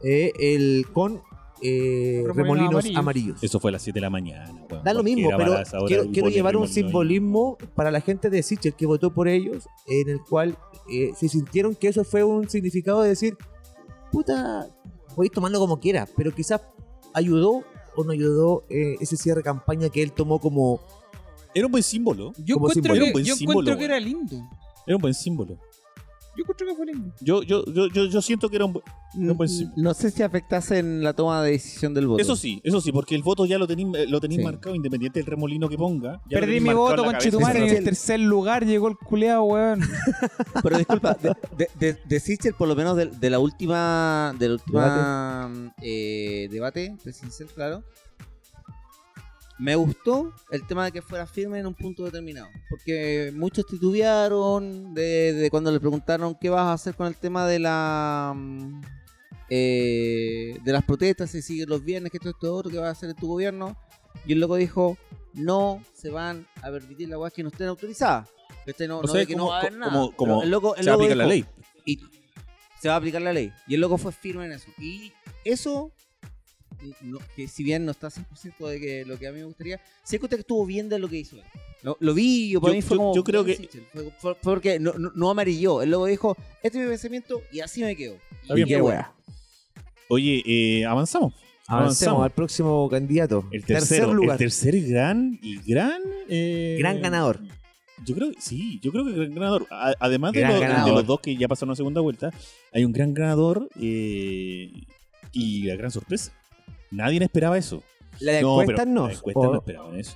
eh, 0.04 0.32
el, 0.40 0.86
con 0.94 1.22
eh, 1.62 2.24
Remolinos 2.26 2.70
amarillos. 2.70 2.98
amarillos. 2.98 3.44
Eso 3.44 3.60
fue 3.60 3.72
a 3.72 3.74
las 3.74 3.82
7 3.82 3.98
de 3.98 4.02
la 4.02 4.10
mañana. 4.10 4.52
Da 4.84 4.94
lo 4.94 5.04
mismo, 5.04 5.30
pero 5.38 5.58
quiero, 6.12 6.30
llevar 6.30 6.56
un 6.56 6.68
simbolismo 6.68 7.58
para 7.76 7.92
la 7.92 8.02
gente 8.02 8.30
de 8.30 8.42
Sichel 8.44 8.74
que 8.74 8.86
votó 8.86 9.14
por 9.14 9.28
ellos, 9.28 9.68
en 9.88 10.10
el 10.10 10.22
cual 10.22 10.58
eh, 10.90 11.12
se 11.16 11.28
sintieron 11.28 11.76
que 11.76 11.88
eso 11.88 12.04
fue 12.04 12.24
un 12.24 12.50
significado 12.50 13.02
de 13.02 13.10
decir, 13.10 13.38
puta, 14.12 14.68
podéis 15.16 15.32
tomarlo 15.32 15.60
como 15.60 15.80
quieras, 15.80 16.10
pero 16.16 16.34
quizás 16.34 16.62
ayudó 17.14 17.64
o 17.96 18.04
no 18.04 18.12
ayudó 18.12 18.64
eh, 18.70 18.96
ese 19.00 19.18
cierre 19.18 19.40
de 19.40 19.44
campaña 19.44 19.90
que 19.90 20.02
él 20.02 20.12
tomó 20.12 20.40
como... 20.40 20.80
Era 21.54 21.66
un 21.66 21.72
buen 21.72 21.84
símbolo. 21.84 22.32
Yo 22.38 22.56
encuentro, 22.56 22.84
símbolo. 22.84 22.94
que, 22.94 22.98
Era 22.98 23.06
un 23.06 23.12
buen 23.14 23.26
yo 23.26 23.36
símbolo, 23.36 23.60
encuentro 23.60 23.78
que 23.78 23.86
era 23.86 24.00
lindo. 24.00 24.50
Era 24.86 24.96
un 24.96 25.02
buen 25.02 25.14
símbolo. 25.14 25.58
Yo 26.40 26.44
encuentro 26.44 26.68
que 26.68 26.76
fue 26.76 26.86
lindo. 26.86 27.14
Yo, 27.20 27.44
yo, 27.44 27.66
yo, 27.66 27.88
yo, 27.90 28.06
yo 28.06 28.22
siento 28.22 28.48
que 28.50 28.56
era 28.56 28.66
un 28.66 28.74
buen... 28.74 28.86
No, 29.16 29.36
sí. 29.48 29.68
No 29.76 29.94
sé 29.94 30.10
si 30.10 30.24
afectase 30.24 30.78
en 30.80 31.04
la 31.04 31.12
toma 31.14 31.44
de 31.44 31.52
decisión 31.52 31.94
del 31.94 32.08
voto. 32.08 32.22
Eso 32.22 32.36
sí, 32.38 32.62
eso 32.64 32.80
sí, 32.80 32.92
porque 32.94 33.14
el 33.16 33.24
voto 33.24 33.46
ya 33.46 33.58
lo 33.58 33.68
tenéis 33.68 33.90
lo 34.10 34.22
tenéis 34.22 34.40
Sí. 34.40 34.46
marcado, 34.46 34.74
independiente 34.76 35.20
del 35.20 35.26
remolino 35.26 35.68
que 35.68 35.76
ponga. 35.78 36.14
ya 36.14 36.18
lo 36.18 36.30
Perdí 36.30 36.46
tenéis 36.46 36.62
mi 36.62 36.68
marcado 36.68 36.84
voto 36.86 36.96
la 36.96 37.04
con 37.04 37.12
cabeza. 37.14 37.30
Chetumare 37.30 37.68
en 37.68 37.76
el 37.78 37.84
tercer 37.84 38.20
lugar 38.22 38.66
llegó 38.66 38.88
el 38.88 38.96
culeado, 38.98 39.44
weón. 39.44 39.82
Pero 40.64 40.78
disculpa, 40.78 41.16
de, 41.16 41.34
de, 41.58 41.70
de- 41.80 41.98
de 42.08 42.20
Sichel, 42.22 42.54
por 42.54 42.68
lo 42.70 42.76
menos 42.76 42.96
de, 42.96 43.08
de 43.08 43.30
la 43.30 43.40
última, 43.40 44.34
de 44.40 44.48
la 44.48 44.54
última 44.54 45.74
eh, 45.82 46.48
debate 46.52 46.96
presidencial, 47.04 47.50
claro, 47.54 47.84
me 49.60 49.76
gustó 49.76 50.34
el 50.52 50.66
tema 50.66 50.86
de 50.86 50.92
que 50.94 51.02
fuera 51.02 51.28
firme 51.28 51.60
en 51.60 51.68
un 51.68 51.74
punto 51.76 52.06
determinado. 52.06 52.48
Porque 52.70 53.32
muchos 53.36 53.66
titubearon 53.66 54.94
de, 54.94 55.34
de 55.34 55.50
cuando 55.50 55.72
le 55.72 55.80
preguntaron 55.80 56.36
qué 56.40 56.50
vas 56.50 56.62
a 56.68 56.74
hacer 56.74 56.96
con 56.96 57.08
el 57.08 57.16
tema 57.16 57.46
de 57.48 57.60
la 57.60 58.34
mm, 58.36 58.82
eh, 59.50 60.58
de 60.64 60.72
las 60.72 60.84
protestas, 60.84 61.32
si 61.32 61.42
siguen 61.42 61.70
los 61.70 61.84
viernes, 61.84 62.12
que 62.12 62.18
esto, 62.18 62.30
esto, 62.30 62.54
otro, 62.56 62.72
qué 62.72 62.78
vas 62.78 62.88
a 62.88 62.92
hacer 62.92 63.10
en 63.10 63.16
tu 63.16 63.28
gobierno. 63.28 63.78
Y 64.26 64.34
el 64.34 64.40
loco 64.40 64.56
dijo, 64.56 64.98
no 65.34 65.84
se 65.94 66.10
van 66.10 66.48
a 66.62 66.70
permitir 66.72 67.10
las 67.10 67.20
weas 67.20 67.34
que 67.34 67.44
no 67.44 67.50
estén 67.50 67.68
autorizadas. 67.68 68.30
Este 68.66 68.88
no, 68.88 69.00
O 69.00 69.02
no 69.04 69.08
sea, 69.08 69.26
que 69.26 69.36
no 69.36 69.48
va 69.48 69.58
a 69.58 69.60
haber 69.62 69.74
nada. 69.74 69.92
como- 69.92 70.16
como 70.16 70.44
el 70.44 70.50
loco, 70.50 70.76
el 70.76 70.84
Se 70.84 70.90
va 70.90 70.94
a 70.94 70.98
aplicar 70.98 71.18
la 71.18 71.26
ley. 71.26 71.46
y 71.86 72.00
se 72.82 72.88
va 72.88 72.94
a 72.96 72.98
aplicar 72.98 73.22
la 73.22 73.34
ley. 73.34 73.52
Y 73.68 73.76
el 73.76 73.82
loco 73.82 73.98
fue 73.98 74.12
firme 74.12 74.46
en 74.46 74.54
eso. 74.54 74.70
Y 74.78 75.12
eso, 75.44 75.92
no- 77.02 77.20
que 77.36 77.48
si 77.48 77.64
bien 77.64 77.86
no 77.86 77.92
está 77.92 78.10
100% 78.10 78.68
de 78.68 78.80
que 78.80 79.06
lo 79.06 79.18
que 79.20 79.28
a 79.28 79.32
mí 79.32 79.40
me 79.40 79.46
gustaría, 79.46 79.80
encontré 80.12 80.38
que 80.38 80.42
estuvo 80.42 80.66
bien 80.66 80.90
de 80.90 81.00
lo 81.00 81.08
que 81.08 81.18
hizo 81.18 81.36
él. 81.38 81.44
Lo, 81.84 81.96
lo 82.00 82.14
vi, 82.14 82.50
yo 82.50 82.60
para 82.62 82.74
Yo- 82.74 82.76
mí 82.78 82.82
fue 82.82 82.96
yo- 82.96 83.00
como. 83.00 83.16
yo 83.16 83.24
creo 83.24 83.46
que- 83.46 83.56
Sichel. 83.56 83.84
Fue, 83.94 84.04
fue- 84.20 84.36
fue 84.36 84.54
porque 84.54 84.80
no, 84.80 84.94
no, 84.94 85.12
no 85.16 85.30
amarilló. 85.30 85.82
El 85.82 85.92
loco 85.92 86.06
dijo: 86.08 86.36
Este 86.64 86.78
es 86.78 86.84
mi 86.84 86.90
pensamiento 86.90 87.42
y 87.52 87.60
así 87.62 87.82
me 87.82 87.96
quedo. 87.96 88.16
Está 88.42 88.54
Y 88.54 88.56
bien, 88.64 88.68
qué 88.68 88.82
wea. 88.82 89.14
Oye, 90.10 90.44
eh, 90.46 90.86
avanzamos. 90.86 91.34
Avancemos 91.68 92.24
al 92.24 92.32
próximo 92.32 92.90
candidato. 92.90 93.46
El 93.52 93.64
tercer 93.64 93.90
tercero, 94.00 94.14
lugar. 94.14 94.32
el 94.34 94.38
tercer 94.40 94.82
gran 94.82 95.38
y 95.44 95.60
gran... 95.62 96.02
eh, 96.28 96.78
Gran 96.80 97.00
ganador. 97.00 97.40
Yo 98.06 98.16
creo 98.16 98.32
que 98.32 98.42
sí, 98.42 98.80
yo 98.82 98.92
creo 98.92 99.06
que 99.06 99.12
gran 99.12 99.36
ganador. 99.36 99.68
A- 99.70 99.94
además 100.00 100.34
de, 100.34 100.42
los- 100.48 100.60
ganador. 100.60 100.86
de 100.86 100.92
los 100.96 101.06
dos 101.06 101.20
que 101.20 101.36
ya 101.36 101.48
pasaron 101.48 101.74
a 101.74 101.76
segunda 101.76 102.02
vuelta, 102.02 102.32
hay 102.74 102.86
un 102.86 102.92
gran 102.92 103.14
ganador 103.14 103.70
eh, 103.80 104.72
y 105.32 105.64
la 105.64 105.76
gran 105.76 105.92
sorpresa. 105.92 106.32
Nadie 106.92 107.24
esperaba 107.24 107.58
eso. 107.58 107.84
La 108.20 108.34
de 108.34 108.42
No, 108.42 108.62
encuestas 108.62 108.88
no. 108.88 109.08
Las 109.08 109.18
encuestas 109.18 109.46
O- 109.46 109.52
no 109.54 109.58
esperaban 109.60 109.96
eso. 110.00 110.16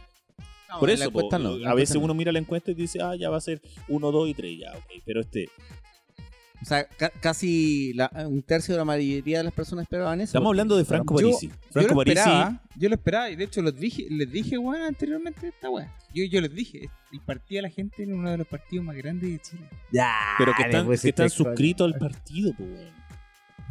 No, 0.70 0.80
Por 0.80 0.90
eso, 0.90 1.00
la 1.00 1.06
encuesta 1.06 1.38
po, 1.38 1.44
no, 1.44 1.58
la 1.58 1.70
a 1.70 1.74
veces 1.76 1.92
encuesta 1.92 2.00
no. 2.00 2.06
uno 2.06 2.14
mira 2.16 2.32
la 2.32 2.40
encuesta 2.40 2.72
y 2.72 2.74
dice, 2.74 3.00
ah, 3.02 3.16
ya 3.16 3.30
va 3.30 3.38
a 3.38 3.42
ser 3.42 3.62
1, 3.88 4.12
2 4.12 4.30
y 4.30 4.34
3, 4.34 4.60
ya, 4.60 4.72
ok. 4.76 5.04
Pero 5.06 5.22
este, 5.22 5.48
O 6.62 6.66
sea, 6.66 6.88
ca- 6.88 7.12
casi 7.20 7.92
la- 7.94 8.10
un 8.28 8.42
tercio 8.42 8.74
de 8.74 8.78
la 8.80 8.86
mayoría 8.86 9.40
de 9.40 9.44
las 9.44 9.54
personas 9.54 9.84
esperaban 9.84 10.20
eso. 10.22 10.30
estamos 10.30 10.48
hablando 10.50 10.78
de 10.78 10.86
Franco 10.86 11.14
Parisi. 11.16 11.48
Yo 11.50 11.54
Franco 11.72 11.90
lo 11.90 11.96
Parisi, 11.98 12.18
esperaba, 12.20 12.62
yo 12.78 12.90
lo 12.90 12.96
esperaba, 12.96 13.30
y 13.30 13.36
de 13.36 13.44
hecho 13.44 13.62
los 13.62 13.76
dije, 13.76 14.08
les 14.10 14.32
dije, 14.32 14.58
weón, 14.58 14.82
anteriormente 14.82 15.48
esta 15.50 15.70
weá. 15.70 15.94
Yo, 16.14 16.24
yo 16.24 16.40
les 16.42 16.54
dije, 16.56 16.90
el 17.12 17.20
partido 17.20 17.58
de 17.60 17.62
la 17.64 17.70
gente 17.70 18.04
en 18.04 18.14
uno 18.14 18.32
de 18.32 18.38
los 18.38 18.48
partidos 18.48 18.86
más 18.86 18.96
grandes 18.96 19.30
de 19.30 19.40
Chile. 19.40 19.70
Ya, 19.92 20.10
pero 20.38 20.54
que 20.56 20.64
están, 20.64 20.88
que 20.88 21.10
están 21.10 21.30
suscritos 21.30 21.94
al 21.94 22.00
partido, 22.00 22.54
weón. 22.58 23.03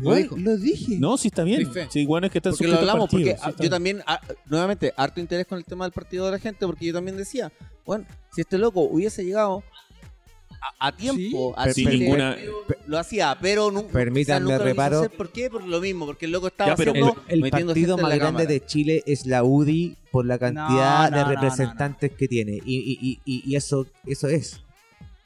Lo 0.00 0.14
dijo. 0.14 0.36
Lo 0.36 0.56
dije. 0.56 0.96
No, 0.98 1.16
sí 1.16 1.28
está 1.28 1.44
bien. 1.44 1.70
Fe. 1.72 1.86
Sí, 1.90 2.06
bueno, 2.06 2.26
es 2.26 2.32
que 2.32 2.38
están 2.38 2.52
Porque 2.52 2.68
lo 2.68 2.78
hablamos, 2.78 3.10
partido. 3.10 3.30
porque 3.30 3.36
sí 3.38 3.42
ah, 3.44 3.50
está 3.50 3.58
yo 3.58 3.62
bien. 3.62 3.70
también, 3.70 4.02
ah, 4.06 4.20
nuevamente, 4.46 4.92
harto 4.96 5.20
interés 5.20 5.46
con 5.46 5.58
el 5.58 5.64
tema 5.64 5.84
del 5.84 5.92
partido 5.92 6.24
de 6.26 6.32
la 6.32 6.38
gente, 6.38 6.66
porque 6.66 6.86
yo 6.86 6.92
también 6.92 7.16
decía, 7.16 7.52
bueno, 7.84 8.04
si 8.34 8.40
este 8.40 8.58
loco 8.58 8.80
hubiese 8.82 9.24
llegado 9.24 9.62
a, 10.78 10.88
a 10.88 10.92
tiempo, 10.96 11.54
a 11.56 11.70
Sin 11.72 11.88
ninguna- 11.90 12.36
lo 12.86 12.98
hacía, 12.98 13.36
pero 13.40 13.70
nu- 13.70 13.86
Permítanme 13.88 14.22
o 14.22 14.24
sea, 14.24 14.40
nunca 14.40 14.58
lo 14.58 14.64
reparo. 14.64 14.98
hacer. 15.00 15.10
¿Por 15.16 15.30
qué? 15.30 15.50
Por 15.50 15.64
lo 15.64 15.80
mismo, 15.80 16.06
porque 16.06 16.26
el 16.26 16.32
loco 16.32 16.46
estaba 16.48 16.70
Ya, 16.70 16.76
pero 16.76 16.92
haciendo, 16.92 17.16
El 17.28 17.50
partido 17.50 17.96
más 17.96 18.06
grande 18.14 18.24
cámara. 18.26 18.44
de 18.46 18.64
Chile 18.64 19.02
es 19.06 19.26
la 19.26 19.44
UDI 19.44 19.96
por 20.10 20.24
la 20.26 20.38
cantidad 20.38 21.10
No, 21.10 21.16
de 21.16 21.22
no, 21.22 21.28
no, 21.28 21.34
representantes 21.34 22.12
que 22.12 22.28
tiene. 22.28 22.58
Y, 22.64 22.76
y- 22.78 22.98
y- 23.00 23.20
y- 23.24 23.42
y 23.52 23.56
eso, 23.56 23.86
eso 24.06 24.28
es. 24.28 24.61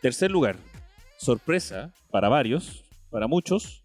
Tercer 0.03 0.29
lugar, 0.29 0.57
sorpresa 1.17 1.93
para 2.11 2.29
varios, 2.29 2.83
para 3.09 3.27
muchos. 3.27 3.83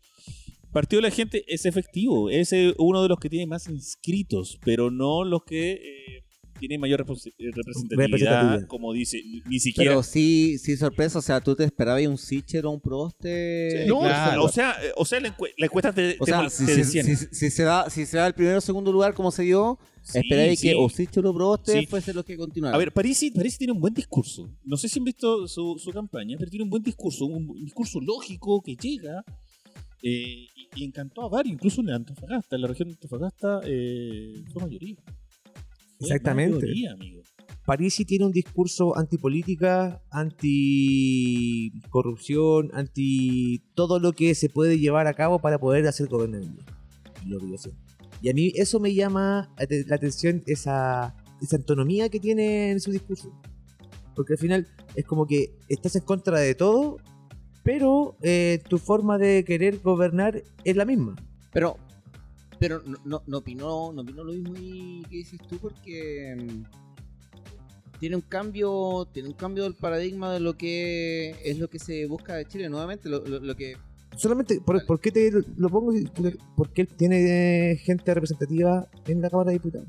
Partido 0.72 1.02
de 1.02 1.08
la 1.08 1.14
Gente 1.14 1.44
es 1.48 1.66
efectivo, 1.66 2.30
es 2.30 2.52
eh, 2.52 2.74
uno 2.78 3.02
de 3.02 3.08
los 3.08 3.18
que 3.18 3.28
tiene 3.28 3.46
más 3.46 3.68
inscritos, 3.68 4.58
pero 4.64 4.90
no 4.90 5.22
los 5.24 5.44
que 5.44 5.72
eh, 5.72 6.21
tienen 6.68 6.80
mayor 6.80 7.00
eh, 7.00 7.04
representatividad, 7.04 8.06
Representatividad. 8.06 8.66
como 8.68 8.92
dice, 8.92 9.20
ni 9.46 9.58
siquiera. 9.58 9.90
Pero 9.90 10.02
sí, 10.02 10.58
sí, 10.58 10.76
sorpresa. 10.76 11.18
O 11.18 11.22
sea, 11.22 11.40
tú 11.40 11.54
te 11.56 11.64
esperabas 11.64 12.06
un 12.06 12.16
Sitcher 12.18 12.64
o 12.66 12.70
un 12.70 12.80
Proste. 12.80 13.84
no, 13.88 14.00
claro. 14.00 14.44
o 14.44 14.48
sea, 14.48 14.76
eh, 14.82 14.92
o 14.96 15.04
sea 15.04 15.18
la, 15.20 15.28
encue- 15.36 15.52
la 15.58 15.66
encuesta 15.66 15.92
te, 15.92 16.16
O 16.20 16.24
sea, 16.26 16.42
te 16.44 16.50
si, 16.50 16.66
si- 16.66 16.72
decían. 16.76 17.06
si- 17.06 17.26
si 17.32 17.50
se 17.50 17.62
da, 17.64 17.90
si 17.90 18.06
se 18.06 18.16
da 18.16 18.26
el 18.28 18.34
primero 18.34 18.58
o 18.58 18.60
segundo 18.60 18.92
lugar 18.92 19.12
como 19.14 19.30
se 19.30 19.42
dio, 19.42 19.78
Sí, 20.02 20.18
esperáis 20.18 20.58
sí. 20.60 20.68
que 20.68 20.74
o 20.74 20.88
Sitcher 20.88 21.26
o 21.26 21.34
Proste 21.34 21.80
Sí. 21.80 21.86
fuese 21.86 22.12
los 22.14 22.24
que 22.24 22.36
continuaran. 22.36 22.74
A 22.74 22.78
ver, 22.78 22.92
Parisi, 22.92 23.30
Parisi 23.30 23.58
tiene 23.58 23.72
un 23.72 23.80
buen 23.80 23.94
discurso. 23.94 24.48
No 24.64 24.76
sé 24.76 24.88
si 24.88 24.98
han 24.98 25.04
visto 25.04 25.46
su, 25.48 25.76
su 25.78 25.90
campaña, 25.92 26.36
pero 26.38 26.50
tiene 26.50 26.64
un 26.64 26.70
buen 26.70 26.82
discurso, 26.82 27.26
un, 27.26 27.48
un 27.50 27.64
discurso 27.64 28.00
lógico 28.00 28.60
que 28.62 28.74
llega 28.76 29.24
eh, 30.02 30.46
y, 30.56 30.68
y 30.74 30.84
encantó 30.84 31.22
a 31.22 31.28
varios, 31.28 31.54
incluso 31.54 31.80
en 31.80 31.90
Antofagasta, 31.90 32.56
en 32.56 32.62
la 32.62 32.68
región 32.68 32.88
de 32.88 32.94
Antofagasta 32.94 33.60
eh, 33.64 34.42
fue 34.52 34.62
mayoría. 34.62 34.96
Fue 36.02 36.16
Exactamente. 36.16 36.66
mayoría, 36.66 36.92
amigo. 36.92 37.22
Parisi 37.64 38.04
tiene 38.04 38.26
un 38.26 38.32
discurso 38.32 38.98
antipolítica, 38.98 40.02
anticorrupción, 40.10 42.72
anti 42.74 43.62
todo 43.74 44.00
lo 44.00 44.12
que 44.12 44.34
se 44.34 44.48
puede 44.48 44.80
llevar 44.80 45.06
a 45.06 45.14
cabo 45.14 45.38
para 45.38 45.60
poder 45.60 45.86
hacer 45.86 46.08
gobernabilidad. 46.08 46.66
Lo 47.24 47.38
que 47.38 47.50
yo 47.50 47.58
sé. 47.58 47.70
Y 48.20 48.30
a 48.30 48.34
mí 48.34 48.52
eso 48.56 48.80
me 48.80 48.92
llama 48.94 49.54
la 49.86 49.94
atención, 49.94 50.42
esa, 50.46 51.14
esa 51.40 51.56
autonomía 51.56 52.08
que 52.08 52.18
tiene 52.18 52.72
en 52.72 52.80
su 52.80 52.90
discurso. 52.90 53.32
Porque 54.16 54.32
al 54.34 54.40
final 54.40 54.66
es 54.96 55.04
como 55.04 55.24
que 55.26 55.54
estás 55.68 55.94
en 55.94 56.02
contra 56.02 56.40
de 56.40 56.56
todo, 56.56 56.96
pero 57.62 58.16
eh, 58.22 58.60
tu 58.68 58.78
forma 58.78 59.18
de 59.18 59.44
querer 59.44 59.78
gobernar 59.78 60.42
es 60.64 60.76
la 60.76 60.84
misma. 60.84 61.14
Pero, 61.52 61.76
pero 62.62 62.80
no, 62.86 62.96
no, 63.04 63.22
no 63.26 63.38
opinó, 63.38 63.92
no 63.92 64.02
opinó 64.02 64.22
lo 64.22 64.32
mismo 64.32 64.54
y- 64.56 65.02
que 65.10 65.16
dices 65.16 65.40
tú 65.48 65.58
porque 65.58 66.36
mm, 66.38 67.98
tiene 67.98 68.14
un 68.16 68.22
cambio, 68.22 69.08
tiene 69.12 69.28
un 69.30 69.34
cambio 69.34 69.64
del 69.64 69.74
paradigma 69.74 70.32
de 70.32 70.38
lo 70.40 70.56
que 70.56 71.30
es 71.44 71.58
lo 71.58 71.68
que 71.68 71.78
se 71.80 72.06
busca 72.06 72.34
de 72.34 72.44
Chile 72.46 72.68
nuevamente, 72.68 73.08
lo, 73.08 73.24
lo- 73.26 73.40
lo 73.40 73.56
que 73.56 73.76
Solamente, 74.16 74.60
¿por, 74.60 74.84
por 74.86 75.00
qué 75.00 75.10
te 75.10 75.30
lo 75.56 75.68
pongo? 75.70 75.92
Porque 76.54 76.82
él 76.82 76.88
tiene 76.88 77.76
gente 77.82 78.12
representativa 78.12 78.86
en 79.06 79.22
la 79.22 79.30
Cámara 79.30 79.48
de 79.50 79.54
Diputados. 79.54 79.88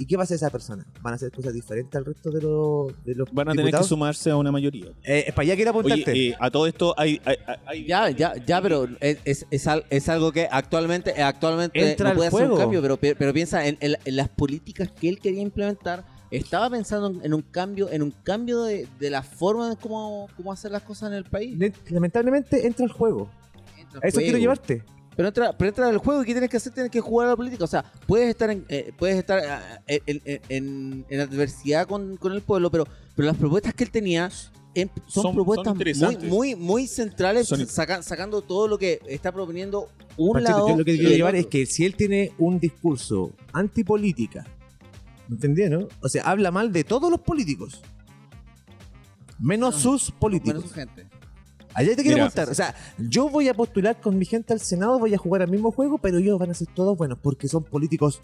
¿Y 0.00 0.06
qué 0.06 0.16
va 0.16 0.22
a 0.22 0.24
hacer 0.24 0.36
esa 0.36 0.50
persona? 0.50 0.84
¿Van 1.02 1.12
a 1.12 1.16
hacer 1.16 1.30
cosas 1.30 1.52
diferentes 1.54 1.94
al 1.96 2.04
resto 2.06 2.30
de 2.30 2.40
los, 2.42 3.04
de 3.04 3.14
los 3.14 3.30
Van 3.32 3.48
a 3.48 3.52
tener 3.52 3.64
que 3.64 3.68
diputados? 3.68 3.86
sumarse 3.86 4.30
a 4.30 4.36
una 4.36 4.50
mayoría. 4.50 4.86
Eh, 5.04 5.24
es 5.28 5.34
para 5.34 5.42
allá 5.44 5.54
quiero 5.56 5.70
apuntarte. 5.70 6.10
Oye, 6.10 6.28
eh, 6.30 6.36
a 6.40 6.50
todo 6.50 6.66
esto 6.66 6.94
hay... 6.98 7.20
hay- 7.24 7.36
hay- 7.46 7.56
hay- 7.66 7.86
Ya, 7.86 8.10
ya, 8.10 8.34
ya, 8.44 8.60
pero 8.62 8.88
es, 9.00 9.18
es, 9.24 9.46
es, 9.50 9.66
al- 9.66 9.84
es 9.90 10.08
algo 10.08 10.32
que 10.32 10.48
actualmente, 10.50 11.22
actualmente 11.22 11.90
Entra 11.90 12.04
no 12.04 12.10
al 12.10 12.16
puede 12.16 12.28
hacer 12.28 12.38
juego. 12.40 12.54
un 12.54 12.60
cambio, 12.60 12.82
pero, 12.82 12.96
pi- 12.96 13.14
pero 13.14 13.32
piensa 13.32 13.66
en, 13.66 13.76
en 13.80 13.92
la- 13.92 13.98
en 14.04 14.16
las 14.16 14.28
políticas 14.30 14.90
que 14.90 15.08
él 15.08 15.18
quería 15.20 15.42
implementar. 15.42 16.04
Estaba 16.30 16.70
pensando 16.70 17.08
en, 17.08 17.24
en 17.24 17.34
un 17.34 17.42
cambio, 17.42 17.90
en 17.90 18.02
un 18.02 18.12
cambio 18.12 18.62
de, 18.62 18.86
de 19.00 19.10
la 19.10 19.22
forma 19.22 19.68
de 19.68 19.76
cómo, 19.76 20.28
cómo 20.36 20.52
hacer 20.52 20.70
las 20.70 20.82
cosas 20.82 21.10
en 21.10 21.16
el 21.18 21.24
país. 21.24 21.58
Le- 21.58 21.72
Lamentablemente 21.90 22.66
entra 22.66 22.86
al 22.86 22.92
juego. 22.92 23.28
Entra 23.78 24.00
A 24.02 24.06
eso 24.08 24.14
juego. 24.16 24.24
quiero 24.26 24.38
llevarte. 24.38 24.82
Pero 25.20 25.28
entra, 25.28 25.52
pero 25.58 25.68
entra 25.68 25.86
al 25.86 25.98
juego 25.98 26.22
y 26.22 26.24
¿qué 26.24 26.32
tienes 26.32 26.48
que 26.48 26.56
hacer? 26.56 26.72
Tienes 26.72 26.90
que 26.90 27.00
jugar 27.02 27.26
a 27.26 27.30
la 27.32 27.36
política. 27.36 27.62
O 27.64 27.66
sea, 27.66 27.84
puedes 28.06 28.30
estar 28.30 28.48
en, 28.48 28.64
eh, 28.70 28.90
puedes 28.96 29.18
estar 29.18 29.38
ah, 29.38 29.82
en, 29.86 30.22
en- 30.24 30.40
en- 30.48 31.04
en 31.10 31.20
adversidad 31.20 31.86
con, 31.86 32.16
con 32.16 32.32
el 32.32 32.40
pueblo, 32.40 32.70
pero, 32.70 32.86
pero 33.14 33.26
las 33.26 33.36
propuestas 33.36 33.74
que 33.74 33.84
él 33.84 33.90
tenía 33.90 34.30
em- 34.74 34.88
son, 35.08 35.22
Son- 35.24 35.34
propuestas 35.34 35.74
son 35.98 36.14
muy, 36.14 36.16
muy, 36.30 36.54
muy 36.54 36.86
centrales, 36.86 37.48
saca- 37.68 38.02
sacando 38.02 38.40
todo 38.40 38.66
lo 38.66 38.78
que 38.78 38.98
está 39.08 39.30
proponiendo 39.30 39.90
un 40.16 40.42
lado. 40.42 40.68
yo 40.70 40.76
lo 40.78 40.84
que 40.86 40.94
quiero 40.94 41.10
el 41.10 41.16
llevar 41.16 41.34
otro. 41.34 41.40
es 41.40 41.46
que 41.48 41.66
si 41.66 41.84
él 41.84 41.94
tiene 41.96 42.32
un 42.38 42.58
discurso 42.58 43.32
antipolítica, 43.52 44.46
¿me 45.28 45.34
entendí, 45.34 45.68
no? 45.68 45.86
O 46.00 46.08
sea, 46.08 46.22
habla 46.24 46.50
mal 46.50 46.72
de 46.72 46.82
todos 46.82 47.10
los 47.10 47.20
políticos. 47.20 47.82
Menos 49.38 49.76
sus 49.76 50.10
políticos. 50.10 50.54
Menos 50.54 50.68
su 50.70 50.74
gente. 50.74 51.06
Allá 51.74 51.94
te 51.96 52.02
quiero 52.02 52.16
Mira. 52.16 52.26
contar. 52.26 52.48
O 52.50 52.54
sea, 52.54 52.74
yo 52.98 53.28
voy 53.28 53.48
a 53.48 53.54
postular 53.54 54.00
con 54.00 54.18
mi 54.18 54.24
gente 54.24 54.52
al 54.52 54.60
Senado, 54.60 54.98
voy 54.98 55.14
a 55.14 55.18
jugar 55.18 55.42
al 55.42 55.50
mismo 55.50 55.70
juego, 55.70 55.98
pero 55.98 56.18
ellos 56.18 56.38
van 56.38 56.50
a 56.50 56.54
ser 56.54 56.68
todos 56.74 56.96
buenos 56.98 57.18
porque 57.22 57.46
son 57.48 57.62
políticos 57.64 58.20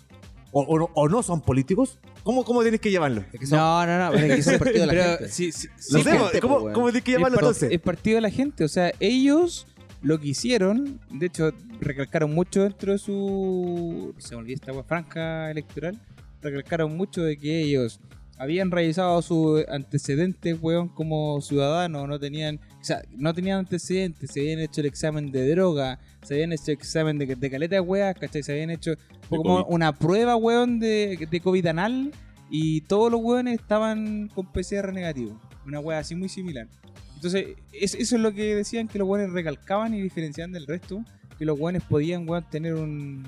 o, 0.53 0.63
o 0.63 0.79
no, 0.79 0.91
o 0.95 1.09
no 1.09 1.23
son 1.23 1.41
políticos. 1.41 1.99
¿Cómo, 2.25 2.45
cómo 2.45 2.63
tienes 2.63 2.81
que 2.81 2.91
llamarlo? 2.91 3.25
Es 3.33 3.41
que 3.41 3.47
son- 3.47 3.59
No, 3.59 3.87
no, 3.87 3.99
no. 4.07 4.11
pero 4.13 4.27
es 4.27 4.37
que 4.37 4.43
son 4.43 4.59
partido 4.59 4.81
de 4.81 4.87
la 4.87 4.93
pero 4.93 5.05
gente. 5.19 5.29
sí, 5.29 5.53
sí, 5.53 5.69
gente, 6.03 6.41
¿cómo, 6.41 6.73
tienes 6.73 7.03
que 7.03 7.13
es, 7.13 7.17
llamarlo 7.19 7.39
entonces? 7.39 7.71
es 7.71 7.81
partido 7.81 8.17
de 8.17 8.21
la 8.23 8.31
gente. 8.31 8.65
O 8.65 8.69
sea, 8.69 8.93
ellos 9.01 9.67
lo 10.03 10.19
que 10.21 10.29
hicieron, 10.29 11.01
de 11.11 11.27
hecho, 11.27 11.51
recalcaron 11.81 12.33
mucho 12.35 12.63
dentro 12.63 12.93
de 12.93 12.99
su. 12.99 14.15
Se 14.19 14.35
me 14.35 14.41
olvidó 14.43 14.55
esta 14.55 14.73
wea, 14.73 14.83
franja 14.85 15.51
electoral. 15.51 16.01
Recalcaron 16.43 16.97
mucho 16.97 17.23
de 17.23 17.37
que 17.39 17.63
ellos 17.63 18.01
habían 18.39 18.71
revisado 18.71 19.21
sus 19.23 19.67
antecedentes, 19.69 20.59
weón, 20.61 20.89
como 20.89 21.41
ciudadanos. 21.41 22.07
No 22.09 22.19
tenían. 22.19 22.61
O 22.81 22.85
sea, 22.85 23.03
no 23.17 23.33
tenían 23.35 23.61
antecedentes. 23.61 24.31
Se 24.31 24.41
habían 24.41 24.61
hecho 24.61 24.81
el 24.81 24.87
examen 24.87 25.31
de 25.33 25.51
droga. 25.51 25.99
Se 26.23 26.35
habían 26.35 26.53
hecho 26.53 26.65
el 26.69 26.73
examen 26.79 27.19
de, 27.19 27.27
de 27.35 27.51
caleta 27.51 27.77
de 27.77 27.81
weas, 27.81 28.15
¿cachai? 28.19 28.43
Se 28.43 28.53
habían 28.53 28.71
hecho 28.71 28.95
como 29.29 29.65
una 29.65 29.95
prueba, 29.95 30.37
weón, 30.37 30.79
de, 30.79 31.27
de 31.31 31.41
COVID 31.41 31.67
anal. 31.67 32.13
Y 32.51 32.83
todos 32.83 33.11
los 33.11 33.21
weones 33.23 33.59
estaban 33.61 34.29
con 34.35 34.47
PCR 34.53 34.93
negativo. 34.93 35.41
Una 35.67 35.81
wea 35.81 35.99
así 35.99 36.15
muy 36.15 36.29
similar. 36.29 36.69
Entonces, 37.17 37.57
es- 37.73 37.95
eso 37.95 38.17
es 38.17 38.23
lo 38.23 38.33
que 38.33 38.55
decían 38.55 38.87
que 38.89 38.99
los 38.99 39.09
weones 39.09 39.33
recalcaban 39.33 39.95
y 39.95 40.01
diferenciaban 40.03 40.53
del 40.53 40.67
resto. 40.67 41.05
Que 41.39 41.45
los 41.45 41.59
weones 41.59 41.83
podían, 41.83 42.29
weón, 42.29 42.45
tener 42.51 42.75
un. 42.75 43.25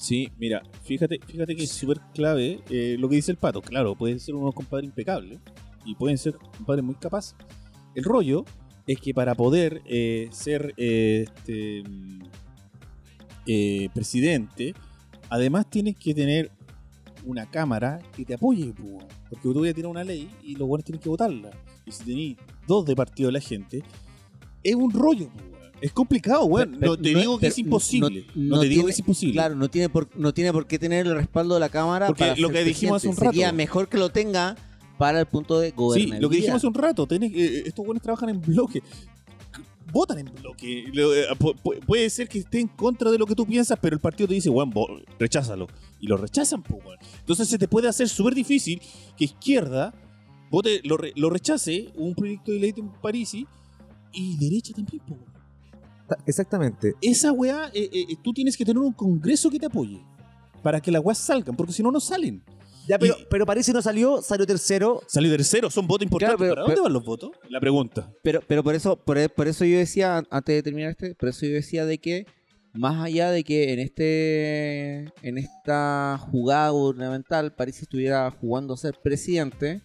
Sí, 0.00 0.32
mira, 0.38 0.62
fíjate, 0.82 1.20
fíjate 1.26 1.54
que 1.54 1.64
es 1.64 1.72
súper 1.72 2.00
clave 2.14 2.62
eh, 2.70 2.96
lo 2.98 3.06
que 3.06 3.16
dice 3.16 3.32
el 3.32 3.36
pato. 3.36 3.60
Claro, 3.60 3.94
pueden 3.94 4.18
ser 4.18 4.34
unos 4.34 4.54
compadres 4.54 4.88
impecables 4.88 5.38
y 5.84 5.94
pueden 5.94 6.16
ser 6.16 6.36
compadres 6.56 6.82
muy 6.82 6.94
capaces. 6.94 7.36
El 7.94 8.04
rollo 8.04 8.46
es 8.86 8.98
que 8.98 9.12
para 9.12 9.34
poder 9.34 9.82
eh, 9.84 10.30
ser 10.32 10.72
eh, 10.78 11.26
este, 11.28 11.82
eh, 13.46 13.90
presidente, 13.92 14.72
además 15.28 15.68
tienes 15.68 15.96
que 15.98 16.14
tener 16.14 16.50
una 17.26 17.50
cámara 17.50 18.00
que 18.16 18.24
te 18.24 18.32
apoye, 18.32 18.72
porque 19.28 19.42
tú 19.42 19.52
voy 19.52 19.68
a 19.68 19.74
tirar 19.74 19.90
una 19.90 20.02
ley 20.02 20.30
y 20.42 20.56
los 20.56 20.66
buenos 20.66 20.86
tienen 20.86 21.02
que 21.02 21.10
votarla. 21.10 21.50
Y 21.84 21.92
si 21.92 22.04
tenéis 22.04 22.36
dos 22.66 22.86
de 22.86 22.96
partido 22.96 23.26
de 23.26 23.34
la 23.34 23.40
gente, 23.40 23.82
es 24.62 24.74
un 24.74 24.90
rollo. 24.90 25.28
Es 25.80 25.92
complicado, 25.92 26.44
weón. 26.44 26.78
No 26.80 26.96
te 26.96 27.14
digo 27.14 27.38
que 27.38 27.46
es 27.48 27.58
imposible. 27.58 28.26
No, 28.34 28.60
te 28.60 28.68
digo 28.68 28.84
que 28.84 28.92
es 28.92 28.98
imposible. 28.98 29.32
Claro, 29.34 29.54
no 29.54 29.68
tiene, 29.70 29.88
por, 29.88 30.08
no 30.16 30.34
tiene 30.34 30.52
por 30.52 30.66
qué 30.66 30.78
tener 30.78 31.06
el 31.06 31.14
respaldo 31.14 31.54
de 31.54 31.60
la 31.60 31.68
Cámara. 31.68 32.06
Porque 32.08 32.24
para 32.24 32.36
lo 32.36 32.50
que 32.50 32.64
dijimos 32.64 32.96
hace 32.96 33.08
un 33.08 33.14
presidente. 33.14 33.34
Sería 33.36 33.46
rato. 33.48 33.56
mejor 33.56 33.88
que 33.88 33.96
lo 33.98 34.10
tenga 34.10 34.56
para 34.98 35.20
el 35.20 35.26
punto 35.26 35.58
de 35.58 35.68
Sí, 35.70 35.74
gobernabilidad. 35.76 36.20
lo 36.20 36.28
que 36.28 36.36
dijimos 36.36 36.56
hace 36.56 36.66
un 36.66 36.74
rato, 36.74 37.06
tenés- 37.08 37.32
eh, 37.34 37.62
estos 37.66 37.84
buenos 37.86 38.02
trabajan 38.02 38.28
en 38.28 38.40
bloque. 38.42 38.82
Votan 39.92 40.18
en 40.18 40.26
bloque. 40.40 40.84
Lo- 40.92 41.12
eh, 41.14 41.24
pu- 41.38 41.56
pu- 41.60 41.80
puede 41.84 42.08
ser 42.10 42.28
que 42.28 42.38
esté 42.40 42.60
en 42.60 42.68
contra 42.68 43.10
de 43.10 43.18
lo 43.18 43.26
que 43.26 43.34
tú 43.34 43.44
piensas, 43.44 43.76
pero 43.80 43.94
el 43.96 44.00
partido 44.00 44.28
te 44.28 44.34
dice, 44.34 44.48
bueno, 44.48 44.72
recházalo. 45.18 45.66
Y 45.98 46.06
lo 46.06 46.16
rechazan, 46.16 46.62
pues, 46.62 46.84
weón. 46.84 46.98
Entonces 47.20 47.48
se 47.48 47.58
te 47.58 47.66
puede 47.66 47.88
hacer 47.88 48.08
súper 48.08 48.34
difícil 48.34 48.80
que 49.16 49.24
izquierda 49.24 49.92
vote, 50.50 50.80
lo, 50.84 50.96
re- 50.96 51.12
lo 51.16 51.28
rechace, 51.30 51.88
un 51.96 52.14
proyecto 52.14 52.52
de 52.52 52.58
ley 52.60 52.74
en 52.76 52.90
París, 53.00 53.34
y 54.12 54.36
derecha 54.36 54.72
también, 54.74 55.02
pues, 55.06 55.18
Exactamente. 56.26 56.94
Esa 57.00 57.32
weá, 57.32 57.70
eh, 57.74 57.88
eh, 57.92 58.06
tú 58.22 58.32
tienes 58.32 58.56
que 58.56 58.64
tener 58.64 58.78
un 58.82 58.92
congreso 58.92 59.50
que 59.50 59.58
te 59.58 59.66
apoye 59.66 60.00
para 60.62 60.80
que 60.80 60.90
las 60.90 61.02
weas 61.04 61.18
salgan, 61.18 61.56
porque 61.56 61.72
si 61.72 61.82
no, 61.82 61.90
no 61.90 62.00
salen. 62.00 62.42
Ya, 62.88 62.98
pero, 62.98 63.14
Y- 63.18 63.26
pero 63.30 63.46
parece 63.46 63.72
no 63.72 63.80
salió, 63.82 64.20
salió 64.22 64.46
tercero. 64.46 65.00
Salió 65.06 65.30
tercero, 65.30 65.70
son 65.70 65.86
votos 65.86 66.04
importantes. 66.06 66.36
Claro, 66.38 66.54
pero- 66.54 66.64
¿Para 66.66 66.74
dónde 66.74 66.80
van 66.82 66.92
los 66.92 67.04
votos? 67.04 67.30
La 67.48 67.60
pregunta. 67.60 68.12
Pero, 68.22 68.40
pero 68.46 68.62
por 68.64 68.74
eso, 68.74 68.96
por, 68.96 69.32
por 69.32 69.46
eso 69.48 69.64
yo 69.64 69.78
decía, 69.78 70.22
antes 70.30 70.54
de 70.56 70.62
terminar 70.62 70.90
este, 70.90 71.14
por 71.14 71.28
eso 71.28 71.46
yo 71.46 71.52
decía 71.52 71.84
de 71.84 71.98
que, 71.98 72.26
más 72.72 73.04
allá 73.04 73.30
de 73.30 73.42
que 73.44 73.72
en 73.72 73.80
este 73.80 74.98
en 75.26 75.38
esta 75.38 76.18
jugada 76.30 76.70
gubernamental 76.70 77.52
París 77.54 77.82
estuviera 77.82 78.30
jugando 78.30 78.74
a 78.74 78.76
ser 78.76 78.96
presidente, 79.02 79.82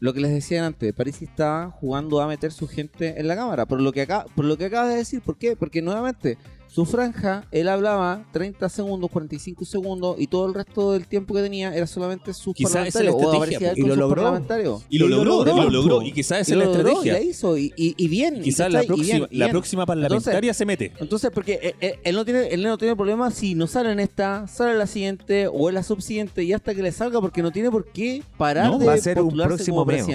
lo 0.00 0.14
que 0.14 0.20
les 0.20 0.32
decía 0.32 0.66
antes, 0.66 0.92
París 0.94 1.22
está 1.22 1.70
jugando 1.70 2.20
a 2.20 2.26
meter 2.26 2.52
su 2.52 2.66
gente 2.66 3.20
en 3.20 3.28
la 3.28 3.36
cámara, 3.36 3.66
por 3.66 3.80
lo 3.80 3.92
que 3.92 4.02
acá, 4.02 4.24
por 4.34 4.46
lo 4.46 4.56
que 4.56 4.64
acabas 4.64 4.88
de 4.88 4.96
decir, 4.96 5.20
¿por 5.20 5.36
qué? 5.36 5.56
Porque 5.56 5.82
nuevamente 5.82 6.38
Su 6.72 6.86
franja, 6.86 7.46
él 7.50 7.68
hablaba 7.68 8.24
30 8.32 8.68
segundos, 8.68 9.10
45 9.10 9.64
segundos 9.64 10.16
y 10.20 10.28
todo 10.28 10.46
el 10.46 10.54
resto 10.54 10.92
del 10.92 11.06
tiempo 11.08 11.34
que 11.34 11.42
tenía 11.42 11.74
era 11.74 11.84
solamente 11.86 12.32
sus 12.32 12.54
Quizá 12.54 12.86
esa 12.86 13.00
es 13.00 13.06
la 13.06 13.10
parlamentarios. 13.10 13.42
o 13.42 13.44
estrategia, 13.44 13.72
y 13.84 13.88
lo 13.88 13.96
logró. 13.96 14.22
parlamentarios. 14.22 14.82
Y 14.88 14.98
lo 14.98 15.08
logró, 15.08 15.42
y 15.42 15.46
lo 15.46 15.70
logró. 15.70 15.98
po. 15.98 16.02
Y 16.02 16.12
quizás 16.12 16.42
esa 16.42 16.52
es 16.52 16.58
la 16.58 16.64
estrategia. 16.66 17.12
y 17.20 17.24
la 17.24 17.30
hizo, 17.30 17.58
y, 17.58 17.72
bien. 18.08 18.40
Quizás 18.40 18.72
la 18.72 18.84
próxima, 18.84 19.18
la 19.18 19.26
bien. 19.46 19.50
próxima 19.50 19.84
parlamentaria 19.84 20.54
se 20.54 20.64
mete. 20.64 20.92
Entonces, 21.00 21.32
porque 21.34 21.58
eh, 21.60 21.74
eh, 21.80 21.98
él 22.04 22.14
no 22.14 22.24
tiene 22.24 22.46
él 22.48 22.62
no 22.62 22.78
tiene 22.78 22.94
problema 22.94 23.32
si 23.32 23.56
no 23.56 23.66
sale 23.66 23.90
en 23.90 23.98
esta, 23.98 24.46
sale 24.46 24.70
en 24.72 24.78
la 24.78 24.86
siguiente 24.86 25.48
o 25.48 25.68
en 25.68 25.74
la 25.74 25.82
subsiguiente 25.82 26.44
y 26.44 26.52
hasta 26.52 26.72
que 26.74 26.82
le 26.82 26.92
salga 26.92 27.20
porque 27.20 27.42
no 27.42 27.50
tiene 27.50 27.70
por 27.70 27.90
qué 27.90 28.22
parar 28.38 28.70
No, 28.70 28.78
de 28.78 28.86
va 28.86 28.92
a 28.92 28.98
ser 28.98 29.20
un 29.20 29.36
próximo 29.36 29.84
como 29.84 29.92
meo. 29.92 30.06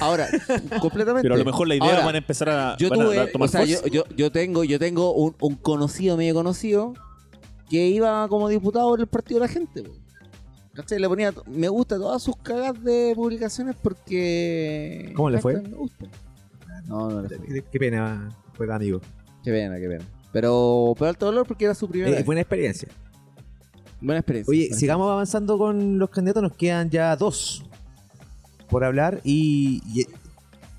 Ahora, 0.00 0.28
completamente. 0.80 1.22
Pero 1.22 1.34
a 1.34 1.38
lo 1.38 1.44
mejor 1.44 1.66
la 1.68 1.74
idea 1.74 1.90
Ahora, 1.90 2.04
van 2.06 2.14
a 2.14 2.18
empezar 2.18 2.48
a, 2.48 2.76
yo 2.76 2.88
van 2.90 3.00
a- 3.00 3.04
tuve, 3.04 3.18
a 3.18 3.32
tomar 3.32 3.48
o 3.48 3.52
sea, 3.52 3.64
yo, 3.64 3.78
fuerza. 3.78 3.88
yo, 3.94 4.04
yo 4.16 4.30
tengo, 4.32 4.64
yo 4.64 4.78
tengo 4.78 5.12
un, 5.14 5.34
un 5.40 5.54
conocido, 5.56 6.16
medio 6.16 6.34
conocido, 6.34 6.94
que 7.68 7.86
iba 7.88 8.26
como 8.28 8.48
diputado 8.48 8.88
por 8.90 9.00
el 9.00 9.06
partido 9.06 9.40
de 9.40 9.46
la 9.46 9.52
gente. 9.52 9.82
po. 9.82 9.92
¿Cachai? 10.72 10.98
Le 11.00 11.08
ponía, 11.08 11.34
me 11.46 11.68
gusta 11.68 11.96
todas 11.96 12.22
sus 12.22 12.36
cagas 12.36 12.82
de 12.84 13.12
publicaciones 13.16 13.74
porque... 13.82 15.12
¿Cómo 15.16 15.28
le 15.30 15.38
fue? 15.40 15.54
hashtag 15.54 15.70
Me 15.72 15.76
gusta. 15.76 16.06
No, 16.86 17.10
no 17.10 17.22
le 17.22 17.28
fue. 17.28 17.38
Qué, 17.46 17.64
qué 17.70 17.78
pena, 17.78 18.28
fue 18.54 18.72
amigo. 18.72 19.00
Qué 19.42 19.50
pena, 19.50 19.78
qué 19.78 19.88
pena. 19.88 20.04
Pero, 20.32 20.94
pero 20.96 21.08
alto 21.08 21.26
dolor 21.26 21.46
porque 21.46 21.64
era 21.64 21.74
su 21.74 21.88
primera 21.88 22.10
Eh, 22.12 22.16
vez. 22.16 22.24
buena 22.26 22.40
experiencia. 22.40 22.88
Buena 24.00 24.20
experiencia. 24.20 24.50
Oye, 24.50 24.62
Buena 24.68 24.76
sigamos 24.78 25.10
avanzando 25.10 25.58
con 25.58 25.98
los 25.98 26.08
candidatos. 26.08 26.42
Nos 26.44 26.56
quedan 26.56 26.88
ya 26.88 27.14
dos 27.16 27.64
por 28.70 28.84
hablar 28.84 29.20
y, 29.24 29.82
y, 29.86 30.06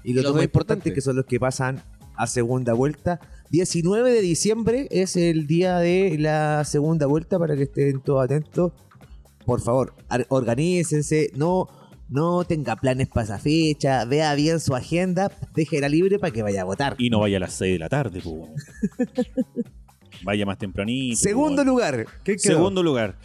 y 0.03 0.13
los 0.13 0.23
más 0.33 0.43
importantes 0.43 0.43
importantes. 0.45 0.93
que 0.93 1.01
son 1.01 1.15
los 1.15 1.25
que 1.25 1.39
pasan 1.39 1.81
a 2.15 2.27
segunda 2.27 2.73
vuelta. 2.73 3.19
19 3.49 4.11
de 4.11 4.21
diciembre 4.21 4.87
es 4.91 5.15
el 5.15 5.47
día 5.47 5.77
de 5.79 6.17
la 6.19 6.63
segunda 6.63 7.05
vuelta 7.05 7.37
para 7.37 7.55
que 7.55 7.63
estén 7.63 8.01
todos 8.01 8.23
atentos. 8.23 8.71
Por 9.45 9.59
favor, 9.59 9.93
organícense, 10.29 11.31
no, 11.35 11.67
no 12.09 12.43
tenga 12.43 12.75
planes 12.75 13.07
para 13.07 13.23
esa 13.23 13.39
fecha, 13.39 14.05
vea 14.05 14.35
bien 14.35 14.59
su 14.59 14.75
agenda, 14.75 15.31
déjela 15.55 15.89
libre 15.89 16.19
para 16.19 16.31
que 16.31 16.43
vaya 16.43 16.61
a 16.61 16.65
votar. 16.65 16.95
Y 16.99 17.09
no 17.09 17.19
vaya 17.19 17.37
a 17.37 17.39
las 17.39 17.53
6 17.53 17.73
de 17.73 17.79
la 17.79 17.89
tarde, 17.89 18.21
pues. 18.23 18.49
Vaya 20.23 20.45
más 20.45 20.59
tempranito. 20.59 21.17
Segundo 21.17 21.63
lugar, 21.63 22.05
¿qué 22.23 22.35
quedó? 22.35 22.57
Segundo 22.57 22.83
lugar. 22.83 23.17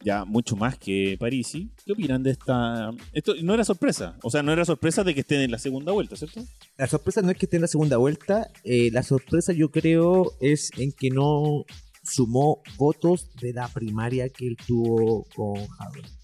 Ya 0.04 0.26
mucho 0.26 0.56
más 0.56 0.80
que 0.80 1.16
Parisi. 1.20 1.70
¿Qué 1.86 1.94
opinan 1.94 2.24
de 2.24 2.32
esta...? 2.32 2.90
Esto 3.14 3.36
no 3.44 3.54
era 3.54 3.64
sorpresa. 3.64 4.18
O 4.24 4.32
sea, 4.32 4.42
no 4.42 4.52
era 4.52 4.66
sorpresa 4.66 5.04
de 5.04 5.14
que 5.14 5.20
estén 5.22 5.42
en 5.42 5.52
la 5.52 5.60
segunda 5.60 5.92
vuelta, 5.92 6.16
¿cierto? 6.16 6.44
La 6.78 6.88
sorpresa 6.88 7.22
no 7.22 7.30
es 7.30 7.38
que 7.38 7.46
esté 7.46 7.58
en 7.58 7.62
la 7.62 7.68
segunda 7.68 7.98
vuelta, 7.98 8.50
eh, 8.64 8.90
la 8.92 9.04
sorpresa 9.04 9.54
yo 9.54 9.70
creo 9.70 10.32
es 10.42 10.72
en 10.78 10.92
que 10.92 11.12
no 11.12 11.66
sumó 12.04 12.64
votos 12.78 13.30
de 13.42 13.54
la 13.54 13.68
primaria 13.68 14.30
que 14.30 14.48
él 14.48 14.58
tuvo 14.66 15.28
con 15.36 15.60
Howard. 15.60 16.21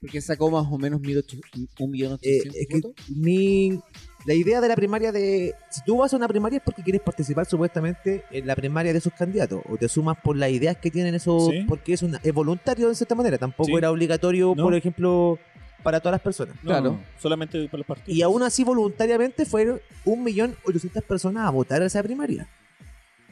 Porque 0.00 0.20
sacó 0.22 0.50
más 0.50 0.66
o 0.70 0.78
menos 0.78 1.00
1.800.000 1.02 2.18
Eh, 2.22 2.42
es 2.54 2.66
que 2.68 2.80
mi, 3.14 3.78
la 4.24 4.32
idea 4.34 4.60
de 4.62 4.68
la 4.68 4.74
primaria 4.76 5.12
de... 5.12 5.54
Si 5.70 5.82
tú 5.84 5.98
vas 5.98 6.12
a 6.14 6.16
una 6.16 6.26
primaria 6.26 6.56
es 6.56 6.62
porque 6.64 6.82
quieres 6.82 7.02
participar 7.02 7.44
supuestamente 7.44 8.24
en 8.30 8.46
la 8.46 8.56
primaria 8.56 8.92
de 8.92 8.98
esos 8.98 9.12
candidatos, 9.12 9.60
o 9.68 9.76
te 9.76 9.88
sumas 9.88 10.16
por 10.22 10.36
las 10.36 10.50
ideas 10.50 10.78
que 10.78 10.90
tienen 10.90 11.14
esos... 11.14 11.48
Sí. 11.50 11.64
Porque 11.68 11.92
es, 11.92 12.02
una, 12.02 12.18
es 12.22 12.32
voluntario 12.32 12.88
de 12.88 12.94
cierta 12.94 13.14
manera, 13.14 13.36
tampoco 13.36 13.66
Sí. 13.66 13.74
era 13.76 13.90
obligatorio, 13.90 14.54
No. 14.56 14.62
por 14.64 14.74
ejemplo, 14.74 15.38
para 15.82 16.00
todas 16.00 16.12
las 16.12 16.22
personas. 16.22 16.56
No, 16.62 16.70
Claro. 16.70 16.90
no, 16.92 17.00
solamente 17.20 17.62
para 17.66 17.78
los 17.78 17.86
partidos. 17.86 18.16
Y 18.16 18.22
aún 18.22 18.42
así 18.42 18.64
voluntariamente 18.64 19.44
fueron 19.44 19.80
1.800.000 20.06 21.02
personas 21.02 21.46
a 21.46 21.50
votar 21.50 21.82
a 21.82 21.86
esa 21.86 22.02
primaria. 22.02 22.48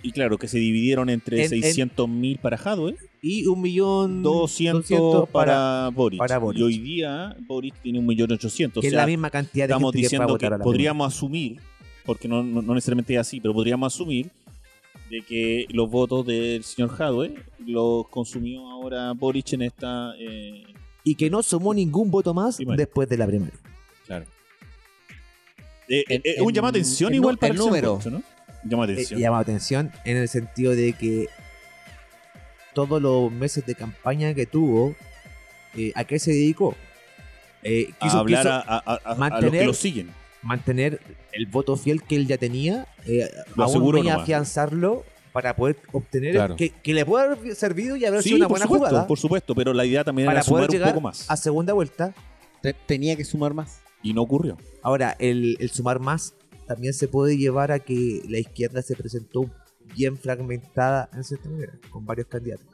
Y 0.02 0.12
claro, 0.12 0.38
que 0.38 0.46
se 0.48 0.58
dividieron 0.58 1.10
entre 1.10 1.44
En- 1.44 1.52
en- 1.54 1.60
600.000 1.62 2.38
para 2.38 2.56
Jadwe, 2.56 2.96
Y 3.20 3.44
1.200.000 3.46 4.22
200 4.22 5.28
para, 5.30 5.90
Boric. 5.92 6.18
para 6.18 6.38
Boric. 6.38 6.60
Y 6.60 6.62
hoy 6.62 6.78
día 6.78 7.36
Boric 7.46 7.74
tiene 7.82 8.00
1.800.000. 8.00 8.78
O 8.78 8.80
que 8.80 8.86
es 8.86 8.92
sea, 8.92 9.00
la 9.02 9.06
misma 9.06 9.28
cantidad 9.30 9.66
de 9.66 9.72
estamos 9.72 9.92
gente 9.92 10.02
diciendo 10.02 10.38
que 10.38 10.48
podríamos 10.62 11.12
asumir, 11.14 11.60
porque 12.04 12.28
no, 12.28 12.42
no, 12.44 12.62
no 12.62 12.74
necesariamente 12.74 13.14
es 13.14 13.20
así, 13.20 13.40
pero 13.40 13.52
podríamos 13.54 13.92
asumir 13.92 14.30
de 15.10 15.22
que 15.22 15.66
los 15.70 15.90
votos 15.90 16.24
del 16.26 16.62
señor 16.62 16.90
Jadwe 16.90 17.34
los 17.66 18.06
consumió 18.08 18.68
ahora 18.70 19.12
Boric 19.14 19.52
en 19.54 19.62
esta... 19.62 20.12
eh, 20.18 20.62
y 21.02 21.14
que 21.14 21.28
no 21.30 21.42
sumó 21.42 21.72
ningún 21.74 22.10
voto 22.10 22.34
más 22.34 22.56
Primaria. 22.56 22.84
después 22.84 23.08
de 23.08 23.16
la 23.16 23.26
primaria. 23.26 23.54
claro. 24.06 24.26
Eh, 25.88 26.04
En- 26.08 26.20
eh, 26.24 26.42
un 26.42 26.52
llamado 26.52 26.72
de 26.72 26.80
atención 26.80 27.08
en 27.12 27.14
igual 27.16 27.38
para 27.38 27.52
el 27.54 27.58
número. 27.58 27.98
¿no? 28.10 28.22
Llama 28.64 28.84
Eh, 28.86 28.92
atención. 28.92 29.20
llama 29.20 29.36
la 29.36 29.42
atención 29.42 29.92
en 30.04 30.16
el 30.16 30.28
sentido 30.28 30.74
de 30.74 30.92
que 30.92 31.26
todos 32.74 33.00
los 33.02 33.30
meses 33.32 33.64
de 33.66 33.74
campaña 33.74 34.34
que 34.34 34.46
tuvo, 34.46 34.94
eh, 35.76 35.92
¿a 35.94 36.04
qué 36.04 36.18
se 36.18 36.30
dedicó? 36.32 36.74
Eh, 37.62 37.90
a 37.98 38.04
quiso- 38.04 38.18
hablar 38.18 38.42
quiso 38.42 38.52
a, 38.52 38.58
a- 38.58 38.76
a- 38.78 38.78
a 38.78 38.92
los 38.94 39.02
que 39.14 39.18
mantener- 39.20 39.66
lo 39.66 39.74
siguen. 39.74 40.10
mantener 40.42 41.00
el 41.32 41.46
voto 41.46 41.76
fiel 41.76 42.02
que 42.02 42.14
él 42.16 42.26
ya 42.26 42.38
tenía, 42.38 42.86
eh, 43.06 43.28
aún 43.56 43.94
nomás. 43.96 44.22
afianzarlo 44.22 45.04
para 45.32 45.54
poder 45.56 45.76
obtener 45.92 46.34
Claro. 46.34 46.56
que, 46.56 46.70
que 46.70 46.94
le 46.94 47.04
pueda 47.04 47.24
haber 47.24 47.54
servido 47.56 47.96
y 47.96 48.04
haber 48.04 48.22
Sí, 48.22 48.30
sido 48.30 48.38
una 48.38 48.46
buena 48.48 48.64
supuesto, 48.66 48.86
jugada 48.88 49.06
por 49.06 49.18
supuesto, 49.18 49.54
pero 49.54 49.72
la 49.72 49.84
idea 49.84 50.04
también 50.04 50.26
para 50.26 50.38
era 50.38 50.44
sumar 50.44 50.70
un 50.70 50.80
poco 50.82 51.00
más. 51.00 51.28
a 51.30 51.36
segunda 51.36 51.72
vuelta. 51.72 52.14
Te- 52.62 52.72
tenía 52.74 53.14
que 53.16 53.24
sumar 53.24 53.54
más. 53.54 53.80
Y 54.02 54.12
no 54.14 54.22
ocurrió. 54.22 54.56
Ahora, 54.82 55.16
el, 55.18 55.56
el 55.60 55.70
sumar 55.70 55.98
más 55.98 56.34
también 56.68 56.92
se 56.92 57.08
puede 57.08 57.36
llevar 57.38 57.72
a 57.72 57.78
que 57.78 58.22
la 58.28 58.38
izquierda 58.38 58.82
se 58.82 58.94
presentó 58.94 59.50
bien 59.96 60.18
fragmentada 60.18 61.08
en 61.14 61.24
cierta 61.24 61.48
manera, 61.48 61.80
con 61.90 62.04
varios 62.04 62.28
candidatos. 62.28 62.66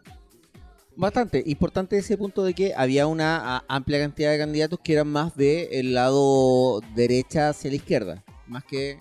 Bastante. 0.97 1.43
Importante 1.47 1.97
ese 1.97 2.19
punto 2.19 2.45
de 2.45 2.55
que 2.55 2.75
había 2.75 3.07
una 3.07 3.65
amplia 3.69 4.01
cantidad 4.01 4.33
de 4.33 4.39
candidatos 4.39 4.81
que 4.83 4.93
eran 4.93 5.09
más 5.09 5.37
del 5.37 5.95
lado 5.95 6.81
derecha 6.95 7.49
hacia 7.49 7.71
la 7.71 7.77
izquierda. 7.77 8.25
Más 8.49 8.65
que, 8.65 8.99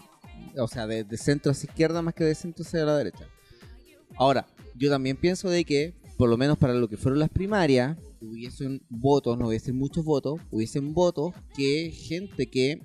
o 0.57 0.68
sea, 0.68 0.88
de, 0.88 1.03
de 1.03 1.18
centro 1.18 1.52
hacia 1.52 1.68
izquierda 1.68 2.02
más 2.02 2.14
que 2.14 2.24
de 2.24 2.36
centro 2.36 2.64
hacia 2.64 2.86
la 2.86 2.98
derecha. 2.98 3.28
Ahora, 4.15 4.48
yo 4.76 4.90
también 4.91 5.18
pienso 5.18 5.49
de 5.49 5.65
que, 5.65 5.94
por 6.18 6.30
lo 6.30 6.38
menos 6.38 6.57
para 6.57 6.74
lo 6.74 6.88
que 6.88 6.98
fueron 6.98 7.20
las 7.20 7.30
primarias, 7.30 7.98
hubiesen 8.22 8.82
votos, 8.90 9.38
no 9.38 9.48
hubiesen 9.48 9.76
muchos 9.76 10.06
votos, 10.06 10.40
hubiesen 10.52 10.94
votos 10.94 11.34
que 11.56 11.91
gente 11.91 12.48
que 12.48 12.82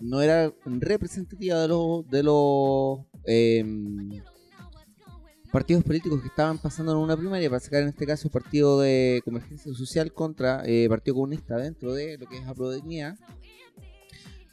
no 0.00 0.20
era 0.22 0.52
representativa 0.64 1.60
de 1.60 1.68
los 1.68 2.08
de 2.08 2.22
los 2.22 3.00
em, 3.24 4.22
partidos 5.52 5.84
políticos 5.84 6.20
que 6.20 6.28
estaban 6.28 6.58
pasando 6.58 6.92
en 6.92 6.98
una 6.98 7.16
primaria 7.16 7.50
para 7.50 7.60
sacar 7.60 7.82
en 7.82 7.88
este 7.88 8.06
caso 8.06 8.28
el 8.28 8.32
partido 8.32 8.80
de 8.80 9.20
convergencia 9.24 9.72
social 9.74 10.12
contra 10.12 10.62
eh, 10.64 10.88
partido 10.88 11.16
comunista 11.16 11.56
dentro 11.56 11.92
de 11.92 12.18
lo 12.18 12.26
que 12.26 12.38
es 12.38 12.46
Aprodignidad 12.46 13.16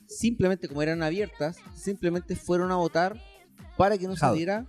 simplemente 0.08 0.68
como 0.68 0.82
eran 0.82 1.04
abiertas 1.04 1.58
simplemente 1.76 2.36
fueron 2.36 2.72
a 2.72 2.76
votar 2.76 3.22
para 3.78 3.98
que 3.98 4.08
no 4.08 4.16
saliera 4.16 4.66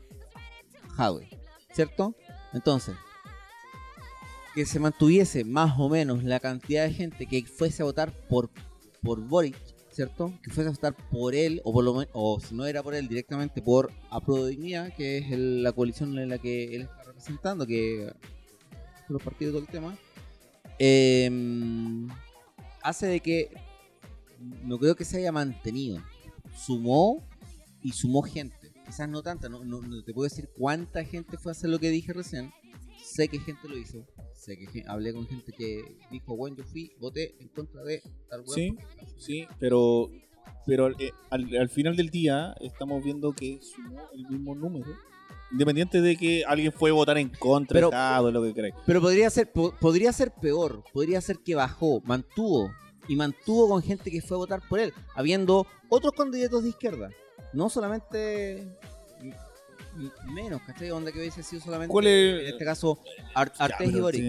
Jadwe 0.97 1.29
¿cierto? 1.73 2.15
entonces 2.53 2.95
que 4.55 4.67
se 4.67 4.81
mantuviese 4.81 5.45
más 5.45 5.79
o 5.79 5.89
menos 5.89 6.25
la 6.25 6.41
cantidad 6.41 6.85
de 6.85 6.93
gente 6.93 7.27
que 7.27 7.45
fuese 7.45 7.83
a 7.83 7.87
votar 7.87 8.13
por 8.29 8.51
por 9.03 9.21
Boric 9.21 9.57
¿cierto? 9.99 10.33
Que 10.45 10.51
fuese 10.53 10.69
a 10.69 10.71
votar 10.71 10.95
por 11.11 11.35
él, 11.35 11.61
o 11.65 11.73
por 11.73 11.83
lo 11.83 11.93
o 12.13 12.39
si 12.39 12.55
no 12.55 12.65
era 12.67 12.85
por 12.85 12.95
él, 12.95 13.09
directamente 13.09 13.61
por 13.61 13.91
Aprodignidad, 14.11 14.95
que 14.95 15.19
es 15.19 15.33
el- 15.33 15.65
la 15.65 15.73
coalición 15.73 16.17
en 16.17 16.29
la 16.29 16.39
que 16.39 16.77
él 16.77 16.83
está 16.83 17.03
representando, 17.03 17.67
que 17.67 18.13
los 19.09 19.21
partidos 19.21 19.55
todo 19.55 19.63
el 19.63 19.67
tema, 19.69 19.99
eh, 20.79 21.29
hace 22.81 23.09
de 23.09 23.19
que 23.19 23.51
no 24.63 24.79
creo 24.79 24.95
que 24.95 25.05
se 25.05 25.17
haya 25.19 25.33
mantenido. 25.33 26.01
Sumó 26.57 27.27
y 27.83 27.91
sumó 27.91 28.23
gente. 28.23 28.71
Quizás 28.87 29.09
no 29.09 29.21
tanta, 29.21 29.49
no, 29.49 29.65
no- 29.65 29.83
no 29.83 30.05
te 30.05 30.15
puedo 30.15 30.29
decir 30.29 30.49
cuánta 30.57 31.03
gente 31.05 31.37
fue 31.39 31.51
a 31.51 31.55
hacer 31.55 31.71
lo 31.71 31.81
que 31.81 31.91
dije 31.91 32.13
recién. 32.13 32.53
Sé 33.15 33.29
que 33.29 33.39
gente 33.41 33.69
lo 33.69 33.77
hizo. 33.77 34.05
Sé 34.35 34.57
que 34.59 34.85
hablé 34.87 35.13
con 35.13 35.27
gente 35.27 35.53
que 35.53 35.83
dijo, 36.11 36.37
bueno, 36.37 36.57
yo 36.59 36.65
fui, 36.65 36.93
voté 37.01 37.35
en 37.41 37.49
contra 37.49 37.83
de 37.83 38.03
tal 38.29 38.41
weón". 38.41 38.55
Sí, 38.55 38.77
sí, 39.17 39.47
pero, 39.59 40.11
pero 40.67 40.87
al, 40.87 40.97
eh, 41.01 41.11
al- 41.31 41.57
al 41.57 41.69
final 41.69 41.97
del 41.97 42.11
día 42.11 42.55
estamos 42.61 43.03
viendo 43.03 43.33
que 43.33 43.59
sumó 43.63 44.09
el 44.15 44.27
mismo 44.29 44.55
número. 44.55 44.87
Independiente 45.51 46.03
de 46.03 46.17
que 46.17 46.45
alguien 46.45 46.71
fue 46.73 46.91
a 46.91 46.93
votar 46.93 47.17
en 47.17 47.31
contra 47.31 47.75
Pero- 47.75 47.87
Estado, 47.89 48.31
lo 48.31 48.43
que 48.43 48.53
crees. 48.53 48.75
Pero 48.87 49.01
podría 49.01 49.31
ser, 49.31 49.51
po- 49.51 49.75
podría 49.81 50.13
ser 50.13 50.31
peor. 50.33 50.85
Podría 50.93 51.21
ser 51.23 51.39
que 51.39 51.55
bajó, 51.55 52.01
mantuvo. 52.03 52.71
Y 53.09 53.17
mantuvo 53.17 53.69
con 53.71 53.83
gente 53.83 54.11
que 54.11 54.21
fue 54.21 54.37
a 54.37 54.39
votar 54.39 54.61
por 54.69 54.79
él. 54.79 54.93
Habiendo 55.17 55.67
otros 55.89 56.13
candidatos 56.13 56.63
de 56.63 56.69
izquierda. 56.69 57.09
No 57.55 57.71
solamente 57.71 58.69
menos, 60.33 60.61
¿cachai? 60.63 60.91
Onda 60.91 61.11
que 61.13 61.19
hubiese 61.19 61.43
sido 61.43 61.63
solamente, 61.63 61.93
¿Cuál 61.93 62.07
es- 62.07 62.41
en 62.43 62.47
este 62.49 62.65
caso, 62.65 62.99
Ar- 63.35 63.53
Ya, 63.59 63.65
Artés 63.65 63.91
y 63.93 64.01
Boric. 64.01 64.25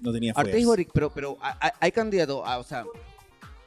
No 0.00 0.12
tenía 0.12 0.32
Artés 0.36 0.60
y. 0.60 0.64
Boric, 0.64 0.90
pero, 0.92 1.10
pero 1.12 1.38
hay 1.80 1.92
candidatos, 1.92 2.42
a- 2.44 2.58
o 2.58 2.64
sea, 2.64 2.84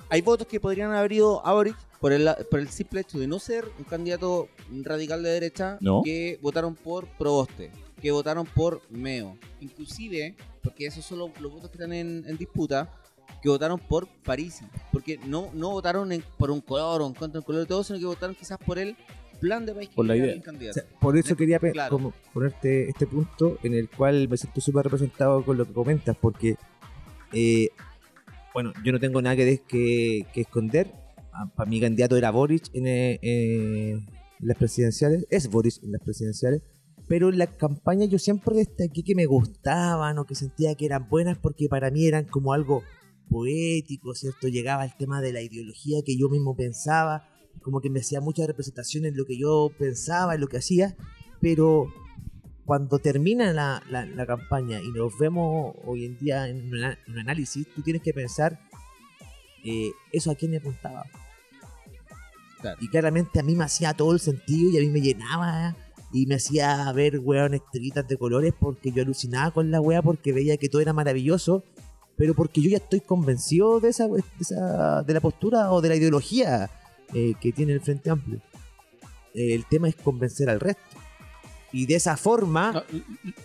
hay 0.10 0.22
votos 0.22 0.48
que 0.48 0.60
podrían 0.60 0.92
haber 0.94 1.12
ido 1.14 1.46
a 1.46 1.54
Boric 1.54 1.76
por 2.00 2.14
el, 2.14 2.30
por 2.52 2.60
el 2.60 2.70
simple 2.70 3.02
hecho 3.02 3.18
de 3.18 3.28
no 3.28 3.40
ser 3.40 3.66
un 3.80 3.86
candidato 3.86 4.48
radical 4.84 5.24
de 5.24 5.30
derecha 5.30 5.78
No. 5.82 6.02
que 6.04 6.38
votaron 6.42 6.76
por 6.76 7.08
Proboste, 7.18 7.72
que 8.02 8.12
votaron 8.12 8.46
por 8.46 8.82
Meo, 8.90 9.38
inclusive, 9.62 10.36
porque 10.62 10.86
esos 10.86 11.04
son 11.04 11.20
los, 11.20 11.42
los 11.42 11.52
votos 11.52 11.70
que 11.72 11.78
están 11.78 11.94
en, 11.94 12.24
en 12.28 12.38
disputa, 12.38 12.92
que 13.42 13.50
votaron 13.50 13.80
por 13.80 14.08
Parisi, 14.24 14.66
porque 14.92 15.18
no, 15.18 15.50
no 15.54 15.72
votaron 15.72 16.12
en- 16.12 16.24
por 16.38 16.52
un 16.52 16.62
color 16.62 17.02
o 17.02 17.08
en 17.08 17.14
contra 17.14 17.40
del 17.40 17.46
color 17.46 17.62
de 17.62 17.68
todo, 17.68 17.84
sino 17.84 17.98
que 17.98 18.06
votaron 18.06 18.36
quizás 18.36 18.60
por 18.60 18.78
el 18.78 18.96
plan 19.40 19.66
de 19.66 19.74
país 19.74 19.90
que 19.90 19.96
Por 19.96 20.06
la 20.06 20.14
quería 20.16 20.36
idea. 20.36 20.70
O 20.70 20.74
sea, 20.74 20.84
por 21.00 21.18
eso 21.18 21.36
quería 21.36 21.60
pe- 21.60 21.72
Claro. 21.72 21.96
como 21.96 22.14
ponerte 22.34 22.90
este 22.90 23.08
punto 23.08 23.58
en 23.64 23.74
el 23.74 23.90
cual 23.90 24.28
me 24.30 24.38
siento 24.38 24.62
súper 24.62 24.84
representado 24.86 25.44
con 25.46 25.58
lo 25.58 25.66
que 25.66 25.74
comentas, 25.74 26.16
porque, 26.20 26.56
eh, 27.34 27.70
bueno, 28.54 28.74
yo 28.84 28.92
no 28.92 29.00
tengo 29.00 29.22
nada 29.22 29.36
que, 29.36 29.62
que, 29.68 30.26
que 30.34 30.42
esconder. 30.42 30.92
Para 31.56 31.70
mi 31.70 31.80
candidato 31.80 32.18
era 32.18 32.32
Boric 32.32 32.70
en, 32.74 32.88
eh, 32.88 33.20
eh, 33.22 33.92
en 33.92 34.48
las 34.48 34.58
presidenciales, 34.58 35.26
es 35.30 35.48
Boric 35.50 35.84
en 35.84 35.92
las 35.92 36.02
presidenciales, 36.02 36.62
pero 37.08 37.30
en 37.30 37.38
la 37.38 37.46
campaña 37.48 38.06
yo 38.06 38.18
siempre 38.18 38.56
destaqué 38.56 39.04
que 39.04 39.14
me 39.16 39.26
gustaban 39.28 40.18
o 40.18 40.26
que 40.26 40.34
sentía 40.36 40.74
que 40.76 40.86
eran 40.88 41.08
buenas 41.08 41.38
porque 41.38 41.68
para 41.70 41.92
mí 41.92 42.08
eran 42.08 42.26
como 42.26 42.54
algo 42.54 42.82
poético, 43.30 44.16
¿cierto? 44.16 44.48
Llegaba 44.48 44.84
el 44.86 44.96
tema 44.98 45.22
de 45.22 45.32
la 45.34 45.42
ideología 45.42 46.00
que 46.06 46.18
yo 46.18 46.28
mismo 46.30 46.56
pensaba, 46.56 47.28
como 47.62 47.82
que 47.82 47.90
me 47.90 48.00
hacía 48.00 48.22
mucha 48.22 48.46
representación 48.48 49.06
en 49.06 49.16
lo 49.18 49.26
que 49.26 49.38
yo 49.38 49.72
pensaba, 49.78 50.36
en 50.36 50.42
lo 50.42 50.48
que 50.48 50.58
hacía, 50.58 50.96
pero 51.42 51.92
cuando 52.66 53.00
termina 53.00 53.54
la, 53.54 53.82
la- 53.90 54.06
la 54.06 54.26
campaña 54.26 54.82
y 54.82 54.90
nos 54.92 55.18
vemos 55.18 55.74
hoy 55.86 56.06
en 56.06 56.18
día 56.18 56.48
en 56.50 56.68
un, 56.74 56.84
análisis, 57.20 57.66
tú 57.76 57.82
tienes 57.82 58.02
que 58.02 58.14
pensar 58.14 58.60
eh, 59.64 59.92
eso 60.12 60.32
a 60.32 60.36
quién 60.36 60.52
me 60.52 60.58
apuntaba. 60.58 61.06
Claro. 62.62 62.78
Y 62.82 62.88
claramente 62.90 63.40
a 63.40 63.44
mí 63.44 63.56
me 63.56 63.64
hacía 63.66 63.94
todo 63.94 64.14
el 64.14 64.20
sentido 64.20 64.72
y 64.72 64.78
a 64.78 64.82
mí 64.82 64.88
me 64.88 65.00
llenaba 65.02 65.76
y 66.12 66.26
me 66.26 66.36
hacía 66.36 66.92
ver, 66.92 67.20
weón, 67.20 67.54
estrellitas 67.54 68.08
de 68.08 68.18
colores 68.18 68.54
porque 68.60 68.92
yo 68.92 69.04
alucinaba 69.04 69.52
con 69.52 69.70
la 69.72 69.80
wea 69.80 70.02
porque 70.02 70.34
veía 70.34 70.58
que 70.58 70.68
todo 70.70 70.82
era 70.82 70.94
maravilloso, 70.94 71.64
pero 72.16 72.34
porque 72.34 72.62
yo 72.62 72.70
ya 72.70 72.78
estoy 72.78 73.02
convencido 73.02 73.80
de 73.80 73.90
esa, 73.90 74.08
de, 74.08 74.24
esa- 74.40 75.04
de 75.04 75.14
la 75.14 75.22
postura 75.22 75.72
o 75.72 75.82
de 75.82 75.90
la 75.90 75.96
ideología 75.96 76.70
eh, 77.14 77.34
que 77.40 77.52
tiene 77.52 77.74
el 77.74 77.82
Frente 77.82 78.10
Amplio. 78.10 78.42
Eh, 79.34 79.54
el 79.54 79.66
tema 79.66 79.88
es 79.90 79.96
convencer 79.96 80.50
al 80.50 80.60
resto. 80.60 80.82
Y 81.74 81.86
de 81.86 81.96
esa 81.96 82.16
forma, 82.18 82.72
No, 82.72 82.84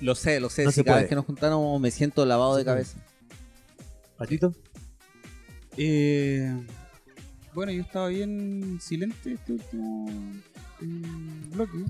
lo 0.01 0.15
sé, 0.15 0.39
lo 0.41 0.49
sé, 0.49 0.65
No 0.65 0.71
si 0.71 0.77
se 0.77 0.85
cada 0.85 0.95
puede. 0.97 1.03
vez 1.05 1.09
que 1.09 1.15
nos 1.17 1.25
juntamos 1.27 1.81
me 1.81 1.91
siento 1.91 2.25
lavado 2.25 2.57
de 2.57 2.65
cabeza. 2.65 2.99
Patito, 4.17 4.55
Eh, 5.77 6.55
bueno, 7.55 7.73
yo 7.73 7.83
estaba 7.83 8.09
bien 8.09 8.79
silente 8.81 9.33
este 9.35 9.53
último. 9.53 10.07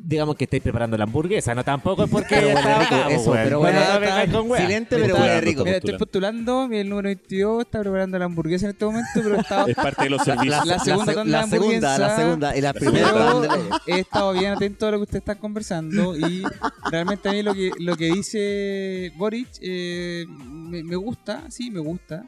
Digamos 0.04 0.34
que 0.36 0.44
estáis 0.44 0.62
preparando 0.62 0.96
la 0.98 1.04
hamburguesa, 1.04 1.54
no 1.54 1.62
tampoco 1.64 2.04
es 2.04 2.10
porque 2.10 2.34
Pero 2.40 2.48
huele 2.48 2.60
rico, 2.78 2.94
acá, 2.96 3.08
eso, 3.10 3.30
weón. 3.30 3.44
pero 3.44 3.58
Bueno, 3.60 3.78
huele- 3.80 3.92
no 3.94 4.00
vengas 4.00 4.28
con 4.30 4.50
weas. 4.50 4.64
Silente, 4.64 4.88
pero 4.96 5.02
Postulando, 5.08 5.28
huele 5.34 5.40
rico. 5.40 5.64
Mira, 5.64 5.76
estoy 5.76 5.98
postulando, 5.98 6.68
mi 6.68 6.76
el 6.78 6.88
número 6.88 7.06
22 7.08 7.60
está 7.64 7.80
preparando 7.80 8.18
la 8.18 8.24
hamburguesa 8.24 8.66
en 8.66 8.70
este 8.72 8.84
momento, 8.84 9.08
pero 9.14 9.36
estaba, 9.36 9.64
Es 9.70 9.76
parte 9.76 10.02
de 10.04 10.10
los 10.10 10.22
servicios. 10.22 10.66
La 10.66 10.78
segunda 10.80 11.24
la 11.24 11.46
segunda, 11.46 11.98
la 11.98 12.16
segunda 12.16 12.56
y 12.56 12.60
la 12.60 12.72
primera 12.72 13.12
pero 13.12 13.40
tanda 13.42 13.56
de- 13.56 13.92
he 13.94 14.00
estado 14.00 14.32
bien 14.32 14.52
atento 14.52 14.86
a 14.86 14.90
lo 14.90 14.96
que 14.98 15.02
ustedes 15.04 15.20
están 15.22 15.38
conversando 15.38 16.16
y 16.16 16.42
realmente 16.90 17.28
a 17.28 17.32
mí 17.32 17.42
lo 17.42 17.54
que, 17.54 17.70
lo 17.78 17.96
que 17.96 18.06
dice 18.12 19.12
Boric 19.16 19.48
eh, 19.60 20.26
me, 20.28 20.82
me 20.82 20.96
gusta, 20.96 21.44
sí, 21.50 21.70
me 21.70 21.80
gusta, 21.80 22.24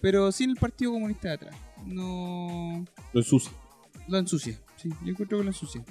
pero 0.00 0.32
sin 0.32 0.50
el 0.50 0.56
Partido 0.56 0.92
Comunista 0.92 1.28
de 1.28 1.34
atrás. 1.34 1.54
No 1.84 2.84
Lo 3.12 3.20
ensucia. 3.20 3.52
lo 4.08 4.18
ensucia, 4.18 4.58
sí, 4.76 4.88
yo 5.04 5.10
encuentro 5.10 5.36
que 5.38 5.44
lo 5.44 5.50
ensucia. 5.50 5.82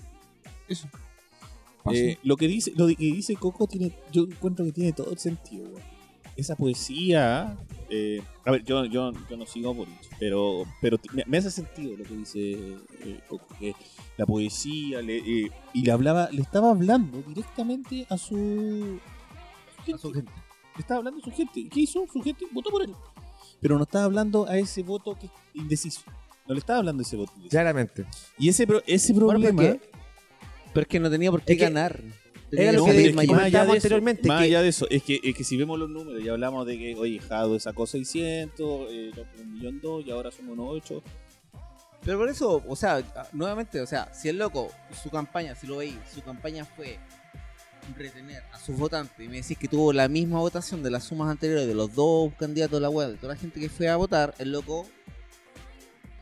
Eso. 0.67 0.87
Paso. 1.83 1.95
Eh, 1.97 2.17
lo 2.23 2.35
que 2.35 2.47
dice 2.47 2.73
lo 2.75 2.87
que 2.87 2.95
dice 2.97 3.35
Coco 3.35 3.67
tiene 3.67 3.91
yo 4.11 4.23
encuentro 4.23 4.65
que 4.65 4.71
tiene 4.73 4.91
todo 4.91 5.11
el 5.11 5.17
sentido 5.19 5.63
weón. 5.69 5.81
esa 6.35 6.55
poesía 6.57 7.55
eh, 7.89 8.21
a 8.45 8.51
ver 8.51 8.65
yo, 8.65 8.83
yo, 8.85 9.13
yo 9.29 9.37
no 9.37 9.45
sigo 9.45 9.69
a 9.69 9.73
Boric 9.73 9.95
pero 10.19 10.65
pero 10.81 10.97
me, 11.13 11.23
me 11.25 11.37
hace 11.37 11.49
sentido 11.49 11.95
lo 11.95 12.03
que 12.03 12.13
dice 12.15 12.39
eh, 13.05 13.19
Coco 13.29 13.47
que 13.57 13.73
la 14.17 14.25
poesía 14.25 15.01
le, 15.01 15.17
eh, 15.17 15.51
y 15.73 15.81
le 15.83 15.91
hablaba 15.91 16.29
le 16.31 16.41
estaba 16.41 16.71
hablando 16.71 17.21
directamente 17.25 18.05
a 18.09 18.17
su 18.17 18.99
a 19.93 19.97
su 19.97 20.11
gente 20.11 20.31
le 20.75 20.81
estaba 20.81 20.97
hablando 20.97 21.21
a 21.21 21.23
su 21.23 21.31
gente 21.31 21.69
¿qué 21.69 21.79
hizo? 21.79 22.05
su 22.11 22.21
gente 22.21 22.45
votó 22.51 22.69
por 22.69 22.81
él 22.83 22.93
pero 23.61 23.77
no 23.77 23.83
estaba 23.83 24.03
hablando 24.05 24.45
a 24.45 24.57
ese 24.57 24.83
voto 24.83 25.17
que 25.17 25.27
es 25.27 25.31
indeciso 25.53 26.01
no 26.47 26.53
le 26.53 26.59
estaba 26.59 26.79
hablando 26.79 27.01
a 27.01 27.05
ese 27.05 27.15
voto 27.15 27.31
indeciso. 27.35 27.51
Claramente. 27.51 28.05
y 28.37 28.49
ese 28.49 28.67
pro- 28.67 28.81
ese 28.85 29.13
problema 29.13 29.63
pero 30.77 30.83
es 30.83 30.89
que 30.89 30.99
no 30.99 31.09
tenía 31.09 31.31
por 31.31 31.41
qué 31.41 31.53
Es 31.53 31.57
que- 31.57 31.63
ganar. 31.65 31.99
Era 32.51 32.71
lo 32.73 32.81
No, 32.81 32.85
que 32.85 33.11
comentábamos 33.15 33.51
de 33.51 33.57
eso, 33.57 33.71
anteriormente, 33.73 34.27
más 34.27 34.37
que- 34.41 34.45
allá 34.45 34.61
de 34.61 34.67
eso, 34.69 34.87
es 34.91 35.01
que, 35.01 35.19
es 35.23 35.35
que 35.35 35.43
si 35.43 35.57
vemos 35.57 35.79
los 35.79 35.89
números, 35.89 36.23
ya 36.23 36.33
hablamos 36.33 36.67
de 36.67 36.77
que, 36.77 36.93
oye, 36.95 37.19
Jado 37.19 37.59
sacó 37.59 37.87
600, 37.87 38.87
eh, 38.91 39.11
un 39.41 39.53
millón 39.53 39.81
dos, 39.81 40.05
y 40.05 40.11
ahora 40.11 40.29
somos 40.29 40.53
unos 40.53 40.67
8. 40.69 41.01
Pero 42.05 42.19
por 42.19 42.29
eso, 42.29 42.63
o 42.67 42.75
sea, 42.75 43.01
nuevamente, 43.33 43.81
o 43.81 43.87
sea, 43.87 44.13
si 44.13 44.29
el 44.29 44.37
loco, 44.37 44.71
su 45.01 45.09
campaña, 45.09 45.55
si 45.55 45.65
lo 45.65 45.77
veis, 45.77 45.95
su 46.13 46.21
campaña 46.21 46.63
fue 46.63 46.99
retener 47.97 48.43
a 48.53 48.59
sus 48.59 48.77
votantes 48.77 49.19
y 49.25 49.27
me 49.29 49.37
decís 49.41 49.57
que 49.57 49.67
tuvo 49.67 49.91
la 49.91 50.07
misma 50.07 50.39
votación 50.39 50.83
de 50.83 50.91
las 50.91 51.05
sumas 51.05 51.31
anteriores 51.31 51.65
de 51.67 51.73
los 51.73 51.95
dos 51.95 52.31
candidatos 52.37 52.77
de 52.77 52.81
la 52.81 52.89
web, 52.91 53.09
de 53.13 53.15
toda 53.17 53.33
la 53.33 53.39
gente 53.39 53.59
que 53.59 53.67
fue 53.67 53.89
a 53.89 53.95
votar, 53.95 54.35
el 54.37 54.51
loco 54.51 54.85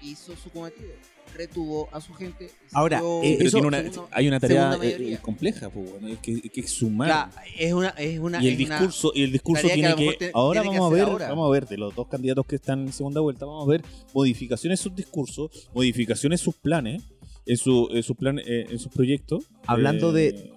hizo 0.02 0.34
su 0.38 0.50
cometido, 0.50 0.94
retuvo 1.36 1.88
a 1.92 2.02
su 2.02 2.14
gente. 2.14 2.50
Ahora, 2.72 3.00
eh, 3.24 3.36
Pero 3.38 3.48
eso- 3.48 3.58
tiene 3.58 3.68
una, 3.68 3.82
segunda- 3.84 4.08
hay 4.12 4.28
una 4.28 4.40
tarea 4.40 4.80
eh, 4.82 5.14
eh, 5.14 5.18
compleja, 5.22 5.70
pues, 5.70 5.92
bueno, 5.92 6.08
es 6.08 6.20
que, 6.20 6.34
es 6.44 6.52
que 6.52 6.62
es 6.62 6.70
sumar. 6.72 7.30
Es 7.58 7.74
una, 7.74 7.90
es 7.90 8.20
una, 8.20 8.44
y 8.44 8.48
el 8.48 8.54
es 8.60 8.66
una- 8.66 8.80
discurso, 8.80 9.12
y 9.14 9.24
el 9.24 9.32
discurso 9.32 9.68
que 9.68 9.74
tiene 9.74 9.96
que, 9.96 10.32
ahora 10.34 10.62
tiene 10.62 10.76
que 10.76 10.80
vamos 10.80 10.94
a 10.94 10.96
ver, 10.96 11.04
ahora. 11.10 11.30
vamos 11.30 11.48
a 11.48 11.52
ver 11.52 11.68
de 11.68 11.78
los 11.78 11.94
dos 11.96 12.08
candidatos 12.08 12.46
que 12.48 12.56
están 12.56 12.82
en 12.88 12.94
segunda 12.94 13.22
vuelta, 13.22 13.46
vamos 13.46 13.68
a 13.68 13.70
ver 13.72 13.82
modificaciones 14.14 14.80
en 14.80 14.84
sus 14.84 14.96
discursos, 14.96 15.70
modificaciones 15.74 16.40
en 16.42 16.44
sus 16.44 16.56
planes, 16.56 17.04
en 17.46 17.58
su, 17.58 17.88
en 17.92 18.02
sus 18.04 18.16
planes, 18.18 18.44
en 18.48 18.80
sus 18.80 18.92
proyectos. 18.92 19.46
Hablando 19.68 20.12
de- 20.12 20.52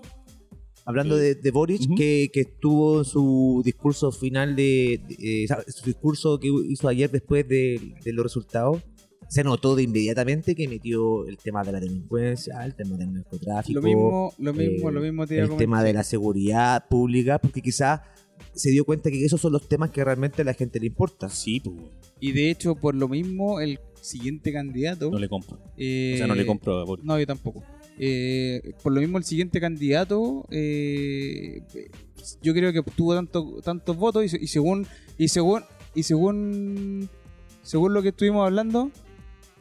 Hablando 0.84 1.16
de, 1.18 1.34
de 1.34 1.50
Boric, 1.50 1.82
que, 1.98 2.30
que 2.32 2.40
estuvo 2.40 3.00
en 3.00 3.04
su 3.04 3.60
discurso 3.62 4.10
final 4.10 4.56
de, 4.56 5.46
su 5.68 5.84
discurso 5.84 6.40
que 6.40 6.48
hizo 6.70 6.88
ayer 6.88 7.10
después 7.10 7.46
de, 7.46 7.92
de 8.02 8.12
los 8.14 8.22
resultados, 8.24 8.82
se 9.28 9.44
notó 9.44 9.76
de 9.76 9.82
inmediatamente 9.82 10.54
que 10.54 10.66
metió 10.68 11.26
el 11.26 11.36
tema 11.36 11.62
de 11.62 11.72
la 11.72 11.80
delincuencia, 11.80 12.64
el 12.64 12.74
tema 12.74 12.96
del 12.96 13.12
narcotráfico, 13.12 13.80
Lo 13.80 13.86
mismo, 13.86 14.32
lo 14.38 14.52
mismo, 14.54 14.88
eh, 14.88 14.92
lo 14.92 15.00
mismo 15.00 15.26
te 15.26 15.34
iba 15.36 15.44
a 15.44 15.48
el 15.48 15.56
tema 15.56 15.82
de 15.84 15.92
la 15.92 16.02
seguridad 16.02 16.86
pública, 16.88 17.38
porque 17.38 17.60
quizás 17.60 18.00
se 18.54 18.70
dio 18.70 18.84
cuenta 18.84 19.10
que 19.10 19.24
esos 19.24 19.40
son 19.40 19.52
los 19.52 19.68
temas 19.68 19.90
que 19.90 20.02
realmente 20.04 20.42
a 20.42 20.44
la 20.44 20.54
gente 20.54 20.80
le 20.80 20.86
importa. 20.86 21.28
sí, 21.28 21.60
pues, 21.60 21.76
Y 22.20 22.32
de 22.32 22.50
hecho, 22.50 22.74
por 22.74 22.94
lo 22.94 23.08
mismo, 23.08 23.60
el 23.60 23.78
siguiente 24.00 24.52
candidato. 24.52 25.10
no 25.10 25.18
le 25.18 25.28
compro. 25.28 25.58
eh, 25.76 26.12
O 26.14 26.16
sea, 26.18 26.26
no 26.26 26.34
le 26.34 26.46
compro 26.46 26.78
a 26.78 26.84
Boris. 26.84 27.04
No, 27.04 27.18
yo 27.18 27.26
tampoco. 27.26 27.62
Eh, 27.98 28.74
por 28.82 28.92
lo 28.92 29.00
mismo, 29.00 29.18
el 29.18 29.24
siguiente 29.24 29.60
candidato, 29.60 30.46
eh, 30.50 31.62
yo 32.42 32.54
creo 32.54 32.72
que 32.72 32.78
obtuvo 32.78 33.14
tanto, 33.14 33.60
tantos 33.62 33.96
votos 33.96 34.24
y, 34.24 34.28
se- 34.28 34.38
y 34.42 34.46
según 34.46 34.86
y 35.18 35.28
según 35.28 35.62
y 35.94 36.02
según 36.04 37.08
según 37.62 37.92
lo 37.94 38.00
que 38.02 38.10
estuvimos 38.10 38.46
hablando, 38.46 38.90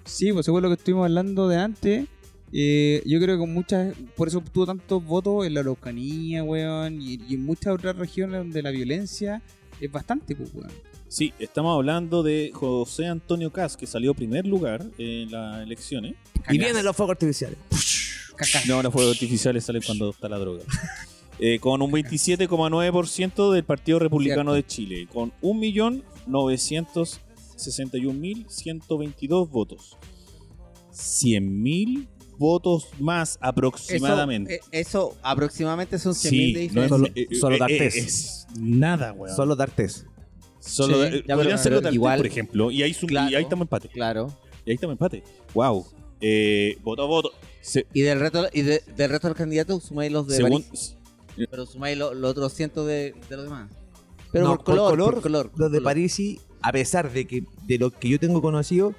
sí, 0.08 0.32
pues 0.34 0.46
según 0.46 0.64
lo 0.64 0.70
que 0.70 0.76
estuvimos 0.76 1.06
hablando 1.06 1.48
de 1.48 1.58
antes, 1.58 2.08
eh, 2.54 3.02
yo 3.06 3.20
creo 3.20 3.36
que 3.36 3.40
con 3.40 3.54
muchas, 3.54 3.96
por 4.16 4.28
eso 4.28 4.40
obtuvo 4.40 4.66
tantos 4.66 5.04
votos 5.04 5.46
en 5.46 5.54
la 5.54 5.60
Araucanía, 5.60 6.44
weón, 6.44 7.02
y, 7.02 7.20
y 7.28 7.36
en 7.36 7.46
muchas 7.46 7.74
otras 7.74 7.96
regiones 7.96 8.40
donde 8.40 8.62
la 8.62 8.72
violencia 8.72 9.42
es 9.80 9.92
bastante, 9.92 10.36
pues, 10.36 10.50
weón. 10.54 10.72
Sí, 11.10 11.34
estamos 11.40 11.74
hablando 11.76 12.22
de 12.22 12.52
José 12.54 13.08
Antonio 13.08 13.52
Cas, 13.52 13.78
que 13.78 13.88
salió 13.88 14.14
primer 14.14 14.46
lugar 14.46 14.86
en 14.98 15.32
las 15.32 15.64
elecciones. 15.64 16.16
Y 16.50 16.58
vienen 16.58 16.84
los 16.84 16.96
fuegos 16.96 17.14
artificiales. 17.14 17.58
No, 18.68 18.84
los 18.84 18.94
fuegos 18.94 19.14
artificiales 19.14 19.64
salen 19.64 19.82
cuando 19.86 20.10
está 20.10 20.30
la 20.30 20.38
droga. 20.38 20.64
Eh, 21.40 21.60
con 21.60 21.84
un 21.84 21.92
27,9% 21.92 23.54
del 23.54 23.64
Partido 23.64 24.00
Republicano 24.00 24.54
de 24.54 24.66
Chile, 24.66 25.08
con 25.14 25.32
1.961.122 27.58 29.50
votos. 29.50 29.98
100.000 30.92 32.08
votos 32.38 32.88
más 33.00 33.38
aproximadamente. 33.42 34.56
Eso, 34.56 34.66
eh, 34.72 34.80
eso 34.82 35.18
aproximadamente 35.24 36.00
son 36.00 36.14
100.000 36.14 36.30
Sí, 36.30 36.54
de 36.54 36.70
no 36.74 36.84
es- 36.84 36.90
diferencia. 36.90 36.90
Solo- 36.90 37.08
eh, 37.16 37.28
solo 37.40 37.56
eh, 37.56 37.60
dar 37.60 37.72
eh, 37.72 37.78
test. 37.78 37.98
es 37.98 38.48
nada, 38.60 39.14
weón. 39.14 39.36
Solo 39.36 39.56
dar 39.56 39.72
test. 39.72 40.06
Solo, 40.60 40.98
Sí. 41.08 41.16
eh, 41.18 41.24
Ya, 41.28 41.36
podrían 41.36 41.60
los 41.72 41.94
igual- 41.94 42.18
por 42.20 42.28
ejemplo, 42.28 42.72
y 42.72 42.84
ahí, 42.84 42.94
sum- 42.94 43.08
Claro. 43.10 43.32
y 43.32 43.36
ahí 43.36 43.44
estamos 43.44 43.66
empate. 43.66 43.90
Claro. 43.90 44.28
Y 44.66 44.72
ahí 44.72 44.76
estamos 44.76 44.94
empate. 44.96 45.24
Wow. 45.54 45.86
Eh, 46.20 46.78
voto 46.84 47.04
a 47.04 47.06
voto. 47.06 47.32
Se- 47.62 47.86
Y 47.94 48.02
del 48.02 48.20
resto, 48.20 48.48
y 48.54 48.62
de- 48.64 48.82
del 48.96 49.10
resto 49.12 49.28
de 49.28 49.32
los 49.32 49.38
candidatos 49.38 49.84
sumáis 49.84 50.12
los 50.12 50.28
de 50.28 50.36
según, 50.38 50.64
París. 50.64 50.96
Pero 51.52 51.66
sumáis 51.68 51.98
lo- 51.98 52.14
los 52.14 52.32
otros 52.32 52.52
cientos 52.54 52.88
de, 52.88 53.14
de 53.30 53.36
los 53.36 53.46
demás. 53.46 53.70
Pero 54.32 54.46
No, 54.46 54.56
por, 54.56 54.64
color, 54.66 54.78
por 54.80 54.90
color, 54.90 55.14
por 55.14 55.24
color. 55.24 55.46
Los 55.46 55.54
de 55.54 55.60
por 55.60 55.70
color. 55.70 55.84
Parisi, 55.84 56.40
a 56.62 56.72
pesar 56.72 57.12
de 57.12 57.26
que 57.26 57.44
de 57.64 57.78
lo 57.78 57.92
que 57.92 58.10
yo 58.10 58.20
tengo 58.20 58.42
conocido, 58.42 58.94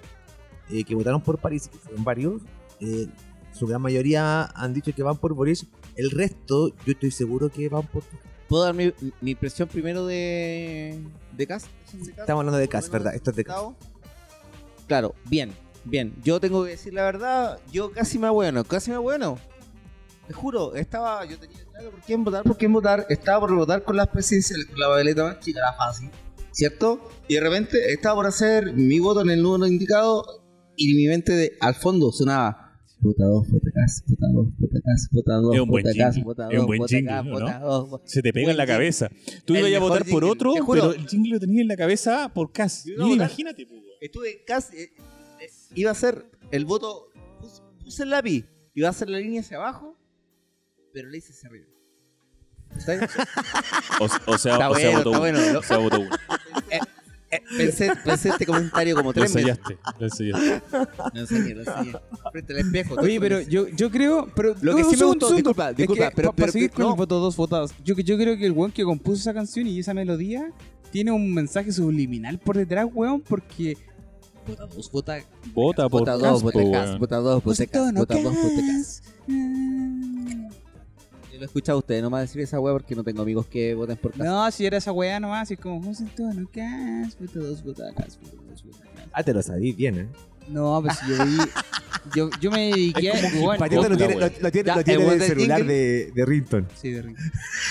eh, 0.70 0.84
que 0.84 0.94
votaron 0.94 1.20
por 1.22 1.38
París, 1.38 1.68
que 1.68 1.78
fueron 1.78 2.04
varios, 2.04 2.42
eh, 2.80 3.06
su 3.52 3.66
gran 3.66 3.82
mayoría 3.82 4.44
han 4.54 4.72
dicho 4.72 4.94
que 4.94 5.02
van 5.02 5.16
por 5.16 5.34
Boris. 5.34 5.66
El 5.96 6.10
resto, 6.10 6.68
yo 6.68 6.92
estoy 6.92 7.10
seguro 7.10 7.50
que 7.50 7.68
van 7.68 7.86
por. 7.86 8.04
¿Puedo 8.48 8.64
dar 8.64 8.74
mi, 8.74 8.92
mi 9.20 9.32
impresión 9.32 9.68
primero 9.68 10.06
de, 10.06 10.98
de 11.36 11.46
Cas? 11.46 11.66
Estamos 11.92 12.40
hablando 12.40 12.58
de 12.58 12.68
Cas, 12.68 12.88
¿verdad? 12.88 13.14
Esto 13.14 13.30
es 13.30 13.36
de 13.36 13.44
Cas. 13.44 13.56
Claro, 14.86 15.14
bien, 15.24 15.52
bien. 15.84 16.14
Yo 16.22 16.40
tengo 16.40 16.64
que 16.64 16.70
decir 16.70 16.94
la 16.94 17.02
verdad, 17.02 17.58
yo 17.70 17.90
casi 17.90 18.18
me 18.18 18.30
bueno, 18.30 18.64
casi 18.64 18.90
me 18.90 18.98
bueno. 18.98 19.38
Te 20.26 20.34
juro, 20.34 20.74
estaba, 20.74 21.24
yo 21.24 21.38
tenía 21.38 21.58
claro 21.72 21.90
por 21.90 22.00
quién 22.00 22.22
votar, 22.22 22.42
por 22.44 22.56
quién 22.56 22.72
votar, 22.72 23.06
estaba 23.08 23.40
por 23.40 23.54
votar 23.54 23.82
con 23.82 23.96
las 23.96 24.08
presidenciales, 24.08 24.66
con 24.66 24.78
la 24.78 24.88
babeleta 24.88 25.24
más 25.24 25.40
chica, 25.40 25.58
era 25.60 25.72
fácil, 25.72 26.10
¿cierto? 26.58 27.08
Y 27.28 27.34
de 27.34 27.40
repente 27.40 27.92
estaba 27.92 28.16
por 28.16 28.26
hacer 28.26 28.72
mi 28.74 28.98
voto 28.98 29.20
en 29.20 29.30
el 29.30 29.40
número 29.42 29.68
indicado 29.68 30.24
y 30.76 30.94
mi 30.96 31.06
mente 31.06 31.32
de, 31.32 31.52
al 31.60 31.76
fondo 31.76 32.10
sonaba 32.10 32.80
vota 33.00 33.24
2, 33.26 33.48
vota 33.48 33.70
Cas, 33.72 34.02
vota 34.08 34.26
2, 34.32 34.46
vota 34.58 34.78
Cas, 34.84 35.08
vota 35.12 35.34
2, 35.34 35.54
Es 35.54 35.60
un 35.60 35.68
buen 35.68 35.84
vota 35.84 35.96
Cas, 35.96 36.14
jingle, 36.16 36.32
es 36.32 36.50
un 36.50 36.56
2, 36.56 36.66
buen 36.66 36.78
vota 36.80 36.96
jingle, 36.96 37.12
Cas, 37.12 37.24
¿no? 37.24 37.30
vota 37.30 37.58
2. 37.60 38.00
se 38.06 38.22
te 38.22 38.32
pega 38.32 38.50
en 38.50 38.56
la 38.56 38.66
cabeza. 38.66 39.08
Tú 39.44 39.54
ibas 39.54 39.72
a 39.72 39.78
votar 39.78 40.04
por 40.04 40.24
otro, 40.24 40.52
pero 40.68 40.94
el 40.94 41.06
jingle 41.06 41.34
lo 41.34 41.38
tenías 41.40 41.62
en 41.62 41.68
la 41.68 41.76
cabeza 41.76 42.28
por 42.34 42.50
Cas. 42.50 42.84
Imagínate, 42.86 43.64
weón. 43.70 43.84
Estuve 44.00 44.42
casi. 44.44 44.78
eh, 44.78 44.90
eh, 45.40 45.50
iba 45.76 45.90
a 45.90 45.92
hacer 45.92 46.26
el 46.50 46.64
voto. 46.64 47.10
Puse, 47.84 48.02
el 48.02 48.10
lápiz. 48.10 48.46
Iba 48.74 48.88
a 48.88 48.90
hacer 48.90 49.08
la 49.08 49.18
línea 49.18 49.42
hacia 49.42 49.58
abajo. 49.58 49.96
Pero 50.92 51.08
le 51.08 51.18
hice 51.18 51.32
hacia 51.32 51.50
arriba. 51.50 51.66
¿Está 52.76 52.96
bien? 52.96 53.08
O, 54.00 54.38
sea, 54.38 54.70
o 54.70 54.74
sea, 54.76 55.78
votó 55.78 56.00
uno. 56.00 56.08
Pensé, 57.56 57.90
pensé 58.04 58.28
este 58.30 58.46
comentario 58.46 58.94
como 58.96 59.10
Lo 59.10 59.12
tres 59.14 59.34
veces. 59.34 59.50
enseñaste, 59.58 59.78
lo 59.98 60.06
enseñaste. 60.06 60.62
Lo 61.14 61.20
enseñé, 61.20 61.54
lo 61.54 61.60
enseñé. 61.60 61.92
Frente 62.32 62.52
al 62.54 62.58
espejo. 62.60 62.94
Oye, 62.98 63.20
pero 63.20 63.40
yo, 63.42 63.68
yo 63.68 63.90
creo. 63.90 64.28
Pero, 64.34 64.54
Lo 64.60 64.74
que 64.76 64.82
no, 64.82 64.90
sí 64.90 64.96
me 64.96 65.04
gustó- 65.04 65.26
segundo. 65.28 65.36
disculpa, 65.36 65.70
Es 65.70 65.76
disculpa, 65.76 66.08
que 66.10 66.16
pero- 66.16 66.28
pa- 66.30 66.36
para 66.36 66.46
pero- 66.46 66.52
seguir 66.52 66.70
con 66.70 66.84
no. 66.84 66.90
el 66.92 66.96
voto 66.96 67.18
dos 67.20 67.36
votados, 67.36 67.72
yo, 67.84 67.94
yo 67.96 68.16
creo 68.16 68.36
que 68.36 68.46
el 68.46 68.52
weón 68.52 68.72
que 68.72 68.82
compuso 68.84 69.20
esa 69.20 69.34
canción 69.34 69.66
y 69.66 69.78
esa 69.78 69.92
melodía 69.94 70.50
tiene 70.90 71.10
un 71.12 71.32
mensaje 71.34 71.70
subliminal 71.72 72.38
por 72.38 72.56
detrás, 72.56 72.86
weón, 72.92 73.20
porque. 73.20 73.76
Vota 74.46 74.64
dos, 74.66 74.90
vota. 74.90 75.18
Vota 75.52 75.88
por 75.90 76.00
Vota 76.00 76.12
dos, 76.16 76.42
vota 76.42 76.58
cas, 76.58 76.88
weón. 76.88 76.98
vota 76.98 77.16
dos, 77.16 77.44
vota 77.44 77.66
cas, 77.66 77.92
vota 77.94 78.14
dos, 78.22 79.02
lo 81.38 81.44
he 81.44 81.46
escuchado 81.46 81.78
a 81.78 81.80
ustedes, 81.80 82.02
no 82.02 82.10
me 82.10 82.14
va 82.14 82.18
a 82.18 82.22
decir 82.22 82.40
esa 82.40 82.60
wea 82.60 82.72
porque 82.74 82.94
no 82.94 83.04
tengo 83.04 83.22
amigos 83.22 83.46
que 83.46 83.74
voten 83.74 83.96
por 83.96 84.12
cas. 84.12 84.26
No, 84.26 84.50
si 84.50 84.66
era 84.66 84.76
esa 84.76 84.92
weá 84.92 85.18
nomás, 85.20 85.42
así 85.44 85.56
como 85.56 85.82
José 85.82 86.04
Antonio 86.04 86.48
Cas, 86.52 87.16
vota 87.18 87.38
dos. 87.38 87.62
Ah, 89.12 89.22
te 89.22 89.32
lo 89.32 89.42
sabí 89.42 89.72
bien, 89.72 89.98
¿eh? 89.98 90.08
No, 90.48 90.80
pues 90.82 90.96
yo 91.08 91.24
vi. 91.24 91.36
Yo, 92.14 92.30
yo 92.40 92.50
me 92.50 92.68
dediqué 92.70 93.10
a. 93.10 93.14
weón, 93.42 93.58
Patito 93.58 93.86
lo 93.86 93.96
tiene, 93.96 94.14
lo, 94.14 94.20
lo 94.40 94.50
tiene, 94.50 94.66
Ya, 94.66 94.76
lo 94.76 94.84
tiene 94.84 95.02
el 95.04 95.18
del 95.18 95.28
celular 95.28 95.64
de, 95.64 96.10
de 96.14 96.24
Rington. 96.24 96.66
Sí, 96.74 96.90
de 96.92 97.02
rico. 97.02 97.20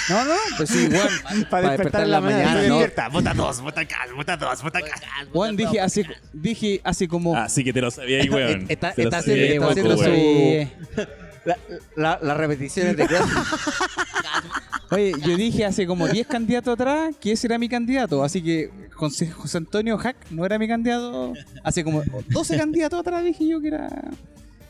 No, 0.10 0.26
no, 0.26 0.34
pues 0.57 0.69
sí, 0.69 0.88
weón. 0.91 1.45
Para 1.49 1.69
despertar 1.69 2.03
en 2.03 2.11
la 2.11 2.22
mañana, 2.22 2.68
¿no? 2.68 2.77
Vota 3.11 3.34
dos, 3.34 3.61
vota 3.61 3.85
Cas, 3.85 4.14
vota 4.15 4.38
dos, 4.38 4.61
vota 4.61 4.81
Cas. 4.81 5.02
Weón, 5.34 5.56
dije 5.56 5.80
hace, 5.80 6.06
dije 6.34 6.81
hace 6.84 7.07
como. 7.07 7.35
Ah, 7.35 7.49
sí 7.49 7.64
que 7.64 7.73
te 7.73 7.81
lo 7.81 7.89
sabía 7.89 8.22
ahí, 8.22 8.30
weón. 8.30 8.65
Está- 8.69 8.89
está 8.89 9.22
sabía 9.23 9.60
haciendo- 9.60 9.72
está 9.72 10.06
su-. 10.06 11.27
La- 11.48 11.57
la- 11.95 12.19
Las 12.22 12.38
repeticiones 12.38 12.95
de 12.98 13.07
clase. 13.07 13.34
Oye, 14.91 15.14
yo 15.26 15.36
dije 15.36 15.65
hace 15.65 15.86
como 15.88 16.07
10 16.07 16.28
candidatos 16.28 16.74
atrás 16.74 17.15
que 17.19 17.32
ese 17.34 17.48
era 17.48 17.57
mi 17.57 17.68
candidato, 17.68 18.24
así 18.24 18.41
que 18.41 18.69
José, 18.94 19.30
José 19.30 19.57
Antonio 19.57 19.98
Hack 19.98 20.15
no 20.30 20.45
era 20.45 20.57
mi 20.57 20.68
candidato. 20.68 21.34
Hace 21.64 21.84
como 21.84 22.03
12 22.30 22.57
candidatos 22.57 22.99
atrás 22.99 23.24
dije 23.24 23.48
yo 23.48 23.60
que 23.61 23.68
era 23.69 23.90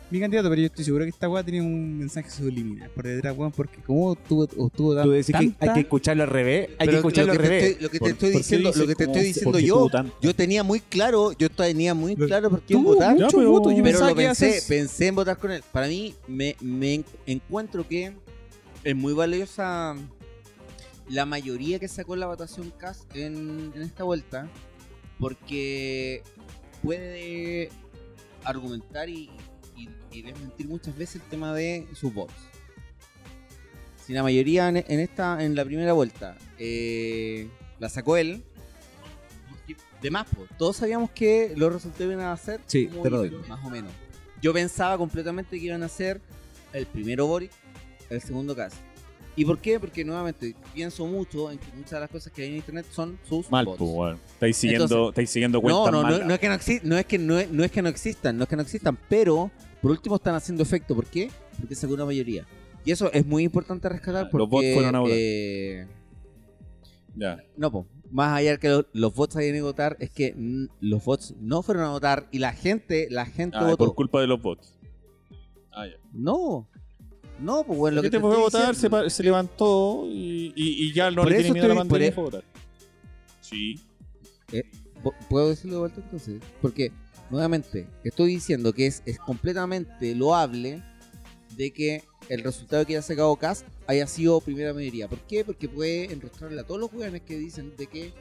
mi 0.10 0.20
candidato, 0.22 0.50
pero 0.50 0.62
yo 0.62 0.68
estoy 0.68 0.86
seguro 0.86 1.04
que 1.04 1.10
esta 1.10 1.28
weá 1.28 1.44
tenía 1.44 1.62
un 1.62 1.98
mensaje 2.00 2.30
subliminal 2.30 2.90
por 2.92 3.06
detrás, 3.06 3.38
weón, 3.38 3.52
porque 3.52 3.82
como 3.82 4.16
tuvo, 4.16 4.48
tuvo 4.48 4.96
tan- 4.96 5.04
Tú 5.04 5.12
decís 5.12 5.36
que 5.38 5.54
hay 5.60 5.74
que 5.74 5.80
escucharlo 5.82 6.24
al 6.24 6.30
revés. 6.30 6.70
Hay 6.80 6.88
que 6.88 6.96
escucharlo 6.96 7.34
lo 7.34 7.40
al 7.40 7.46
revés. 7.46 7.64
estoy- 7.64 7.84
lo 7.84 7.90
que 7.90 7.94
te 7.98 8.00
¿Por- 8.00 8.10
estoy 8.10 8.32
diciendo, 8.32 8.72
lo 8.76 8.88
que 8.88 8.96
te 8.96 9.04
estoy 9.04 9.22
diciendo 9.24 9.60
yo, 9.60 9.88
yo 10.22 10.34
tenía 10.36 10.64
muy 10.64 10.80
claro, 10.80 11.34
yo 11.34 11.50
tenía 11.50 11.94
muy 11.94 12.16
claro 12.16 12.50
por 12.50 12.62
quién 12.62 12.84
votar, 12.84 13.16
muchos 13.16 13.34
pero- 13.34 13.50
votos, 13.52 13.74
yo 13.76 13.84
pero 13.84 14.00
lo 14.00 14.08
que 14.08 14.16
pensé, 14.16 14.62
pensé 14.68 15.08
en 15.08 15.16
votar 15.16 15.38
con 15.38 15.52
él. 15.52 15.62
Para 15.72 15.88
mí 15.88 16.16
me, 16.28 16.56
me 16.62 16.94
en- 16.96 17.06
encuentro 17.26 17.88
que 17.88 18.14
es 18.84 18.96
muy 18.96 19.12
valiosa 19.14 19.96
la 21.10 21.26
mayoría 21.26 21.80
que 21.80 21.88
sacó 21.88 22.16
la 22.16 22.28
votación 22.28 22.72
CAS 22.78 23.06
en, 23.14 23.72
en 23.76 23.82
esta 23.82 24.04
vuelta, 24.04 24.48
porque 25.20 26.22
puede 26.84 27.70
argumentar 28.44 29.10
y, 29.10 29.30
y- 29.78 29.90
y 30.12 30.22
desmentir 30.24 30.68
muchas 30.68 30.98
veces 30.98 31.18
el 31.22 31.30
tema 31.30 31.54
de 31.54 31.88
sus 31.94 32.14
votos. 32.14 32.36
Si 34.06 34.14
la 34.14 34.24
mayoría 34.24 34.70
en, 34.70 34.78
en 34.78 35.00
esta 35.00 35.44
en 35.44 35.56
la 35.56 35.66
primera 35.66 35.94
vuelta 35.94 36.38
eh, 36.58 37.50
la 37.80 37.90
sacó 37.90 38.18
él, 38.18 38.44
de 40.02 40.12
más, 40.12 40.28
todos 40.58 40.78
sabíamos 40.78 41.10
que 41.12 41.54
los 41.56 41.74
resultados 41.74 42.14
iban 42.14 42.26
a 42.26 42.38
ser 42.38 42.62
Sí, 42.68 42.88
como 42.88 43.02
te 43.04 43.10
lo 43.10 43.26
iban, 43.26 43.42
doy. 43.42 43.50
más 43.50 43.66
o 43.66 43.70
menos. 43.70 43.92
Yo 44.42 44.54
pensaba 44.54 44.98
completamente 44.98 45.60
que 45.60 45.66
iban 45.66 45.82
a 45.84 45.90
ser 45.90 46.22
el 46.72 46.86
primero 46.86 47.26
Boric, 47.26 47.52
el 48.10 48.22
segundo 48.22 48.56
Cas. 48.56 48.74
¿Y 49.36 49.44
por 49.46 49.60
qué? 49.60 49.80
Porque 49.80 50.04
nuevamente 50.06 50.56
pienso 50.74 51.06
mucho 51.08 51.52
en 51.52 51.58
que 51.60 51.68
muchas 51.76 51.92
de 51.92 52.00
las 52.02 52.10
cosas 52.10 52.32
que 52.32 52.44
hay 52.44 52.50
en 52.50 52.56
internet 52.58 52.86
son 52.92 53.20
sus 53.28 53.50
Mal, 53.52 53.66
bots. 53.66 53.78
pues, 53.80 53.90
weón. 53.92 54.20
Estáis 54.34 54.58
siguiendo, 54.58 54.86
Entonces- 54.86 55.10
estáis 55.10 55.30
siguiendo 55.32 55.62
cuentas 55.62 55.86
No, 55.86 55.92
no, 55.92 55.98
no, 56.04 56.04
malas. 56.10 56.28
no 56.28 56.34
es 56.34 56.40
que 56.40 56.48
no, 56.50 56.56
exi- 56.56 56.82
no 56.84 56.98
es 56.98 57.06
que 57.06 57.18
no 57.20 57.44
no 57.52 57.64
es 57.64 57.72
que 57.72 57.82
no 57.82 57.90
existan, 57.90 58.38
no 58.38 58.44
es 58.44 58.50
que 58.50 58.56
no 58.56 58.62
existan, 58.62 58.98
pero 59.10 59.52
por 59.82 59.92
último 59.92 60.16
están 60.16 60.36
haciendo 60.36 60.64
efecto. 60.64 60.96
¿Por 60.96 61.06
qué? 61.06 61.30
Porque 61.60 61.76
sacó 61.76 61.94
una 61.94 62.06
mayoría. 62.06 62.46
Y 62.86 62.92
eso 62.92 63.12
es 63.12 63.26
muy 63.26 63.44
importante 63.44 63.90
rescatar 63.90 64.30
porque 64.30 64.42
los 64.44 64.50
bots 64.50 64.74
fueron 64.74 64.96
a 64.96 65.00
votar. 65.00 65.16
eh, 65.20 65.88
Ya. 67.16 67.38
no, 67.58 67.72
po, 67.72 67.88
más 68.12 68.38
allá 68.38 68.52
de 68.52 68.60
que 68.60 68.70
lo- 68.70 68.86
los 68.94 69.14
bots 69.14 69.36
hayan 69.36 69.56
ido 69.56 69.66
a 69.66 69.72
votar, 69.72 69.98
es 70.00 70.10
que 70.12 70.34
los 70.80 71.04
bots 71.04 71.36
no 71.40 71.62
fueron 71.64 71.84
a 71.84 71.90
votar 71.90 72.28
y 72.32 72.40
la 72.40 72.54
gente, 72.54 73.08
la 73.10 73.26
gente 73.26 73.58
Ah, 73.60 73.64
votó. 73.66 73.86
por 73.86 73.96
culpa 73.96 74.22
de 74.22 74.28
los 74.28 74.42
bots. 74.42 74.78
Ah, 75.74 75.86
ya. 75.88 75.94
No, 76.14 76.68
no, 77.40 77.64
pues 77.66 77.78
bueno, 77.78 77.96
lo 77.98 78.02
que 78.04 78.10
te 78.10 78.20
fue 78.20 78.34
a 78.34 78.38
votar, 78.40 78.74
se, 78.76 78.90
se 79.10 79.24
levantó 79.24 80.06
y, 80.08 80.54
y, 80.56 80.88
y 80.88 80.94
ya 80.94 81.12
no 81.12 81.24
Por 81.24 81.32
le 81.32 81.38
tiene 81.40 81.52
miedo 81.54 81.66
a 81.66 81.70
la 81.70 81.76
pandemia 81.76 82.08
y 82.08 82.12
fue 82.12 82.22
a 82.24 82.26
votar. 82.26 82.44
Sí. 83.42 83.80
Po- 85.04 85.14
¿Puedo 85.30 85.50
decirlo 85.50 85.74
de 85.76 85.80
vuelta 85.82 86.02
entonces? 86.02 86.42
Porque, 86.62 86.92
nuevamente, 87.30 87.88
estoy 88.04 88.30
diciendo 88.36 88.74
que 88.74 88.88
es, 88.88 89.04
es 89.06 89.18
completamente 89.20 90.14
loable 90.16 90.84
de 91.56 91.72
que 91.72 92.04
el 92.30 92.44
resultado 92.44 92.86
que 92.86 92.94
haya 92.94 93.02
sacado 93.02 93.36
Cast 93.36 93.66
haya 93.88 94.06
sido 94.08 94.40
primera 94.42 94.74
mayoría. 94.74 95.08
¿Por 95.08 95.20
qué? 95.22 95.44
Porque 95.46 95.68
puede 95.70 96.12
enrostrarle 96.12 96.60
a 96.62 96.64
todos 96.64 96.80
los 96.82 96.92
jóvenes 96.92 97.22
que 97.22 97.38
dicen 97.38 97.74
de 97.78 97.88
que 97.88 98.14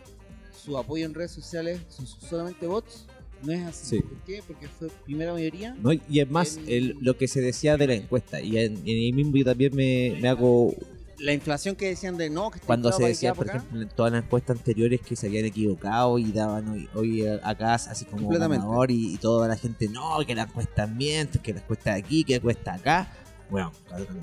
su 0.65 0.79
apoyo 0.79 1.05
en 1.05 1.15
redes 1.15 1.33
sociales 1.33 1.81
son 1.89 2.07
solamente 2.07 2.67
bots. 2.67 3.07
No 3.43 3.53
es 3.53 3.63
así. 3.65 3.97
Sí. 3.97 4.01
¿Por 4.03 4.25
qué? 4.25 4.43
Porque 4.47 4.67
fue 4.69 4.89
primera 5.05 5.33
mayoría. 5.35 5.75
¿no? 5.75 5.93
Y 5.93 6.21
es 6.21 6.31
más, 6.31 6.57
En- 6.57 6.65
el- 6.69 6.97
lo 7.01 7.19
que 7.19 7.29
se 7.29 7.41
decía 7.43 7.77
de 7.77 7.87
la 7.87 7.95
encuesta. 7.95 8.41
Y 8.41 8.57
en, 8.59 8.77
en 8.79 8.87
ahí 8.87 9.13
mismo 9.13 9.37
yo 9.37 9.45
también 9.45 9.75
me, 9.77 10.17
me 10.21 10.29
hago. 10.29 10.75
La 11.19 11.33
inflación 11.33 11.77
que 11.77 11.89
decían 11.89 12.17
de 12.19 12.29
no, 12.29 12.51
que 12.51 12.57
está 12.57 12.67
Cuando 12.67 12.93
se 12.93 13.03
decía, 13.05 13.33
por 13.35 13.49
acá. 13.49 13.59
ejemplo, 13.59 13.81
en 13.83 13.89
todas 13.89 14.13
las 14.13 14.23
encuestas 14.25 14.59
anteriores 14.59 15.01
que 15.01 15.17
se 15.17 15.27
habían 15.29 15.47
equivocado 15.47 16.19
y 16.19 16.31
daban 16.31 16.69
hoy, 16.69 16.89
hoy 16.95 17.27
acá 17.43 17.75
así 17.75 18.05
como 18.05 18.29
ganador 18.29 18.91
y, 18.91 19.15
y 19.15 19.17
toda 19.17 19.49
la 19.49 19.57
gente, 19.57 19.89
no, 19.89 20.19
que 20.27 20.35
la 20.35 20.43
encuesta 20.43 20.87
miente, 20.87 21.39
que 21.39 21.55
la 21.55 21.61
encuesta 21.61 21.95
de 21.95 22.01
aquí, 22.01 22.23
que 22.25 22.35
la 22.35 22.37
encuesta 22.39 22.75
acá. 22.75 23.09
Bueno, 23.49 23.73
claro 23.89 24.07
que 24.07 24.13
no. 24.13 24.21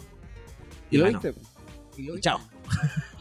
¿Y 0.92 0.98
lo 0.98 1.06
viste? 1.08 1.34
¿Y 1.98 2.02
lo 2.04 2.14
viste? 2.14 2.22
Chao. 2.30 2.40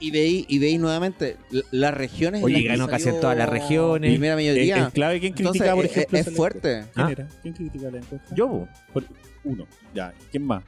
Y, 0.00 0.10
veí, 0.10 0.44
y 0.48 0.58
veí 0.58 0.78
nuevamente 0.78 1.36
las 1.70 1.94
regiones. 1.94 2.40
en 2.40 2.44
Oye, 2.44 2.60
que 2.62 2.68
ganó 2.68 2.88
casi 2.88 3.08
en 3.08 3.20
todas 3.20 3.38
las 3.38 3.48
regiones. 3.48 4.10
Primera 4.10 4.34
mayoría. 4.34 4.76
Es, 4.78 4.86
es 4.88 4.92
clave 4.92 5.20
quién 5.20 5.32
Entonces, 5.36 5.62
critica, 5.62 5.74
por 5.76 5.84
es- 5.84 5.90
ejemplo. 5.92 6.18
es 6.18 6.26
esa 6.26 6.36
fuerte. 6.36 6.72
encuesta. 6.78 6.92
¿Quién 6.92 7.06
¿Ah? 7.06 7.12
era? 7.12 7.28
¿Quién 7.40 7.54
critica 7.54 7.90
la 7.90 7.98
encuesta? 7.98 8.34
Yo. 8.34 8.68
Por- 8.92 9.04
uno. 9.44 9.66
Ya. 9.94 10.12
¿Quién 10.32 10.44
más? 10.44 10.64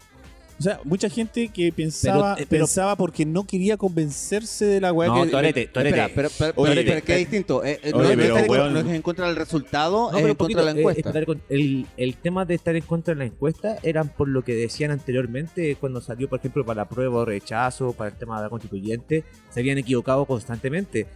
O 0.59 0.63
sea, 0.63 0.81
mucha 0.85 1.11
gente 1.11 1.49
que 1.49 1.71
pensaba, 1.71 2.35
Pero- 2.35 2.45
eh, 2.45 2.47
pero- 2.49 2.65
pensaba 2.65 2.97
porque 2.97 3.27
no 3.27 3.47
quería 3.47 3.77
convencerse 3.77 4.65
de 4.65 4.81
la 4.81 4.91
weá 4.91 5.09
No, 5.09 5.25
que. 5.25 5.31
Torete, 5.31 5.67
Torete. 5.67 6.01
Espera, 6.01 6.11
pero, 6.15 6.29
pero, 6.39 6.53
Oye, 6.57 6.83
pero- 6.83 6.99
eh, 6.99 7.03
que 7.03 7.13
es 7.13 7.19
distinto. 7.19 7.63
Eh, 7.63 7.79
eh, 7.83 7.91
no, 7.91 7.99
oye, 7.99 8.17
no 8.17 8.23
pero, 8.23 8.37
es 8.37 8.43
en- 8.69 8.73
no 8.73 8.81
es 8.81 8.87
en 8.97 9.03
contra 9.03 9.27
del 9.27 9.37
resultado, 9.37 9.99
No, 9.99 10.09
es 10.09 10.15
pero 10.15 10.25
en 10.27 10.31
un 10.31 10.37
poquito, 10.37 10.59
contra 10.61 10.73
de 10.75 10.83
la 10.83 10.89
eh, 10.91 10.95
encuesta. 11.03 11.25
con- 11.27 11.43
el, 11.51 11.87
el 11.99 12.17
tema 12.17 12.47
de 12.47 12.55
estar 12.55 12.75
en 12.75 12.83
contra 12.85 13.13
de 13.15 13.19
la 13.19 13.25
encuesta 13.27 13.77
eran 13.83 14.09
por 14.09 14.29
lo 14.29 14.43
que 14.43 14.55
decían 14.55 14.91
anteriormente 14.93 15.77
cuando 15.77 16.01
salió, 16.01 16.27
por 16.29 16.39
ejemplo, 16.39 16.65
para 16.65 16.79
la 16.83 16.89
prueba 16.89 17.19
o 17.21 17.25
rechazo, 17.27 17.93
para 17.93 18.09
el 18.11 18.17
tema 18.17 18.39
de 18.39 18.45
la 18.45 18.49
constituyente, 18.51 19.25
se 19.51 19.61
habían 19.61 19.77
equivocado 19.77 20.25
constantemente. 20.25 21.07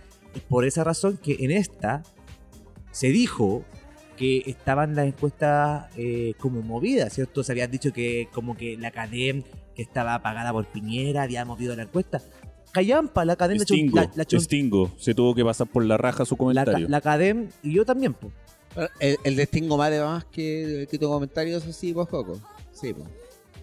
Por 0.51 0.67
esa 0.67 0.85
razón 0.85 1.17
que 1.17 1.37
en 1.41 1.51
esta 1.51 2.03
se 2.93 3.09
dijo 3.09 3.65
que 4.21 4.43
estaban 4.45 4.95
las 4.95 5.07
encuestas 5.07 5.87
eh, 5.97 6.35
como 6.39 6.61
movidas, 6.61 7.15
¿cierto? 7.15 7.43
Se 7.43 7.53
habían 7.53 7.71
dicho 7.71 7.91
que 7.91 8.29
como 8.35 8.55
que 8.55 8.77
la 8.77 8.91
cadena 8.91 9.43
que 9.75 9.81
estaba 9.81 10.21
pagada 10.21 10.53
por 10.53 10.67
Piñera 10.67 11.23
había 11.23 11.43
movido 11.47 11.75
la 11.75 11.85
encuesta. 11.85 12.21
Callampa, 12.71 13.25
la 13.25 13.37
cadena 13.37 13.63
Extingo, 13.63 13.97
la, 13.97 14.11
la, 14.15 14.23
extingo. 14.25 14.93
Se 14.99 15.15
tuvo 15.15 15.35
que 15.35 15.43
pasar 15.43 15.69
por 15.69 15.87
la 15.87 15.97
raja 15.97 16.27
su 16.27 16.35
la, 16.35 16.39
comentario. 16.39 16.87
la 16.87 17.01
cadem 17.01 17.49
y 17.63 17.73
yo 17.73 17.87
también, 17.87 18.13
pues. 18.13 18.35
El, 19.01 19.17
el 19.25 19.37
distingo 19.39 19.79
más 19.79 19.91
de 19.91 20.01
más 20.03 20.27
que, 20.27 20.87
que 20.91 20.99
tu 20.99 21.09
comentario, 21.09 21.57
eso 21.57 21.73
sí, 21.73 21.95
pues, 21.95 22.07
Coco. 22.07 22.39
Sí, 22.73 22.93
pues. 22.93 23.09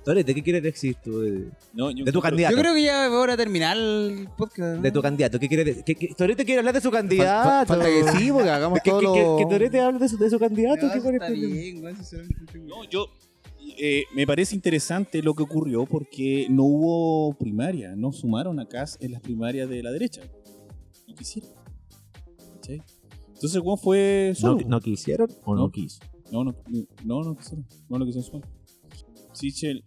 Torete, 0.08 0.34
¿qué 0.34 0.42
quieres 0.42 0.64
decir 0.64 0.96
tú 1.04 1.20
de, 1.20 1.50
No, 1.74 1.92
yo 1.92 2.06
de 2.06 2.12
tu 2.14 2.22
candidato? 2.22 2.56
Yo 2.56 2.62
creo 2.62 2.74
que 2.74 2.82
ya 2.84 3.06
es 3.08 3.12
hora 3.12 3.34
de 3.36 3.44
terminar 3.44 3.76
el 3.76 4.30
podcast. 4.38 4.78
¿no? 4.78 4.82
De 4.82 4.90
tu 4.92 5.02
candidato, 5.02 5.38
¿qué 5.38 5.48
quieres 5.50 5.66
decir? 5.66 5.84
¿Qué, 5.84 5.96
qué- 5.96 6.14
Torete 6.18 6.46
quiere 6.46 6.60
hablar 6.60 6.74
de 6.74 6.80
su 6.82 6.90
candidato. 6.90 7.50
fal- 7.50 7.68
Falta 7.68 7.86
que 7.86 8.18
sí, 8.18 8.32
porque 8.32 8.50
hagamos 8.50 8.80
todo 8.84 9.00
que, 9.02 9.06
que, 9.06 9.24
lo... 9.24 9.38
que 9.38 9.46
Torete 9.48 9.80
hable 9.82 10.00
de 10.00 10.08
su, 10.08 10.18
de 10.18 10.30
su 10.30 10.40
candidato. 10.40 10.86
No, 10.86 10.92
¿qué 10.94 10.98
está 11.00 11.20
parece? 11.20 11.36
bien. 11.36 11.82
No, 12.68 12.84
yo 12.90 13.08
eh, 13.78 14.04
me 14.16 14.26
parece 14.26 14.56
interesante 14.56 15.22
lo 15.22 15.34
que 15.36 15.44
ocurrió 15.44 15.86
porque 15.86 16.48
no 16.50 16.64
hubo 16.64 17.34
primaria, 17.34 17.94
no 17.98 18.14
sumaron 18.14 18.62
a 18.62 18.66
Cas 18.66 18.98
en 19.02 19.12
las 19.12 19.22
primarias 19.22 19.68
de 19.70 19.84
la 19.84 19.92
derecha. 19.92 20.22
No 21.06 21.16
quisieron. 21.16 21.52
¿Cachai? 22.56 22.82
Entonces, 23.34 23.60
¿cómo 23.62 23.76
fue 23.76 24.30
¿No, 24.30 24.40
solo? 24.40 24.68
¿No 24.68 24.80
quisieron 24.80 25.30
o 25.44 25.54
no, 25.54 25.62
No. 25.64 25.70
quiso? 25.72 26.00
No, 26.32 26.44
no, 26.46 26.56
no, 27.04 27.24
no 27.24 27.36
quisieron. 27.36 27.66
No 27.90 28.00
lo 28.00 28.06
quisieron 28.06 28.24
sumar. 28.30 28.57
Sichel. 29.38 29.84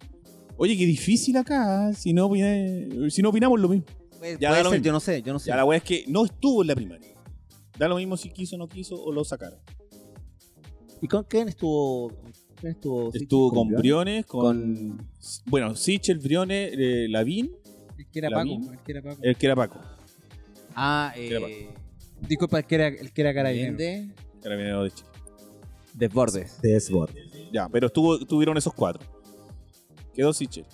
Oye, 0.57 0.77
qué 0.77 0.87
difícil 0.87 1.37
acá, 1.37 1.91
¿eh? 1.91 1.95
si 1.95 2.13
no, 2.13 2.27
opina- 2.27 3.11
si 3.11 3.23
no 3.23 3.31
opinamos 3.31 3.59
lo 3.61 3.69
mismo. 3.69 3.87
Puede, 4.19 4.33
Ya, 4.39 4.49
puede 4.51 4.59
da 4.59 4.63
lo 4.65 4.71
ser, 4.71 4.79
mismo. 4.79 4.87
yo 4.87 4.93
no 4.93 5.01
sé, 5.01 5.23
yo 5.23 5.33
no 5.33 5.39
sé. 5.39 5.49
Ya 5.49 5.57
la 5.57 5.65
weá 5.65 5.79
es 5.79 5.85
que 5.85 6.05
no 6.07 6.25
estuvo 6.25 6.63
en 6.63 6.69
la 6.69 6.75
primaria. 6.75 7.09
Da 7.79 7.89
lo 7.89 7.97
mismo 7.97 8.17
si 8.17 8.29
quiso 8.31 8.57
o 8.57 8.59
no 8.59 8.69
quiso 8.69 8.95
o 9.03 9.11
lo 9.13 9.25
sacaron. 9.25 9.59
¿Y 11.01 11.09
con 11.09 11.25
quién 11.25 11.49
estuvo? 11.49 12.13
¿Quién 12.61 12.73
estuvo? 12.73 13.11
Estuvo 13.15 13.51
con 13.53 13.69
Briones? 13.69 13.81
Briones, 13.81 14.27
con. 14.27 15.09
Bueno, 15.47 15.75
Sichel, 15.75 16.19
Briones, 16.19 16.73
eh, 16.77 17.07
Lavín, 17.09 17.51
El 17.99 18.07
que 18.11 18.19
era 18.19 18.29
¿La 18.29 18.37
Paco. 18.37 18.51
El 18.71 18.79
que 18.85 18.93
era 18.93 19.03
Paco. 19.03 19.19
el 19.23 19.37
que 19.37 19.47
era 19.47 19.57
Paco. 19.57 19.81
Ah, 20.75 21.13
¿Qué 21.15 21.27
era 21.29 21.49
eh... 21.49 21.69
Disculpa, 22.29 22.59
el 22.59 22.67
que 22.67 22.75
era, 22.75 22.89
el 22.89 23.13
que 23.13 23.21
era 23.23 23.33
carabinero. 23.33 24.13
Carabinero 24.43 24.83
de 24.85 24.91
Chile. 24.91 25.09
Desbordes. 25.95 26.61
Desborde. 26.61 27.25
Ya, 27.53 27.67
pero 27.71 27.87
estuvo, 27.87 28.19
tuvieron 28.27 28.57
esos 28.59 28.75
cuatro. 28.75 29.03
Quedó 30.15 30.33
Sichel. 30.33 30.67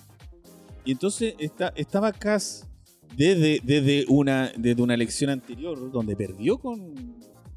Y 0.84 0.92
entonces 0.92 1.34
está, 1.38 1.72
estaba 1.76 2.12
Cas 2.12 2.66
desde, 3.16 3.60
desde, 3.62 4.04
una, 4.08 4.52
desde 4.56 4.82
una 4.82 4.94
elección 4.94 5.30
anterior 5.30 5.90
donde 5.90 6.14
perdió 6.16 6.58
con. 6.58 6.94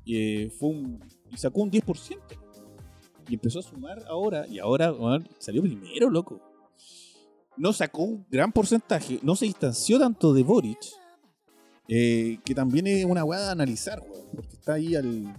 eh, 0.06 0.52
fue 0.58 0.70
un, 0.70 1.00
y 1.32 1.38
sacó 1.38 1.62
un 1.62 1.72
10%. 1.72 2.18
Y 3.28 3.36
empezó 3.36 3.60
a 3.60 3.62
sumar 3.62 4.04
ahora. 4.08 4.48
Y 4.48 4.58
ahora 4.60 4.92
weón, 4.92 5.28
salió 5.38 5.62
primero, 5.62 6.10
loco. 6.10 6.42
No 7.58 7.74
sacó 7.74 8.04
un 8.04 8.26
gran 8.32 8.52
porcentaje. 8.52 9.20
No 9.22 9.36
se 9.36 9.46
distanció 9.46 10.00
tanto 10.00 10.34
de 10.34 10.44
Boric. 10.44 10.80
eh, 11.88 12.40
que 12.46 12.56
también 12.56 12.88
es 12.88 13.04
una 13.06 13.24
weá 13.24 13.40
de 13.42 13.52
analizar, 13.52 14.02
weón. 14.02 14.28
Porque 14.36 14.56
está 14.56 14.74
ahí 14.74 14.96
al. 14.96 15.36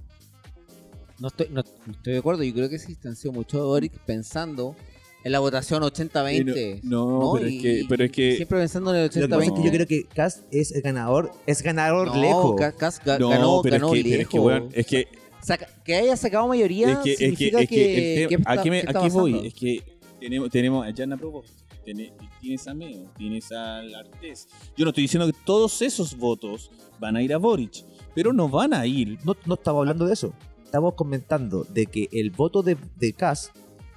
No 1.18 1.28
estoy, 1.28 1.48
no, 1.50 1.62
no 1.86 1.92
estoy 1.92 2.12
de 2.14 2.18
acuerdo, 2.18 2.42
yo 2.42 2.54
creo 2.54 2.68
que 2.70 2.78
se 2.78 2.86
distanció 2.88 3.30
mucho 3.30 3.58
de 3.58 3.64
Boric 3.64 3.98
pensando 4.06 4.74
en 5.22 5.32
la 5.32 5.38
votación 5.40 5.82
80-20. 5.82 6.52
Eh, 6.56 6.80
no, 6.82 7.20
no, 7.20 7.32
pero 7.34 7.46
es 7.46 7.62
que- 7.62 7.84
pero 7.88 8.04
es 8.04 8.10
que- 8.12 8.36
Siempre 8.36 8.58
pensando 8.58 8.90
en 8.94 8.96
el 8.96 9.04
Lo 9.04 9.10
que 9.10 9.20
pasa 9.28 9.42
es 9.44 9.50
80-20. 9.50 9.54
que 9.62 9.64
yo 9.68 9.72
creo 9.74 9.86
que 9.86 10.04
Cas 10.14 10.42
es 10.50 10.72
el 10.72 10.82
ganador, 10.82 11.32
es 11.46 11.62
ganador 11.62 12.08
no, 12.08 12.20
lejos. 12.20 12.54
Ca- 12.58 12.72
Cas 12.72 13.02
ga- 13.02 13.18
No, 13.18 13.28
ganó, 13.28 13.60
pero, 13.62 13.76
ganó 13.76 13.94
es 13.94 14.02
que, 14.02 14.02
pero 14.02 14.12
es 14.14 14.18
lejos. 14.18 14.32
que, 14.32 14.38
weón, 14.40 14.68
es 14.72 14.86
que 14.86 15.08
Saca- 15.42 15.68
que 15.84 15.94
haya 15.94 16.16
sacado 16.16 16.46
mayoría 16.48 16.92
es 16.92 16.98
que, 16.98 17.12
es 17.12 17.18
que, 17.18 17.24
significa 17.26 17.60
es 17.62 17.68
que 17.68 17.74
el 17.74 17.94
que, 17.94 18.28
tema- 18.28 18.28
que 18.28 18.34
¿a 18.50 18.52
está- 18.54 18.62
qué, 18.62 18.70
me- 18.70 18.80
que 18.82 18.86
a 18.86 18.90
está 18.90 19.02
qué 19.02 19.08
voy? 19.08 19.46
Es 19.46 19.54
que 19.54 19.82
tenemos, 20.20 20.50
tenemos 20.50 20.86
a 20.86 20.92
Jana 20.94 21.16
Provost, 21.16 21.48
tiene- 21.84 22.12
tienes 22.40 22.68
a 22.68 22.74
Meo, 22.74 23.10
tienes 23.16 23.50
al 23.52 23.94
Artés. 23.94 24.48
Yo 24.76 24.84
no 24.84 24.90
estoy 24.90 25.02
diciendo 25.04 25.26
que 25.26 25.38
todos 25.46 25.80
esos 25.80 26.14
votos 26.16 26.70
van 26.98 27.16
a 27.16 27.22
ir 27.22 27.32
a 27.32 27.38
Boric, 27.38 27.84
pero 28.14 28.32
no 28.34 28.48
van 28.50 28.74
a 28.74 28.86
ir. 28.86 29.18
No, 29.24 29.34
no 29.46 29.54
estamos 29.54 29.80
hablando 29.80 30.04
de 30.06 30.12
eso. 30.12 30.34
Estamos 30.62 30.92
comentando 30.94 31.64
de 31.64 31.86
que 31.86 32.08
el 32.12 32.30
voto 32.30 32.62
de, 32.62 32.76
de 32.98 33.12
Cas 33.14 33.50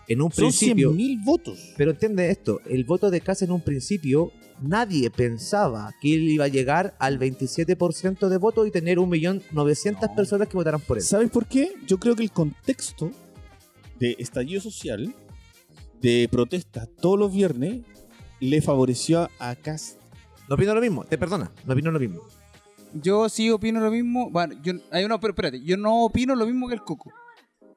en 0.07 0.21
un 0.21 0.31
Son 0.31 0.45
principio. 0.45 0.91
100.000 0.93 1.23
votos. 1.23 1.73
Pero 1.77 1.91
entiende 1.91 2.29
esto, 2.29 2.59
el 2.65 2.83
voto 2.83 3.09
de 3.09 3.21
Cas 3.21 3.41
en 3.41 3.51
un 3.51 3.61
principio, 3.61 4.31
nadie 4.61 5.09
pensaba 5.09 5.93
que 6.01 6.13
él 6.13 6.23
iba 6.29 6.45
a 6.45 6.49
llegar 6.49 6.95
al 6.99 7.19
27% 7.19 8.27
de 8.27 8.37
votos 8.37 8.67
y 8.67 8.71
tener 8.71 8.97
1.900.000 8.97 9.97
No. 10.09 10.15
personas 10.15 10.47
que 10.47 10.57
votaran 10.57 10.81
por 10.81 10.97
él. 10.97 11.03
¿Sabes 11.03 11.29
por 11.29 11.45
qué? 11.45 11.73
Yo 11.87 11.97
creo 11.99 12.15
que 12.15 12.23
el 12.23 12.31
contexto 12.31 13.11
de 13.99 14.15
estallido 14.19 14.61
social, 14.61 15.13
de 16.01 16.27
protestas 16.31 16.89
todos 16.99 17.17
los 17.17 17.33
viernes, 17.33 17.81
le 18.39 18.61
favoreció 18.61 19.29
a 19.39 19.55
Cast. 19.55 19.99
No 20.49 20.55
opino 20.55 20.75
lo 20.75 20.81
mismo, 20.81 21.05
te 21.05 21.17
perdona, 21.17 21.51
no 21.65 21.73
opino 21.73 21.91
lo 21.91 21.99
mismo. 21.99 22.21
Yo 22.93 23.27
sí 23.29 23.49
opino 23.49 23.79
lo 23.79 23.89
mismo. 23.89 24.29
Bueno, 24.29 24.55
yo, 24.61 24.73
hay 24.91 25.05
una, 25.05 25.19
pero 25.19 25.31
espérate, 25.31 25.61
yo 25.63 25.77
no 25.77 26.03
opino 26.03 26.35
lo 26.35 26.45
mismo 26.45 26.67
que 26.67 26.75
el 26.75 26.81
Coco. 26.81 27.11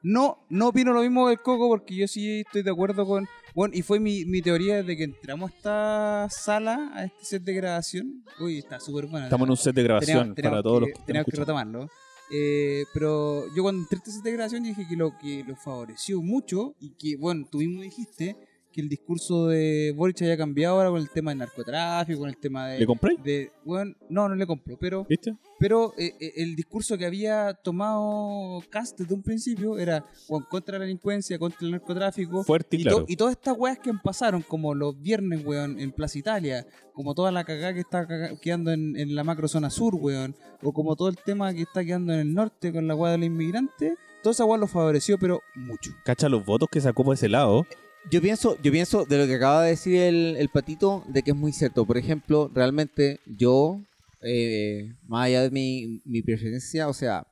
No, 0.09 0.39
no 0.51 0.69
opino 0.69 0.93
lo 0.93 1.03
mismo 1.03 1.27
que 1.27 1.33
el 1.33 1.41
Coco 1.41 1.67
porque 1.67 1.97
yo 1.97 2.07
sí 2.07 2.39
estoy 2.47 2.63
de 2.63 2.71
acuerdo 2.71 3.05
con. 3.05 3.27
Bueno, 3.57 3.75
y 3.75 3.83
fue 3.83 3.99
mi, 3.99 4.25
mi 4.25 4.41
teoría 4.41 4.77
desde 4.77 4.97
que 4.97 5.03
entramos 5.03 5.51
a 5.51 5.57
esta 5.57 6.29
sala, 6.31 6.93
a 6.95 7.07
este 7.07 7.25
set 7.25 7.43
de 7.43 7.55
grabación. 7.55 8.23
Uy, 8.39 8.59
está 8.59 8.79
súper 8.79 9.07
buena. 9.07 9.27
Estamos 9.27 9.47
en 9.47 9.51
un 9.51 9.57
set 9.57 9.75
de 9.75 9.83
grabación 9.83 10.37
para 10.41 10.63
todos 10.63 10.83
los 10.83 10.91
que 10.91 11.03
Tenemos 11.07 11.27
que 11.29 11.37
retomarlo. 11.37 11.91
Eh, 12.31 12.85
pero 12.95 13.53
yo 13.57 13.65
cuando 13.65 13.83
entré 13.83 13.97
a 13.97 13.99
este 13.99 14.13
set 14.13 14.23
de 14.23 14.31
grabación 14.31 14.63
dije 14.63 14.87
que 14.89 14.95
lo 14.95 15.19
que 15.19 15.43
lo 15.43 15.57
favoreció 15.57 16.23
mucho 16.23 16.77
y 16.79 16.91
que, 16.91 17.17
bueno, 17.17 17.45
tú 17.51 17.59
mismo 17.59 17.83
dijiste 17.83 18.37
que 18.77 18.83
el 18.83 18.89
discurso 18.89 19.49
de 19.49 19.93
Boric 19.97 20.23
haya 20.23 20.37
cambiado 20.37 20.77
ahora 20.77 20.91
con 20.91 21.01
el 21.01 21.11
tema 21.11 21.31
del 21.33 21.39
narcotráfico, 21.39 22.21
con 22.21 22.29
el 22.29 22.37
tema 22.37 22.69
de... 22.69 22.79
¿Le 22.81 22.87
compré? 22.87 23.17
de 23.25 23.51
bueno, 23.65 23.95
no, 24.09 24.29
no 24.29 24.35
le 24.37 24.47
compro, 24.47 24.77
pero 24.79 25.05
¿Viste? 25.09 25.35
pero 25.59 25.93
eh, 25.99 26.13
eh, 26.21 26.33
el 26.37 26.55
discurso 26.55 26.97
que 26.97 27.07
había 27.07 27.55
tomado 27.55 28.61
Cast 28.71 28.99
desde 29.01 29.15
un 29.15 29.23
principio 29.23 29.79
era 29.79 30.05
bueno, 30.29 30.47
contra 30.51 30.79
la 30.79 30.85
delincuencia, 30.85 31.39
contra 31.39 31.59
el 31.63 31.73
narcotráfico. 31.73 32.45
Fuerte 32.45 32.77
y 32.77 32.81
Y, 32.81 32.83
claro. 32.85 32.99
to- 32.99 33.05
y 33.09 33.17
todas 33.17 33.33
estas 33.33 33.57
weas 33.59 33.79
que 33.79 33.93
pasaron, 34.05 34.43
como 34.43 34.75
los 34.75 35.01
viernes, 35.01 35.45
weón, 35.45 35.79
en 35.81 35.91
Plaza 35.93 36.19
Italia, 36.19 36.67
como 36.93 37.15
toda 37.15 37.33
la 37.33 37.45
cagada 37.45 37.73
que 37.75 37.81
está 37.81 38.07
caga- 38.07 38.39
quedando 38.41 38.71
en, 38.73 38.97
en 38.97 39.15
la 39.15 39.25
macro 39.25 39.49
zona 39.49 39.71
sur, 39.71 39.95
weón, 39.97 40.37
o 40.63 40.73
como 40.73 40.95
todo 40.97 41.09
el 41.09 41.17
tema 41.17 41.53
que 41.55 41.63
está 41.63 41.85
quedando 41.85 42.13
en 42.13 42.21
el 42.21 42.35
norte 42.35 42.73
con 42.73 42.87
la 42.87 42.95
wea 42.95 43.13
de 43.13 43.19
los 43.19 43.27
inmigrantes, 43.27 43.95
toda 44.23 44.33
esa 44.33 44.45
wea 44.45 44.59
lo 44.59 44.67
favoreció, 44.67 45.19
pero 45.19 45.41
mucho. 45.55 45.93
Cacha 46.05 46.29
los 46.29 46.45
votos 46.45 46.69
que 46.71 46.81
sacó 46.81 47.05
por 47.05 47.15
ese 47.15 47.29
lado. 47.29 47.67
Yo 48.11 48.23
pienso, 48.23 48.57
yo 48.63 48.71
pienso 48.71 49.05
de 49.05 49.19
lo 49.19 49.27
que 49.27 49.35
acaba 49.35 49.63
de 49.63 49.71
decir 49.71 49.97
el, 49.97 50.37
el 50.37 50.49
patito, 50.49 51.03
de 51.09 51.23
que 51.23 51.33
es 51.33 51.37
muy 51.37 51.53
cierto. 51.53 51.85
Por 51.85 51.99
ejemplo, 51.99 52.49
realmente 52.55 53.21
yo, 53.27 53.81
eh, 54.23 54.95
más 55.09 55.27
allá 55.27 55.43
de 55.43 55.51
mi, 55.51 56.01
mi 56.05 56.23
preferencia, 56.23 56.89
o 56.89 56.95
sea, 56.95 57.27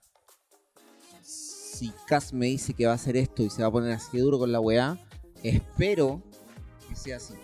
si 1.23 1.93
Cas 2.07 2.33
me 2.33 2.47
dice 2.47 2.75
que 2.75 2.87
va 2.87 2.93
a 2.93 2.97
hacer 2.97 3.17
esto 3.17 3.45
y 3.45 3.51
se 3.51 3.63
va 3.63 3.69
a 3.69 3.73
poner 3.73 3.93
así 3.93 4.19
duro 4.19 4.39
con 4.39 4.51
la 4.51 4.61
weá, 4.61 4.99
espero 5.45 6.23
que 6.89 6.97
sea 6.97 7.19
así. 7.19 7.35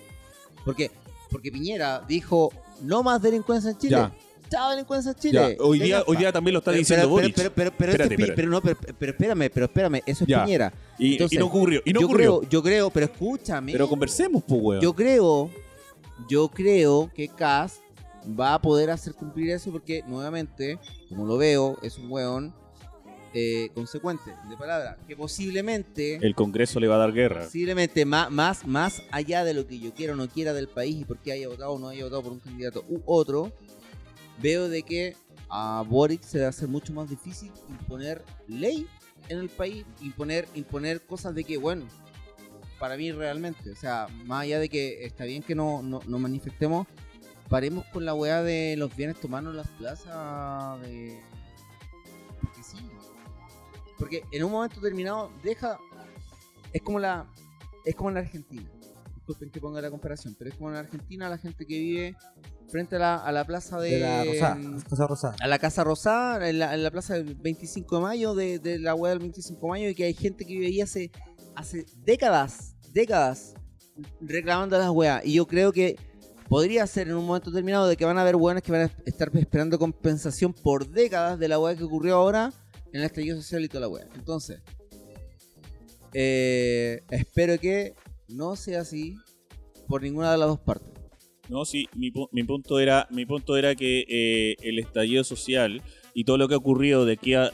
Porque, 0.65 0.91
porque 1.31 1.53
Piñera 1.53 2.05
dijo, 2.09 2.53
no 2.83 3.03
más 3.05 3.23
delincuencia 3.23 3.71
en 3.71 3.79
Chile. 3.79 4.11
Chao 4.51 4.71
delincuencia 4.71 5.13
en 5.13 5.19
Chile. 5.19 5.57
Ya, 5.59 5.65
hoy 5.65 5.79
día, 5.79 6.03
hoy 6.07 6.17
día 6.17 6.33
también 6.33 6.55
lo 6.55 6.59
está 6.59 6.73
Pero- 6.73 6.79
diciendo 6.81 7.03
pero, 7.05 7.11
Boric. 7.11 7.37
Pero, 7.37 7.53
pero, 7.55 7.71
pero, 7.77 7.93
Espérate, 7.93 8.15
este 8.15 8.23
espérate. 8.23 8.37
pero 8.37 8.51
no, 8.51 8.61
pero, 8.61 8.77
pero 8.99 9.13
espérame, 9.13 9.51
pero 9.53 9.67
espérame, 9.67 10.03
eso 10.07 10.25
es 10.25 10.29
Ya. 10.29 10.45
Piñera. 10.45 10.73
y, 10.99 11.13
entonces, 11.13 11.37
y 11.37 11.39
no 11.39 11.47
ocurrió. 11.47 11.83
Y 11.85 11.93
no 11.93 12.01
yo 12.01 12.07
ocurrió. 12.07 12.39
creo, 12.41 12.51
yo 12.51 12.63
creo, 12.63 12.91
pero 12.91 13.07
escúchame. 13.07 13.73
pero 13.73 13.89
conversemos, 13.89 14.43
pues, 14.47 14.61
weón. 14.61 14.83
Yo 14.83 14.93
creo, 14.95 15.51
yo 16.29 16.49
creo 16.49 17.11
que 17.15 17.29
Cass 17.29 17.81
va 18.39 18.55
a 18.55 18.61
poder 18.61 18.91
hacer 18.91 19.15
cumplir 19.15 19.51
eso 19.51 19.71
porque, 19.71 20.03
nuevamente, 20.09 20.79
como 21.09 21.25
lo 21.27 21.39
veo, 21.39 21.79
es 21.83 21.97
un 21.99 22.11
weón 22.11 22.53
eh, 23.33 23.69
consecuente 23.75 24.35
de 24.51 24.57
palabra. 24.57 24.99
Que 25.07 25.15
posiblemente, 25.15 26.17
El 26.17 26.35
Congreso 26.35 26.81
le 26.81 26.89
va 26.89 26.97
a 26.97 26.99
dar 26.99 27.13
guerra. 27.13 27.45
posiblemente 27.45 28.05
más, 28.05 28.29
más, 28.33 28.67
más 28.67 29.01
allá 29.13 29.45
de 29.45 29.55
lo 29.55 29.69
que 29.69 29.79
yo 29.79 29.95
quiero 29.95 30.15
o 30.15 30.17
no 30.17 30.29
quiera 30.29 30.53
del 30.53 30.67
país 30.67 31.03
y 31.03 31.05
porque 31.05 31.31
haya 31.31 31.47
votado 31.47 31.71
o 31.71 31.79
no 31.79 31.89
haya 31.91 32.03
votado 32.03 32.25
por 32.25 32.33
un 32.33 32.41
candidato 32.41 32.85
u 32.89 33.01
otro, 33.07 33.53
veo 34.41 34.69
de 34.69 34.83
que 34.83 35.17
a 35.49 35.85
Boric 35.87 36.23
se 36.23 36.39
le 36.39 36.47
hacer 36.47 36.69
mucho 36.69 36.93
más 36.93 37.09
difícil 37.09 37.53
imponer 37.69 38.25
ley 38.47 38.87
en 39.29 39.39
el 39.39 39.49
país, 39.49 39.85
imponer, 40.01 40.49
imponer 40.55 41.05
cosas 41.07 41.35
de 41.35 41.45
que, 41.45 41.57
bueno, 41.57 41.87
para 42.79 42.97
mí 42.97 43.13
realmente, 43.13 43.71
o 43.71 43.77
sea, 43.77 44.09
más 44.25 44.43
allá 44.43 44.59
de 44.59 44.69
que 44.69 45.05
está 45.05 45.25
bien 45.25 45.43
que 45.43 45.55
no, 45.55 45.83
no, 45.83 46.01
no 46.07 46.19
manifestemos, 46.19 46.87
paremos 47.49 47.85
con 47.87 48.05
la 48.05 48.15
weá 48.15 48.43
de 48.43 48.77
los 48.77 48.95
bienes 48.97 49.21
tomarnos 49.21 49.55
las 49.55 49.69
plazas 49.69 50.81
de... 50.83 51.21
Porque 52.41 52.63
sí. 52.63 52.79
Porque 53.99 54.25
en 54.33 54.45
un 54.45 54.53
momento 54.53 54.81
determinado 54.81 55.31
deja... 55.43 55.79
Es 56.73 56.81
como 56.81 56.99
la... 57.01 57.27
Es 57.85 57.95
como 57.97 58.09
en 58.11 58.15
la 58.15 58.21
Argentina. 58.21 58.71
Disculpen 59.17 59.51
que 59.51 59.61
ponga 59.61 59.83
la 59.83 59.91
comparación, 59.91 60.35
pero 60.39 60.51
es 60.51 60.57
como 60.57 60.71
en 60.71 60.75
la 60.75 60.81
Argentina 60.81 61.29
la 61.29 61.39
gente 61.39 61.67
que 61.67 61.79
vive 61.79 62.17
frente 62.71 62.97
a 62.97 62.99
la, 62.99 63.17
a 63.17 63.33
la 63.33 63.45
plaza 63.45 63.79
de, 63.81 63.91
De 63.91 64.01
la 64.01 64.25
Rosada. 64.25 64.59
Casa 64.89 65.07
Rosada. 65.07 65.37
a 65.41 65.47
la 65.49 65.59
Casa 65.59 65.85
Rosada, 65.85 66.49
en 66.49 66.59
la, 66.59 66.75
en 66.75 66.83
la 66.83 66.91
plaza 66.91 67.15
del 67.15 67.35
25 67.35 67.97
de 67.97 68.03
mayo, 68.03 68.35
de, 68.35 68.59
de 68.59 68.79
la 68.79 68.95
web 68.95 69.13
del 69.13 69.19
25 69.21 69.61
de 69.61 69.69
mayo, 69.69 69.89
y 69.89 69.95
que 69.95 70.05
hay 70.05 70.15
gente 70.15 70.45
que 70.45 70.53
vive 70.53 70.67
ahí 70.67 70.81
hace, 70.81 71.11
hace 71.57 71.85
décadas, 72.05 72.77
décadas, 72.93 73.55
reclamando 74.21 74.79
las 74.79 74.91
weas. 74.91 75.25
Y 75.25 75.35
yo 75.35 75.47
creo 75.47 75.73
que 75.73 75.97
podría 76.49 76.87
ser 76.87 77.09
en 77.09 77.15
un 77.15 77.27
momento 77.27 77.51
determinado 77.51 77.87
de 77.87 77.97
que 77.97 78.05
van 78.05 78.19
a 78.19 78.23
haber 78.23 78.37
weones 78.37 78.63
que 78.63 78.73
van 78.73 78.83
a 78.83 78.93
estar 79.05 79.31
esperando 79.37 79.79
compensación 79.79 80.53
por 80.53 80.89
décadas 80.89 81.39
de 81.39 81.49
la 81.49 81.59
wea 81.59 81.77
que 81.77 81.85
ocurrió 81.85 82.17
ahora 82.17 82.53
en 82.93 83.01
el 83.01 83.07
estallido 83.07 83.37
social 83.37 83.65
y 83.65 83.69
toda 83.69 83.83
la 83.83 83.89
wea. 83.89 84.07
Entonces, 84.15 84.61
eh, 86.13 87.03
espero 87.11 87.59
que 87.59 87.95
no 88.29 88.57
sea 88.57 88.81
así 88.81 89.17
por 89.87 90.03
ninguna 90.03 90.33
de 90.33 90.39
las 90.39 90.49
dos 90.49 90.61
partes. 90.61 90.91
No, 91.51 91.65
sí, 91.65 91.89
mi, 91.97 92.13
mi 92.31 92.45
punto 92.45 92.79
era 92.79 93.09
mi 93.11 93.27
punto 93.27 93.57
era 93.57 93.75
que 93.75 94.05
eh, 94.09 94.57
el 94.63 94.79
estallido 94.79 95.25
social 95.25 95.83
y 96.15 96.23
todo 96.23 96.39
lo 96.39 96.47
que 96.47 96.55
ha 96.55 96.59
ocurrido 96.59 97.05
de 97.05 97.15
aquí 97.15 97.35
a 97.35 97.51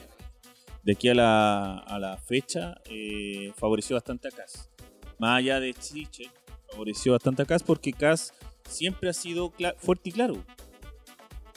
de 0.83 0.91
aquí 0.91 1.09
a 1.09 1.15
la, 1.15 1.79
a 1.79 1.97
la 1.97 2.15
fecha 2.17 2.79
eh, 2.85 3.51
favoreció 3.57 3.95
bastante 3.95 4.27
a 4.27 4.31
Cas. 4.31 4.69
Más 5.17 5.39
allá 5.39 5.59
de 5.59 5.73
Chiche, 5.73 6.29
favoreció 6.69 7.13
bastante 7.13 7.41
a 7.41 7.45
Cas 7.45 7.63
porque 7.63 7.91
Cas 7.91 8.35
siempre 8.69 9.09
ha 9.09 9.13
sido 9.13 9.51
fuerte 9.79 10.09
y 10.09 10.11
claro. 10.11 10.43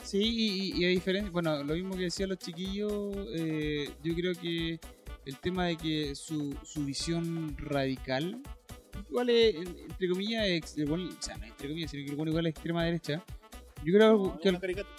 Sí, 0.03 0.17
y, 0.19 0.81
y 0.81 0.85
a 0.85 0.87
diferencia, 0.87 1.29
bueno, 1.31 1.63
lo 1.63 1.75
mismo 1.75 1.95
que 1.95 2.05
decían 2.05 2.29
los 2.29 2.39
chiquillos, 2.39 3.15
eh, 3.35 3.87
yo 4.03 4.15
creo 4.15 4.33
que 4.33 4.79
el 5.27 5.37
tema 5.37 5.67
de 5.67 5.77
que 5.77 6.15
su, 6.15 6.57
su 6.63 6.83
visión 6.85 7.55
radical, 7.59 8.41
igual 9.09 9.29
es, 9.29 9.55
entre 9.55 10.09
comillas, 10.09 10.45
ex- 10.47 10.77
igual- 10.77 11.09
o 11.09 11.21
sea, 11.21 11.37
no 11.37 11.45
entre 11.45 11.67
comillas, 11.67 11.91
sino 11.91 12.05
que 12.05 12.11
igual, 12.13 12.29
igual 12.29 12.45
es 12.47 12.51
extrema 12.51 12.83
derecha, 12.83 13.23
yo 13.83 13.93
creo 13.93 14.39
que, 14.39 14.49
Una 14.49 14.59
caricatura. 14.59 14.95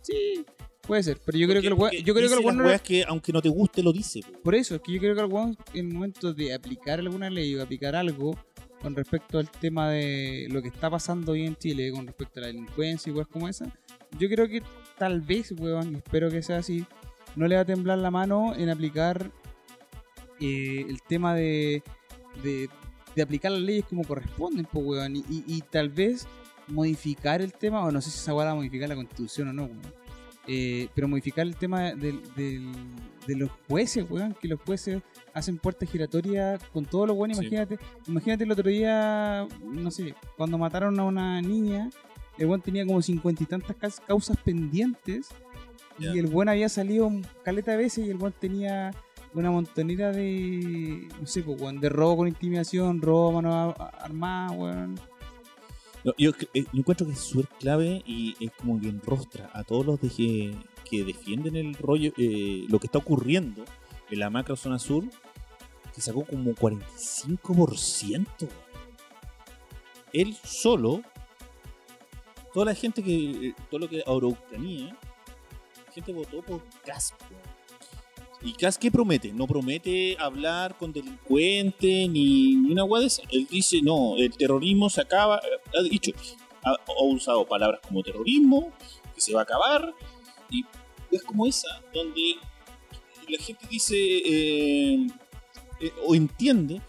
sí, 0.00 0.44
puede 0.82 1.02
ser, 1.02 1.18
pero 1.24 1.38
yo 1.38 1.46
creo 1.48 1.60
que 1.62 1.68
el 1.68 1.74
weón- 1.74 1.92
yo 2.04 2.14
creo 2.14 2.28
que 2.28 2.34
el 2.34 2.40
weón 2.40 2.58
no- 2.58 2.64
weas 2.64 2.82
que 2.82 3.04
aunque 3.06 3.32
no 3.32 3.40
te 3.42 3.48
guste 3.48 3.82
lo 3.82 3.92
dice. 3.92 4.20
po. 4.20 4.40
Por 4.42 4.54
eso, 4.54 4.74
es 4.76 4.80
que 4.82 4.92
yo 4.92 4.98
creo 5.00 5.14
que 5.14 5.20
el 5.20 5.26
weón, 5.26 5.56
en 5.74 5.88
el 5.88 5.94
momento 5.94 6.32
de 6.32 6.52
aplicar 6.54 6.98
alguna 7.00 7.30
ley 7.30 7.54
o 7.56 7.62
aplicar 7.62 7.94
algo 7.96 8.36
con 8.80 8.96
respecto 8.96 9.38
al 9.38 9.48
tema 9.50 9.90
de 9.90 10.48
lo 10.50 10.60
que 10.60 10.68
está 10.68 10.90
pasando 10.90 11.32
hoy 11.32 11.46
en 11.46 11.54
Chile, 11.56 11.92
con 11.92 12.04
respecto 12.06 12.40
a 12.40 12.42
la 12.42 12.46
delincuencia 12.48 13.10
y 13.10 13.14
cosas 13.14 13.28
como 13.28 13.48
esa, 13.48 13.66
yo 14.18 14.28
creo 14.28 14.48
que 14.48 14.60
tal 14.98 15.20
vez, 15.20 15.52
weón, 15.52 15.94
espero 15.96 16.30
que 16.30 16.42
sea 16.42 16.58
así, 16.58 16.84
no 17.36 17.46
le 17.46 17.54
va 17.54 17.60
a 17.62 17.64
temblar 17.64 17.98
la 17.98 18.10
mano 18.10 18.54
en 18.56 18.68
aplicar 18.68 19.30
eh, 20.40 20.84
el 20.88 21.00
tema 21.02 21.34
de, 21.34 21.82
de, 22.42 22.68
de 23.16 23.22
aplicar 23.22 23.52
las 23.52 23.60
leyes 23.62 23.84
como 23.88 24.02
corresponden, 24.04 24.66
pues, 24.70 24.84
weón, 24.84 25.16
y, 25.16 25.20
y- 25.28 25.44
y 25.46 25.60
tal 25.62 25.88
vez 25.90 26.26
modificar 26.68 27.42
el 27.42 27.52
tema, 27.52 27.84
o 27.84 27.90
no 27.90 28.00
sé 28.00 28.10
si 28.10 28.18
esa 28.18 28.34
weá 28.34 28.46
va 28.46 28.52
a 28.52 28.54
modificar 28.54 28.88
la 28.88 28.94
constitución 28.94 29.48
o 29.48 29.52
no, 29.52 29.62
weón. 29.64 29.80
Eh, 30.48 30.88
pero 30.94 31.06
modificar 31.06 31.46
el 31.46 31.54
tema 31.54 31.92
de 31.92 32.60
los 33.28 33.50
jueces, 33.68 34.04
weón, 34.10 34.34
que 34.40 34.48
los 34.48 34.60
jueces 34.60 35.00
hacen 35.34 35.56
puertas 35.58 35.88
giratorias 35.90 36.60
con 36.72 36.84
todos 36.84 37.06
los 37.08 37.16
weones, 37.16 37.38
Sí. 37.38 37.44
imagínate, 37.44 37.78
imagínate 38.08 38.44
el 38.44 38.50
otro 38.52 38.68
día, 38.68 39.46
no 39.62 39.90
sé, 39.90 40.14
cuando 40.36 40.58
mataron 40.58 40.98
a 40.98 41.04
una 41.04 41.40
niña, 41.40 41.90
el 42.38 42.46
weón 42.46 42.60
tenía 42.60 42.84
como 42.84 43.00
cincuenta 43.02 43.42
y 43.42 43.46
tantas 43.46 44.00
causas 44.00 44.36
pendientes 44.38 45.28
y 45.98 46.18
el 46.18 46.26
weón 46.26 46.48
había 46.48 46.68
salido 46.68 47.06
un 47.06 47.24
caleta 47.44 47.70
de 47.72 47.76
veces 47.76 48.06
y 48.06 48.10
el 48.10 48.16
weón 48.16 48.34
tenía 48.40 48.90
una 49.34 49.50
montonera 49.50 50.12
de, 50.12 51.08
no 51.20 51.26
sé, 51.26 51.42
pues, 51.42 51.60
weón, 51.60 51.80
de 51.80 51.88
robo 51.88 52.18
con 52.18 52.28
intimidación, 52.28 53.00
robo 53.00 53.30
a 53.30 53.32
mano 53.42 53.74
armada, 53.78 54.52
weón. 54.52 55.00
Eh, 56.04 56.12
yo 56.18 56.32
encuentro 56.72 57.06
que 57.06 57.12
es 57.12 57.20
súper 57.20 57.48
clave 57.58 58.02
y 58.06 58.36
es 58.40 58.50
como 58.52 58.80
que 58.80 58.88
enrostra 58.88 59.50
a 59.52 59.64
todos 59.64 59.86
los 59.86 60.00
de 60.00 60.08
que, 60.08 60.54
que 60.88 61.04
defienden 61.04 61.56
el 61.56 61.74
rollo, 61.74 62.12
eh, 62.16 62.64
lo 62.68 62.78
que 62.78 62.86
está 62.86 62.98
ocurriendo 62.98 63.64
en 64.10 64.18
la 64.18 64.30
macro 64.30 64.56
zona 64.56 64.78
sur, 64.78 65.04
que 65.94 66.00
sacó 66.00 66.24
como 66.24 66.52
45%. 66.52 68.26
Él 70.12 70.36
solo, 70.44 71.02
toda 72.52 72.66
la 72.66 72.74
gente 72.74 73.02
que, 73.02 73.48
eh, 73.48 73.54
todo 73.70 73.80
lo 73.80 73.88
que 73.88 74.02
Araucanía, 74.06 74.96
la 75.86 75.92
gente 75.92 76.12
votó 76.12 76.42
por 76.42 76.62
Caspo. 76.84 77.24
¿Y 78.44 78.52
Cas 78.54 78.76
qué 78.76 78.90
promete? 78.90 79.32
No 79.32 79.46
promete 79.46 80.16
hablar 80.18 80.76
con 80.76 80.92
delincuentes 80.92 82.08
ni, 82.08 82.56
ni 82.56 82.72
una 82.72 82.82
guada. 82.82 83.06
Él 83.30 83.46
dice, 83.48 83.80
no, 83.82 84.16
el 84.16 84.32
terrorismo 84.36 84.90
se 84.90 85.00
acaba. 85.00 85.36
Ha 85.36 85.82
dicho, 85.82 86.10
ha, 86.64 86.76
usado 87.04 87.46
palabras 87.46 87.80
como 87.86 88.02
terrorismo, 88.02 88.72
que 89.14 89.20
se 89.20 89.32
va 89.32 89.40
a 89.40 89.44
acabar. 89.44 89.94
Y 90.50 90.64
es 91.10 91.22
como 91.22 91.46
esa, 91.46 91.68
donde 91.94 92.36
la 93.28 93.38
gente 93.38 93.66
dice 93.70 93.96
eh, 93.96 95.06
eh, 95.80 95.92
o 96.06 96.14
entiende. 96.14 96.80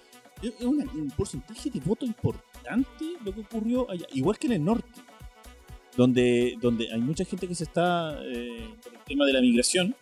Es 0.41 0.53
un 0.61 1.13
porcentaje 1.15 1.69
de 1.69 1.79
voto 1.79 2.05
importante 2.05 3.05
lo 3.23 3.33
que 3.33 3.41
ocurrió 3.41 3.89
allá, 3.89 4.05
igual 4.13 4.37
que 4.37 4.47
en 4.47 4.53
el 4.53 4.65
norte, 4.65 5.01
donde, 5.95 6.57
donde 6.59 6.91
hay 6.91 6.99
mucha 6.99 7.23
gente 7.23 7.47
que 7.47 7.55
se 7.55 7.63
está 7.63 8.19
eh, 8.23 8.69
por 8.83 8.93
el 8.93 8.99
tema 9.05 9.25
de 9.25 9.33
la 9.33 9.41
migración, 9.41 9.95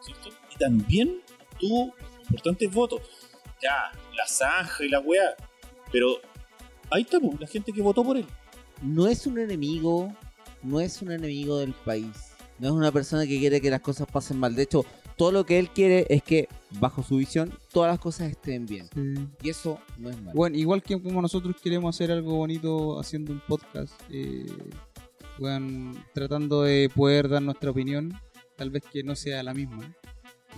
¿cierto? 0.00 0.37
También 0.58 1.20
tuvo 1.58 1.94
importantes 2.22 2.72
votos. 2.72 3.00
Ya, 3.62 3.92
la 4.16 4.26
zanja 4.26 4.84
y 4.84 4.88
la 4.88 5.00
weá, 5.00 5.34
pero 5.90 6.20
ahí 6.90 7.02
está 7.02 7.18
pues, 7.20 7.40
la 7.40 7.46
gente 7.46 7.72
que 7.72 7.82
votó 7.82 8.04
por 8.04 8.16
él. 8.16 8.26
no 8.82 9.06
es 9.06 9.26
un 9.26 9.38
enemigo, 9.38 10.14
no 10.62 10.80
es 10.80 11.02
un 11.02 11.10
enemigo 11.12 11.58
del 11.58 11.72
país. 11.72 12.28
No 12.58 12.68
es 12.68 12.72
una 12.72 12.90
persona 12.90 13.24
que 13.26 13.38
quiere 13.38 13.60
que 13.60 13.70
las 13.70 13.80
cosas 13.80 14.08
pasen 14.10 14.38
mal. 14.38 14.54
De 14.54 14.64
hecho, 14.64 14.84
todo 15.16 15.32
lo 15.32 15.44
que 15.44 15.58
él 15.58 15.70
quiere 15.70 16.06
es 16.08 16.22
que, 16.22 16.48
bajo 16.80 17.02
su 17.02 17.16
visión, 17.16 17.52
todas 17.72 17.90
las 17.90 18.00
cosas 18.00 18.30
estén 18.30 18.66
bien. 18.66 18.88
Y 19.42 19.50
eso 19.50 19.78
no 19.96 20.10
es 20.10 20.16
malo. 20.20 20.32
Bueno, 20.34 20.56
igual 20.56 20.82
que 20.82 21.00
como 21.00 21.22
nosotros 21.22 21.56
queremos 21.62 21.94
hacer 21.94 22.10
algo 22.10 22.36
bonito 22.36 22.98
haciendo 22.98 23.32
un 23.32 23.40
podcast, 23.40 23.92
eh, 24.10 24.46
weón, 25.38 26.04
tratando 26.14 26.62
de 26.62 26.90
poder 26.94 27.28
dar 27.28 27.42
nuestra 27.42 27.70
opinión, 27.70 28.12
tal 28.56 28.70
vez 28.70 28.82
que 28.92 29.02
no 29.02 29.14
sea 29.14 29.42
la 29.42 29.54
misma, 29.54 29.94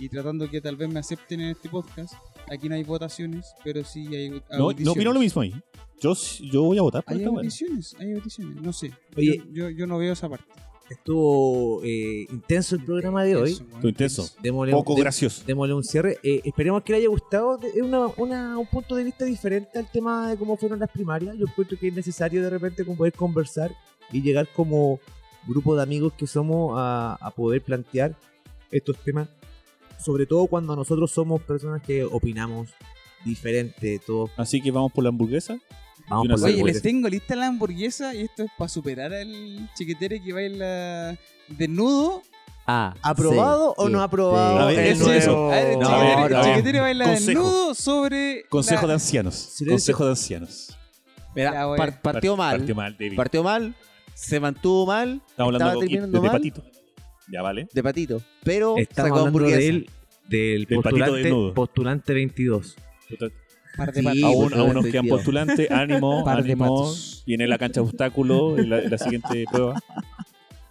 y 0.00 0.08
tratando 0.08 0.48
que 0.50 0.60
tal 0.60 0.74
vez 0.76 0.88
me 0.88 0.98
acepten 0.98 1.40
en 1.42 1.50
este 1.50 1.68
podcast. 1.68 2.14
Aquí 2.50 2.68
no 2.68 2.74
hay 2.74 2.82
votaciones, 2.82 3.54
pero 3.62 3.84
sí 3.84 4.06
hay 4.16 4.30
No, 4.30 4.72
no 4.72 4.92
opino 4.92 5.12
lo 5.12 5.20
mismo 5.20 5.42
ahí. 5.42 5.54
Yo, 6.00 6.14
yo 6.50 6.62
voy 6.62 6.78
a 6.78 6.82
votar 6.82 7.04
por 7.04 7.12
Hay 7.14 7.20
esta 7.22 7.30
audiciones, 7.36 7.94
hay 8.00 8.12
audiciones, 8.14 8.62
no 8.62 8.72
sé. 8.72 8.90
Oye. 9.16 9.36
yo, 9.52 9.68
yo, 9.68 9.70
yo 9.70 9.86
no 9.86 9.98
veo 9.98 10.12
esa 10.14 10.28
parte. 10.28 10.46
Estuvo 10.88 11.82
eh, 11.84 12.26
intenso 12.32 12.74
el 12.74 12.84
programa 12.84 13.22
de 13.22 13.36
hoy. 13.36 13.52
Eso. 13.52 13.62
Estuvo 13.62 13.88
intenso. 13.88 14.28
Démosle, 14.42 14.72
Poco 14.72 14.94
dé- 14.96 15.02
gracioso. 15.02 15.44
démosle 15.46 15.74
un 15.74 15.84
cierre. 15.84 16.18
Eh, 16.22 16.40
esperemos 16.44 16.82
que 16.82 16.92
le 16.92 16.98
haya 16.98 17.08
gustado. 17.08 17.60
Es 17.62 17.80
una, 17.80 18.06
una- 18.16 18.58
un 18.58 18.66
punto 18.66 18.96
de 18.96 19.04
vista 19.04 19.24
diferente 19.24 19.78
al 19.78 19.88
tema 19.90 20.30
de 20.30 20.36
cómo 20.36 20.56
fueron 20.56 20.80
las 20.80 20.90
primarias. 20.90 21.36
Yo 21.38 21.46
encuentro 21.46 21.78
que 21.78 21.88
es 21.88 21.94
necesario 21.94 22.42
de 22.42 22.50
repente 22.50 22.84
como 22.84 22.96
poder 22.96 23.12
conversar 23.12 23.72
y 24.10 24.20
llegar 24.20 24.48
como 24.52 24.98
grupo 25.46 25.76
de 25.76 25.82
amigos 25.84 26.12
que 26.14 26.26
somos 26.26 26.74
a, 26.76 27.14
a 27.20 27.30
poder 27.30 27.62
plantear 27.62 28.16
estos 28.72 28.96
temas. 29.04 29.28
Sobre 30.04 30.26
todo 30.26 30.46
cuando 30.46 30.74
nosotros 30.76 31.10
somos 31.10 31.42
personas 31.42 31.82
que 31.82 32.04
opinamos 32.04 32.70
diferente. 33.24 34.00
Todos 34.06 34.30
Así 34.36 34.60
que 34.60 34.70
vamos 34.70 34.92
por 34.92 35.04
la 35.04 35.08
hamburguesa. 35.10 35.58
vamos 36.08 36.28
por 36.28 36.40
la 36.40 36.46
Oye, 36.46 36.64
les 36.64 36.82
tengo 36.82 37.08
lista 37.08 37.36
la 37.36 37.46
hamburguesa 37.48 38.14
y 38.14 38.22
esto 38.22 38.44
es 38.44 38.50
para 38.56 38.68
superar 38.68 39.12
al 39.12 39.68
chiquetere 39.76 40.22
que 40.22 40.32
baila 40.32 41.18
desnudo. 41.48 42.22
Ah, 42.66 42.94
¿Aprobado 43.02 43.74
o 43.76 43.88
no 43.88 44.00
aprobado? 44.02 44.60
A 44.60 44.66
ver, 44.66 44.78
el 44.78 44.86
eso, 44.92 45.04
nuevo- 45.06 45.18
eso. 45.18 45.50
A 45.52 45.56
ver, 45.56 45.78
No, 45.78 45.86
chiquetere, 45.88 46.12
a 46.12 46.16
ver, 46.22 46.30
el 46.30 46.36
a 46.36 46.40
ver. 46.42 46.50
chiquetere 46.50 46.80
baila 46.80 47.04
Consejo. 47.06 47.26
desnudo 47.40 47.74
sobre. 47.74 48.44
Consejo 48.48 48.82
la- 48.82 48.88
de 48.88 48.94
ancianos. 48.94 49.34
Silencio. 49.34 49.72
Consejo 49.74 50.04
de 50.04 50.10
ancianos. 50.10 50.76
Mira, 51.34 51.66
partió 52.02 52.36
mal. 52.36 52.58
Partió 52.58 52.74
mal, 52.74 52.96
David. 52.98 53.16
Partió 53.16 53.42
mal, 53.42 53.74
se 54.14 54.38
mantuvo 54.40 54.86
mal, 54.86 55.20
Estamos 55.28 55.54
hablando 55.54 55.80
de, 55.80 56.06
de 56.20 56.30
patito. 56.30 56.62
Ya 57.32 57.42
vale. 57.42 57.68
de 57.72 57.82
patito, 57.82 58.22
pero 58.44 58.76
Estamos 58.76 59.08
sacó 59.08 59.18
hablando 59.20 59.26
hamburguesa. 59.38 59.58
del, 59.58 59.88
del, 60.28 60.64
Del 60.64 60.66
patito 60.66 60.82
postulante, 60.82 61.18
desnudo. 61.22 61.54
postulante 61.54 62.14
22. 62.14 62.76
Par 63.76 63.92
de 63.92 64.00
Sí, 64.00 64.04
patas. 64.04 64.22
Aún, 64.24 64.54
aún 64.54 64.68
nos 64.68 64.76
estoy 64.78 64.92
quedan 64.92 65.06
postulantes. 65.06 65.70
Ánimo, 65.70 66.24
Par 66.24 66.42
de 66.42 66.52
ánimo. 66.52 66.64
patos. 66.64 67.22
Viene 67.26 67.46
la 67.46 67.56
cancha 67.58 67.80
de 67.80 67.86
obstáculo 67.86 68.58
en 68.58 68.68
la, 68.70 68.80
en 68.80 68.90
la 68.90 68.98
siguiente 68.98 69.44
prueba. 69.52 69.80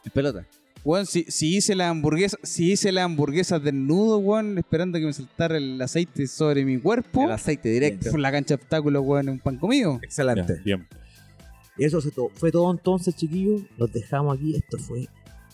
Es 0.04 0.12
pelota. 0.12 0.46
Weón, 0.84 1.06
si, 1.06 1.24
si 1.28 1.58
hice 1.58 1.76
la 1.76 1.90
hamburguesa, 1.90 2.38
si 2.44 2.72
hice 2.72 2.92
la 2.94 3.04
hamburguesa 3.04 3.60
desnudo, 3.60 4.18
weón, 4.20 4.58
esperando 4.58 4.98
que 4.98 5.06
me 5.06 5.14
saltara 5.14 5.58
el 5.58 5.82
aceite 5.82 6.26
sobre 6.28 6.64
mi 6.64 6.78
cuerpo, 6.80 7.26
El 7.26 7.32
aceite 7.32 7.70
directo. 7.70 8.12
por 8.12 8.20
la 8.20 8.32
cancha 8.32 8.56
de 8.56 8.62
obstáculos, 8.62 9.04
weón, 9.06 9.28
un 9.30 9.40
pan 9.40 9.58
comido. 9.58 9.94
Ya, 10.02 10.06
Excelente. 10.06 10.62
bien. 10.64 10.88
Eso 11.78 12.02
se 12.02 12.12
to- 12.12 12.32
fue 12.34 12.52
todo 12.52 12.70
entonces, 12.72 13.16
chiquillos. 13.16 13.62
Los 13.78 13.92
dejamos 13.92 14.38
aquí. 14.38 14.56
Esto 14.56 14.78
fue. 14.78 15.08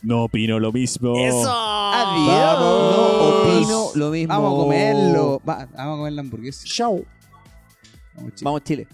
No 0.06 0.26
opino 0.26 0.60
lo 0.60 0.72
mismo. 0.72 1.16
Adiós. 1.16 1.44
Vamos. 1.46 2.96
No 2.96 3.28
opino 3.28 3.92
lo 3.96 4.12
mismo. 4.12 4.34
Vamos 4.34 4.54
a 4.54 4.64
comerlo. 4.64 5.42
Va, 5.48 5.68
vamos 5.76 5.96
a 5.96 5.98
comer 5.98 6.14
la 6.14 6.22
hamburguesa. 6.22 6.64
Chao. 6.66 7.04
Vamos, 8.14 8.32
chicos. 8.32 8.44
Vamos, 8.44 8.64
Chile. 8.64 8.88